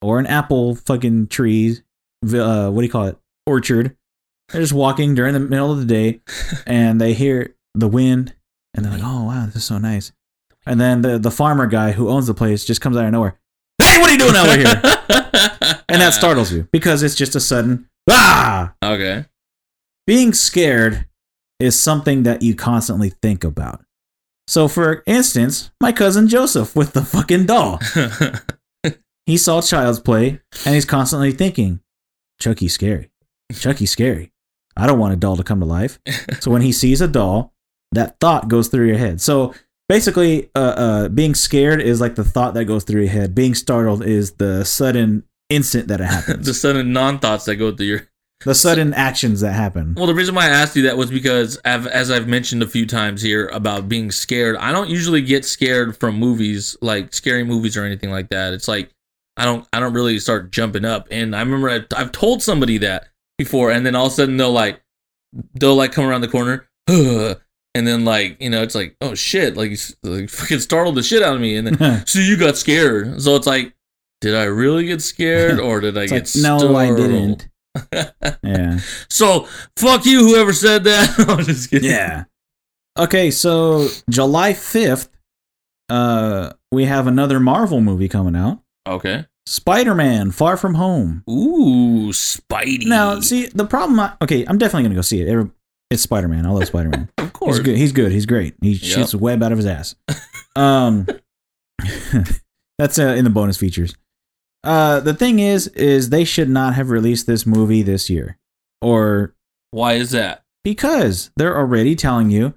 or 0.00 0.18
an 0.18 0.26
apple 0.26 0.74
fucking 0.74 1.28
tree, 1.28 1.78
uh, 2.22 2.70
what 2.70 2.80
do 2.80 2.86
you 2.86 2.92
call 2.92 3.06
it? 3.06 3.16
Orchard. 3.46 3.96
They're 4.50 4.60
just 4.60 4.72
walking 4.72 5.14
during 5.14 5.32
the 5.32 5.40
middle 5.40 5.72
of 5.72 5.78
the 5.78 5.86
day 5.86 6.20
and 6.66 7.00
they 7.00 7.14
hear 7.14 7.54
the 7.74 7.88
wind 7.88 8.34
and 8.74 8.84
they're 8.84 8.92
like, 8.92 9.02
oh, 9.02 9.24
wow, 9.24 9.46
this 9.46 9.56
is 9.56 9.64
so 9.64 9.78
nice. 9.78 10.12
And 10.66 10.80
then 10.80 11.02
the, 11.02 11.18
the 11.18 11.30
farmer 11.30 11.66
guy 11.66 11.92
who 11.92 12.08
owns 12.08 12.26
the 12.26 12.34
place 12.34 12.64
just 12.64 12.80
comes 12.80 12.96
out 12.96 13.04
of 13.04 13.12
nowhere. 13.12 13.38
Hey, 13.78 13.98
what 13.98 14.08
are 14.08 14.12
you 14.12 14.18
doing 14.18 14.36
over 14.36 14.56
here? 14.56 15.20
And 15.88 16.00
that 16.00 16.14
startles 16.14 16.52
you 16.52 16.68
because 16.72 17.02
it's 17.02 17.14
just 17.14 17.34
a 17.36 17.40
sudden, 17.40 17.88
ah! 18.10 18.74
Okay. 18.82 19.26
being 20.06 20.32
scared 20.32 21.06
is 21.60 21.78
something 21.78 22.22
that 22.24 22.42
you 22.42 22.54
constantly 22.54 23.10
think 23.22 23.44
about. 23.44 23.84
So, 24.46 24.68
for 24.68 25.02
instance, 25.06 25.70
my 25.80 25.92
cousin 25.92 26.28
Joseph 26.28 26.74
with 26.76 26.92
the 26.92 27.02
fucking 27.02 27.46
doll. 27.46 27.80
He 29.26 29.38
saw 29.38 29.62
Child's 29.62 30.00
Play 30.00 30.40
and 30.66 30.74
he's 30.74 30.84
constantly 30.84 31.32
thinking, 31.32 31.80
Chucky's 32.40 32.74
scary. 32.74 33.10
Chucky's 33.54 33.90
scary. 33.90 34.32
I 34.76 34.86
don't 34.86 34.98
want 34.98 35.14
a 35.14 35.16
doll 35.16 35.38
to 35.38 35.42
come 35.42 35.60
to 35.60 35.66
life. 35.66 35.98
So, 36.40 36.50
when 36.50 36.60
he 36.60 36.72
sees 36.72 37.00
a 37.00 37.08
doll, 37.08 37.54
that 37.92 38.16
thought 38.20 38.48
goes 38.48 38.68
through 38.68 38.86
your 38.86 38.98
head. 38.98 39.22
So, 39.22 39.54
basically, 39.88 40.50
uh, 40.54 40.58
uh, 40.58 41.08
being 41.08 41.34
scared 41.34 41.80
is 41.80 42.02
like 42.02 42.16
the 42.16 42.24
thought 42.24 42.52
that 42.52 42.66
goes 42.66 42.84
through 42.84 43.00
your 43.02 43.10
head. 43.12 43.34
Being 43.34 43.54
startled 43.54 44.04
is 44.04 44.32
the 44.32 44.62
sudden 44.64 45.24
instant 45.48 45.88
that 45.88 46.00
it 46.00 46.04
happens, 46.10 46.46
the 46.46 46.54
sudden 46.54 46.92
non 46.92 47.18
thoughts 47.18 47.44
that 47.44 47.56
go 47.56 47.74
through 47.74 47.86
your. 47.86 48.08
the 48.44 48.54
sudden 48.54 48.92
actions 48.94 49.40
that 49.40 49.52
happen. 49.52 49.94
Well, 49.96 50.06
the 50.06 50.14
reason 50.14 50.34
why 50.34 50.46
I 50.46 50.50
asked 50.50 50.76
you 50.76 50.82
that 50.82 50.96
was 50.96 51.10
because, 51.10 51.58
I've, 51.64 51.86
as 51.86 52.10
I've 52.10 52.28
mentioned 52.28 52.62
a 52.62 52.68
few 52.68 52.86
times 52.86 53.22
here 53.22 53.48
about 53.48 53.88
being 53.88 54.10
scared, 54.10 54.56
I 54.56 54.72
don't 54.72 54.90
usually 54.90 55.22
get 55.22 55.44
scared 55.44 55.96
from 55.96 56.16
movies, 56.16 56.76
like 56.80 57.14
scary 57.14 57.44
movies 57.44 57.76
or 57.76 57.84
anything 57.84 58.10
like 58.10 58.28
that. 58.30 58.52
It's 58.52 58.68
like 58.68 58.90
I 59.36 59.44
don't, 59.44 59.66
I 59.72 59.80
don't 59.80 59.94
really 59.94 60.18
start 60.18 60.52
jumping 60.52 60.84
up. 60.84 61.08
And 61.10 61.34
I 61.34 61.40
remember 61.40 61.68
I've, 61.68 61.86
I've 61.96 62.12
told 62.12 62.42
somebody 62.42 62.78
that 62.78 63.08
before, 63.38 63.70
and 63.70 63.84
then 63.84 63.94
all 63.94 64.06
of 64.06 64.12
a 64.12 64.14
sudden 64.14 64.36
they'll 64.36 64.52
like, 64.52 64.80
they'll 65.54 65.74
like 65.74 65.92
come 65.92 66.04
around 66.04 66.20
the 66.20 66.28
corner, 66.28 66.68
and 66.86 67.86
then 67.86 68.04
like, 68.04 68.40
you 68.40 68.50
know, 68.50 68.62
it's 68.62 68.74
like, 68.74 68.96
oh 69.00 69.14
shit, 69.14 69.56
like, 69.56 69.72
like 70.04 70.30
fucking 70.30 70.60
startled 70.60 70.94
the 70.94 71.02
shit 71.02 71.22
out 71.22 71.34
of 71.34 71.40
me, 71.40 71.56
and 71.56 71.66
then 71.66 72.06
so 72.06 72.20
you 72.20 72.36
got 72.36 72.56
scared. 72.56 73.20
So 73.20 73.34
it's 73.34 73.46
like, 73.46 73.73
did 74.24 74.34
I 74.34 74.44
really 74.44 74.86
get 74.86 75.02
scared, 75.02 75.60
or 75.60 75.80
did 75.80 75.98
I 75.98 76.06
get 76.06 76.34
like, 76.34 76.42
no, 76.42 76.74
I 76.76 76.94
didn't. 76.94 77.46
Yeah. 78.42 78.78
So 79.10 79.46
fuck 79.76 80.06
you, 80.06 80.20
whoever 80.20 80.52
said 80.54 80.84
that. 80.84 81.14
I'm 81.28 81.44
just 81.44 81.70
kidding. 81.70 81.90
Yeah. 81.90 82.24
Okay, 82.98 83.30
so 83.30 83.88
July 84.08 84.52
5th, 84.54 85.08
uh, 85.90 86.52
we 86.72 86.84
have 86.86 87.06
another 87.06 87.38
Marvel 87.40 87.80
movie 87.80 88.08
coming 88.08 88.34
out. 88.36 88.60
Okay. 88.86 89.26
Spider 89.46 89.94
Man 89.94 90.30
Far 90.30 90.56
From 90.56 90.74
Home. 90.74 91.22
Ooh, 91.28 92.10
Spidey. 92.12 92.86
Now, 92.86 93.20
see, 93.20 93.46
the 93.46 93.66
problem, 93.66 93.98
I, 94.00 94.12
okay, 94.22 94.44
I'm 94.46 94.56
definitely 94.56 94.84
going 94.84 94.92
to 94.92 94.96
go 94.98 95.02
see 95.02 95.20
it. 95.20 95.48
It's 95.90 96.02
Spider 96.02 96.28
Man. 96.28 96.46
I 96.46 96.50
love 96.50 96.64
Spider 96.66 96.88
Man. 96.90 97.08
of 97.18 97.32
course. 97.34 97.56
He's 97.56 97.64
good. 97.64 97.76
He's 97.76 97.92
good. 97.92 98.12
He's 98.12 98.26
great. 98.26 98.54
He 98.62 98.70
Yep. 98.72 98.80
shoots 98.80 99.14
a 99.14 99.18
web 99.18 99.42
out 99.42 99.52
of 99.52 99.58
his 99.58 99.66
ass. 99.66 99.96
Um, 100.56 101.06
that's 102.78 102.98
uh, 102.98 103.08
in 103.18 103.24
the 103.24 103.30
bonus 103.30 103.56
features. 103.56 103.94
Uh, 104.64 105.00
the 105.00 105.14
thing 105.14 105.38
is, 105.38 105.68
is 105.68 106.08
they 106.10 106.24
should 106.24 106.48
not 106.48 106.74
have 106.74 106.90
released 106.90 107.26
this 107.26 107.44
movie 107.46 107.82
this 107.82 108.08
year 108.08 108.38
Or 108.80 109.34
Why 109.70 109.94
is 109.94 110.10
that? 110.12 110.42
because 110.64 111.30
they're 111.36 111.56
already 111.56 111.94
telling 111.94 112.30
you 112.30 112.54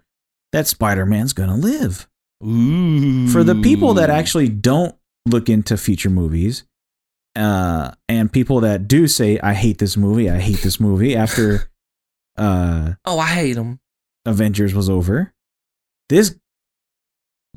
that 0.53 0.65
Spider-Man's 0.67 1.34
going 1.34 1.49
to 1.49 1.55
live. 1.55 2.07
Ooh. 2.43 3.27
For 3.27 3.43
the 3.43 3.55
people 3.55 3.95
that 3.95 4.09
actually 4.09 4.47
don't 4.47 4.95
look 5.25 5.49
into 5.49 5.75
future 5.75 6.09
movies, 6.09 6.63
uh, 7.35 7.91
and 8.07 8.31
people 8.31 8.61
that 8.61 8.88
do 8.88 9.07
say, 9.07 9.39
I 9.39 9.53
hate 9.53 9.77
this 9.79 9.97
movie, 9.97 10.29
I 10.29 10.39
hate 10.39 10.61
this 10.61 10.79
movie 10.79 11.15
after 11.15 11.69
uh, 12.38 12.93
Oh, 13.05 13.19
I 13.19 13.25
hate 13.27 13.53
them. 13.53 13.79
Avengers 14.25 14.73
was 14.73 14.89
over, 14.89 15.34
this 16.09 16.35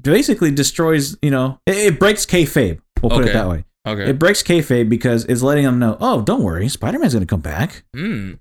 basically 0.01 0.51
destroys, 0.51 1.17
you 1.23 1.31
know, 1.31 1.61
it, 1.67 1.77
it 1.77 1.99
breaks 2.01 2.27
kayfabe. 2.27 2.81
We'll 3.03 3.11
put 3.11 3.23
Okay. 3.23 3.31
it 3.31 3.33
that 3.35 3.49
way. 3.49 3.65
Okay. 3.87 4.11
It 4.11 4.19
breaks 4.19 4.43
kayfabe 4.43 4.89
because 4.89 5.25
it's 5.25 5.43
letting 5.43 5.65
them 5.65 5.79
know, 5.79 5.97
oh, 6.01 6.23
don't 6.23 6.43
worry, 6.43 6.69
Spider 6.69 6.99
Man's 6.99 7.15
going 7.15 7.27
to 7.27 7.31
come 7.31 7.41
back. 7.41 7.85
Hmm. 7.95 8.35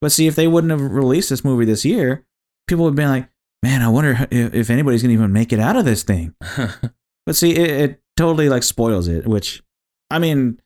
But 0.00 0.12
see, 0.12 0.26
if 0.26 0.34
they 0.34 0.48
wouldn't 0.48 0.70
have 0.70 0.80
released 0.80 1.30
this 1.30 1.44
movie 1.44 1.64
this 1.64 1.84
year, 1.84 2.26
people 2.66 2.84
would 2.84 2.90
have 2.90 2.96
been 2.96 3.08
like, 3.08 3.28
man, 3.62 3.82
I 3.82 3.88
wonder 3.88 4.26
if, 4.30 4.54
if 4.54 4.70
anybody's 4.70 5.02
going 5.02 5.10
to 5.10 5.14
even 5.14 5.32
make 5.32 5.52
it 5.52 5.60
out 5.60 5.76
of 5.76 5.84
this 5.84 6.02
thing. 6.02 6.34
But 7.26 7.36
see, 7.36 7.52
it, 7.52 7.70
it 7.70 8.02
totally 8.18 8.50
like 8.50 8.62
spoils 8.62 9.08
it, 9.08 9.26
which, 9.26 9.62
I 10.10 10.18
mean, 10.18 10.60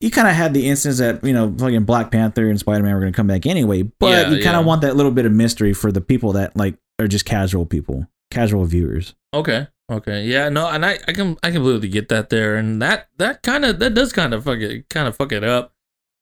you 0.00 0.10
kind 0.10 0.28
of 0.28 0.34
had 0.34 0.54
the 0.54 0.68
instance 0.68 0.98
that, 0.98 1.24
you 1.24 1.32
know, 1.32 1.52
fucking 1.58 1.84
Black 1.84 2.12
Panther 2.12 2.48
and 2.48 2.60
Spider 2.60 2.84
Man 2.84 2.94
were 2.94 3.00
going 3.00 3.12
to 3.12 3.16
come 3.16 3.26
back 3.26 3.44
anyway, 3.44 3.82
but 3.82 4.10
Yeah, 4.10 4.30
you 4.30 4.42
kind 4.42 4.56
of 4.56 4.62
yeah. 4.62 4.66
want 4.68 4.82
that 4.82 4.94
little 4.94 5.10
bit 5.10 5.26
of 5.26 5.32
mystery 5.32 5.72
for 5.72 5.90
the 5.90 6.00
people 6.00 6.32
that 6.34 6.56
like 6.56 6.76
are 7.00 7.08
just 7.08 7.24
casual 7.24 7.66
people, 7.66 8.06
casual 8.30 8.64
viewers. 8.66 9.16
Okay. 9.32 9.66
Okay. 9.90 10.24
Yeah. 10.24 10.48
No. 10.48 10.68
And 10.68 10.84
I, 10.84 10.98
I 11.06 11.12
can, 11.12 11.36
I 11.42 11.50
completely 11.50 11.88
get 11.88 12.08
that 12.08 12.30
there, 12.30 12.56
and 12.56 12.80
that, 12.82 13.08
that 13.18 13.42
kind 13.42 13.64
of, 13.64 13.78
that 13.80 13.94
does 13.94 14.12
kind 14.12 14.34
of 14.34 14.44
fuck 14.44 14.58
it, 14.58 14.88
kind 14.88 15.08
of 15.08 15.16
fuck 15.16 15.32
it 15.32 15.44
up. 15.44 15.72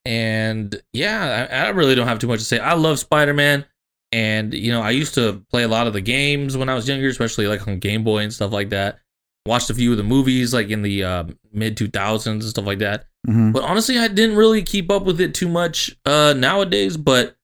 And 0.05 0.83
yeah, 0.93 1.47
I, 1.49 1.67
I 1.67 1.69
really 1.69 1.95
don't 1.95 2.09
have 2.09 2.19
too 2.19 2.27
much 2.27 2.41
to 2.41 2.45
say. 2.45 2.59
I 2.59 2.73
love 2.73 2.99
Spider 2.99 3.35
Man, 3.35 3.65
and 4.11 4.53
you 4.53 4.73
know, 4.73 4.83
I 4.83 4.91
used 4.91 5.15
to 5.15 5.45
play 5.49 5.63
a 5.63 5.69
lot 5.69 5.87
of 5.87 5.93
the 5.93 6.01
games 6.01 6.57
when 6.57 6.69
I 6.69 6.75
was 6.75 6.89
younger, 6.89 7.07
especially 7.07 7.47
like 7.47 7.69
on 7.69 7.79
Game 7.79 8.03
Boy 8.03 8.25
and 8.25 8.33
stuff 8.33 8.51
like 8.51 8.71
that. 8.71 8.99
Watched 9.47 9.71
a 9.71 9.75
few 9.75 9.93
of 9.93 9.99
the 9.99 10.03
movies 10.03 10.53
like 10.53 10.71
in 10.71 10.83
the 10.83 11.05
uh, 11.05 11.25
mid 11.53 11.77
two 11.77 11.87
thousands 11.87 12.45
and 12.45 12.51
stuff 12.51 12.67
like 12.67 12.81
that. 12.81 13.07
Mm-hmm. 13.29 13.53
But 13.53 13.63
honestly, 13.63 13.97
I 13.97 14.09
didn't 14.09 14.37
really 14.37 14.65
keep 14.65 14.91
up 14.91 15.05
with 15.05 15.21
it 15.21 15.35
too 15.35 15.49
much 15.49 15.97
uh, 16.05 16.35
nowadays. 16.37 16.97
But 16.97 17.37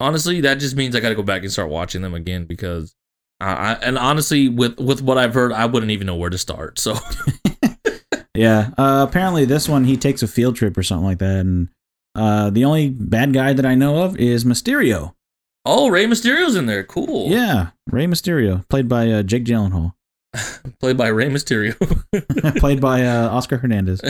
honestly, 0.00 0.40
that 0.40 0.56
just 0.56 0.74
means 0.74 0.96
I 0.96 1.00
got 1.00 1.10
to 1.10 1.14
go 1.14 1.22
back 1.22 1.42
and 1.42 1.52
start 1.52 1.68
watching 1.70 2.02
them 2.02 2.14
again 2.14 2.46
because, 2.46 2.96
I, 3.44 3.72
and 3.82 3.98
honestly, 3.98 4.48
with 4.48 4.78
with 4.78 5.02
what 5.02 5.18
I've 5.18 5.34
heard, 5.34 5.52
I 5.52 5.66
wouldn't 5.66 5.90
even 5.92 6.06
know 6.06 6.16
where 6.16 6.30
to 6.30 6.38
start. 6.38 6.78
So 6.78 6.94
Yeah. 8.34 8.70
Uh, 8.78 9.04
apparently, 9.08 9.44
this 9.44 9.68
one 9.68 9.84
he 9.84 9.96
takes 9.96 10.22
a 10.22 10.28
field 10.28 10.56
trip 10.56 10.76
or 10.76 10.82
something 10.82 11.04
like 11.06 11.18
that, 11.18 11.40
and 11.40 11.68
uh, 12.14 12.50
the 12.50 12.64
only 12.64 12.88
bad 12.90 13.32
guy 13.32 13.52
that 13.52 13.66
I 13.66 13.74
know 13.74 14.02
of 14.02 14.16
is 14.16 14.44
Mysterio. 14.44 15.14
oh, 15.66 15.88
Rey 15.90 16.06
Mysterio's 16.06 16.56
in 16.56 16.66
there. 16.66 16.82
Cool. 16.84 17.30
Yeah, 17.30 17.68
Rey 17.90 18.06
Mysterio, 18.06 18.66
played 18.68 18.88
by 18.88 19.10
uh, 19.10 19.22
Jake 19.22 19.44
Gyllenhaal, 19.44 19.92
Played 20.80 20.96
by 20.96 21.08
Rey 21.08 21.28
Mysterio. 21.28 21.74
played 22.58 22.80
by 22.80 23.04
uh, 23.04 23.28
Oscar 23.28 23.58
Hernandez. 23.58 24.00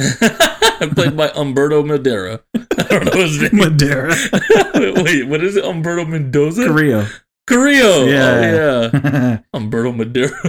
Played 0.94 1.16
by 1.16 1.30
Umberto 1.34 1.82
Madeira. 1.84 2.40
I 2.54 2.82
don't 2.88 3.04
know 3.06 3.20
his 3.22 3.40
name. 3.42 3.56
Madeira, 3.56 4.14
Wait, 5.02 5.26
what 5.26 5.42
is 5.44 5.56
it? 5.56 5.64
Umberto 5.64 6.04
Mendoza? 6.04 6.66
Carrillo. 6.66 7.06
Carrillo. 7.46 8.04
Yeah. 8.06 8.90
Oh, 8.92 9.00
yeah. 9.02 9.38
Umberto 9.52 9.92
Madeira. 9.96 10.30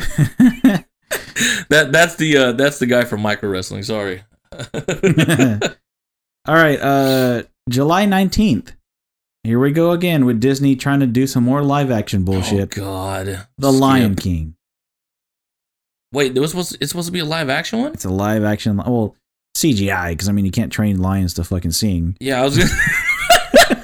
that 1.70 1.90
that's 1.92 2.16
the 2.16 2.38
uh, 2.38 2.52
that's 2.54 2.80
the 2.80 2.86
guy 2.86 3.04
from 3.06 3.22
micro 3.22 3.50
wrestling. 3.50 3.84
Sorry. 3.84 4.24
All 6.46 6.56
right, 6.56 6.80
uh, 6.80 7.44
July 7.70 8.06
nineteenth. 8.06 8.74
Here 9.44 9.60
we 9.60 9.72
go 9.72 9.92
again 9.92 10.26
with 10.26 10.40
Disney 10.40 10.76
trying 10.76 11.02
to 11.02 11.08
do 11.08 11.28
some 11.28 11.44
more 11.44 11.64
live 11.64 11.92
action 11.92 12.24
bullshit. 12.24 12.78
Oh 12.78 12.82
God. 12.82 13.48
the 13.58 13.72
Lion 13.74 14.16
King. 14.16 14.56
Wait, 16.14 16.34
there 16.34 16.42
was 16.42 16.52
supposed 16.52 16.78
it's 16.80 16.92
supposed 16.92 17.08
to 17.08 17.12
be 17.12 17.20
a 17.20 17.26
live 17.26 17.50
action 17.50 17.80
one. 17.80 17.94
It's 17.94 18.06
a 18.06 18.10
live 18.10 18.44
action. 18.44 18.78
Well, 18.78 19.16
CGI 19.58 20.12
because 20.12 20.30
I 20.30 20.32
mean 20.32 20.46
you 20.46 20.52
can't 20.52 20.72
train 20.72 21.02
lions 21.02 21.34
to 21.36 21.44
fucking 21.44 21.72
sing. 21.72 22.16
Yeah, 22.20 22.42
I 22.42 22.46
was 22.46 22.58
gonna. 22.58 23.83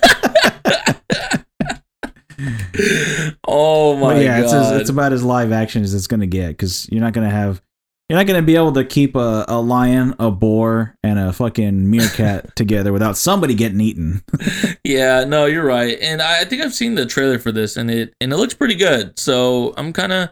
Oh 3.47 3.95
my 3.95 4.13
But 4.13 4.23
yeah, 4.23 4.39
it's, 4.39 4.51
god! 4.51 4.73
as, 4.73 4.81
it's 4.81 4.89
about 4.89 5.13
as 5.13 5.23
live 5.23 5.51
action 5.51 5.83
as 5.83 5.93
it's 5.93 6.07
gonna 6.07 6.27
get 6.27 6.49
because 6.49 6.89
you're 6.91 7.01
not 7.01 7.13
gonna 7.13 7.29
have, 7.29 7.61
you're 8.07 8.17
not 8.17 8.27
gonna 8.27 8.41
be 8.41 8.55
able 8.55 8.73
to 8.73 8.85
keep 8.85 9.15
a, 9.15 9.45
a 9.47 9.59
lion, 9.59 10.15
a 10.19 10.31
boar, 10.31 10.95
and 11.03 11.19
a 11.19 11.33
fucking 11.33 11.89
meerkat 11.89 12.55
together 12.55 12.91
without 12.91 13.17
somebody 13.17 13.53
getting 13.53 13.81
eaten. 13.81 14.23
yeah, 14.83 15.23
no, 15.23 15.45
you're 15.45 15.65
right, 15.65 15.97
and 16.01 16.21
I, 16.21 16.41
I 16.41 16.45
think 16.45 16.61
I've 16.61 16.73
seen 16.73 16.95
the 16.95 17.05
trailer 17.05 17.39
for 17.39 17.51
this, 17.51 17.77
and 17.77 17.89
it 17.89 18.13
and 18.21 18.31
it 18.31 18.37
looks 18.37 18.53
pretty 18.53 18.75
good. 18.75 19.17
So 19.19 19.73
I'm 19.77 19.93
kind 19.93 20.11
of 20.11 20.29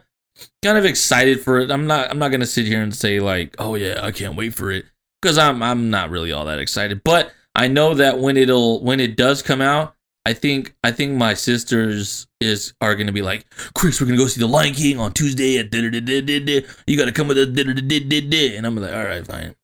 kind 0.62 0.78
of 0.78 0.84
excited 0.84 1.40
for 1.40 1.58
it. 1.58 1.70
I'm 1.70 1.86
not 1.86 2.10
I'm 2.10 2.18
not 2.18 2.30
gonna 2.30 2.46
sit 2.46 2.66
here 2.66 2.82
and 2.82 2.94
say 2.94 3.20
like, 3.20 3.54
oh 3.58 3.74
yeah, 3.74 4.00
I 4.02 4.12
can't 4.12 4.36
wait 4.36 4.54
for 4.54 4.70
it 4.70 4.86
because 5.20 5.38
I'm 5.38 5.62
I'm 5.62 5.90
not 5.90 6.10
really 6.10 6.32
all 6.32 6.44
that 6.46 6.58
excited. 6.58 7.02
But 7.04 7.32
I 7.54 7.68
know 7.68 7.94
that 7.94 8.18
when 8.18 8.36
it'll 8.36 8.82
when 8.82 9.00
it 9.00 9.16
does 9.16 9.42
come 9.42 9.60
out, 9.60 9.94
I 10.26 10.34
think 10.34 10.74
I 10.84 10.90
think 10.90 11.14
my 11.14 11.34
sisters 11.34 12.26
is 12.40 12.74
are 12.80 12.94
gonna 12.94 13.12
be 13.12 13.22
like, 13.22 13.46
Chris, 13.74 14.00
we're 14.00 14.06
gonna 14.06 14.18
go 14.18 14.26
see 14.26 14.40
the 14.40 14.46
Lion 14.46 14.74
King 14.74 14.98
on 15.00 15.12
Tuesday 15.12 15.58
at 15.58 15.70
da 15.70 15.80
da 15.80 16.00
da 16.00 16.20
da 16.20 16.38
da. 16.40 16.66
You 16.86 16.96
gotta 16.98 17.12
come 17.12 17.28
with 17.28 17.36
da 17.38 17.62
da 17.62 17.72
da 17.72 17.80
da 17.80 18.00
da 18.00 18.20
da. 18.28 18.56
And 18.56 18.66
I'm 18.66 18.76
like, 18.76 18.92
all 18.92 19.04
right, 19.04 19.26
fine, 19.26 19.54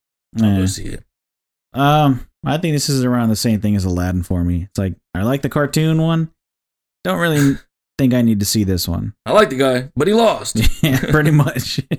I'll 0.40 0.44
Yeah. 0.48 0.56
go 0.60 0.66
see 0.66 0.84
it. 0.86 1.04
Um, 1.74 2.26
I 2.44 2.56
think 2.58 2.74
this 2.74 2.88
is 2.88 3.04
around 3.04 3.28
the 3.30 3.36
same 3.36 3.60
thing 3.60 3.76
as 3.76 3.84
Aladdin 3.84 4.22
for 4.22 4.42
me. 4.44 4.62
It's 4.70 4.78
like 4.78 4.94
I 5.14 5.22
like 5.22 5.42
the 5.42 5.48
cartoon 5.48 6.00
one. 6.00 6.30
Don't 7.02 7.18
really 7.18 7.56
think 7.98 8.14
I 8.14 8.22
need 8.22 8.40
to 8.40 8.46
see 8.46 8.64
this 8.64 8.88
one. 8.88 9.12
I 9.26 9.32
like 9.32 9.50
the 9.50 9.56
guy, 9.56 9.90
but 9.96 10.08
he 10.08 10.14
lost. 10.14 10.56
yeah, 10.82 10.98
pretty 11.10 11.30
much. 11.30 11.76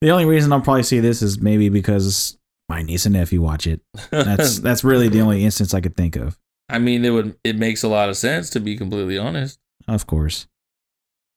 the 0.00 0.10
only 0.10 0.24
reason 0.26 0.52
I'll 0.52 0.60
probably 0.60 0.82
see 0.84 1.00
this 1.00 1.20
is 1.22 1.40
maybe 1.40 1.68
because 1.68 2.38
my 2.68 2.82
niece 2.82 3.06
and 3.06 3.14
nephew 3.14 3.40
watch 3.42 3.66
it. 3.66 3.80
That's 4.10 4.60
that's 4.60 4.84
really 4.84 5.08
the 5.08 5.20
only 5.22 5.44
instance 5.44 5.74
I 5.74 5.80
could 5.80 5.96
think 5.96 6.14
of. 6.16 6.38
I 6.68 6.78
mean, 6.78 7.04
it 7.04 7.10
would 7.10 7.36
it 7.44 7.56
makes 7.56 7.82
a 7.82 7.88
lot 7.88 8.08
of 8.08 8.16
sense 8.16 8.50
to 8.50 8.60
be 8.60 8.76
completely 8.76 9.18
honest. 9.18 9.58
Of 9.88 10.06
course. 10.06 10.46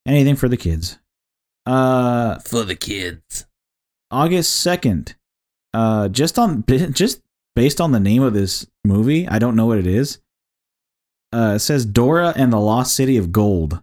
Anything 0.07 0.35
for 0.35 0.47
the 0.47 0.57
kids. 0.57 0.97
Uh 1.65 2.39
For 2.39 2.63
the 2.63 2.75
kids. 2.75 3.45
August 4.11 4.65
2nd. 4.65 5.15
Uh 5.73 6.07
just 6.09 6.37
on 6.39 6.63
just 6.93 7.21
based 7.55 7.81
on 7.81 7.91
the 7.91 7.99
name 7.99 8.21
of 8.21 8.33
this 8.33 8.67
movie, 8.85 9.27
I 9.27 9.39
don't 9.39 9.55
know 9.55 9.65
what 9.65 9.79
it 9.79 9.87
is. 9.87 10.19
Uh 11.33 11.53
it 11.55 11.59
says 11.59 11.85
Dora 11.85 12.33
and 12.35 12.53
the 12.53 12.59
Lost 12.59 12.95
City 12.95 13.17
of 13.17 13.31
Gold. 13.31 13.73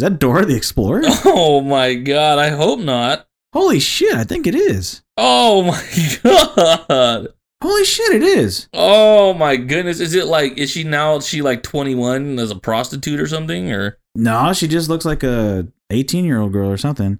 Is 0.00 0.04
that 0.04 0.18
Dora 0.18 0.44
the 0.44 0.56
Explorer? 0.56 1.02
Oh 1.24 1.60
my 1.60 1.94
god, 1.94 2.38
I 2.38 2.50
hope 2.50 2.80
not. 2.80 3.26
Holy 3.54 3.80
shit, 3.80 4.14
I 4.14 4.24
think 4.24 4.46
it 4.46 4.54
is. 4.54 5.02
Oh 5.16 5.62
my 5.62 6.18
god. 6.88 7.28
Holy 7.62 7.84
shit, 7.84 8.14
it 8.14 8.22
is. 8.22 8.68
Oh 8.72 9.34
my 9.34 9.56
goodness. 9.56 9.98
Is 10.00 10.14
it 10.14 10.26
like 10.26 10.56
is 10.58 10.70
she 10.70 10.84
now 10.84 11.16
is 11.16 11.26
she 11.26 11.42
like 11.42 11.62
21 11.62 12.38
as 12.38 12.50
a 12.50 12.56
prostitute 12.56 13.18
or 13.20 13.26
something 13.26 13.72
or 13.72 13.98
No, 14.14 14.52
she 14.52 14.68
just 14.68 14.88
looks 14.88 15.04
like 15.04 15.22
a 15.24 15.66
18-year-old 15.90 16.52
girl 16.52 16.70
or 16.70 16.76
something. 16.76 17.18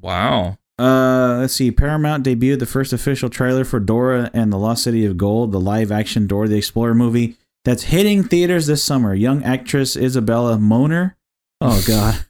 wow. 0.00 0.56
Uh, 0.78 1.36
let's 1.40 1.52
see. 1.52 1.70
Paramount 1.70 2.24
debuted 2.24 2.58
the 2.58 2.64
first 2.64 2.94
official 2.94 3.28
trailer 3.28 3.66
for 3.66 3.78
Dora 3.80 4.30
and 4.32 4.50
the 4.50 4.56
Lost 4.56 4.82
City 4.82 5.04
of 5.04 5.18
Gold, 5.18 5.52
the 5.52 5.60
live-action 5.60 6.26
Dora 6.26 6.48
the 6.48 6.56
Explorer 6.56 6.94
movie 6.94 7.36
that's 7.66 7.82
hitting 7.82 8.22
theaters 8.22 8.66
this 8.66 8.82
summer. 8.82 9.12
Young 9.14 9.42
actress 9.44 9.94
Isabela 9.94 10.58
Moner. 10.58 11.16
Oh 11.60 11.82
God. 11.86 12.24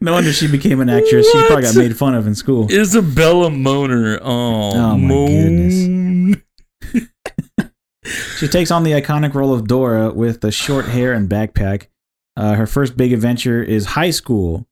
no 0.00 0.12
wonder 0.12 0.32
she 0.32 0.46
became 0.48 0.80
an 0.80 0.88
actress. 0.88 1.30
She 1.30 1.46
probably 1.46 1.62
got 1.64 1.76
made 1.76 1.96
fun 1.96 2.14
of 2.14 2.26
in 2.26 2.34
school. 2.34 2.68
Isabela 2.68 3.54
Moner. 3.54 4.18
Oh, 4.22 4.72
Oh, 4.74 4.96
my 4.96 5.06
Moan. 5.08 6.42
She 8.38 8.48
takes 8.48 8.72
on 8.72 8.82
the 8.82 8.90
iconic 8.92 9.32
role 9.34 9.54
of 9.54 9.68
Dora 9.68 10.10
with 10.12 10.40
the 10.40 10.50
short 10.50 10.86
hair 10.86 11.12
and 11.12 11.28
backpack. 11.28 11.86
Uh, 12.36 12.54
her 12.54 12.66
first 12.66 12.96
big 12.96 13.12
adventure 13.12 13.62
is 13.62 13.86
high 13.86 14.10
school. 14.10 14.66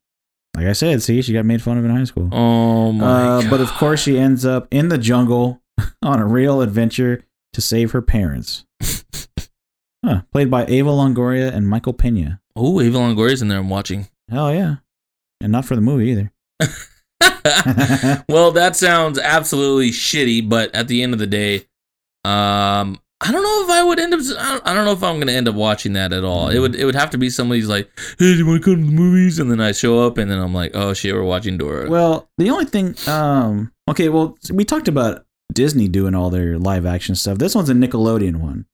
Like 0.55 0.67
I 0.67 0.73
said, 0.73 1.01
see, 1.01 1.21
she 1.21 1.31
got 1.31 1.45
made 1.45 1.61
fun 1.61 1.77
of 1.77 1.85
in 1.85 1.91
high 1.91 2.03
school. 2.03 2.27
Oh 2.33 2.91
my 2.91 3.05
Uh, 3.05 3.41
god. 3.41 3.49
but 3.49 3.61
of 3.61 3.69
course, 3.71 4.01
she 4.01 4.19
ends 4.19 4.45
up 4.45 4.67
in 4.69 4.89
the 4.89 4.97
jungle 4.97 5.61
on 6.03 6.19
a 6.19 6.25
real 6.27 6.61
adventure 6.61 7.23
to 7.53 7.61
save 7.61 7.91
her 7.91 8.01
parents. 8.01 8.65
huh, 10.05 10.23
played 10.33 10.51
by 10.51 10.65
Eva 10.65 10.89
Longoria 10.89 11.53
and 11.53 11.69
Michael 11.69 11.93
Pena. 11.93 12.41
Oh, 12.55 12.81
Eva 12.81 12.97
Longoria's 12.97 13.41
in 13.41 13.47
there 13.47 13.59
I'm 13.59 13.69
watching. 13.69 14.09
Hell 14.31 14.53
yeah. 14.53 14.75
And 15.41 15.51
not 15.51 15.65
for 15.65 15.75
the 15.75 15.81
movie 15.81 16.09
either. 16.11 16.31
well, 18.29 18.51
that 18.51 18.75
sounds 18.75 19.19
absolutely 19.19 19.91
shitty, 19.91 20.47
but 20.47 20.73
at 20.75 20.87
the 20.87 21.03
end 21.03 21.13
of 21.13 21.19
the 21.19 21.27
day, 21.27 21.55
um, 22.23 22.99
I 23.23 23.31
don't 23.31 23.43
know 23.43 23.63
if 23.63 23.69
I 23.69 23.83
would 23.83 23.99
end 23.99 24.13
up. 24.13 24.19
I 24.39 24.51
don't, 24.53 24.67
I 24.67 24.73
don't 24.73 24.85
know 24.85 24.91
if 24.93 25.03
I'm 25.03 25.19
gonna 25.19 25.31
end 25.31 25.47
up 25.47 25.55
watching 25.55 25.93
that 25.93 26.13
at 26.13 26.23
all. 26.23 26.49
It 26.49 26.59
would. 26.59 26.75
It 26.75 26.85
would 26.85 26.95
have 26.95 27.09
to 27.11 27.17
be 27.19 27.29
somebody's 27.29 27.67
like, 27.67 27.89
"Hey, 28.17 28.33
do 28.33 28.37
you 28.37 28.45
want 28.47 28.63
to 28.63 28.65
come 28.71 28.81
to 28.83 28.85
the 28.89 28.91
movies?" 28.95 29.37
And 29.39 29.51
then 29.51 29.59
I 29.61 29.71
show 29.73 30.05
up, 30.05 30.17
and 30.17 30.29
then 30.31 30.39
I'm 30.39 30.53
like, 30.53 30.71
"Oh 30.73 30.93
shit, 30.93 31.13
we're 31.13 31.23
watching 31.23 31.57
Dora." 31.57 31.89
Well, 31.89 32.29
the 32.39 32.49
only 32.49 32.65
thing, 32.65 32.95
um, 33.07 33.71
okay, 33.89 34.09
well, 34.09 34.37
we 34.51 34.65
talked 34.65 34.87
about 34.87 35.25
Disney 35.53 35.87
doing 35.87 36.15
all 36.15 36.29
their 36.31 36.57
live 36.57 36.85
action 36.85 37.13
stuff. 37.15 37.37
This 37.37 37.53
one's 37.53 37.69
a 37.69 37.73
Nickelodeon 37.73 38.37
one. 38.37 38.65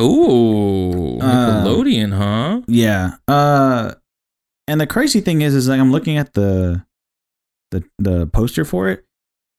Ooh, 0.00 1.18
Uh, 1.20 1.64
Nickelodeon, 1.64 2.12
huh? 2.16 2.60
Yeah. 2.68 3.12
Uh, 3.26 3.94
and 4.68 4.80
the 4.80 4.86
crazy 4.86 5.20
thing 5.20 5.42
is, 5.42 5.54
is 5.54 5.68
like 5.68 5.80
I'm 5.80 5.90
looking 5.90 6.16
at 6.16 6.34
the 6.34 6.84
the 7.70 7.82
the 7.98 8.26
poster 8.28 8.64
for 8.64 8.88
it. 8.88 9.04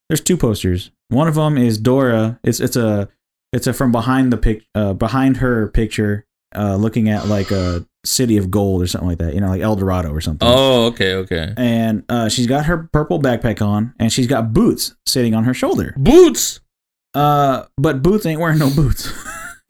There's 0.08 0.22
two 0.22 0.38
posters. 0.38 0.92
One 1.10 1.28
of 1.28 1.36
them 1.36 1.58
is 1.58 1.78
Dora. 1.78 2.40
It's 2.44 2.60
it's 2.60 2.76
a 2.76 3.10
it's 3.52 3.68
a 3.68 3.74
from 3.74 3.92
behind 3.92 4.32
the 4.32 4.38
pic 4.38 4.66
uh 4.76 4.94
behind 4.94 5.38
her 5.38 5.68
picture, 5.70 6.26
uh 6.56 6.76
looking 6.76 7.10
at 7.10 7.28
like 7.28 7.52
a 7.52 7.86
city 8.06 8.38
of 8.38 8.50
gold 8.50 8.82
or 8.82 8.88
something 8.88 9.10
like 9.10 9.18
that. 9.20 9.34
You 9.34 9.42
know, 9.42 9.50
like 9.50 9.62
El 9.62 9.76
Dorado 9.76 10.12
or 10.12 10.22
something. 10.22 10.48
Oh, 10.50 10.86
okay, 10.88 11.14
okay. 11.16 11.54
And 11.58 12.04
uh, 12.08 12.30
she's 12.30 12.48
got 12.48 12.66
her 12.66 12.90
purple 12.94 13.20
backpack 13.20 13.62
on, 13.62 13.94
and 14.00 14.12
she's 14.14 14.28
got 14.28 14.54
boots 14.54 14.96
sitting 15.06 15.36
on 15.36 15.44
her 15.44 15.54
shoulder. 15.54 15.94
Boots. 15.98 16.62
Uh, 17.14 17.66
but 17.78 18.02
Boots 18.02 18.26
ain't 18.26 18.40
wearing 18.40 18.60
no 18.60 18.70
boots. 18.70 19.12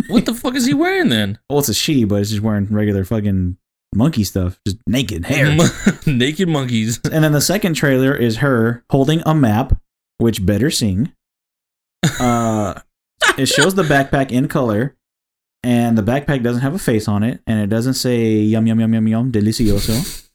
What 0.08 0.26
the 0.26 0.34
fuck 0.34 0.56
is 0.56 0.66
he 0.66 0.74
wearing 0.74 1.10
then? 1.10 1.40
well, 1.50 1.60
it's 1.60 1.68
a 1.68 1.74
she, 1.74 2.06
but 2.06 2.22
it's 2.22 2.30
just 2.30 2.42
wearing 2.42 2.66
regular 2.68 3.04
fucking 3.04 3.58
monkey 3.94 4.24
stuff, 4.24 4.60
just 4.66 4.78
naked 4.88 5.26
hair. 5.26 5.56
Naked 6.06 6.48
monkeys. 6.48 7.00
and 7.12 7.24
then 7.24 7.32
the 7.32 7.42
second 7.42 7.74
trailer 7.74 8.16
is 8.16 8.38
her 8.38 8.84
holding 8.90 9.22
a 9.26 9.34
map, 9.36 9.80
which 10.18 10.46
better 10.46 10.70
sing. 10.70 11.12
Uh, 12.20 12.80
it 13.38 13.48
shows 13.48 13.76
the 13.76 13.84
backpack 13.84 14.32
in 14.32 14.48
color, 14.48 14.96
and 15.64 15.98
the 15.98 16.04
backpack 16.04 16.44
doesn't 16.44 16.62
have 16.62 16.74
a 16.74 16.80
face 16.80 17.08
on 17.08 17.24
it, 17.24 17.42
and 17.48 17.60
it 17.60 17.68
doesn't 17.68 17.96
say 17.96 18.36
yum 18.40 18.68
yum 18.68 18.80
yum 18.80 18.94
yum 18.94 19.08
yum 19.08 19.32
delicioso. 19.32 20.26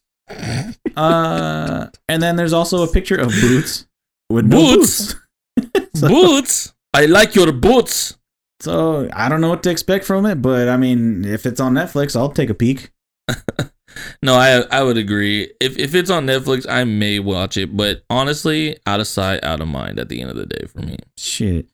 Uh, 0.97 1.87
and 2.09 2.23
then 2.23 2.37
there's 2.37 2.53
also 2.53 2.83
a 2.83 2.89
picture 2.93 3.17
of 3.17 3.29
boots 3.29 3.87
with 4.31 4.47
no 4.47 4.57
Boots? 4.59 5.15
boots. 5.57 5.91
so, 6.01 6.09
Boots. 6.09 6.75
I 6.95 7.07
like 7.07 7.35
your 7.35 7.53
boots. 7.53 8.17
so 8.61 9.09
I 9.13 9.29
don't 9.29 9.41
know 9.41 9.49
what 9.49 9.63
to 9.65 9.71
expect 9.71 10.05
from 10.05 10.25
it, 10.27 10.37
but 10.41 10.69
I 10.69 10.77
mean, 10.77 11.25
if 11.25 11.47
it's 11.47 11.61
on 11.61 11.75
Netflix, 11.75 12.15
I'll 12.17 12.31
take 12.31 12.51
a 12.51 12.55
peek. 12.55 12.91
No, 14.23 14.35
I 14.35 14.61
I 14.71 14.83
would 14.83 14.97
agree. 14.97 15.53
If 15.61 15.79
if 15.79 15.95
it's 15.95 16.11
on 16.11 16.27
Netflix, 16.27 16.67
I 16.69 16.85
may 16.85 17.19
watch 17.19 17.57
it, 17.57 17.77
but 17.77 18.05
honestly, 18.09 18.79
out 18.87 19.01
of 19.01 19.07
sight, 19.07 19.45
out 19.45 19.61
of 19.61 19.69
mind 19.69 19.99
at 19.99 20.09
the 20.09 20.21
end 20.21 20.31
of 20.31 20.37
the 20.37 20.47
day 20.47 20.67
for 20.67 20.81
me. 20.81 20.97
Shit. 21.17 21.67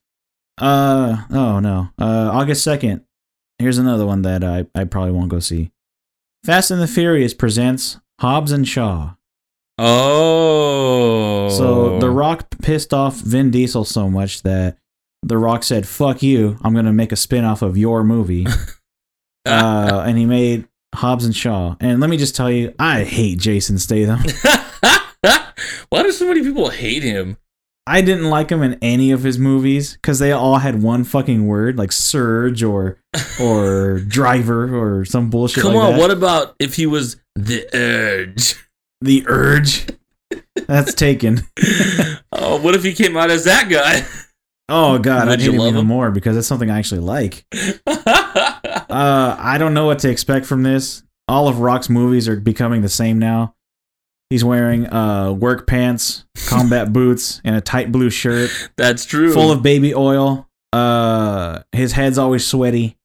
Uh 0.61 1.25
oh 1.31 1.61
no. 1.61 1.91
Uh 1.99 2.31
August 2.33 2.65
second. 2.65 3.05
Here's 3.59 3.79
another 3.79 4.05
one 4.07 4.23
that 4.23 4.43
I, 4.43 4.67
I 4.75 4.85
probably 4.85 5.13
won't 5.13 5.29
go 5.31 5.39
see. 5.39 5.71
Fast 6.45 6.71
and 6.71 6.81
the 6.81 6.89
Furious 6.89 7.35
presents 7.35 7.99
Hobbs 8.19 8.53
and 8.53 8.67
Shaw. 8.67 9.15
Oh. 9.79 11.51
So 11.51 11.99
The 12.01 12.11
Rock 12.11 12.51
pissed 12.63 12.93
off 12.93 13.17
Vin 13.17 13.51
Diesel 13.51 13.85
so 13.85 14.11
much 14.11 14.43
that 14.43 14.77
The 15.23 15.39
Rock 15.39 15.63
said, 15.63 15.87
Fuck 15.87 16.23
you, 16.23 16.59
I'm 16.63 16.75
gonna 16.75 16.93
make 16.93 17.13
a 17.13 17.17
spin-off 17.17 17.63
of 17.63 17.77
your 17.77 18.03
movie. 18.03 18.47
uh 19.47 20.05
and 20.07 20.19
he 20.19 20.27
made 20.27 20.67
Hobbs 20.95 21.25
and 21.25 21.35
Shaw. 21.35 21.77
And 21.81 22.01
let 22.01 22.11
me 22.11 22.17
just 22.17 22.35
tell 22.37 22.51
you, 22.51 22.75
I 22.79 23.05
hate 23.05 23.39
Jason 23.39 23.79
Statham. 23.79 24.21
Why 25.91 26.03
do 26.03 26.13
so 26.13 26.27
many 26.27 26.43
people 26.43 26.69
hate 26.71 27.03
him? 27.03 27.37
I 27.87 28.01
didn't 28.03 28.31
like 28.31 28.51
him 28.51 28.63
in 28.63 28.79
any 28.83 29.11
of 29.11 29.23
his 29.23 29.39
movies 29.39 29.95
because 29.95 30.19
they 30.21 30.31
all 30.33 30.59
had 30.59 30.83
one 30.83 31.03
fucking 31.03 31.47
word 31.47 31.77
like 31.77 31.91
surge 31.93 32.63
or 32.63 32.99
or 33.41 33.99
driver 34.01 34.75
or 34.79 35.05
some 35.05 35.31
bullshit. 35.31 35.63
Come 35.63 35.75
like 35.75 35.85
on, 35.85 35.93
that. 35.95 35.99
what 36.01 36.11
about 36.11 36.55
if 36.61 36.77
he 36.77 36.87
was 36.87 37.17
the 37.35 37.67
Urge? 37.75 38.55
the 39.01 39.25
urge? 39.27 39.87
That's 40.69 40.95
taken. 40.95 41.41
oh, 42.33 42.61
what 42.61 42.75
if 42.75 42.85
he 42.85 42.93
came 42.93 43.17
out 43.17 43.31
as 43.31 43.45
that 43.45 43.69
guy? 43.69 44.05
Oh 44.69 44.99
god, 44.99 45.27
Would 45.29 45.41
I 45.41 45.43
hate 45.43 45.53
him 45.53 45.59
love 45.59 45.69
even 45.71 45.81
him? 45.81 45.87
more 45.89 46.11
because 46.13 46.37
that's 46.37 46.47
something 46.47 46.71
I 46.71 46.79
actually 46.79 47.01
like. 47.01 47.45
Uh, 48.71 49.37
I 49.39 49.59
don't 49.59 49.75
know 49.75 49.87
what 49.87 49.99
to 50.01 50.11
expect 50.11 50.47
from 50.47 50.63
this. 50.63 51.03
All 51.29 51.49
of 51.49 51.61
Rock's 51.61 51.89
movies 51.89 52.29
are 52.29 52.37
becoming 52.37 52.83
the 52.83 52.89
same 52.89 53.19
now. 53.19 53.55
He's 54.31 54.45
wearing 54.45 54.87
uh 54.87 55.33
work 55.33 55.67
pants, 55.67 56.25
combat 56.47 56.93
boots, 56.93 57.41
and 57.45 57.57
a 57.57 57.61
tight 57.61 57.91
blue 57.91 58.11
shirt. 58.11 58.51
That's 58.77 59.05
true. 59.05 59.33
full 59.33 59.51
of 59.51 59.63
baby 59.63 59.93
oil. 59.95 60.49
Uh, 60.73 61.63
his 61.73 61.93
head's 61.93 62.17
always 62.17 62.47
sweaty, 62.47 62.97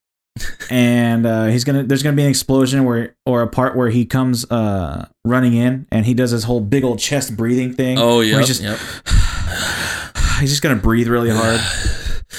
and 0.70 1.26
uh, 1.26 1.46
he's 1.46 1.64
gonna. 1.64 1.82
There's 1.84 2.04
gonna 2.04 2.16
be 2.16 2.22
an 2.22 2.30
explosion 2.30 2.84
where, 2.84 3.16
or 3.26 3.42
a 3.42 3.48
part 3.48 3.76
where 3.76 3.90
he 3.90 4.06
comes 4.06 4.50
uh 4.52 5.08
running 5.26 5.56
in, 5.56 5.88
and 5.92 6.06
he 6.06 6.14
does 6.14 6.30
his 6.30 6.44
whole 6.44 6.62
big 6.62 6.84
old 6.84 7.00
chest 7.00 7.36
breathing 7.36 7.74
thing. 7.74 7.98
Oh 7.98 8.22
yeah. 8.22 8.38
he's 8.38 8.48
just 8.48 8.62
yep. 8.62 8.78
he's 10.40 10.52
just 10.52 10.62
gonna 10.62 10.76
breathe 10.76 11.08
really 11.08 11.32
hard. 11.32 11.60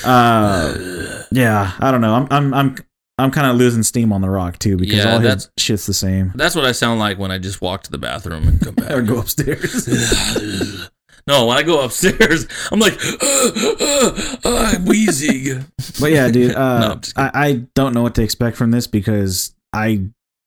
Uh, 0.04 1.24
yeah, 1.32 1.72
I 1.80 1.90
don't 1.90 2.00
know. 2.00 2.14
I'm 2.14 2.28
I'm 2.30 2.54
I'm 2.54 2.76
I'm 3.18 3.30
kind 3.30 3.46
of 3.46 3.56
losing 3.56 3.82
steam 3.82 4.12
on 4.12 4.20
the 4.20 4.28
rock 4.28 4.58
too 4.58 4.76
because 4.76 4.96
Yeah, 4.96 5.12
all 5.14 5.18
his 5.20 5.50
shit's 5.58 5.86
the 5.86 5.94
same. 5.94 6.32
That's 6.34 6.54
what 6.54 6.64
I 6.66 6.72
sound 6.72 7.00
like 7.00 7.18
when 7.18 7.30
I 7.30 7.38
just 7.38 7.62
walk 7.62 7.82
to 7.84 7.90
the 7.90 7.98
bathroom 7.98 8.46
and 8.46 8.60
come 8.60 8.74
back. 8.76 8.90
Or 8.90 9.00
go 9.02 9.18
upstairs. 9.18 9.88
no, 11.26 11.46
when 11.46 11.56
I 11.56 11.62
go 11.62 11.82
upstairs, 11.82 12.46
I'm 12.70 12.78
like, 12.78 12.98
I'm 14.44 14.84
wheezing. 14.84 15.64
But 15.98 16.12
yeah, 16.12 16.28
dude, 16.28 16.54
uh, 16.56 16.96
kidding. 16.96 17.12
I, 17.16 17.30
I 17.34 17.52
don't 17.74 17.94
know 17.94 18.02
what 18.02 18.14
to 18.16 18.22
expect 18.22 18.56
from 18.58 18.70
this 18.70 18.86
because 18.86 19.54
I 19.72 20.04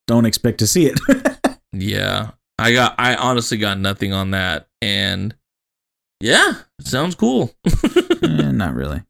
don't 0.08 0.26
expect 0.26 0.60
to 0.60 0.68
see 0.68 0.86
it. 0.88 1.00
Yeah, 1.74 2.32
I 2.58 2.74
got. 2.74 2.96
I 3.00 3.16
honestly 3.16 3.58
got 3.58 3.80
nothing 3.80 4.14
on 4.14 4.32
that, 4.32 4.68
and 4.82 5.36
yeah, 6.22 6.54
sounds 6.82 7.16
cool. 7.16 7.52
Eh, 8.24 8.52
not 8.52 8.74
really. 8.74 9.02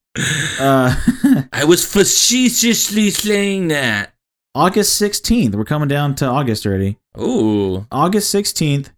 Uh, 0.60 0.96
I 1.54 1.64
was 1.66 1.86
facetiously 1.86 3.10
saying 3.10 3.70
that. 3.70 4.14
August 4.56 5.00
16th. 5.02 5.56
We're 5.56 5.64
coming 5.64 5.88
down 5.88 6.16
to 6.16 6.26
August 6.26 6.66
already. 6.66 6.98
Ooh, 7.20 7.86
August 7.91 8.34
16th, 8.34 8.90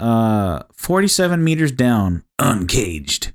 uh, 0.00 0.62
47 0.72 1.42
meters 1.42 1.70
down, 1.72 2.24
uncaged. 2.38 3.32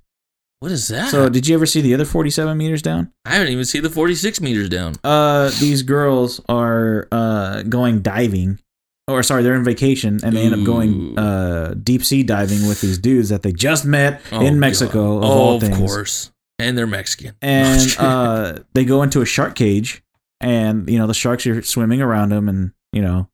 what 0.60 0.72
is 0.72 0.88
that? 0.90 1.10
So, 1.10 1.30
did 1.30 1.48
you 1.48 1.56
ever 1.56 1.66
see 1.66 1.82
the 1.82 1.94
other 1.94 2.06
47 2.06 2.58
meters 2.58 2.82
down? 2.82 3.12
I 3.26 3.36
haven't 3.36 3.50
even 3.54 3.66
seen 3.66 3.84
the 3.84 3.90
46 3.90 4.42
meters 4.42 4.70
down. 4.70 4.96
Uh, 5.04 5.50
these 5.60 5.84
girls 5.84 6.42
are 6.50 7.08
uh 7.12 7.62
going 7.64 8.02
diving, 8.02 8.60
or 9.08 9.24
sorry, 9.24 9.44
they're 9.44 9.56
in 9.56 9.64
vacation 9.64 10.20
and 10.24 10.36
they 10.36 10.44
end 10.46 10.56
up 10.56 10.66
going 10.66 11.18
uh 11.18 11.74
deep 11.82 12.04
sea 12.04 12.24
diving 12.24 12.68
with 12.68 12.82
these 12.82 12.98
dudes 13.00 13.30
that 13.30 13.42
they 13.44 13.52
just 13.54 13.86
met 13.86 14.22
Oh, 14.32 14.46
in 14.46 14.60
Mexico. 14.60 15.18
Of 15.18 15.24
oh, 15.24 15.28
all 15.28 15.56
of 15.56 15.62
things. 15.62 15.78
course, 15.78 16.32
and 16.60 16.78
they're 16.78 16.88
Mexican. 16.88 17.36
and 17.42 17.96
uh, 18.00 18.60
they 18.74 18.86
go 18.86 19.04
into 19.04 19.22
a 19.22 19.26
shark 19.26 19.56
cage, 19.56 20.04
and 20.42 20.90
you 20.90 20.98
know 20.98 21.08
the 21.08 21.14
sharks 21.14 21.46
are 21.48 21.62
swimming 21.62 22.02
around 22.02 22.30
them, 22.30 22.50
and 22.50 22.72
you 22.92 23.02
know 23.02 23.30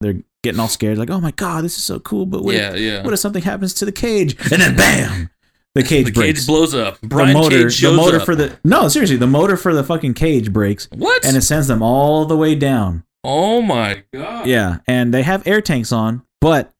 they're 0.00 0.22
getting 0.42 0.60
all 0.60 0.68
scared, 0.68 0.98
like, 0.98 1.10
"Oh 1.10 1.20
my 1.20 1.32
god, 1.32 1.64
this 1.64 1.76
is 1.76 1.84
so 1.84 1.98
cool!" 2.00 2.26
But 2.26 2.44
what, 2.44 2.54
yeah, 2.54 2.72
if, 2.74 2.80
yeah. 2.80 3.02
what 3.04 3.12
if 3.12 3.18
something 3.20 3.42
happens 3.42 3.74
to 3.74 3.84
the 3.84 3.92
cage? 3.92 4.36
And 4.52 4.62
then 4.62 4.76
bam, 4.76 5.30
the 5.74 5.82
cage 5.82 6.06
the 6.06 6.12
breaks. 6.12 6.40
cage 6.40 6.46
blows 6.46 6.74
up. 6.74 6.98
the 7.00 7.08
motor, 7.32 7.64
Cage 7.64 7.80
the 7.80 7.92
motor 7.92 8.18
up. 8.18 8.24
for 8.24 8.34
the 8.34 8.58
no, 8.64 8.88
seriously, 8.88 9.16
the 9.16 9.26
motor 9.26 9.56
for 9.56 9.74
the 9.74 9.84
fucking 9.84 10.14
cage 10.14 10.52
breaks, 10.52 10.88
what? 10.94 11.24
and 11.24 11.36
it 11.36 11.42
sends 11.42 11.68
them 11.68 11.82
all 11.82 12.24
the 12.24 12.36
way 12.36 12.54
down. 12.54 13.04
oh 13.24 13.60
my 13.62 14.02
god. 14.12 14.46
Yeah, 14.46 14.78
and 14.86 15.12
they 15.12 15.22
have 15.22 15.46
air 15.46 15.60
tanks 15.60 15.92
on, 15.92 16.22
but 16.40 16.72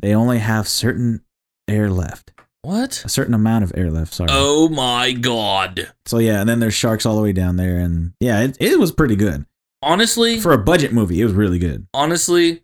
they 0.00 0.14
only 0.14 0.38
have 0.38 0.68
certain 0.68 1.22
air 1.68 1.88
left, 1.90 2.31
What? 2.62 3.04
a 3.04 3.08
certain 3.08 3.34
amount 3.34 3.64
of 3.64 3.72
air 3.76 3.90
left. 3.90 4.14
Sorry. 4.14 4.30
Oh 4.32 4.68
my 4.68 5.12
god. 5.12 5.92
So 6.06 6.18
yeah, 6.18 6.40
and 6.40 6.48
then 6.48 6.60
there's 6.60 6.74
sharks 6.74 7.04
all 7.04 7.16
the 7.16 7.22
way 7.22 7.32
down 7.32 7.56
there, 7.56 7.78
and 7.78 8.12
yeah, 8.20 8.40
it, 8.42 8.56
it 8.60 8.78
was 8.78 8.92
pretty 8.92 9.16
good 9.16 9.46
Honestly, 9.82 10.38
for 10.40 10.52
a 10.52 10.58
budget 10.58 10.92
movie. 10.92 11.20
It 11.20 11.24
was 11.24 11.32
really 11.34 11.58
good. 11.58 11.86
honestly, 11.92 12.62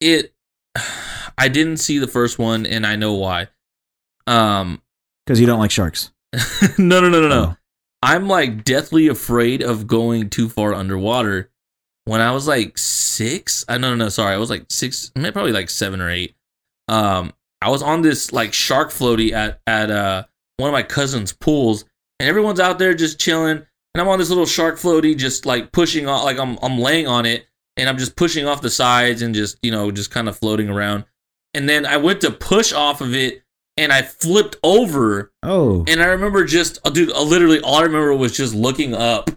it. 0.00 0.34
I 1.38 1.48
didn't 1.48 1.78
see 1.78 1.98
the 1.98 2.06
first 2.06 2.38
one, 2.38 2.66
and 2.66 2.86
I 2.86 2.96
know 2.96 3.14
why. 3.14 3.48
Um, 4.26 4.82
Because 5.26 5.40
you 5.40 5.46
don't 5.46 5.58
like 5.58 5.70
sharks. 5.70 6.12
no, 6.78 7.00
no, 7.00 7.08
no, 7.08 7.20
no, 7.22 7.28
no. 7.28 7.44
Oh. 7.52 7.56
I'm 8.02 8.28
like 8.28 8.64
deathly 8.64 9.08
afraid 9.08 9.62
of 9.62 9.86
going 9.86 10.28
too 10.28 10.48
far 10.50 10.74
underwater. 10.74 11.50
When 12.04 12.20
I 12.20 12.32
was 12.32 12.46
like 12.46 12.76
six, 12.76 13.64
I 13.68 13.78
no, 13.78 13.90
no, 13.90 13.96
no, 13.96 14.08
sorry, 14.10 14.34
I 14.34 14.38
was 14.38 14.50
like 14.50 14.66
six, 14.68 15.10
maybe 15.16 15.32
probably 15.32 15.52
like 15.52 15.70
seven 15.70 16.00
or 16.00 16.10
eight. 16.10 16.34
Um, 16.88 17.32
I 17.62 17.68
was 17.68 17.82
on 17.82 18.02
this 18.02 18.32
like 18.32 18.52
shark 18.52 18.90
floaty 18.90 19.32
at 19.32 19.60
at 19.66 19.90
uh 19.90 20.24
one 20.58 20.68
of 20.68 20.72
my 20.72 20.82
cousin's 20.82 21.32
pools, 21.32 21.84
and 22.20 22.28
everyone's 22.28 22.60
out 22.60 22.78
there 22.78 22.94
just 22.94 23.18
chilling, 23.18 23.58
and 23.58 24.00
I'm 24.00 24.08
on 24.08 24.18
this 24.18 24.28
little 24.28 24.46
shark 24.46 24.76
floaty, 24.76 25.16
just 25.16 25.46
like 25.46 25.72
pushing 25.72 26.06
off, 26.08 26.24
like 26.24 26.38
I'm 26.38 26.58
I'm 26.62 26.78
laying 26.78 27.06
on 27.06 27.26
it, 27.26 27.46
and 27.76 27.88
I'm 27.88 27.98
just 27.98 28.16
pushing 28.16 28.46
off 28.46 28.62
the 28.62 28.70
sides 28.70 29.22
and 29.22 29.34
just 29.34 29.58
you 29.62 29.70
know 29.70 29.90
just 29.90 30.10
kind 30.10 30.28
of 30.28 30.36
floating 30.36 30.68
around, 30.68 31.04
and 31.54 31.68
then 31.68 31.86
I 31.86 31.96
went 31.96 32.20
to 32.22 32.30
push 32.30 32.72
off 32.72 33.00
of 33.00 33.14
it, 33.14 33.42
and 33.76 33.92
I 33.92 34.02
flipped 34.02 34.56
over 34.62 35.32
Oh, 35.42 35.84
and 35.88 36.02
I 36.02 36.06
remember 36.06 36.44
just, 36.44 36.78
uh, 36.84 36.90
dude, 36.90 37.12
uh, 37.12 37.22
literally 37.22 37.60
all 37.60 37.76
I 37.76 37.82
remember 37.82 38.14
was 38.14 38.36
just 38.36 38.54
looking 38.54 38.94
up 38.94 39.30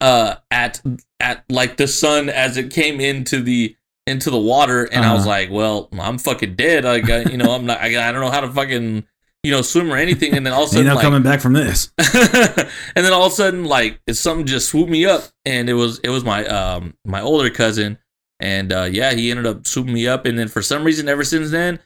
uh, 0.00 0.36
at 0.50 0.80
at 1.20 1.44
like 1.48 1.76
the 1.76 1.88
sun 1.88 2.28
as 2.28 2.56
it 2.56 2.70
came 2.70 3.00
into 3.00 3.40
the 3.40 3.76
into 4.08 4.30
the 4.30 4.38
water, 4.38 4.84
and 4.84 5.04
I 5.04 5.12
was 5.12 5.20
Uh-huh. 5.22 5.28
like, 5.30 5.50
well, 5.50 5.88
I'm 5.98 6.18
fucking 6.18 6.54
dead. 6.56 6.84
I, 6.84 6.96
you 7.30 7.36
know, 7.36 7.52
I'm 7.52 7.66
not. 7.66 7.78
I, 7.80 8.08
I 8.08 8.12
don't 8.12 8.20
know 8.20 8.30
how 8.30 8.40
to 8.40 8.48
fucking 8.50 9.04
you 9.44 9.52
know, 9.52 9.62
swim 9.62 9.90
or 9.92 9.96
anything, 9.96 10.34
and 10.36 10.44
then 10.44 10.52
all 10.52 10.64
of 10.64 10.68
a 10.70 10.72
sudden, 10.72 10.86
no 10.88 10.94
like, 10.96 11.02
coming 11.04 11.22
back 11.22 11.40
from 11.40 11.52
this. 11.52 11.92
and 11.98 13.04
then 13.04 13.12
all 13.12 13.26
of 13.26 13.32
a 13.32 13.34
sudden, 13.36 13.64
like 13.64 14.00
something 14.10 14.44
just 14.46 14.68
swooped 14.68 14.90
me 14.90 15.06
up, 15.06 15.22
and 15.44 15.70
it 15.70 15.74
was 15.74 16.00
it 16.00 16.08
was 16.10 16.24
my 16.24 16.44
um 16.46 16.94
my 17.06 17.20
older 17.20 17.48
cousin, 17.50 17.98
and 18.40 18.72
uh, 18.72 18.88
yeah, 18.90 19.12
he 19.12 19.30
ended 19.30 19.46
up 19.46 19.66
swooping 19.66 19.94
me 19.94 20.08
up, 20.08 20.26
and 20.26 20.38
then 20.38 20.48
for 20.48 20.60
some 20.60 20.82
reason, 20.84 21.08
ever 21.08 21.22
since 21.24 21.50
then, 21.50 21.78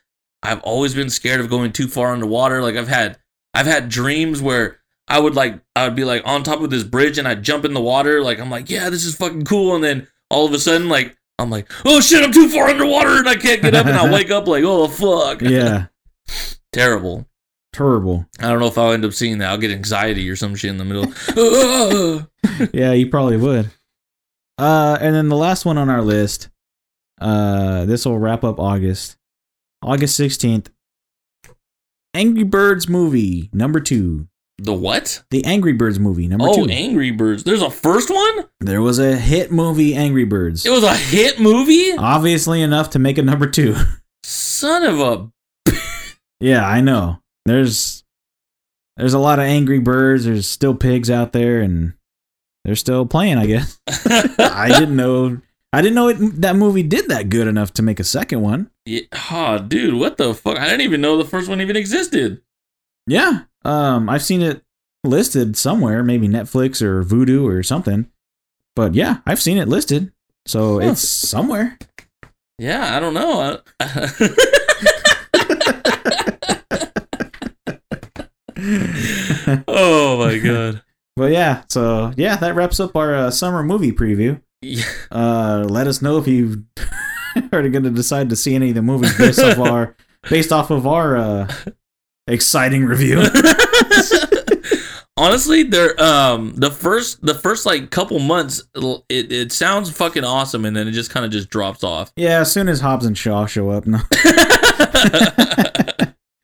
I've 0.42 0.60
always 0.62 0.94
been 0.94 1.10
scared 1.10 1.40
of 1.40 1.50
going 1.50 1.72
too 1.72 1.88
far 1.88 2.12
underwater. 2.12 2.62
Like 2.62 2.76
I've 2.76 2.88
had 2.88 3.18
I've 3.52 3.66
had 3.66 3.90
dreams 3.90 4.40
where 4.40 4.78
I 5.06 5.20
would 5.20 5.34
like 5.34 5.60
I 5.76 5.84
would 5.84 5.94
be 5.94 6.04
like 6.04 6.22
on 6.24 6.42
top 6.42 6.62
of 6.62 6.70
this 6.70 6.84
bridge, 6.84 7.18
and 7.18 7.28
I'd 7.28 7.42
jump 7.42 7.66
in 7.66 7.74
the 7.74 7.80
water, 7.82 8.22
like 8.22 8.40
I'm 8.40 8.50
like, 8.50 8.70
yeah, 8.70 8.88
this 8.88 9.04
is 9.04 9.14
fucking 9.14 9.44
cool, 9.44 9.74
and 9.74 9.84
then 9.84 10.08
all 10.30 10.46
of 10.46 10.54
a 10.54 10.58
sudden, 10.58 10.88
like 10.88 11.16
I'm 11.42 11.50
like, 11.50 11.70
oh 11.84 12.00
shit, 12.00 12.22
I'm 12.24 12.32
too 12.32 12.48
far 12.48 12.68
underwater, 12.68 13.18
and 13.18 13.28
I 13.28 13.34
can't 13.36 13.60
get 13.62 13.74
up, 13.74 13.86
and 13.86 13.96
I 13.96 14.10
wake 14.12 14.30
up 14.30 14.46
like, 14.46 14.64
oh 14.64 14.88
fuck, 14.88 15.42
Yeah, 15.48 15.86
terrible. 16.72 17.26
terrible. 17.72 18.26
I 18.38 18.48
don't 18.48 18.60
know 18.60 18.66
if 18.68 18.78
I'll 18.78 18.92
end 18.92 19.04
up 19.04 19.12
seeing 19.12 19.38
that. 19.38 19.50
I'll 19.50 19.58
get 19.58 19.70
anxiety 19.70 20.28
or 20.30 20.36
some 20.36 20.54
shit 20.54 20.70
in 20.70 20.78
the 20.78 20.84
middle. 20.84 21.12
yeah, 22.72 22.92
you 22.92 23.08
probably 23.08 23.36
would. 23.36 23.70
Uh, 24.58 24.96
and 25.00 25.14
then 25.14 25.28
the 25.28 25.36
last 25.36 25.64
one 25.64 25.78
on 25.78 25.90
our 25.90 26.02
list. 26.02 26.48
Uh, 27.20 27.84
this 27.84 28.04
will 28.04 28.18
wrap 28.18 28.42
up 28.44 28.58
August, 28.58 29.16
August 29.82 30.16
sixteenth. 30.16 30.70
Angry 32.14 32.42
Birds 32.44 32.88
movie 32.88 33.48
number 33.52 33.80
two. 33.80 34.28
The 34.62 34.72
what? 34.72 35.22
The 35.30 35.44
Angry 35.44 35.72
Birds 35.72 35.98
movie 35.98 36.28
number 36.28 36.46
Oh, 36.48 36.54
two. 36.66 36.70
Angry 36.70 37.10
Birds. 37.10 37.44
There's 37.44 37.62
a 37.62 37.70
first 37.70 38.10
one? 38.10 38.44
there 38.60 38.80
was 38.80 38.98
a 38.98 39.16
hit 39.16 39.50
movie, 39.50 39.94
Angry 39.94 40.24
Birds. 40.24 40.64
It 40.64 40.70
was 40.70 40.84
a 40.84 40.94
hit 40.94 41.40
movie? 41.40 41.92
Obviously 41.96 42.62
enough 42.62 42.90
to 42.90 42.98
make 42.98 43.18
a 43.18 43.22
number 43.22 43.46
two. 43.48 43.74
Son 44.22 44.84
of 44.84 45.00
a. 45.00 45.72
yeah, 46.40 46.66
I 46.66 46.80
know. 46.80 47.18
There's 47.44 48.04
there's 48.96 49.14
a 49.14 49.18
lot 49.18 49.38
of 49.40 49.46
Angry 49.46 49.80
Birds. 49.80 50.24
There's 50.26 50.46
still 50.46 50.74
pigs 50.74 51.10
out 51.10 51.32
there, 51.32 51.60
and 51.60 51.94
they're 52.64 52.76
still 52.76 53.04
playing. 53.04 53.38
I 53.38 53.46
guess. 53.46 53.80
I 53.88 54.68
didn't 54.78 54.96
know. 54.96 55.40
I 55.72 55.80
didn't 55.80 55.94
know 55.94 56.08
it, 56.08 56.16
that 56.42 56.54
movie 56.54 56.82
did 56.82 57.08
that 57.08 57.30
good 57.30 57.48
enough 57.48 57.72
to 57.74 57.82
make 57.82 57.98
a 57.98 58.04
second 58.04 58.42
one. 58.42 58.70
Yeah, 58.84 59.00
oh, 59.30 59.58
dude, 59.58 59.94
what 59.94 60.18
the 60.18 60.34
fuck? 60.34 60.58
I 60.58 60.66
didn't 60.66 60.82
even 60.82 61.00
know 61.00 61.16
the 61.16 61.24
first 61.24 61.48
one 61.48 61.60
even 61.62 61.76
existed. 61.76 62.42
Yeah. 63.06 63.44
Um, 63.64 64.08
I've 64.08 64.22
seen 64.22 64.42
it 64.42 64.62
listed 65.04 65.56
somewhere, 65.56 66.02
maybe 66.02 66.28
Netflix 66.28 66.82
or 66.82 67.02
Vudu 67.02 67.44
or 67.44 67.62
something. 67.62 68.06
But 68.74 68.94
yeah, 68.94 69.18
I've 69.26 69.40
seen 69.42 69.58
it 69.58 69.68
listed, 69.68 70.12
so 70.46 70.80
Huh. 70.80 70.92
it's 70.92 71.06
somewhere. 71.06 71.78
Yeah, 72.58 72.96
I 72.96 73.00
don't 73.00 73.14
know. 73.14 73.60
oh 79.68 80.18
my 80.18 80.38
god. 80.38 80.82
But 81.16 81.32
yeah, 81.32 81.62
so 81.68 82.12
yeah, 82.16 82.36
that 82.36 82.54
wraps 82.54 82.80
up 82.80 82.96
our 82.96 83.14
uh, 83.14 83.30
summer 83.30 83.62
movie 83.62 83.92
preview. 83.92 84.40
Yeah. 84.62 84.84
Uh, 85.10 85.64
let 85.68 85.86
us 85.86 86.00
know 86.00 86.18
if 86.18 86.26
you 86.26 86.64
are 87.52 87.68
going 87.68 87.82
to 87.84 87.90
decide 87.90 88.30
to 88.30 88.36
see 88.36 88.54
any 88.54 88.70
of 88.70 88.74
the 88.76 88.82
movies 88.82 89.16
based 89.18 89.40
off 89.40 89.58
our 89.70 89.96
based 90.30 90.52
off 90.52 90.70
of 90.70 90.86
our 90.86 91.16
uh, 91.16 91.52
exciting 92.26 92.84
review. 92.84 93.22
Honestly, 95.16 95.62
they're 95.62 96.00
um 96.02 96.54
the 96.56 96.70
first 96.70 97.24
the 97.24 97.34
first 97.34 97.66
like 97.66 97.90
couple 97.90 98.18
months 98.18 98.62
it, 99.08 99.30
it 99.30 99.52
sounds 99.52 99.90
fucking 99.90 100.24
awesome 100.24 100.64
and 100.64 100.74
then 100.74 100.88
it 100.88 100.92
just 100.92 101.10
kind 101.10 101.26
of 101.26 101.30
just 101.30 101.50
drops 101.50 101.84
off. 101.84 102.12
yeah, 102.16 102.40
as 102.40 102.50
soon 102.50 102.68
as 102.68 102.80
Hobbs 102.80 103.04
and 103.04 103.16
Shaw 103.16 103.46
show 103.46 103.70
up, 103.70 103.86
no. 103.86 103.98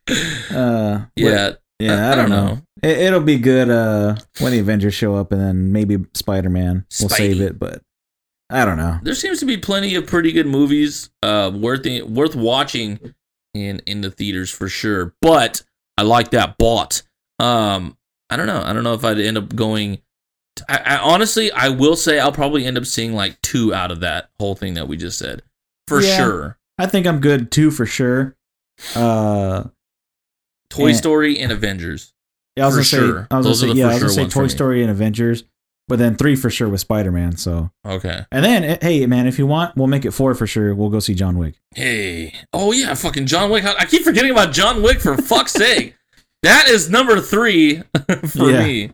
Uh, 0.50 1.04
yeah, 1.16 1.52
yeah, 1.78 2.10
I, 2.10 2.14
don't 2.14 2.30
know. 2.30 2.58
It, 2.82 2.98
it'll 2.98 3.20
be 3.20 3.38
good 3.38 3.70
uh, 3.70 4.16
when 4.40 4.52
the 4.52 4.58
Avengers 4.58 4.94
show 4.94 5.14
up, 5.14 5.32
and 5.32 5.40
then 5.40 5.70
maybe 5.70 5.98
Spider 6.14 6.48
Man 6.48 6.86
will 7.00 7.10
save 7.10 7.40
it. 7.40 7.58
But 7.58 7.82
I 8.50 8.64
don't 8.64 8.78
know. 8.78 8.98
there 9.02 9.14
seems 9.14 9.38
to 9.40 9.46
be 9.46 9.58
plenty 9.58 9.94
of 9.94 10.06
pretty 10.06 10.32
good 10.32 10.46
movies 10.46 11.10
uh 11.22 11.52
worth 11.54 11.86
worth 12.04 12.34
watching 12.34 13.14
in 13.54 13.80
in 13.86 14.00
the 14.00 14.10
theaters 14.10 14.50
for 14.50 14.68
sure. 14.68 15.14
But 15.20 15.62
I 15.98 16.02
like 16.02 16.30
that 16.30 16.56
bot. 16.58 17.02
Um 17.38 17.96
I 18.30 18.36
don't 18.36 18.46
know. 18.46 18.62
I 18.64 18.72
don't 18.72 18.84
know 18.84 18.94
if 18.94 19.04
I'd 19.04 19.18
end 19.18 19.36
up 19.38 19.54
going 19.54 19.98
I, 20.68 20.78
I 20.78 20.96
honestly 20.98 21.50
I 21.52 21.68
will 21.68 21.96
say 21.96 22.18
I'll 22.20 22.32
probably 22.32 22.64
end 22.64 22.78
up 22.78 22.86
seeing 22.86 23.12
like 23.14 23.40
two 23.42 23.74
out 23.74 23.90
of 23.90 24.00
that 24.00 24.30
whole 24.38 24.54
thing 24.54 24.74
that 24.74 24.88
we 24.88 24.96
just 24.96 25.18
said. 25.18 25.42
For 25.88 26.00
Yeah. 26.00 26.16
sure. 26.16 26.58
I 26.78 26.86
think 26.86 27.06
I'm 27.06 27.20
good 27.20 27.50
too 27.50 27.70
for 27.70 27.86
sure. 27.86 28.36
Uh, 28.94 29.64
Toy 30.70 30.88
Yeah. 30.88 30.94
Story 30.94 31.38
and 31.38 31.50
Avengers. 31.50 32.12
yeah, 32.56 32.64
I 32.64 32.66
was 32.66 32.74
For 32.74 32.96
gonna 32.96 33.06
sure. 33.06 33.20
say, 33.22 33.26
I 33.30 33.36
was 33.38 33.46
Those 33.46 33.60
gonna 33.62 33.72
say, 33.72 33.78
yeah, 33.78 33.86
I 33.88 33.94
was 33.94 34.02
gonna 34.02 34.12
say 34.12 34.28
Toy. 34.28 34.46
Story 34.48 34.82
and 34.82 34.90
Avengers, 34.90 35.44
but 35.88 35.98
then 35.98 36.14
three 36.16 36.36
for 36.36 36.50
sure 36.50 36.68
with 36.68 36.80
Spider 36.80 37.10
Man. 37.10 37.36
So, 37.36 37.70
Okay. 37.86 38.24
and 38.30 38.44
then 38.44 38.62
eh, 38.64 38.78
hey, 38.80 39.06
man, 39.06 39.26
if 39.26 39.38
you 39.38 39.46
want, 39.46 39.76
we'll 39.76 39.86
make 39.88 40.04
it 40.04 40.12
four 40.12 40.34
for 40.34 40.46
sure. 40.46 40.74
We'll 40.74 40.90
go 40.90 41.00
see 41.00 41.14
John 41.14 41.38
Wick. 41.38 41.54
Hey. 41.74 42.34
Oh 42.52 42.72
yeah, 42.72 42.94
fucking 42.94 43.26
John 43.26 43.50
Wick. 43.50 43.64
I 43.64 43.84
keep 43.86 44.02
forgetting 44.02 44.30
about 44.30 44.52
John 44.52 44.82
Wick 44.82 45.00
for 45.00 45.16
fuck's 45.16 45.52
sake. 45.52 45.94
That 46.42 46.68
is 46.68 46.88
number 46.88 47.20
three 47.20 47.82
for 48.28 48.50
Yeah. 48.50 48.62
me. 48.64 48.90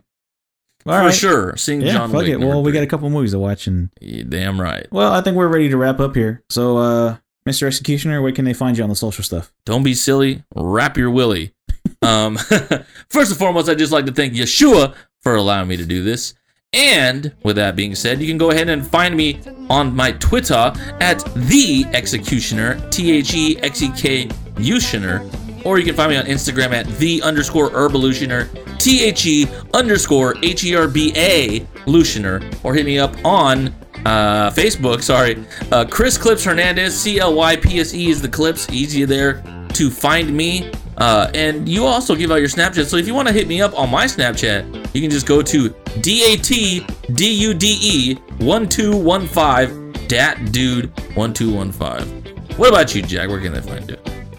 All 0.86 0.92
for 0.98 1.04
right. 1.06 1.14
sure. 1.14 1.56
Seeing 1.56 1.80
Yeah, 1.82 1.92
John 1.94 2.10
fuck 2.10 2.20
Wick. 2.22 2.28
it. 2.28 2.40
Well, 2.40 2.62
we 2.62 2.70
got 2.72 2.82
a 2.82 2.86
couple 2.86 3.08
movies 3.10 3.32
to 3.32 3.38
watch, 3.38 3.66
and 3.66 3.90
damn 4.28 4.60
right. 4.60 4.86
well, 4.90 5.12
I 5.12 5.20
think 5.22 5.36
we're 5.36 5.48
ready 5.48 5.68
to 5.70 5.76
wrap 5.76 5.98
up 6.00 6.14
here. 6.14 6.42
So, 6.50 6.76
uh, 6.78 7.16
Mr. 7.48 7.66
Executioner, 7.66 8.22
where 8.22 8.32
can 8.32 8.44
they 8.44 8.52
find 8.54 8.76
you 8.78 8.84
on 8.84 8.90
the 8.90 8.96
social 8.96 9.24
stuff? 9.24 9.52
Don't 9.66 9.82
be 9.82 9.94
silly. 9.94 10.44
Wrap 10.54 10.96
your 10.96 11.10
willy. 11.10 11.52
um, 12.02 12.36
first 13.08 13.30
and 13.30 13.36
foremost, 13.38 13.68
I'd 13.68 13.78
just 13.78 13.92
like 13.92 14.06
to 14.06 14.12
thank 14.12 14.34
Yeshua 14.34 14.94
for 15.22 15.34
allowing 15.34 15.68
me 15.68 15.76
to 15.76 15.84
do 15.86 16.02
this. 16.02 16.34
And 16.74 17.32
with 17.44 17.56
that 17.56 17.76
being 17.76 17.94
said, 17.94 18.20
you 18.20 18.26
can 18.26 18.36
go 18.36 18.50
ahead 18.50 18.68
and 18.68 18.84
find 18.84 19.16
me 19.16 19.40
on 19.70 19.94
my 19.94 20.10
Twitter 20.12 20.72
at 21.00 21.24
the 21.36 21.84
Executioner, 21.92 22.86
T 22.90 23.12
H 23.12 23.32
E 23.32 23.56
X 23.60 23.80
E 23.82 23.92
K 23.96 24.26
Utioner, 24.56 25.64
or 25.64 25.78
you 25.78 25.84
can 25.84 25.94
find 25.94 26.10
me 26.10 26.16
on 26.16 26.24
Instagram 26.24 26.72
at 26.72 26.86
the 26.98 27.22
underscore 27.22 27.70
Herbalutioner, 27.70 28.48
T 28.80 29.04
H 29.04 29.24
E 29.24 29.46
underscore 29.72 30.34
H 30.42 30.64
E 30.64 30.74
R 30.74 30.88
B 30.88 31.12
A 31.14 31.60
Lutioner, 31.86 32.42
or 32.64 32.74
hit 32.74 32.84
me 32.84 32.98
up 32.98 33.14
on 33.24 33.68
uh, 34.04 34.50
Facebook. 34.50 35.00
Sorry, 35.00 35.44
uh, 35.70 35.84
Chris 35.88 36.18
Clypse 36.18 36.44
Hernandez, 36.44 36.98
C 36.98 37.20
L 37.20 37.34
Y 37.34 37.54
P 37.56 37.78
S 37.78 37.94
E 37.94 38.10
is 38.10 38.20
the 38.20 38.28
clips. 38.28 38.68
Easier 38.70 39.06
there 39.06 39.44
to 39.74 39.90
find 39.90 40.36
me. 40.36 40.72
Uh, 40.96 41.30
and 41.34 41.68
you 41.68 41.84
also 41.84 42.14
give 42.14 42.30
out 42.30 42.36
your 42.36 42.48
Snapchat. 42.48 42.86
So 42.86 42.96
if 42.96 43.06
you 43.06 43.14
want 43.14 43.28
to 43.28 43.34
hit 43.34 43.48
me 43.48 43.60
up 43.60 43.76
on 43.78 43.90
my 43.90 44.04
Snapchat, 44.06 44.94
you 44.94 45.00
can 45.00 45.10
just 45.10 45.26
go 45.26 45.42
to 45.42 45.68
D 46.00 46.32
A 46.32 46.36
T 46.36 46.86
D 47.12 47.32
U 47.32 47.54
D 47.54 47.78
E 47.80 48.14
1215 48.38 50.06
Dat 50.08 50.52
Dude 50.52 50.92
1215. 51.16 52.56
What 52.56 52.68
about 52.68 52.94
you, 52.94 53.02
Jack? 53.02 53.28
Where 53.28 53.40
can 53.40 53.52
they 53.52 53.60
find 53.60 53.88
you? 53.90 53.96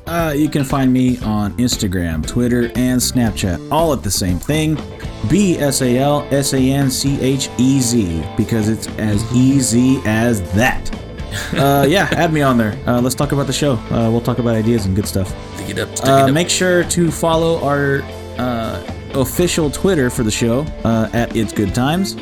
Uh, 0.07 0.33
you 0.35 0.47
can 0.47 0.63
find 0.63 0.93
me 0.93 1.17
on 1.21 1.51
Instagram, 1.57 2.25
Twitter, 2.25 2.65
and 2.75 3.01
Snapchat, 3.01 3.71
all 3.71 3.91
at 3.91 4.03
the 4.03 4.11
same 4.11 4.37
thing. 4.37 4.77
B 5.29 5.57
S 5.57 5.81
A 5.81 5.97
L 5.97 6.27
S 6.31 6.53
A 6.53 6.59
N 6.59 6.91
C 6.91 7.19
H 7.19 7.49
E 7.57 7.81
Z, 7.81 8.23
because 8.37 8.69
it's 8.69 8.87
as 8.99 9.23
easy 9.33 9.99
as 10.05 10.41
that. 10.53 10.89
Uh, 11.53 11.85
yeah, 11.87 12.07
add 12.11 12.31
me 12.33 12.41
on 12.41 12.57
there. 12.57 12.77
Uh, 12.87 13.01
let's 13.01 13.15
talk 13.15 13.31
about 13.31 13.47
the 13.47 13.53
show. 13.53 13.73
Uh, 13.91 14.09
we'll 14.11 14.21
talk 14.21 14.39
about 14.39 14.55
ideas 14.55 14.85
and 14.85 14.95
good 14.95 15.07
stuff. 15.07 15.33
It 15.69 15.79
up, 15.79 15.89
Uh, 15.89 15.93
it 15.93 16.07
up. 16.29 16.31
make 16.31 16.49
sure 16.49 16.83
to 16.85 17.11
follow 17.11 17.61
our 17.63 18.01
uh, 18.37 18.81
official 19.13 19.69
Twitter 19.69 20.09
for 20.09 20.23
the 20.23 20.31
show 20.31 20.61
uh, 20.83 21.09
at 21.13 21.35
It's 21.35 21.53
Good 21.53 21.73
Times. 21.75 22.15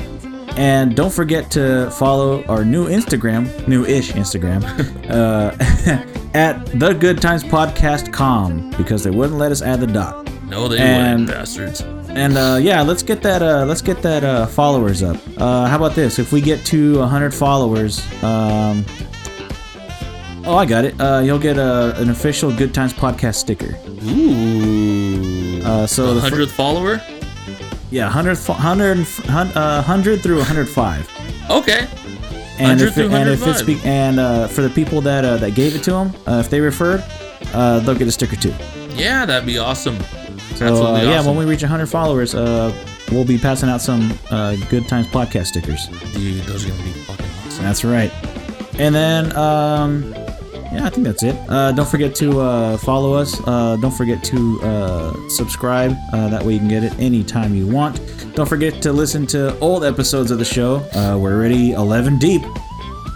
And 0.56 0.96
don't 0.96 1.12
forget 1.12 1.50
to 1.52 1.90
follow 1.92 2.44
our 2.46 2.64
new 2.64 2.88
Instagram, 2.88 3.68
new-ish 3.68 4.12
Instagram, 4.12 4.62
uh, 5.10 5.52
at 6.36 6.64
the 6.80 6.94
Good 6.94 7.20
Times 7.22 7.44
Podcast 7.44 8.14
com 8.14 8.70
because 8.78 9.04
they 9.04 9.10
wouldn't 9.10 9.40
let 9.40 9.52
us 9.52 9.62
add 9.64 9.80
the 9.80 9.88
dot. 9.88 10.30
no, 10.48 10.68
they 10.68 10.78
and- 10.78 11.22
wouldn't, 11.22 11.30
bastards. 11.40 11.82
And 12.16 12.38
uh, 12.38 12.60
yeah, 12.62 12.82
let's 12.84 13.02
get 13.02 13.22
that 13.24 13.42
uh, 13.42 13.66
let's 13.66 13.82
get 13.82 14.02
that 14.04 14.24
uh, 14.24 14.46
followers 14.46 15.02
up. 15.02 15.18
Uh, 15.38 15.66
how 15.66 15.78
about 15.78 15.96
this? 15.96 16.20
If 16.20 16.32
we 16.32 16.42
get 16.42 16.64
to 16.68 17.00
100 17.00 17.34
followers, 17.34 18.02
um, 18.24 18.86
oh, 20.46 20.56
I 20.56 20.66
got 20.66 20.86
it. 20.86 21.00
Uh, 21.02 21.22
you'll 21.26 21.40
get 21.40 21.58
a, 21.58 22.00
an 22.00 22.12
official 22.12 22.56
Good 22.56 22.72
Times 22.74 22.94
podcast 22.94 23.36
sticker. 23.36 23.76
Ooh. 24.04 25.62
Uh, 25.64 25.88
so 25.88 26.08
the 26.08 26.14
the 26.14 26.22
fir- 26.22 26.30
hundredth 26.30 26.52
follower? 26.52 27.02
Yeah, 27.90 28.06
100, 28.06 28.38
100, 28.38 29.58
uh, 29.58 29.76
100 29.84 30.22
through 30.22 30.38
105. 30.38 31.50
Okay. 31.50 31.88
And 32.60 32.80
100 32.80 32.88
if, 32.88 32.94
through 32.94 33.06
it, 33.06 33.12
and 33.14 33.30
if 33.30 33.48
it's 33.48 33.62
be- 33.64 33.82
and 33.84 34.20
uh, 34.20 34.48
for 34.48 34.62
the 34.62 34.70
people 34.70 35.02
that 35.02 35.26
uh, 35.26 35.38
that 35.38 35.56
gave 35.56 35.76
it 35.76 35.84
to 35.84 35.92
them, 35.92 36.14
uh, 36.28 36.38
if 36.38 36.50
they 36.52 36.60
referred, 36.60 37.04
uh, 37.54 37.80
they'll 37.80 37.96
get 37.96 38.08
a 38.08 38.12
sticker 38.12 38.36
too. 38.36 38.54
Yeah, 38.96 39.26
that'd 39.26 39.48
be 39.48 39.58
awesome. 39.58 39.98
So 40.56 40.86
uh, 40.86 41.02
yeah, 41.02 41.20
awesome. 41.20 41.36
when 41.36 41.46
we 41.46 41.52
reach 41.52 41.62
100 41.62 41.88
followers, 41.88 42.36
uh, 42.36 42.74
we'll 43.12 43.26
be 43.26 43.38
passing 43.38 43.70
out 43.70 43.82
some 43.82 44.18
uh, 44.32 44.56
Good 44.70 44.88
Times 44.88 45.08
podcast 45.08 45.48
stickers. 45.48 45.88
Dude, 46.14 46.44
those 46.44 46.66
are 46.66 46.70
gonna 46.70 46.84
be 46.84 46.92
fucking 46.92 47.26
awesome. 47.46 47.64
That's 47.64 47.84
right. 47.84 48.12
And 48.80 48.94
then, 48.96 49.36
um, 49.36 50.14
yeah, 50.74 50.86
I 50.86 50.90
think 50.90 51.06
that's 51.06 51.22
it. 51.22 51.36
Uh, 51.48 51.72
don't 51.72 51.88
forget 51.88 52.16
to 52.16 52.40
uh, 52.42 52.78
follow 52.78 53.14
us. 53.14 53.40
Uh, 53.46 53.78
don't 53.80 53.92
forget 53.94 54.24
to 54.26 54.60
uh, 54.64 55.30
subscribe. 55.30 55.96
Uh, 56.12 56.30
that 56.30 56.44
way 56.44 56.54
you 56.54 56.60
can 56.60 56.68
get 56.68 56.84
it 56.84 56.98
anytime 57.00 57.54
you 57.54 57.68
want. 57.68 58.00
Don't 58.36 58.50
forget 58.50 58.82
to 58.82 58.92
listen 58.92 59.28
to 59.28 59.58
old 59.60 59.84
episodes 59.84 60.32
of 60.32 60.40
the 60.40 60.46
show. 60.46 60.78
Uh, 60.96 61.18
we're 61.20 61.36
already 61.36 61.74
11 61.74 62.18
deep. 62.18 62.42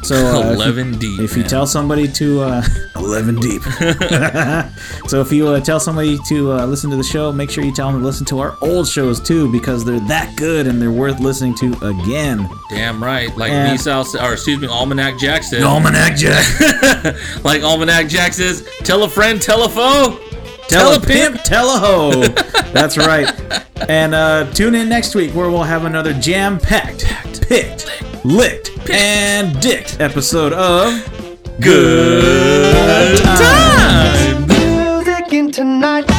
So 0.07 0.15
uh, 0.15 0.39
if 0.51 0.57
you- 0.57 0.63
11 0.63 0.97
deep, 0.99 1.19
If 1.19 1.35
you 1.37 1.43
tell 1.43 1.67
somebody 1.67 2.07
to 2.13 2.41
uh, 2.41 2.63
11 2.95 3.35
deep. 3.39 3.61
so 5.07 5.21
if 5.21 5.31
you 5.31 5.47
uh, 5.49 5.59
tell 5.59 5.79
somebody 5.79 6.17
to 6.27 6.51
uh, 6.53 6.65
listen 6.65 6.89
to 6.89 6.95
the 6.95 7.03
show, 7.03 7.31
make 7.31 7.49
sure 7.49 7.63
you 7.63 7.73
tell 7.73 7.91
them 7.91 7.99
to 8.01 8.05
listen 8.05 8.25
to 8.27 8.39
our 8.39 8.57
old 8.61 8.87
shows 8.87 9.19
too 9.19 9.51
because 9.51 9.83
they're 9.85 9.99
that 10.01 10.35
good 10.37 10.67
and 10.67 10.81
they're 10.81 10.91
worth 10.91 11.19
listening 11.19 11.55
to 11.55 11.73
again. 11.85 12.47
Damn 12.69 13.03
right. 13.03 13.35
Like 13.37 13.51
Yeah. 13.51 13.71
me, 13.71 13.77
Sal, 13.77 14.05
or 14.21 14.33
excuse 14.33 14.59
me, 14.59 14.67
Almanac 14.67 15.17
Jack 15.19 15.43
said. 15.43 15.63
Almanac 15.63 16.15
Jack. 16.17 16.45
like 17.43 17.63
Almanac 17.63 18.07
Jack 18.07 18.33
says, 18.33 18.67
tell 18.83 19.03
a 19.03 19.09
friend, 19.09 19.41
tell 19.41 19.63
a 19.65 19.69
foe. 19.69 20.19
Tell 20.67 20.93
a 20.93 20.99
pimp, 20.99 21.41
tell 21.43 21.75
a 21.75 21.79
hoe. 21.79 22.21
That's 22.73 22.97
right. 22.97 23.31
And 23.89 24.13
uh, 24.13 24.51
tune 24.51 24.75
in 24.75 24.89
next 24.89 25.15
week 25.15 25.33
where 25.33 25.49
we'll 25.49 25.63
have 25.63 25.85
another 25.85 26.13
jam-packed, 26.13 27.41
picked, 27.47 27.89
licked, 28.25 28.71
and 28.89 29.59
dicked 29.61 29.99
episode 29.99 30.53
of 30.53 30.91
Good 31.59 33.17
time. 33.19 34.47
Music 34.47 35.33
in 35.33 35.51
tonight. 35.51 36.16